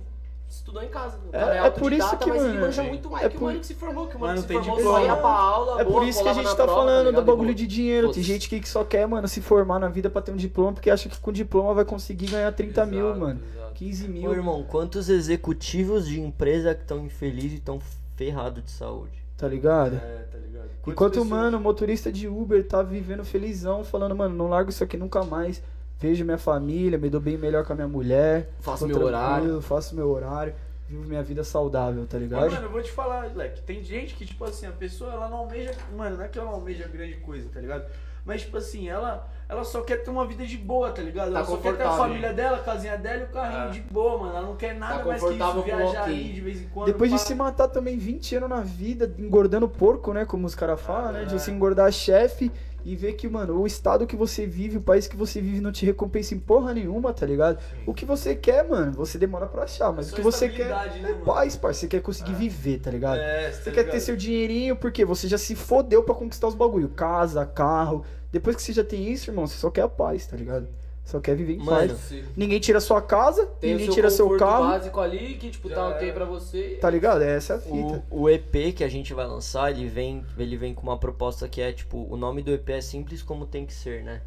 [0.71, 1.17] estudou em casa.
[1.31, 3.43] É- cara é por isso que, mas ele mano, manja muito mais É que por-
[3.43, 4.99] o mano que se formou, que o mano não que se tem formou diploma.
[4.99, 7.25] só ia pra aula, É por boa, isso que a gente tá prova, falando ligado?
[7.25, 8.07] do bagulho de dinheiro.
[8.07, 8.25] Tem Putz.
[8.25, 11.09] gente que só quer, mano, se formar na vida pra ter um diploma, porque acha
[11.09, 13.39] que com diploma vai conseguir ganhar 30 mil, Exato, mano.
[13.55, 13.73] exato.
[13.73, 17.79] 15 Ô, mil, irmão, quantos executivos de empresa que estão infelizes e estão
[18.15, 19.21] ferrados de saúde?
[19.37, 19.95] tá ligado?
[19.95, 20.65] É, tá ligado?
[20.83, 24.69] Quantas Enquanto, pessoas- mano, o motorista de Uber tá vivendo felizão, falando, mano, não largo
[24.69, 25.63] isso aqui nunca mais.
[26.01, 28.49] Vejo minha família, me dou bem melhor com a minha mulher.
[28.59, 29.61] Faço meu horário.
[29.61, 30.53] Faço meu horário.
[30.89, 32.51] Vivo minha vida saudável, tá Mas, ligado?
[32.51, 35.37] mano, eu vou te falar, Leque, tem gente que, tipo assim, a pessoa, ela não
[35.37, 37.85] almeja, mano, não é que ela não almeja grande coisa, tá ligado?
[38.25, 41.31] Mas, tipo assim, ela, ela só quer ter uma vida de boa, tá ligado?
[41.31, 42.03] Tá ela só quer ter a confortável.
[42.03, 43.69] família dela, a casinha dela e o carrinho É.
[43.69, 44.31] de boa, mano.
[44.35, 46.87] Ela não quer nada Tá mais que isso, viajar ali de vez em quando.
[46.87, 47.23] Depois de pá.
[47.23, 50.25] se matar também 20 anos na vida, engordando porco, né?
[50.25, 51.23] Como os caras falam, né?
[51.25, 52.51] De você engordar chefe
[52.83, 55.71] e ver que, mano, o estado que você vive, o país que você vive não
[55.71, 57.59] te recompensa em porra nenhuma, tá ligado?
[57.85, 61.11] O que você quer, mano, você demora pra achar, mas o que você quer né,
[61.11, 61.81] é paz, parceiro.
[61.81, 63.19] Você quer conseguir viver, tá ligado?
[63.19, 63.91] É, Você tá quer ligado?
[63.91, 66.89] ter seu dinheirinho porque você já se fodeu pra conquistar os bagulho.
[66.89, 68.03] Casa, carro.
[68.31, 70.67] Depois que você já tem isso, irmão, você só quer a paz, tá ligado?
[71.11, 72.13] Só quer viver em Mano, paz.
[72.37, 74.67] Ninguém tira sua casa, Tem ninguém o seu tira seu conforto carro.
[74.69, 76.77] básico ali, que, tipo, tá ok pra você.
[76.79, 77.21] Tá ligado?
[77.21, 78.03] Essa é a fita.
[78.09, 81.49] O, o EP que a gente vai lançar, ele vem, ele vem com uma proposta
[81.49, 84.21] que é, tipo, o nome do EP é simples como tem que ser, né?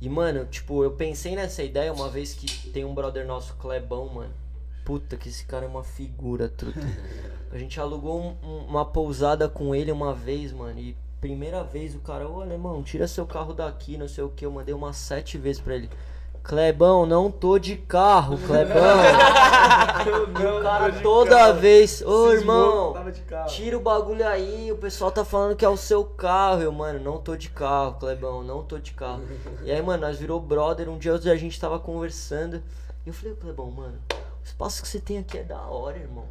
[0.00, 4.08] E, mano, tipo, eu pensei nessa ideia uma vez que tem um brother nosso, Clebão,
[4.08, 4.32] mano.
[4.86, 6.80] Puta, que esse cara é uma figura, truta.
[7.52, 10.78] A gente alugou um- um- uma pousada com ele uma vez, mano.
[10.80, 14.44] E primeira vez o cara, ô alemão, tira seu carro daqui, não sei o que.
[14.44, 15.88] Eu mandei umas sete vezes pra ele.
[16.42, 18.82] Clebão, não tô de carro, Clebão.
[20.02, 23.48] E o cara toda vez, ô Cismou, irmão, carro.
[23.48, 26.60] tira o bagulho aí, o pessoal tá falando que é o seu carro.
[26.60, 29.22] Eu, mano, não tô de carro, Clebão, não tô de carro.
[29.62, 32.60] E aí, mano, nós virou brother, um dia a gente tava conversando.
[33.06, 36.26] E eu falei, Clebão, mano, o espaço que você tem aqui é da hora, irmão.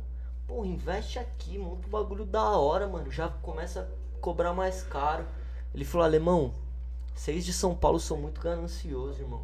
[0.45, 3.09] Pô, investe aqui, monta um bagulho da hora, mano.
[3.09, 3.87] Já começa
[4.21, 5.25] cobrar mais caro.
[5.75, 6.53] Ele falou, alemão,
[7.13, 9.41] vocês de São Paulo são muito gananciosos, irmão.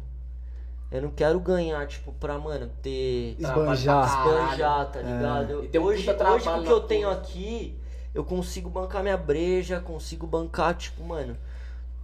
[0.90, 3.36] Eu não quero ganhar, tipo, pra, mano, ter.
[3.38, 4.06] Esbanjar.
[4.06, 5.50] Esbanjar, tá ligado?
[5.50, 7.78] Eu- E tem um hoje, hoje com o que eu tenho aqui,
[8.14, 11.36] eu consigo bancar minha breja, consigo bancar, tipo, mano,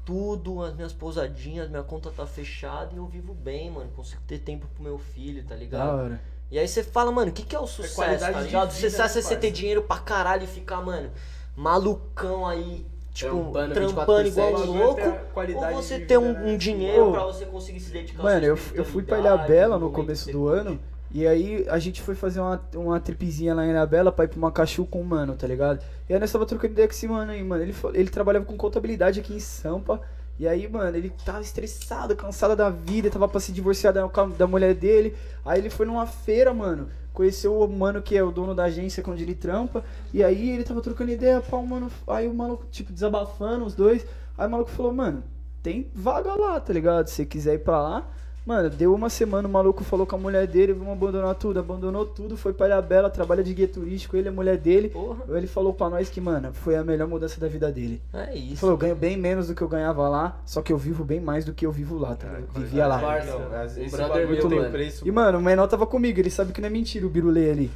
[0.05, 3.91] tudo, as minhas pousadinhas, minha conta tá fechada e eu vivo bem, mano.
[3.97, 5.89] Consigo ter tempo pro meu filho, tá Da ligado?
[5.99, 6.21] hora.
[6.51, 8.71] E aí você fala, mano, o que, que é o sucesso, qualidade tá de ligado?
[8.71, 11.11] vida, Sucesso é você ter dinheiro pra caralho e ficar, mano,
[11.57, 14.27] malucão aí, tipo, Trampando trampando, 24/7.
[14.27, 15.01] igual um louco.
[15.01, 18.85] é Ou você ter um, um dinheiro pra você conseguir se dedicar Mano, eu, eu
[18.85, 20.79] fui pra Ilha Bela no começo do ano.
[21.13, 24.29] E aí a gente foi fazer uma, uma tripezinha lá em Ilha Bela pra ir
[24.29, 25.81] pra uma cachu com um mano, tá ligado?
[26.09, 27.63] E aí nós tava trocando ideia com esse mano aí, mano.
[27.63, 30.01] Ele, ele trabalhava com contabilidade aqui em Sampa.
[30.37, 34.05] E aí, mano, ele tava estressado, cansado da vida, tava pra se divorciar da,
[34.37, 35.15] da mulher dele.
[35.45, 36.89] Aí ele foi numa feira, mano.
[37.15, 39.85] Conheceu o mano que é o dono da agência onde ele trampa.
[40.13, 41.89] E aí ele tava trocando ideia, pá, o mano.
[42.09, 44.05] Aí o maluco, tipo, desabafando os dois.
[44.37, 45.23] Aí o maluco falou, mano,
[45.63, 47.07] tem vaga lá, tá ligado?
[47.07, 48.11] Se você quiser ir pra lá.
[48.47, 52.05] Mano, deu uma semana, o maluco falou com a mulher dele, vamos abandonar tudo, abandonou
[52.05, 54.91] tudo, foi pra Ilha Bela, trabalha de guia turístico, ele e a mulher dele.
[54.91, 55.25] Porra.
[55.31, 58.03] Ele falou pra nós que, mano, foi a melhor mudança da vida dele.
[58.13, 58.61] É Ele isso.
[58.61, 61.21] falou, eu ganho bem menos do que eu ganhava lá, só que eu vivo bem
[61.21, 62.53] mais do que eu vivo lá, tá ligado?
[62.55, 63.01] Vivia lá.
[63.01, 65.09] Não, esse bagulho preço.
[65.09, 67.71] E, mano, o menor tava comigo, ele sabe que não é mentira o birulê ali.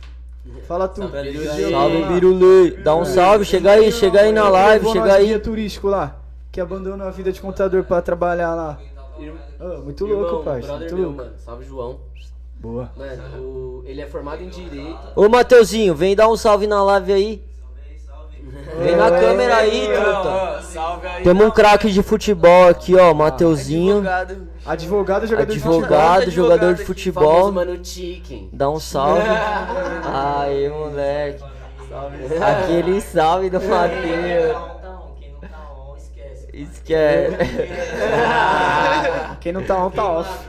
[0.67, 1.01] Fala tu.
[1.01, 2.71] Salve, Ele Birulê.
[2.71, 2.71] Birulê.
[2.83, 5.41] Dá um salve, chega aí, chega aí na live, chega nós guia aí.
[5.41, 6.21] turístico lá,
[6.53, 8.79] que abandonou a vida de contador pra trabalhar lá.
[9.61, 11.17] Ah, muito louco, Irmão, parça, brother muito meu, louco.
[11.19, 11.33] mano.
[11.39, 12.01] Salve, João.
[12.61, 12.91] Boa.
[12.97, 14.99] Mano, o- ele é formado em Direito.
[15.15, 17.49] Ô, Mateuzinho, vem dar um salve na live aí.
[18.79, 20.63] Vem na câmera aí, truta.
[20.63, 21.23] Salve aí.
[21.23, 23.99] Temos um craque de futebol aqui, ó, Mateuzinho.
[23.99, 24.49] Advogado.
[24.65, 27.53] Advogado, jogador de Advogado, Advogado jogador de futebol.
[27.53, 28.49] Mano Chicken.
[28.53, 29.21] Dá um salve.
[30.05, 31.43] Aí, moleque.
[32.41, 33.59] Aquele salve do
[36.67, 36.77] Matheus.
[36.77, 37.37] Esquece.
[39.41, 40.49] Quem não tá on, tá off.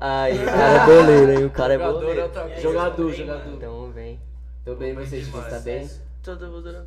[0.00, 1.44] Aí, o cara é boleiro, hein?
[1.46, 2.20] O cara é Jogador boleiro.
[2.20, 2.60] é.
[2.60, 3.52] Jogador, jogador.
[3.54, 4.20] Então vem.
[4.64, 5.88] Tô bem, vocês tá bem?
[6.22, 6.84] Todo mundo na-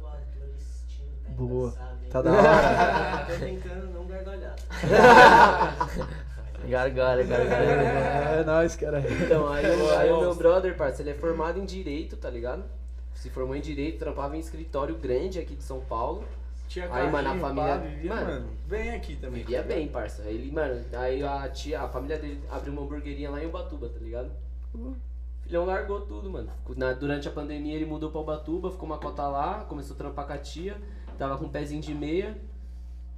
[1.29, 1.73] Boa.
[2.09, 3.25] Tá da hora.
[3.29, 4.55] Tô tentando não gargalhar.
[6.67, 7.81] Gargalha, gargalha.
[8.39, 8.99] É nóis, cara.
[8.99, 12.63] Então, aí, o- aí o meu brother, parça, ele é formado em Direito, tá ligado?
[13.13, 16.23] Se formou em Direito, trampava em escritório grande aqui de São Paulo.
[16.67, 19.41] Tinha Aí, mano, a família- vivia, mano, mano, bem aqui também.
[19.41, 20.23] Vivia bem, parça.
[20.23, 23.99] Ele, mano, aí a tia, a família dele abriu uma hamburgueria lá em Ubatuba, tá
[23.99, 24.29] ligado?
[24.75, 24.95] O
[25.43, 26.49] filhão largou tudo, mano.
[26.75, 30.27] Na- durante a pandemia ele mudou pra Ubatuba, ficou uma cota lá, começou a trampar
[30.27, 30.75] com a tia,
[31.17, 32.37] tava com um pezinho de meia.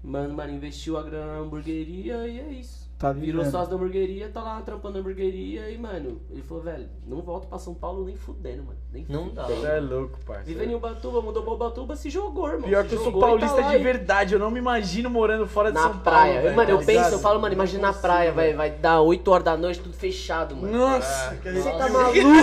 [0.03, 2.88] Mano, mano, investiu a grana na hamburgueria e é isso.
[2.99, 3.51] Tá Virou vivendo.
[3.51, 7.47] sócio da hamburgueria, tá lá trampando na hamburgueria e, mano, ele falou, velho, não volto
[7.47, 8.77] pra São Paulo nem fudendo, mano.
[8.91, 9.43] Nem Não dá.
[9.43, 9.61] fudendo.
[9.61, 10.43] Você é louco, parça.
[10.43, 12.67] Vivendo em Ubatuba, mudou pra Ubatuba, se jogou, irmão.
[12.67, 15.47] Pior Se que eu sou tá paulista lá de verdade, eu não me imagino morando
[15.47, 16.03] fora de Na São Paulo.
[16.03, 16.41] praia.
[16.41, 17.13] velho, mano, eu tá penso, ligado?
[17.13, 20.53] eu falo, mano, imagina na praia, vai, vai dar 8 horas da noite, tudo fechado,
[20.57, 20.77] mano.
[20.77, 22.33] Nossa, Você tá maluco, irmão?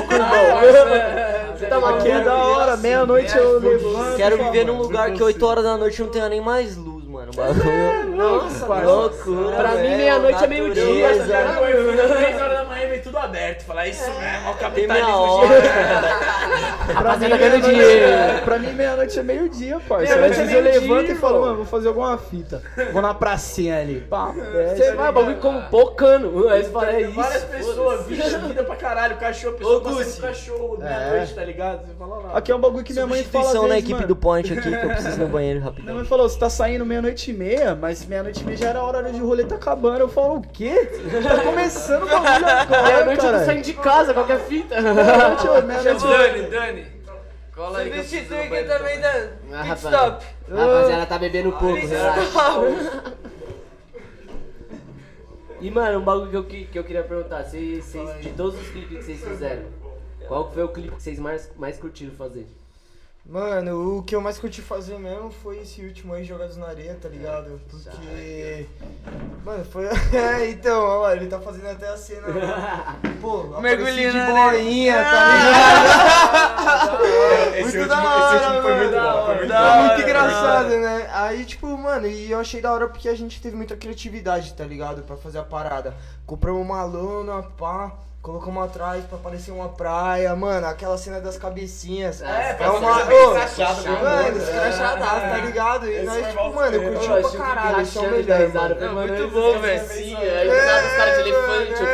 [1.54, 1.98] Você tá maluco?
[2.00, 4.16] Aqui é da hora, meia-noite eu levanto.
[4.16, 6.95] Quero viver num lugar que 8 horas da noite não tenha nem mais luz,
[7.34, 7.50] mano.
[7.50, 8.16] O bagulho.
[8.16, 9.56] Nossa, loucura.
[9.56, 11.08] Pra mim, meia-noite é meio-dia.
[11.12, 13.64] Eu fui 3 horas da manhã vem tudo aberto.
[13.64, 15.40] Falar isso mesmo, ó, o capitalismo
[16.92, 18.42] Rapaziada ganhando meia-noite- dinheiro.
[18.44, 20.04] Pra mim, meia-noite é meio-dia, parça.
[20.04, 22.62] Meia-noite Às vezes é eu levanto e falo, mano, vou fazer alguma fita.
[22.92, 24.00] Vou na pracinha ali.
[24.08, 24.32] Pá,
[24.76, 26.48] Você vai, o bagulho como pocano.
[26.48, 27.12] Aí você fala, é isso.
[27.12, 31.86] Várias pessoas, vixe, vida pra caralho, cachorro, pessoa passando cachorro, meia-noite, tá ligado?
[31.86, 32.30] Você fala lá.
[32.38, 34.84] Aqui é um bagulho que minha mãe fala Substituição na equipe do Point aqui, que
[34.84, 35.94] eu preciso ir no banheiro Minha rapidão.
[35.96, 39.02] mãe falou, você tá saindo meia-noite e meia, mas meia-noite e meia já era hora
[39.10, 40.00] de rolê tá acabando.
[40.00, 40.90] Eu falo, o quê?
[41.22, 44.80] Tá começando o bagulho agora, Meia-noite eu tô saindo de casa, qualquer fita.
[44.80, 46.06] Meia-noite, meia-noite.
[46.06, 46.75] Dani, Dani.
[47.56, 47.90] Cola aí.
[47.90, 49.10] que Substitui banheiro também da
[49.52, 49.76] Ah, Pit.
[49.76, 50.26] Stop.
[50.48, 53.14] Rapaziada, tá bebendo pouco, relaxa.
[55.60, 58.60] E, mano, um bagulho que eu, que, que eu queria perguntar, vocês, vocês- de todos
[58.60, 59.64] os clipes que vocês fizeram,
[60.28, 62.46] qual que foi o clipe que vocês mais, mais curtiram fazer?
[63.28, 66.96] Mano, o que eu mais curti fazer mesmo foi esse último aí, Jogados na Areia,
[67.00, 67.60] tá ligado?
[67.68, 68.66] Porque.
[69.44, 69.86] Mano, foi.
[70.14, 72.96] É, então, olha lá, ele tá fazendo até a cena lá.
[73.20, 74.32] Pô, Mergulhinho apareci de
[74.62, 77.04] boinha, tá ligado?
[77.56, 79.82] Esse muito último, da esse hora, último foi muito bom, foi muito Foi bom.
[79.86, 81.08] muito engraçado, né?
[81.12, 84.64] Aí, tipo, mano, e eu achei da hora porque a gente teve muita criatividade, tá
[84.64, 85.02] ligado?
[85.02, 85.94] Pra fazer a parada.
[86.24, 87.92] Compramos uma lona, pá.
[88.26, 92.20] Colocamos atrás pra parecer uma praia, mano, aquela cena das cabecinhas.
[92.22, 93.04] É, é uma.
[93.04, 94.02] Ô, escrachado, né?
[94.02, 95.88] Mano, escrachadaço, tá ligado?
[95.88, 98.48] E nós, tipo, mano, eu curti pra caralho, isso é o melhor.
[98.48, 98.94] mano.
[98.94, 99.80] mano, muito bom, velho.
[99.80, 101.86] Assim, aí os caras de elefante, eu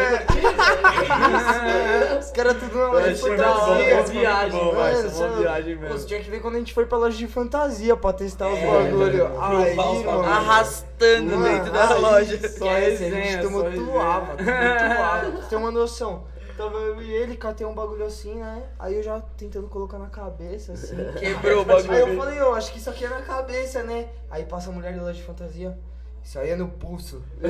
[1.36, 2.18] isso?
[2.18, 4.02] Os caras tudo na loja de fantasia.
[4.04, 5.98] viagem, Mano, cê é uma viagem mesmo.
[5.98, 8.58] você tinha que ver quando a gente foi pra loja de fantasia pra testar os
[8.58, 9.30] bagulho.
[9.38, 10.24] Aí, mano.
[10.24, 12.40] Arrastando dentro da loja.
[12.62, 15.30] A resenha, gente só tumultuava, tumultuava.
[15.32, 16.21] Você ter uma noção.
[16.56, 18.62] Tava eu e ele, catei um bagulho assim, né?
[18.78, 20.96] Aí eu já tentando colocar na cabeça, assim.
[21.18, 21.92] Quebrou o bagulho.
[21.92, 24.08] Aí eu falei, ó, acho que isso aqui é na cabeça, né?
[24.30, 25.76] Aí passa a mulher da loja de fantasia.
[26.22, 27.22] Isso aí é no pulso.
[27.40, 27.48] tá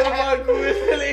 [0.00, 0.44] ligado?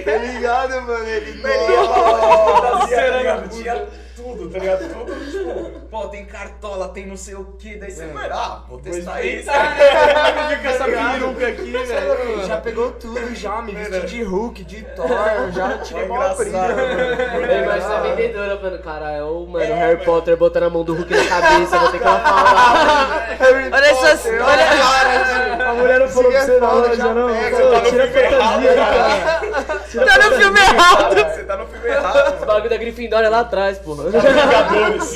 [0.03, 1.07] Tá ligado, mano?
[1.07, 3.49] Ele Fazia, tá ligado?
[3.49, 4.93] Tinha tudo, tá ligado?
[4.93, 8.79] Tudo, tipo, pô, tem cartola, tem não sei o que, daí você, mano, ah, vou
[8.79, 9.49] testar isso.
[10.49, 12.31] Fica essa peruca aqui, velho.
[12.31, 15.07] Ele já pegou tudo, já, me vesti de Hulk, de Thor,
[15.53, 16.51] já tirei mó brilho.
[16.51, 17.65] engraçado.
[17.65, 21.13] Mas a vendedora, mano, cara, é o mano, Harry Potter botando a mão do Hulk
[21.13, 23.37] na cabeça, vou ter que ela falar.
[23.71, 24.25] Olha essas.
[24.25, 25.69] Olha.
[25.69, 27.29] A mulher não falou pra você fala, loja, já não.
[27.29, 30.05] tá tira a fantasia cara.
[30.05, 31.15] Tá no filme errado.
[31.15, 32.39] Você tá no filme errado.
[32.39, 34.00] Os bagulho da Grifindória lá atrás, porra.
[34.09, 35.15] Vingadores.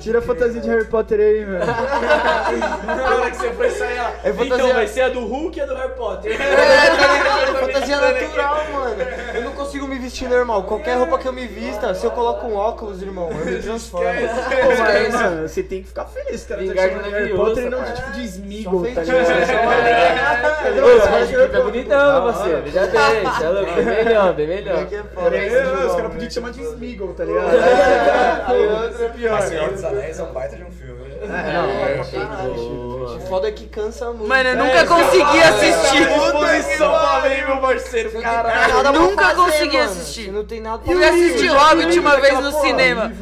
[0.00, 1.58] Tira a fantasia de Harry Potter aí, velho.
[2.86, 4.12] Na hora que você foi sair, ela.
[4.24, 6.32] É fantasia- Então, vai ser a do Hulk e a do Harry Potter.
[6.32, 7.56] É, tá ligado?
[7.66, 8.96] Fantasia natural, mano.
[9.34, 10.64] Eu não consigo me vestir normal.
[10.64, 14.06] Qualquer roupa que eu me vista, se eu coloco um óculos, irmão, eu me transformo.
[14.08, 16.60] Pô, mas, mano, você tem que ficar feliz, cara.
[16.62, 19.26] Tá Vingar chamando de Harry Potter e não de tipo de Smeagol, tá ligado?
[20.76, 22.62] Ô, é bonitão, parceiro.
[22.62, 24.86] Veja bem, você é louco, bem melhor, bem melhor.
[24.86, 26.08] Que é É, esse Os caras né?
[26.08, 27.46] podiam te chamar de Smeagol, tá ligado?
[27.46, 29.40] Outra é pior.
[29.76, 31.44] Senhor dos Anéis é um baita de um filme, né?
[31.48, 33.16] É, pra caralho.
[33.16, 34.28] O foda é que cansa muito.
[34.28, 36.06] Mano, eu nunca consegui assistir.
[36.06, 38.12] Disposição pra mim, meu parceiro.
[38.14, 38.92] Não Caralho.
[38.92, 39.90] Nunca fazer, consegui mano.
[39.90, 40.32] assistir.
[40.32, 43.12] Não tem nada Fui assistir Hobbit uma vez no cinema.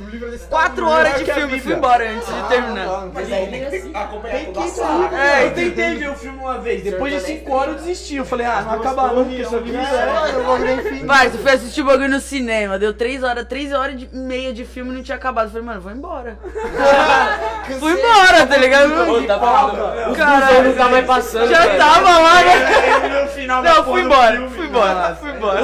[0.48, 2.86] Quatro horas de a filme, fui embora antes de terminar.
[2.86, 5.16] Ah, Mas aí tem que acompanhar Tem toda a saga.
[5.16, 6.82] É, eu tentei ver o filme uma vez.
[6.82, 8.16] Depois de 5 horas eu desisti.
[8.16, 11.06] Eu falei, ah, não acaba nunca, eu só vi Mano, o bagulho é infinito.
[11.06, 14.52] Vai, tu foi assistir o bagulho no cinema, deu três horas, três horas e meia
[14.52, 15.46] de filme e não tinha acabado.
[15.46, 16.38] Eu falei, mano, vou embora.
[17.80, 19.10] fui embora, tá ligado?
[19.10, 20.10] Ô, tá falando.
[20.10, 21.48] Os Caralho, não tá mais passando.
[21.50, 21.78] Já velho.
[21.78, 23.22] tava lá, né?
[23.22, 25.16] no final da Não, fui do embora, filme, fui embora, mano.
[25.16, 25.60] fui embora.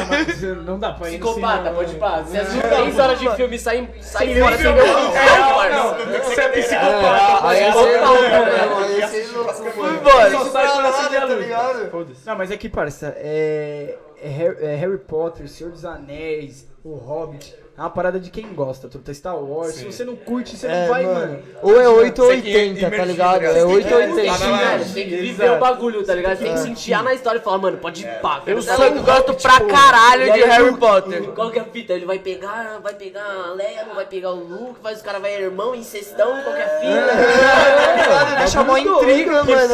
[0.64, 1.98] Não dá pra ir Psicopata, pode mano.
[1.98, 2.22] parar.
[2.24, 6.40] Você assistiu 3 horas de filme sai, sai fora sem ver o Não, não, você
[6.40, 7.48] é psicopata.
[7.48, 8.16] Aí é você é mano.
[8.16, 9.98] É louco, Fui mano.
[9.98, 10.30] embora.
[10.30, 11.38] Só sai quando acende a luz.
[11.40, 11.90] ligado?
[11.90, 12.26] Foda-se.
[12.26, 16.94] Não, mas é que, parça, é, é Harry, é Harry Potter, Senhor dos Anéis, O
[16.94, 17.54] Hobbit.
[17.78, 19.14] É uma parada de quem gosta, truta.
[19.14, 19.74] Star Wars.
[19.76, 21.18] Se você não curte, você É, não vai, mano.
[21.20, 21.38] mano.
[21.62, 23.30] Ou é 8 ou Você tem que 80, tá ligado?
[23.30, 23.56] tá ligado?
[23.56, 24.38] É Você 8 ou tem que- 80.
[24.38, 26.38] Tá na- Mano, tem que viver o bagulho, tá ligado?
[26.38, 28.42] Tem que sentir na história e falar, mano, pode ir pá.
[28.46, 31.22] Eu sou eu gosto pra caralho E de Harry Potter.
[31.32, 31.94] Qual que é a fita?
[31.94, 35.22] Ele vai pegar, vai pegar a Leia, não vai pegar o Luke, mas os caras
[35.22, 38.36] vai irmão, incestão, qual que é a fita?
[38.40, 39.52] Deixa mó intriga, mano.
[39.52, 39.68] é.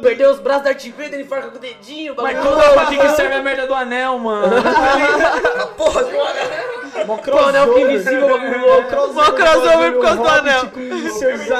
[0.00, 2.38] Perdeu os braços da Darth Vader, ele farca com o dedinho, Mas
[2.88, 4.56] que que serve a merda do anel, mano?
[7.30, 9.14] Pô, anel que invisível, o bagulho louco.
[9.14, 10.60] Mó crossover por causa do anel.
[10.60, 11.50] Anéis,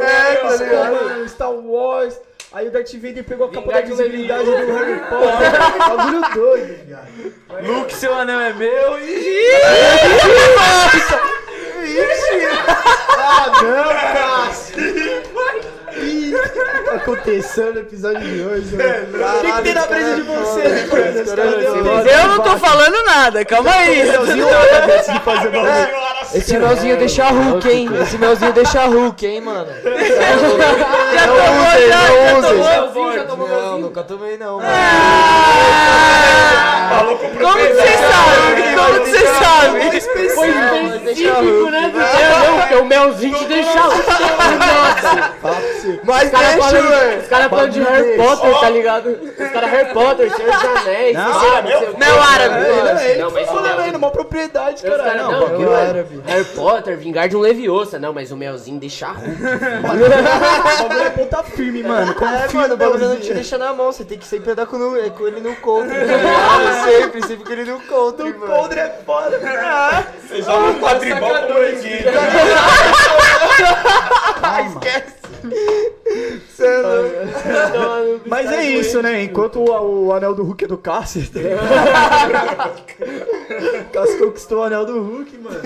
[0.00, 1.28] É, tá ligado?
[1.28, 2.20] Star Wars.
[2.50, 5.86] Aí o Darth Vader pegou a capa da de visibilidade do Harry Potter.
[5.96, 7.32] Bagulho doido, viado.
[7.62, 9.48] Luke, seu anel é meu e...
[13.20, 15.07] Ah, não, Cássio.
[16.78, 18.90] Que tá acontecendo no episódio de hoje, mano?
[19.38, 21.22] O que, que tem na brisa de você, né, mano?
[21.22, 21.54] Os caras
[22.04, 24.02] deu- Eu não tô falando nada, calma aí.
[25.24, 25.68] Bagulho.
[26.34, 27.88] Esse melzinho deixa Hulk, hein?
[28.02, 29.66] Esse melzinho deixa Hulk, hein, mano?
[31.14, 32.64] Já tomou, já, já tomou.
[32.64, 34.68] Melzinho, já tomou Não, nunca tomei não, mano.
[36.90, 38.62] Falou com o Como que você sabe?
[38.74, 39.80] Como que você sabe?
[40.34, 41.92] Foi específico, né?
[42.70, 43.80] É, não, o melzinho te deixa
[44.18, 46.00] Nossa.
[46.04, 49.06] Mas Os caras deixa, falando, os cara falando de Harry Potter, tá ligado?
[49.38, 51.98] Os caras Harry Potter, Senhor dos Anéis, Não, lá, não o.
[51.98, 52.54] Não, árabe.
[53.18, 55.02] Não, Não, mas o falando aí numa propriedade, Os cara.
[55.02, 56.22] caras, Não, não, é árabe.
[56.26, 57.98] Harry Potter, vingar de um Leviosa.
[57.98, 59.36] Não, mas o melzinho deixa ruim.
[59.78, 62.14] O bagulho é ponta firme, mano.
[62.14, 64.66] Como É, mano, o bagulho não te deixa na mão, você tem que sempre andar
[64.66, 66.84] com, no- é, com ele no coldre, ligado?
[66.84, 68.46] Sempre, sempre com ele no coldre, mano.
[68.54, 70.04] Coldre é foda, cara.
[70.26, 72.04] Você joga um quadribol com o.
[76.54, 78.22] Cê é louco.
[78.26, 79.22] Mas é isso, né?
[79.22, 81.40] Enquanto o, o anel do Hulk é do Cássio, tá?
[83.92, 85.60] Cássio conquistou o anel do Hulk, mano.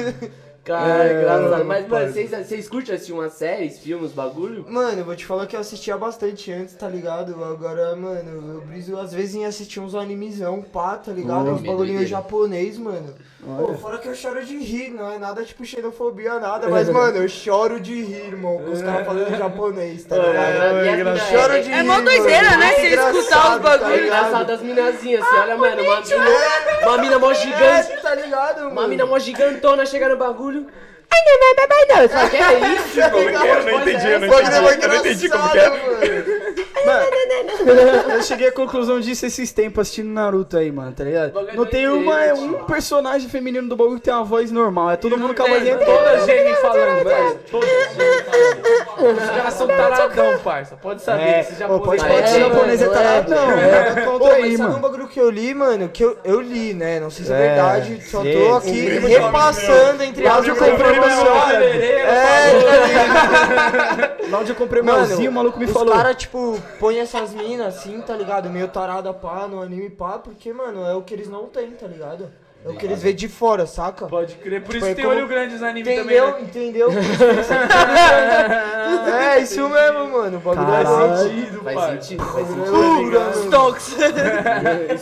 [0.64, 1.64] Cara, É, engraçado.
[1.64, 4.64] Mas, mano, vocês, vocês curtem assistir umas séries, filmes, bagulho?
[4.68, 7.34] Mano, eu vou te falar que eu assistia bastante antes, tá ligado?
[7.44, 11.50] Agora, mano, eu briso às vezes em assistir uns animezão, pá, tá ligado?
[11.50, 13.12] Uns bagulhinhos japonês, mano.
[13.44, 17.18] Pô, fora que eu choro de rir, não é nada tipo xenofobia, nada, mas, mano,
[17.18, 20.84] eu choro de rir, irmão, com os caras falando japonês, tá ligado?
[20.84, 21.82] E as mina- Choro de É rir.
[21.82, 22.66] mó doideira, né?
[22.72, 22.86] É Você
[23.18, 23.98] escutar os tá É ligado?
[24.04, 28.58] engraçado as minazinhas, você olha, mano, uma mina, uma mina mó gigante, É, tá ligado,
[28.60, 28.70] mano?
[28.70, 30.51] uma mina mó gigantona chega no bagulho.
[31.12, 32.02] Ai, não, não, não, não, não.
[32.02, 33.50] Você fala, que é isso, Como que é?
[33.50, 34.84] Eu não entendi, eu não bagulho é entendi.
[34.84, 36.51] Eu não entendi como que é.
[36.80, 41.38] Engraçado, Eu cheguei à conclusão disso esses tempos assistindo Naruto aí, mano, tá ligado?
[41.48, 42.36] é Não tem uma, tio.
[42.44, 44.90] um personagem feminino do bagulho que tem uma voz normal.
[44.90, 47.40] É todo mundo com a vozinha toda Jamie falando, mano.
[47.50, 49.18] Jamie falando.
[49.22, 50.76] Os caras são taradão, parça.
[50.76, 52.20] Pode saber, É, esse pô, pode japonês.
[52.20, 53.46] pode ser É, japonês é mano, tarado, é, não.
[53.46, 53.60] mano.
[53.62, 54.78] É, contra mas aí, sabe um mano.
[54.82, 55.88] bagulho que eu li, mano?
[55.88, 57.00] Que eu, eu li, né?
[57.00, 60.56] Não sei se é, É, verdade, só tô aqui repassando entre Lá as onde eu
[60.56, 64.12] comprei meu É, tá?
[64.30, 65.92] Lá onde eu comprei Mano, melzinho, o maluco me os falou.
[65.94, 68.48] caras, tipo, põem essas minas assim, tá ligado?
[68.50, 71.86] Meio tarada pá, no anime pá, porque, mano, é o que eles não têm, tá
[71.86, 72.30] ligado?
[72.64, 74.06] É o que eles veem de fora, saca?
[74.06, 76.26] Pode crer, por isso Foi tem como- olho grande nos animes Entendeu?
[76.26, 76.48] também, né?
[76.48, 76.90] Entendeu?
[79.12, 80.36] é, isso mesmo, mano.
[80.36, 80.88] O bagulho Caralho.
[80.88, 82.00] é Faz sentido, Faz pai.
[82.00, 83.16] sentido, faz sentido.
[83.16, 83.34] é.
[83.34, 83.94] Stonks.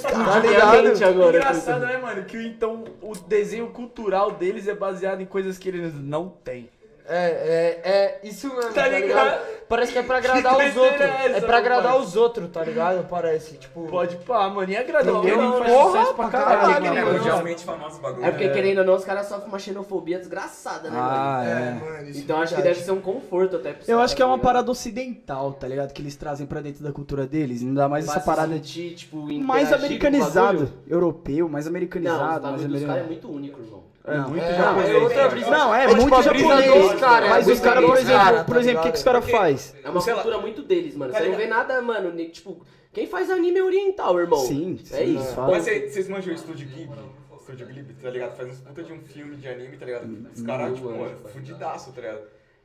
[0.03, 1.05] Tá ligado?
[1.05, 1.37] agora.
[1.37, 2.23] Engraçado, né, mano?
[2.24, 6.69] Que então o desenho cultural deles é baseado em coisas que eles não têm.
[7.12, 9.07] É, é, é isso mesmo, Tá tá, ligado?
[9.09, 9.61] ligado?
[9.69, 11.01] Parece que é pra agradar os outros.
[11.01, 13.07] é essa, É pra agradar os outros, tá ligado?
[13.09, 13.87] Parece, tipo...
[13.87, 14.70] Pode pá, mano.
[14.70, 16.97] E agradar alguém faz Porra, sucesso pra pra caralho, caralho, mano.
[16.99, 17.19] É mano.
[17.19, 18.24] mundialmente famoso o bagulho.
[18.24, 21.09] É porque, querendo ou não, os caras sofrem uma xenofobia desgraçada, né, mano?
[21.12, 21.70] Ah, É, é.
[21.93, 24.23] mano, isso Então é acho que deve ser um conforto até pros Eu acho que
[24.23, 24.47] é uma tá ligado?
[24.53, 25.93] parada ocidental, tá ligado?
[25.93, 27.62] Que eles trazem pra dentro da cultura deles.
[27.62, 30.73] Ainda mais Pra essa parada sentir, tipo, mais o americanizado.
[30.89, 32.20] Europeu, mais Não, o americanizado.
[32.23, 33.07] mais caras é americanizado.
[33.07, 33.90] muito único, irmão.
[34.05, 34.91] É muito É, japonês.
[34.91, 35.51] é outra brisa.
[35.51, 36.91] Não, é, É tipo muito brisa japonês.
[36.93, 39.31] dos caras, Mas é os caras, por exemplo, por exemplo, o que, que os caras
[39.31, 39.81] fazem?
[39.85, 40.23] É uma Sei lá.
[40.23, 41.13] cultura muito deles, mano.
[41.13, 42.61] Você não vê nada, mano, nem, tipo,
[42.93, 44.39] quem faz anime é oriental, irmão.
[44.41, 45.35] Sim, É sim, isso.
[45.35, 45.53] fala.
[45.53, 46.99] Mas cê- vocês manjam o estúdio Ghibli?
[47.43, 48.37] Studio Ghibli, tá ligado?
[48.37, 50.29] Faz uns puta de um filme de anime, tá ligado?
[50.35, 52.21] Os caras, tipo, mano, fudidaço, tá ligado?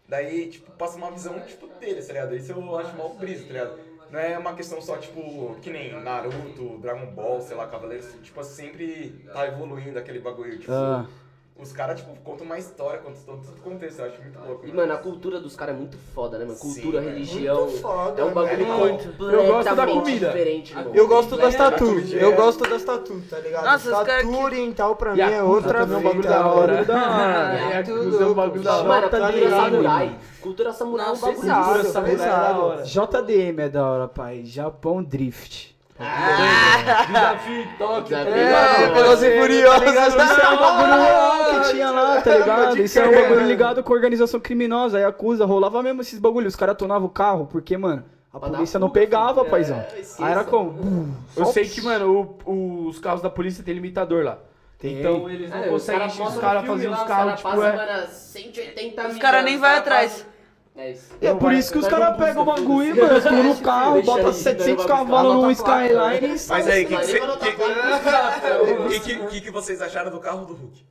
[0.08, 2.36] Daí, tipo, passa uma visão, tipo, deles, tá ligado?
[2.36, 3.80] Isso eu acho mal brisa, tá ligado?
[4.12, 8.44] Não é uma questão só, tipo, que nem Naruto, Dragon Ball, sei lá, Cavaleiros, tipo,
[8.44, 10.72] sempre tá evoluindo aquele bagulho, tipo...
[10.72, 11.06] Ah.
[11.58, 14.68] Os caras, tipo, contam uma história, contam todo o contexto, eu acho muito louco.
[14.68, 16.60] E, mano, a cultura dos caras é muito foda, né, mano?
[16.60, 17.62] Cultura, Sim, religião.
[17.68, 18.80] Muito foda, é um bagulho mano.
[18.98, 20.28] completamente Eu gosto da comida.
[20.28, 20.94] diferente, irmão.
[20.94, 23.64] Eu gosto das tatu, eu gosto das tatu, tá ligado?
[23.66, 26.74] Nossa, tatu que- oriental pra mim é outra também é um bagulho fita, da hora.
[26.76, 26.86] mano.
[26.86, 27.74] Da hora.
[27.74, 29.06] É tudo é um bagulho da Mano, hora.
[29.06, 30.06] a cultura ligado, samurai.
[30.08, 30.20] mano.
[30.42, 31.50] Cultura samurai é um bagulho.
[31.50, 32.84] é da hora.
[32.84, 34.44] JDM é da hora, pai.
[34.44, 35.75] Japão Drift.
[35.98, 38.04] Desafio em Tóquio.
[38.18, 38.34] Desafio.
[38.34, 39.90] É, É, Velozes e Furiosos.
[39.90, 42.78] Isso é um bagulho real que tinha lá, tá ligado?
[42.82, 44.98] Isso é um bagulho ligado com organização criminosa.
[44.98, 46.54] Aí acusa, rolava mesmo esses bagulhos.
[46.54, 48.04] Os caras tonavam o carro, porque, mano,
[48.34, 49.52] a polícia não fuga, pegava, filho.
[49.52, 49.78] paizão.
[49.78, 50.26] É, esqueça.
[50.26, 51.16] Aí era como?
[51.36, 54.38] Eu sei que, mano, o- os carros da polícia tem limitador lá.
[54.78, 55.00] Tem.
[55.00, 56.02] Então eles não É, os conseguem.
[56.02, 57.76] caras Os caras faziam lá, os os carros, caras tipo, passam, é.
[57.98, 60.26] mano, 180 Os caras nem vai caras atrás.
[60.78, 61.08] É isso.
[61.22, 63.18] É por isso que os caras pegam o bagulho, mano.
[63.18, 65.86] Estão no carro, bota aí, 700 não vai cavalos placa.
[65.86, 66.72] Skyline e Mas sai.
[66.72, 67.08] aí, o Mas
[69.00, 70.86] que, que, que, que vocês acharam do carro do Hulk?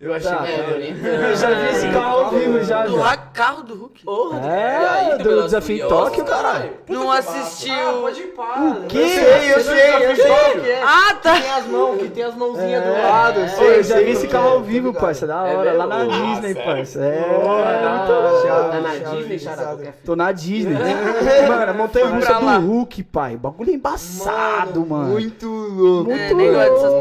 [0.00, 0.44] Eu achei Tá.
[0.44, 1.04] que É, bonito.
[1.04, 2.86] Eu já vi esse carro ao vivo, já.
[2.86, 3.16] Do já.
[3.16, 4.04] carro do Hulk.
[4.04, 6.70] Porra, É, aí, do Desafio Tóquio, caralho.
[6.88, 8.08] Não assistiu.
[8.08, 8.82] ir para.
[8.88, 8.96] Que?
[8.96, 10.82] Eu sei, eu sei, eu sei o que é.
[10.84, 11.40] Ah, tá.
[11.40, 13.40] Tem as mãos, que tem as mãozinhas do É, lado.
[13.40, 15.26] é, sei, eu já sei vi esse carro ao vivo, parça.
[15.26, 15.96] Da É hora, lá na?
[16.02, 17.00] Ah, Disney, parça.
[17.00, 18.70] É, Tá muito louco.
[18.70, 19.76] tá na Disney, Xará.
[20.04, 20.74] Tô na Disney.
[21.48, 22.58] Mano, a montanha russa do.
[22.60, 23.34] Hulk, pai.
[23.34, 25.08] O bagulho é embaçado, mano.
[25.08, 26.08] Muito louco.
[26.10, 26.92] Dessas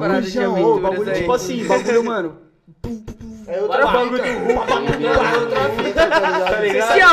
[0.48, 2.47] louco, bagulho, tipo assim, bagulho, mano.
[2.88, 3.36] boom, boom.
[3.48, 4.40] É outra bagulho fita.
[4.40, 4.72] do Hulk.
[5.06, 6.19] É outra fita, tá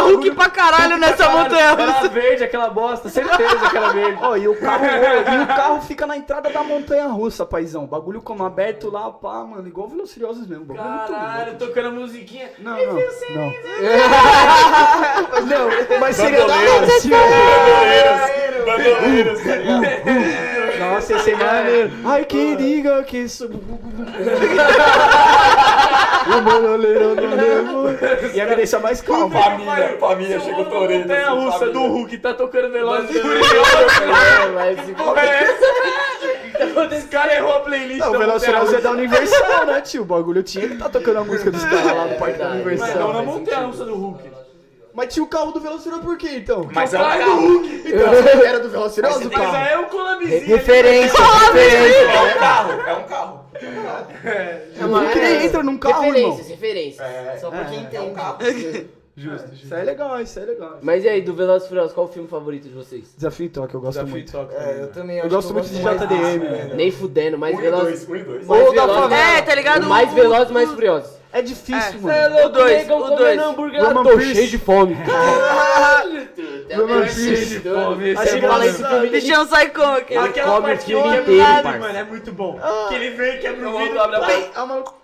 [0.00, 2.08] Hulk pra caralho nessa montanha Era russa.
[2.08, 4.18] verde aquela bosta, certeza que era verde.
[4.20, 7.86] Ó, e o carro, e o carro fica na entrada da montanha russa, paizão.
[7.86, 9.66] Bagulho como aberto lá, pá, mano.
[9.68, 10.64] Igual Velociriosos mesmo.
[10.64, 11.66] Bagulho muito Caralho, louco.
[11.66, 12.50] tocando a musiquinha.
[12.58, 13.52] Não, não, não.
[15.30, 15.68] Mas não,
[16.00, 16.54] mas seria da
[18.64, 19.84] Bandoleiros, ligado?
[20.80, 21.92] Nossa, ia ser maneiro.
[22.04, 23.48] Ai, que diga que isso.
[26.26, 27.90] o bololeiro não levou.
[28.34, 29.30] Ia me deixar mais calmo.
[29.38, 31.00] Família, família, chega o Toreto.
[31.00, 31.88] Montanha assim, russa do família.
[31.90, 36.94] Hulk tá tocando Velozes e É, mas se- Porra, é essa?
[36.94, 38.00] Esse cara errou a playlist.
[38.00, 40.02] Não, o Velociraptor é da Universal, né, tio?
[40.02, 42.44] O bagulho tinha que tá tocando a música dos caras lá do Parque da.
[42.44, 43.12] Mas não Universal.
[43.12, 44.30] na montanha russa do Hulk.
[44.92, 46.68] Mas tinha o carro do Velociraptor por quê, então?
[46.72, 47.40] Mas é um Pai do carro.
[47.48, 47.82] Hulk.
[47.84, 49.56] Então, era do Velociraptor o Mas carro.
[49.56, 50.46] aí é o collabzinho.
[50.46, 51.22] Referência, É
[52.36, 53.43] um carro, é um carro.
[53.54, 57.00] É uma- Por que ele entra num carro, Referências, referências.
[57.06, 58.14] É, Só pra quem é um entende.
[58.14, 58.38] carro.
[59.16, 59.64] Justo, justo.
[59.66, 60.78] Isso aí é legal, isso aí é legal.
[60.82, 63.14] Mas e aí, do Velozes e Furiosos, qual o filme favorito de vocês?
[63.16, 64.32] Desafio Tóquio, eu gosto Desafio muito.
[64.32, 64.52] toca.
[64.56, 66.40] É, eu também Eu acho gosto muito de JDM, velho.
[66.50, 66.74] velho.
[66.74, 68.04] Nem fudendo, mais Um e Velozes...
[68.06, 68.44] dois, um e dois.
[68.48, 69.86] mais Ou da Velozes- É, tá ligado?
[69.86, 71.12] Mais Velozes e mais Furiosos.
[71.34, 72.46] É difícil, É, mano.
[72.46, 73.40] O dois, o dois.
[73.42, 74.34] Roman Tô Pierce.
[74.36, 74.94] cheio de fome.
[76.76, 78.70] Roman Pierce, fome, esse Achei é que bom, fala né?
[78.70, 79.06] esse filme.
[79.06, 80.14] O bichão sai como aqui?
[80.14, 82.58] Ele Aquela filme que é inteiro, mano, é muito bom.
[82.88, 84.50] Que ele vem, quebra o vidro, abre a pai.
[84.54, 84.94] Ah, maluco.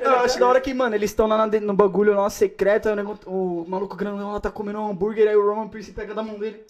[0.00, 2.88] Eu acho da hora que, mano, eles estão lá na- no bagulho lá secreto,
[3.26, 6.22] o, o maluco grandão lá tá comendo um hambúrguer, aí o Roman Pierce pega da
[6.22, 6.64] mão dele.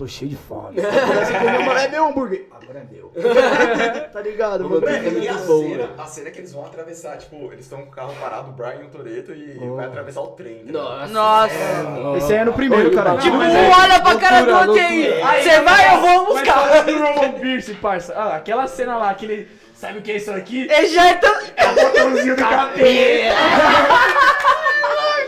[0.00, 0.80] Tô cheio de fome.
[0.80, 2.46] Começa a comer, mano, é meu hambúrguer.
[2.50, 3.12] Agora é meu.
[4.10, 4.80] tá ligado, mano?
[4.80, 5.90] Roman É, e a muito bom, cena, velho.
[5.98, 8.52] a cena é que eles vão atravessar, tipo, eles estão com o carro parado, o
[8.54, 10.62] Brian e o Toreto, e vai atravessar o trem.
[10.62, 11.08] ligado?
[11.10, 11.12] Nossa.
[11.12, 12.16] Nossa.
[12.16, 13.18] Esse aí é no primeiro, cara.
[13.18, 15.20] Tipo, olha pra cara do outro aí.
[15.42, 16.84] Você vai, eu vou Mas buscar.
[16.86, 18.14] do Roman Pierce, parça.
[18.16, 19.48] Ah, aquela cena lá, que ele...
[19.74, 20.66] Sabe o que é isso aqui?
[20.70, 21.28] Ejeta.
[21.74, 23.34] Botãozinho do capeta.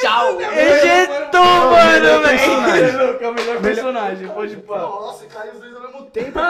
[0.00, 0.40] Tchau.
[0.40, 3.18] Ejetou, mano, velho.
[3.20, 4.78] É o melhor personagem, pode pôr.
[4.78, 6.40] Nossa, caiu os dois ao mesmo tempo, pô.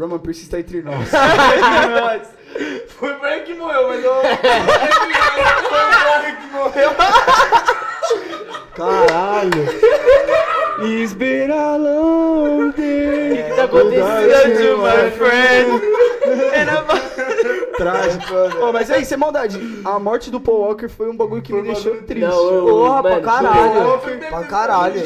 [0.00, 1.08] Roman Pierce está entre nós.
[2.98, 4.22] Foi o Brian que morreu, mas eu...
[8.74, 9.64] Caralho.
[10.82, 13.32] It's been a long day.
[13.32, 15.80] O que tá acontecendo, my friend?
[17.84, 18.34] Trágico.
[18.62, 21.62] Ô, mas aí, sem maldade, a morte do Paul Walker foi um bagulho que me
[21.62, 22.20] deixou triste.
[22.26, 23.98] Não, eu- Porra, pra caralho.
[24.28, 25.00] Pra caralho.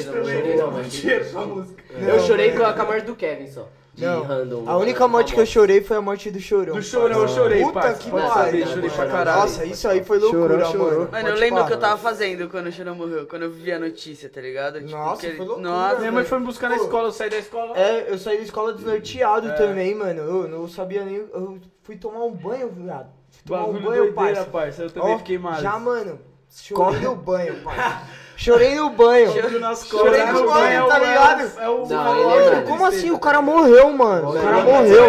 [2.07, 3.69] Eu chorei com a morte do Kevin só.
[3.95, 4.65] De Não, random.
[4.69, 6.75] A única morte que eu chorei foi a morte do Chorão.
[6.75, 8.03] Do chorão, eu chorei, Puta parça.
[8.03, 8.67] que pariu.
[8.67, 9.41] chorei pra caralho.
[9.43, 10.99] Nossa, isso aí foi loucura, Chorou, chorou.
[11.01, 11.09] mano.
[11.13, 13.71] Mano, eu lembro o que eu tava fazendo quando o Chorão morreu, quando eu vi
[13.71, 14.81] a notícia, tá ligado?
[14.81, 17.31] Tipo, Nossa, que foi loucura, Nossa, Minha mãe foi me buscar na escola, eu saí
[17.31, 17.79] da escola.
[17.79, 20.21] É, eu saí da escola desnorteado também, mano.
[20.23, 21.15] Eu não sabia nem.
[21.33, 23.07] Eu fui tomar um banho, viado.
[23.31, 24.51] Fui tomar um Bagulho banho, doideira, parça.
[24.51, 24.83] parça.
[24.83, 25.55] Eu também Ó, fiquei mal.
[25.61, 26.19] Já, mano,
[26.51, 28.03] chorei no banho, parça.
[28.37, 29.61] Chorei no banho.
[29.61, 31.61] nas Chorei no banho, tá ligado?
[31.61, 31.87] É o...
[31.87, 33.11] Mano, como assim?
[33.11, 34.31] O cara morreu, mano.
[34.31, 35.05] O cara morreu.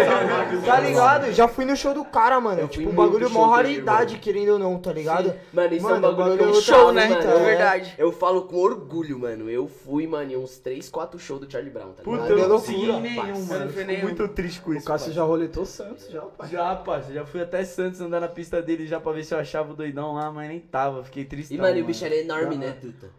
[0.64, 1.32] Tá ligado?
[1.32, 2.60] Já fui no show do cara, mano.
[2.60, 5.34] Fui Tipo, um muito bagulho mó raridade, querendo ou não, tá ligado?
[5.52, 7.10] Mano, isso é um bagulho que Show, né?
[7.12, 7.94] É verdade.
[7.98, 9.50] Eu falo com orgulho, mano.
[9.50, 12.38] Eu fui, mano, em uns 3, 4 shows do Charlie Brown, tá Puta, ligado?
[12.38, 13.70] eu não consegui nenhum, Eu mano.
[13.72, 14.86] fui Fico muito triste com O isso.
[14.86, 15.14] Cássio pai.
[15.14, 16.48] já roletou Santos, já, pai.
[16.50, 19.38] Já, parça, já fui até Santos andar na pista dele já pra ver se eu
[19.38, 21.54] achava o doidão lá, mas nem tava, fiquei triste.
[21.54, 23.10] E, mano, e o bicho era enorme, né, Tuta?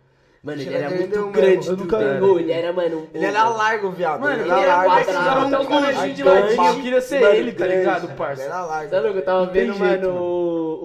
[0.48, 1.68] Mano, ele era era muito grande.
[1.68, 1.98] Eu nunca-
[2.40, 4.22] Ele era, mano, um Ele era largo, viado.
[4.22, 5.06] Mano, ele ele era largo.
[5.06, 8.44] Fizeram até os bonequinhos de ladinho, eu queria ser ele, tá ligado, Ele parça?
[8.44, 8.90] era largo.
[8.92, 9.18] Tá louco?
[9.18, 10.14] Eu tava vendo, mano,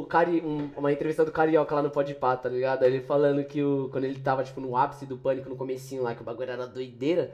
[0.00, 2.82] o, Cari, um- uma entrevista do Carioca lá no Podpah, tá ligado?
[2.82, 6.14] Ele falando que o, quando ele tava, tipo, no ápice do pânico, no comecinho lá,
[6.14, 7.30] que o bagulho era doideira,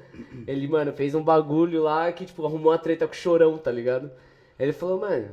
[0.47, 3.71] ele, mano, fez um bagulho lá que, tipo, arrumou uma treta com o Chorão, tá
[3.73, 4.11] ligado?
[4.59, 5.29] Ele falou, mano,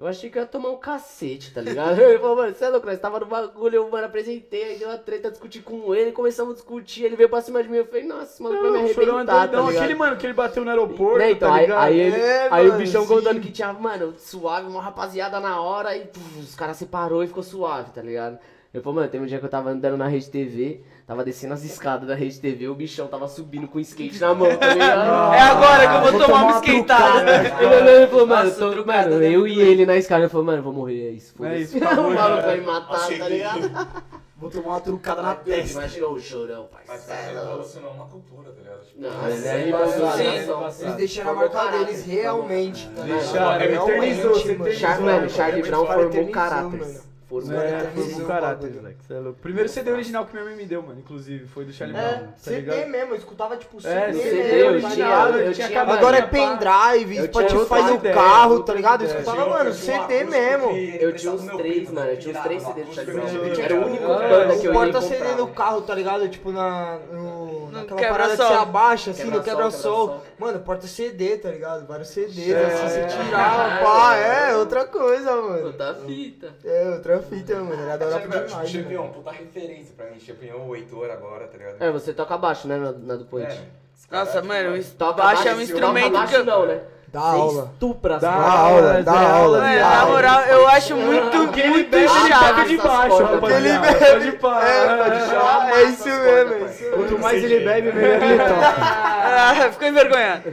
[0.00, 1.98] eu achei que eu ia tomar um cacete, tá ligado?
[2.00, 4.88] Ele falou, mano, você é louco, nós tava no bagulho, eu, mano, apresentei, aí deu
[4.88, 7.86] uma treta, discuti com ele, começamos a discutir, ele veio pra cima de mim, eu
[7.86, 9.68] falei, nossa, maluco vai me O arrebentar, tá ligado?
[9.68, 11.82] aquele, mano, que ele bateu no aeroporto, Né, então, tá aí, ligado?
[11.84, 13.08] aí, ele, É, aí o mano, bichão sim.
[13.08, 17.26] contando que tinha, mano, suave, uma rapaziada na hora e puf, os caras separou e
[17.26, 18.38] ficou suave, tá ligado?
[18.72, 20.80] Eu falei, mano, teve um dia que eu tava andando na Rede TV,
[21.10, 24.32] tava descendo as escadas da Rede TV, o bichão tava subindo com o skate na
[24.32, 25.34] mão, tá ligado?
[25.34, 27.62] É agora que eu vou vou tomar tomar uma skateada.
[27.64, 30.22] Ele olhou e falou, mano, Nossa, tô- trucada, mano, né, eu e ele na escada,
[30.22, 31.62] ele falou, mano, vou morrer, é isso, É foda-se.
[31.62, 33.88] isso, acabou, o maluco vai me matar, tá ligado?
[34.36, 35.78] Vou tomar uma trucada na testa.
[35.80, 37.34] Imagina o chorão, Mas parceiro.
[37.34, 38.86] cara, revolucionou uma cultura, tá ligado?
[38.86, 40.72] Tipo, Não, ele é revolucionário.
[40.80, 42.88] Eles deixaram a marca deles realmente.
[42.94, 43.02] tá?
[43.02, 45.02] Deixaram, Realmente, eternizou, mano.
[45.04, 47.80] Mano, Charlie Brown formou eternizou, Formou É, caráteres.
[47.94, 48.98] foi Eternizou um o caráter, moleque.
[49.08, 49.38] é louco.
[49.40, 52.16] Primeiro CD original que minha mãe me deu, mano, inclusive, foi do Charlie Brown, É,
[52.18, 52.88] tá CD ligado?
[52.88, 55.38] mesmo, eu escutava tipo CD, É, mesmo, CD, eu tá tinha, ligado?
[55.38, 55.80] eu tinha.
[55.82, 59.02] Agora é pendrive, Eu Spotify no ideia, carro, tá ligado?
[59.04, 60.70] Eu escutava, mano, CD mesmo.
[60.72, 62.10] Eu tinha uns três, mano.
[62.10, 63.60] Eu tinha uns três CDs do Charlie Brown.
[63.64, 66.28] Era o único Ah, banda que eu ia Porta e CD no carro, tá ligado?
[66.28, 66.98] Tipo na.
[67.12, 68.10] No, naquela quebra-sol.
[68.10, 70.26] parada que você abaixa, assim, no Quebra-sol, quebra-sol.
[70.38, 71.86] Mano, porta CD, tá ligado?
[71.86, 72.64] Vários CDs, É.
[72.64, 75.72] assim, você tirava, pá, é outra coisa, mano.
[75.72, 76.54] Puta fita.
[76.64, 77.82] É outra fita, mano.
[77.82, 78.52] Era da hora demais.
[78.52, 78.66] mano.
[78.68, 80.18] Champion, puta referência pra mim.
[80.20, 81.76] Champion, o Heitor agora, tá ligado?
[81.82, 83.50] É, você toca baixo, né, na, na do Point.
[83.50, 83.80] É.
[84.10, 86.80] Nossa, mano, o Toca baixo é um instrumento toca que baixo não, né?
[87.12, 87.70] Dá Você aula.
[87.72, 89.58] estupra as Dá aula, dá aula.
[89.60, 91.96] Mano, na moral, eu acho muito, muito
[92.28, 92.64] chave.
[92.68, 93.78] de baixo, rapaziada.
[93.80, 93.98] mano.
[93.98, 94.60] Pode pá.
[94.64, 96.90] É, é isso mesmo, é isso mesmo.
[96.94, 98.74] Quanto mais ele bebe, melhor ele toca.
[98.78, 100.52] Ah, ficou envergonhado.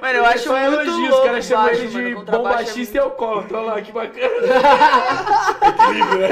[0.00, 2.48] Mano, eu acho Só muito elogios, louco os caras chamam baixo, ele mano, de contrabaixo
[2.48, 3.58] é bombachista e alcoólatra.
[3.58, 4.28] Olha lá, que bacana.
[5.68, 6.28] Equilíbrio, né?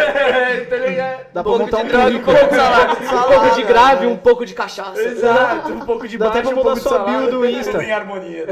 [0.71, 1.27] Tá ligado?
[1.33, 2.37] Dá Um pra pouco montar de um droga, um currículo.
[2.37, 5.03] pouco de salada, um pouco de grave, um pouco de cachaça.
[5.03, 7.31] Exato, um pouco de Dá até baixo, pra um pouco mudar de sua bio salada.
[7.31, 7.85] do Insta.
[7.85, 8.47] Em harmonia.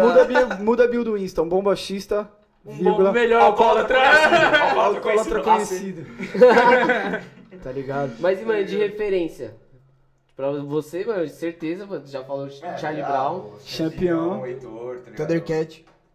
[0.00, 1.42] Muda a bio, muda a bio do Insta.
[1.42, 2.28] Um bombachista,
[2.64, 3.98] Um vírgula, bom, melhor alcoólatra.
[4.76, 6.06] alcoólatra conhecido.
[7.62, 8.12] tá ligado?
[8.20, 9.54] Mas, mano, de referência.
[10.36, 13.52] Pra você, mano, de certeza, mano, já falou Charlie Brown.
[13.78, 14.40] Campeão.
[14.42, 15.16] O Heitor, tá ligado?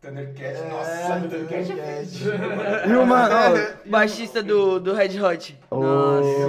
[0.01, 0.55] Thundercat.
[0.55, 2.89] Thundercat, nossa, Thundercat é Thundercat.
[2.89, 5.59] E o mano, Baixista do, do Red Hot.
[5.69, 6.47] Nossa.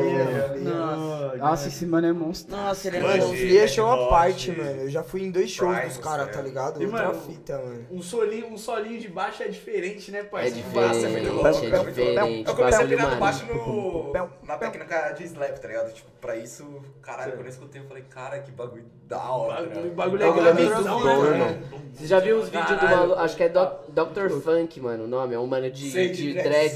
[0.59, 1.35] Nossa.
[1.35, 2.57] ó, nossa, esse mano é monstro.
[2.57, 3.47] Nossa, ele é Mano, monstro.
[3.47, 4.83] E é show à parte, mano.
[4.83, 6.31] Eu já fui em dois shows Primus, dos caras, é.
[6.33, 6.83] tá ligado?
[6.83, 7.87] E, Outra mano, fita, mano.
[7.91, 10.57] Um solinho, um solinho de baixo é diferente, né, É parceiro?
[10.57, 12.49] diferente, é diferente.
[12.49, 14.13] Eu comecei a pegar no baixo no,
[14.45, 15.93] na técnica de slap, tá ligado?
[15.93, 19.81] Tipo, pra isso, caralho, quando eu escutei, eu falei, cara, que bagulho da hora, tá
[19.81, 21.31] O bagulho Bagulho é é grandão, bom, né?
[21.31, 21.59] irmão.
[21.95, 23.21] Você já viu os vídeos do maluco?
[23.21, 24.31] Acho que é Doc- Dr.
[24.43, 25.35] Funk, mano, o nome.
[25.35, 26.75] É um mano de, de de dread.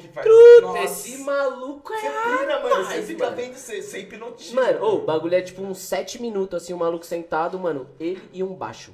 [0.00, 0.26] que faz...
[0.84, 3.36] Esse maluco é Você pira, mano, você fica mano.
[3.36, 4.54] vendo, você, você hipnotiza.
[4.54, 8.42] Mano, o bagulho é tipo uns 7 minutos, assim, o maluco sentado, mano, ele e
[8.42, 8.92] um baixo.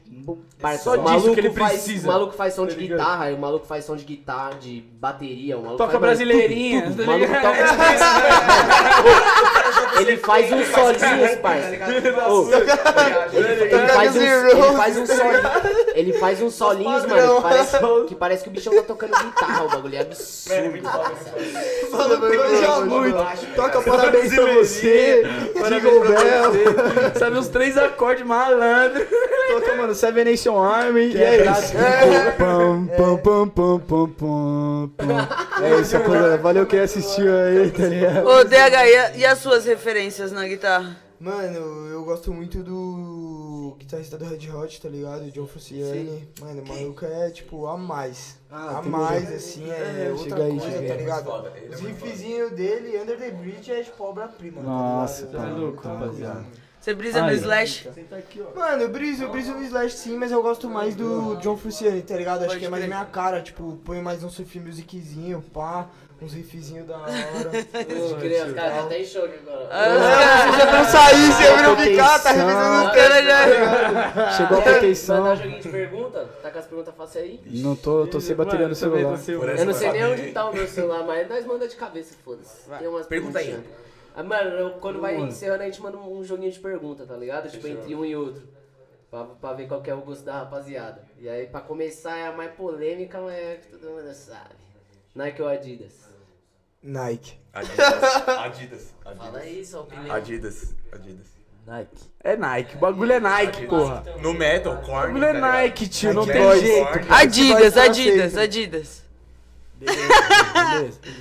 [0.60, 2.08] Parça, só o disso maluco que ele faz, precisa.
[2.08, 2.98] O maluco faz som de Tá ligado?
[2.98, 6.96] guitarra, o maluco faz som de guitarra, de bateria, o maluco Toca faz, brasileirinha, tudo,
[6.96, 7.04] tá tudo.
[7.04, 7.60] O maluco toca
[10.00, 11.70] Ele faz uns solinhos, parça.
[12.28, 12.50] Ô,
[13.32, 15.40] ele faz uns, ele faz uns solinhos.
[15.94, 19.64] Ele faz uns solinhos, mano, que parece, que parece que o bichão tá tocando guitarra,
[19.64, 20.04] o bagulho é
[21.90, 23.54] Mano, é muito absurdo.
[23.54, 25.22] Toca parabéns pra você.
[25.68, 27.14] Jingle Bell.
[27.18, 29.06] Sabe uns três acordes malandro.
[29.50, 31.12] Toca, mano, Seven Nation Army.
[31.12, 31.72] E é isso.
[32.38, 35.28] Pam, pam, pam, pam, pam, pam, pam.
[35.62, 35.96] É isso.
[36.42, 38.26] Valeu quem assistiu aí, tá ligado?
[38.26, 40.96] Ô, DH, e as suas referências na guitarra?
[41.20, 45.30] Mano, eu gosto muito do guitarrista do Red Hot, tá ligado?
[45.30, 46.28] John Frusciante.
[46.40, 48.38] Mano, o maluco é tipo a mais.
[48.50, 49.36] Ah, a mais, jeito.
[49.36, 51.46] assim, é outra Chega aí, coisa, tá ligado?
[51.56, 54.62] Ele é Os riffzinhos dele, Under the Bridge, é tipo obra-prima.
[54.62, 56.46] Nossa, tá tá louco, Tá rapaziada.
[56.80, 57.36] Você brisa no Aí.
[57.36, 57.88] Slash?
[58.56, 62.00] Mano, eu briso, eu briso no Slash sim, mas eu gosto mais do John Fruciani,
[62.00, 62.44] tá ligado?
[62.44, 65.88] Acho que é mais minha cara, tipo, põe mais um surf musiczinho, pá,
[66.22, 67.12] uns riffzinhos da hora.
[67.12, 69.68] Pode crer, os caras tá até em choque agora.
[70.50, 74.30] Você já não saí, você abriu o bicar, tá revisando os caras já.
[74.32, 75.24] Chegou a Vai proteção.
[75.24, 76.28] dar joguinho de pergunta?
[76.42, 77.40] Tá com as perguntas fáceis aí?
[77.60, 79.18] Não tô, tô sem bateria no celular.
[79.58, 82.70] Eu não sei nem onde tá o meu celular, mas nós manda de cabeça, foda-se.
[82.78, 83.58] Tem umas Pergunta aí.
[84.14, 87.48] Ah, mano, quando vai encerrando, a gente manda um joguinho de pergunta, tá ligado?
[87.50, 88.42] Tipo, entre um e outro.
[89.10, 91.02] Pra, pra ver qual que é o gosto da rapaziada.
[91.18, 94.54] E aí, pra começar, é a mais polêmica, mas é que todo mundo sabe.
[95.14, 95.92] Nike ou Adidas?
[96.82, 97.34] Nike.
[97.52, 97.88] Adidas.
[98.38, 98.94] Adidas.
[99.02, 100.14] Fala aí, sua opinião.
[100.14, 100.74] Adidas.
[100.92, 101.26] Adidas.
[101.66, 102.04] Nike.
[102.24, 104.02] É Nike, o bagulho é Nike, porra.
[104.22, 104.92] No metal, corn.
[104.92, 105.40] O bagulho é tá?
[105.40, 106.86] Nike, tio, não Nike tem jeito.
[106.88, 107.06] corn.
[107.10, 108.38] Adidas, Vai Adidas, ser.
[108.40, 109.04] Adidas.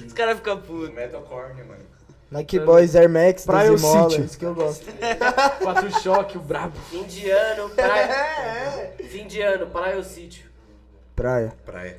[0.06, 0.94] Os caras ficam No putos.
[0.94, 1.89] metal, corn, mano.
[2.32, 4.22] Nike Boys, Air Max, Praia City?
[4.22, 4.86] isso que eu gosto.
[5.64, 6.78] Quatro choque, o brabo.
[6.90, 8.94] Fim de ano, praia.
[9.10, 10.46] Fim de ano, praia ou sítio?
[11.16, 11.54] Praia.
[11.66, 11.98] Praia.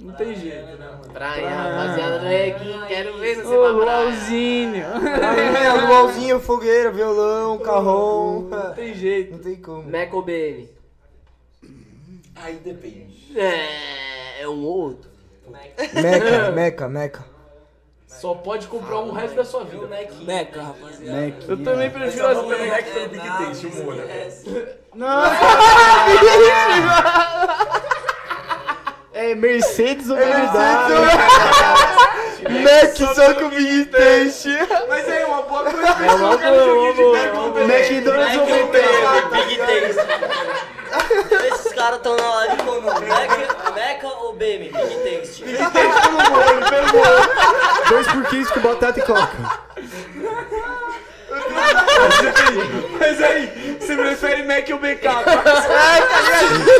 [0.00, 1.12] Não tem jeito, né, mano?
[1.12, 3.68] Praia, rapaziada do Reguinho, quero ver no Ô.
[3.68, 4.84] Luauzinho.
[4.84, 8.48] É, luauzinho, fogueira, violão, carrão.
[8.48, 9.32] Não tem jeito.
[9.32, 9.82] Não tem como.
[9.90, 10.70] Mac ou BM?
[12.34, 13.38] Aí depende.
[13.38, 15.10] É, é um ou outro.
[15.92, 17.29] Meca, meca, meca.
[18.18, 19.86] Só pode comprar um resto da sua vida.
[20.20, 21.20] Meca, rapaziada.
[21.20, 21.34] Mac.
[21.48, 24.02] Eu também prefiro as Não é que foi o Big Taste, o molho.
[29.12, 30.40] É Mercedes ou BMW?
[32.62, 34.48] Mac só com Big Taste.
[34.88, 35.86] Mas é uma boa coisa.
[35.88, 37.62] É uma boa.
[37.62, 39.30] McDonald's ou McDonald's?
[39.46, 40.00] Big Taste.
[41.80, 44.68] Caras estão na live como Meca, Meca ou BM?
[44.68, 45.44] Big Taste.
[47.88, 49.60] Dois por 15 com batata e coca.
[52.98, 55.06] Mas aí, você prefere Mac ou BK?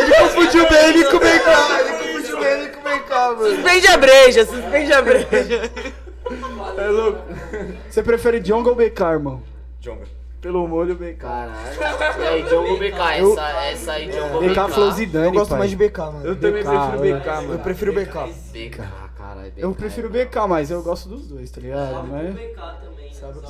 [0.01, 1.49] Ele confundiu BM com BK.
[1.81, 3.55] Ele confundiu BM com BK, mano.
[3.55, 5.71] Suspende a breja, suspende a breja.
[6.77, 7.23] É louco.
[7.89, 9.43] Você prefere Jonga ou BK, irmão?
[9.81, 10.20] Jonga.
[10.41, 11.17] Pelo molho BK.
[11.19, 11.53] Caralho.
[12.19, 14.49] E aí, Diogo BK, essa, essa aí, Diogo BK.
[14.49, 15.59] BK Flow Zidane, Eu gosto pai.
[15.59, 16.27] mais de BK, mano.
[16.27, 16.99] Eu também BK, prefiro.
[17.19, 17.59] BK, Eu mano.
[17.59, 18.33] prefiro BK.
[18.53, 18.77] BK,
[19.19, 19.51] caralho.
[19.53, 19.63] BK.
[19.63, 22.09] Eu prefiro BK, mas eu gosto dos dois, tá ligado?
[22.09, 22.35] Mas...
[22.35, 23.01] BK também.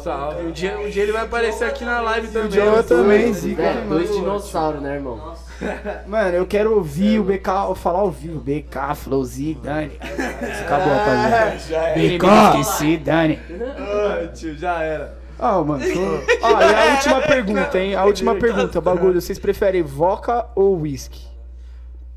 [0.02, 0.46] Salve.
[0.46, 2.60] Um dia, um dia ele vai aparecer aqui na live também.
[2.60, 2.82] O né?
[2.82, 5.32] também, zica É, dois dinossauros, né, irmão?
[6.08, 8.40] Mano, eu quero ouvir o BK falar ao vivo.
[8.40, 9.92] BK, Flow Zidane.
[10.02, 11.58] Isso acabou, rapaziada.
[11.58, 11.94] Já é.
[11.94, 12.26] BK,
[12.60, 13.38] esqueci, Dani.
[13.78, 15.19] Ah, tio, já era.
[15.42, 15.82] Ah, mano.
[15.82, 16.46] Tô...
[16.46, 17.94] Ah, e a última pergunta, hein?
[17.94, 19.18] A última pergunta, bagulho.
[19.20, 21.26] Vocês preferem vodka ou whisky?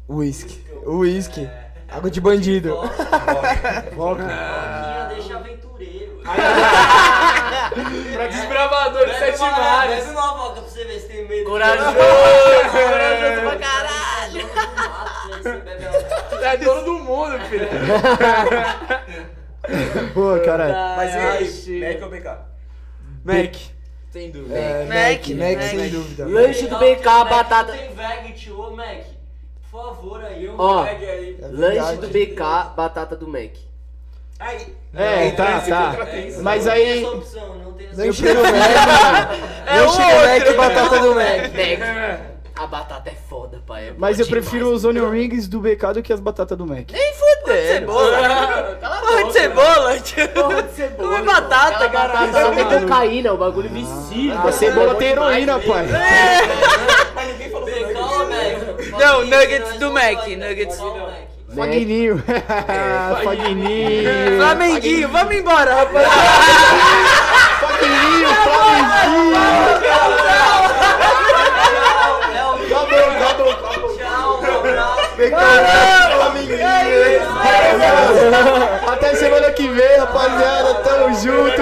[0.09, 0.61] Whisky.
[0.85, 1.49] Whisky.
[1.89, 2.75] Água de bandido.
[3.95, 6.19] Boquinha deixa aventureiro.
[8.13, 9.99] Pra desbravador de sete mares.
[10.05, 11.49] Bebe uma vodka pra você ver se tem medo.
[11.49, 11.95] Corajoso,
[12.71, 14.49] corajoso pra caralho.
[16.41, 17.67] É dono do mundo, filho.
[20.13, 20.73] Pô, caralho.
[20.97, 22.52] Mas e aí, Mac ou BK?
[23.23, 23.55] Mac.
[24.11, 24.55] Sem dúvida.
[24.55, 25.69] É, Mac, Mac, Mac.
[25.69, 26.25] sem dúvida.
[26.27, 27.71] Lanche do BK, Mac batata.
[27.71, 28.59] Não tem veg, tio.
[28.59, 29.03] Ô, Mac.
[29.71, 30.47] Por favor, aí.
[30.49, 31.37] Um Ó, veg aí.
[31.51, 32.39] Lanche do BK,
[32.75, 33.51] batata do Mac.
[34.39, 34.75] Aí.
[34.93, 35.95] É, tá, tá.
[36.41, 36.99] Mas Não tem aí.
[36.99, 38.51] essa opção, não tem essa Lanche do Mac.
[39.73, 41.41] Lanche do Mac e batata do Mac.
[41.53, 42.32] Mac.
[42.56, 43.88] A batata é foda, pai.
[43.90, 44.77] É Mas eu prefiro demais.
[44.77, 46.88] os onion rings do BK do que as batatas do Mac.
[47.45, 48.77] Cebola.
[48.80, 49.95] Cala a Porra de cebola.
[50.33, 50.95] Porra de cebola.
[50.95, 51.25] Come irmão.
[51.25, 52.32] batata, caralho.
[52.32, 54.40] batata só tem cocaína, o bagulho vicia.
[54.40, 55.85] A cebola tem heroína, pai.
[57.15, 58.98] Mas ninguém falou do?
[58.99, 60.77] Não, nuggets aí, do Mac, falar nuggets.
[60.77, 61.14] qual Mac.
[61.56, 62.23] Fagninho.
[63.23, 64.38] Fagninho.
[64.38, 66.07] Flamenguinho, vamos embora, rapaz.
[67.59, 69.33] Fagninho, Flamenguinho.
[73.97, 75.03] Tchau, um abraço.
[78.88, 80.73] Até semana que vem, rapaziada.
[80.75, 81.61] Tamo junto.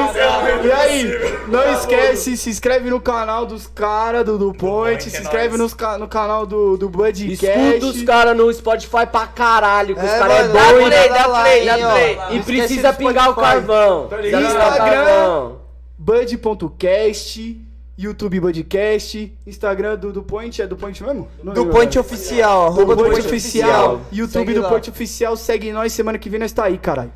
[0.65, 5.09] E aí, não esquece, se inscreve no canal dos caras do, do Point.
[5.09, 7.45] Se é inscreve nos ca- no canal do, do Budcast.
[7.45, 10.71] Escuta os caras no Spotify pra caralho, que os É, caras é mano, bom Dá
[10.71, 12.19] e play, dá play.
[12.31, 14.07] E precisa pingar o carvão.
[14.11, 15.51] O Instagram.
[15.97, 17.57] Bud.cast,
[18.01, 21.27] YouTube Budcast, Instagram do, do Point, é do Point mesmo?
[21.43, 21.99] Não Do lembro, Point.
[21.99, 24.01] Oficial, Do arroba Point Oficial.
[24.11, 24.69] YouTube Segue do lá.
[24.69, 27.11] Point Oficial, segue nós, semana que vem nós tá aí, caralho.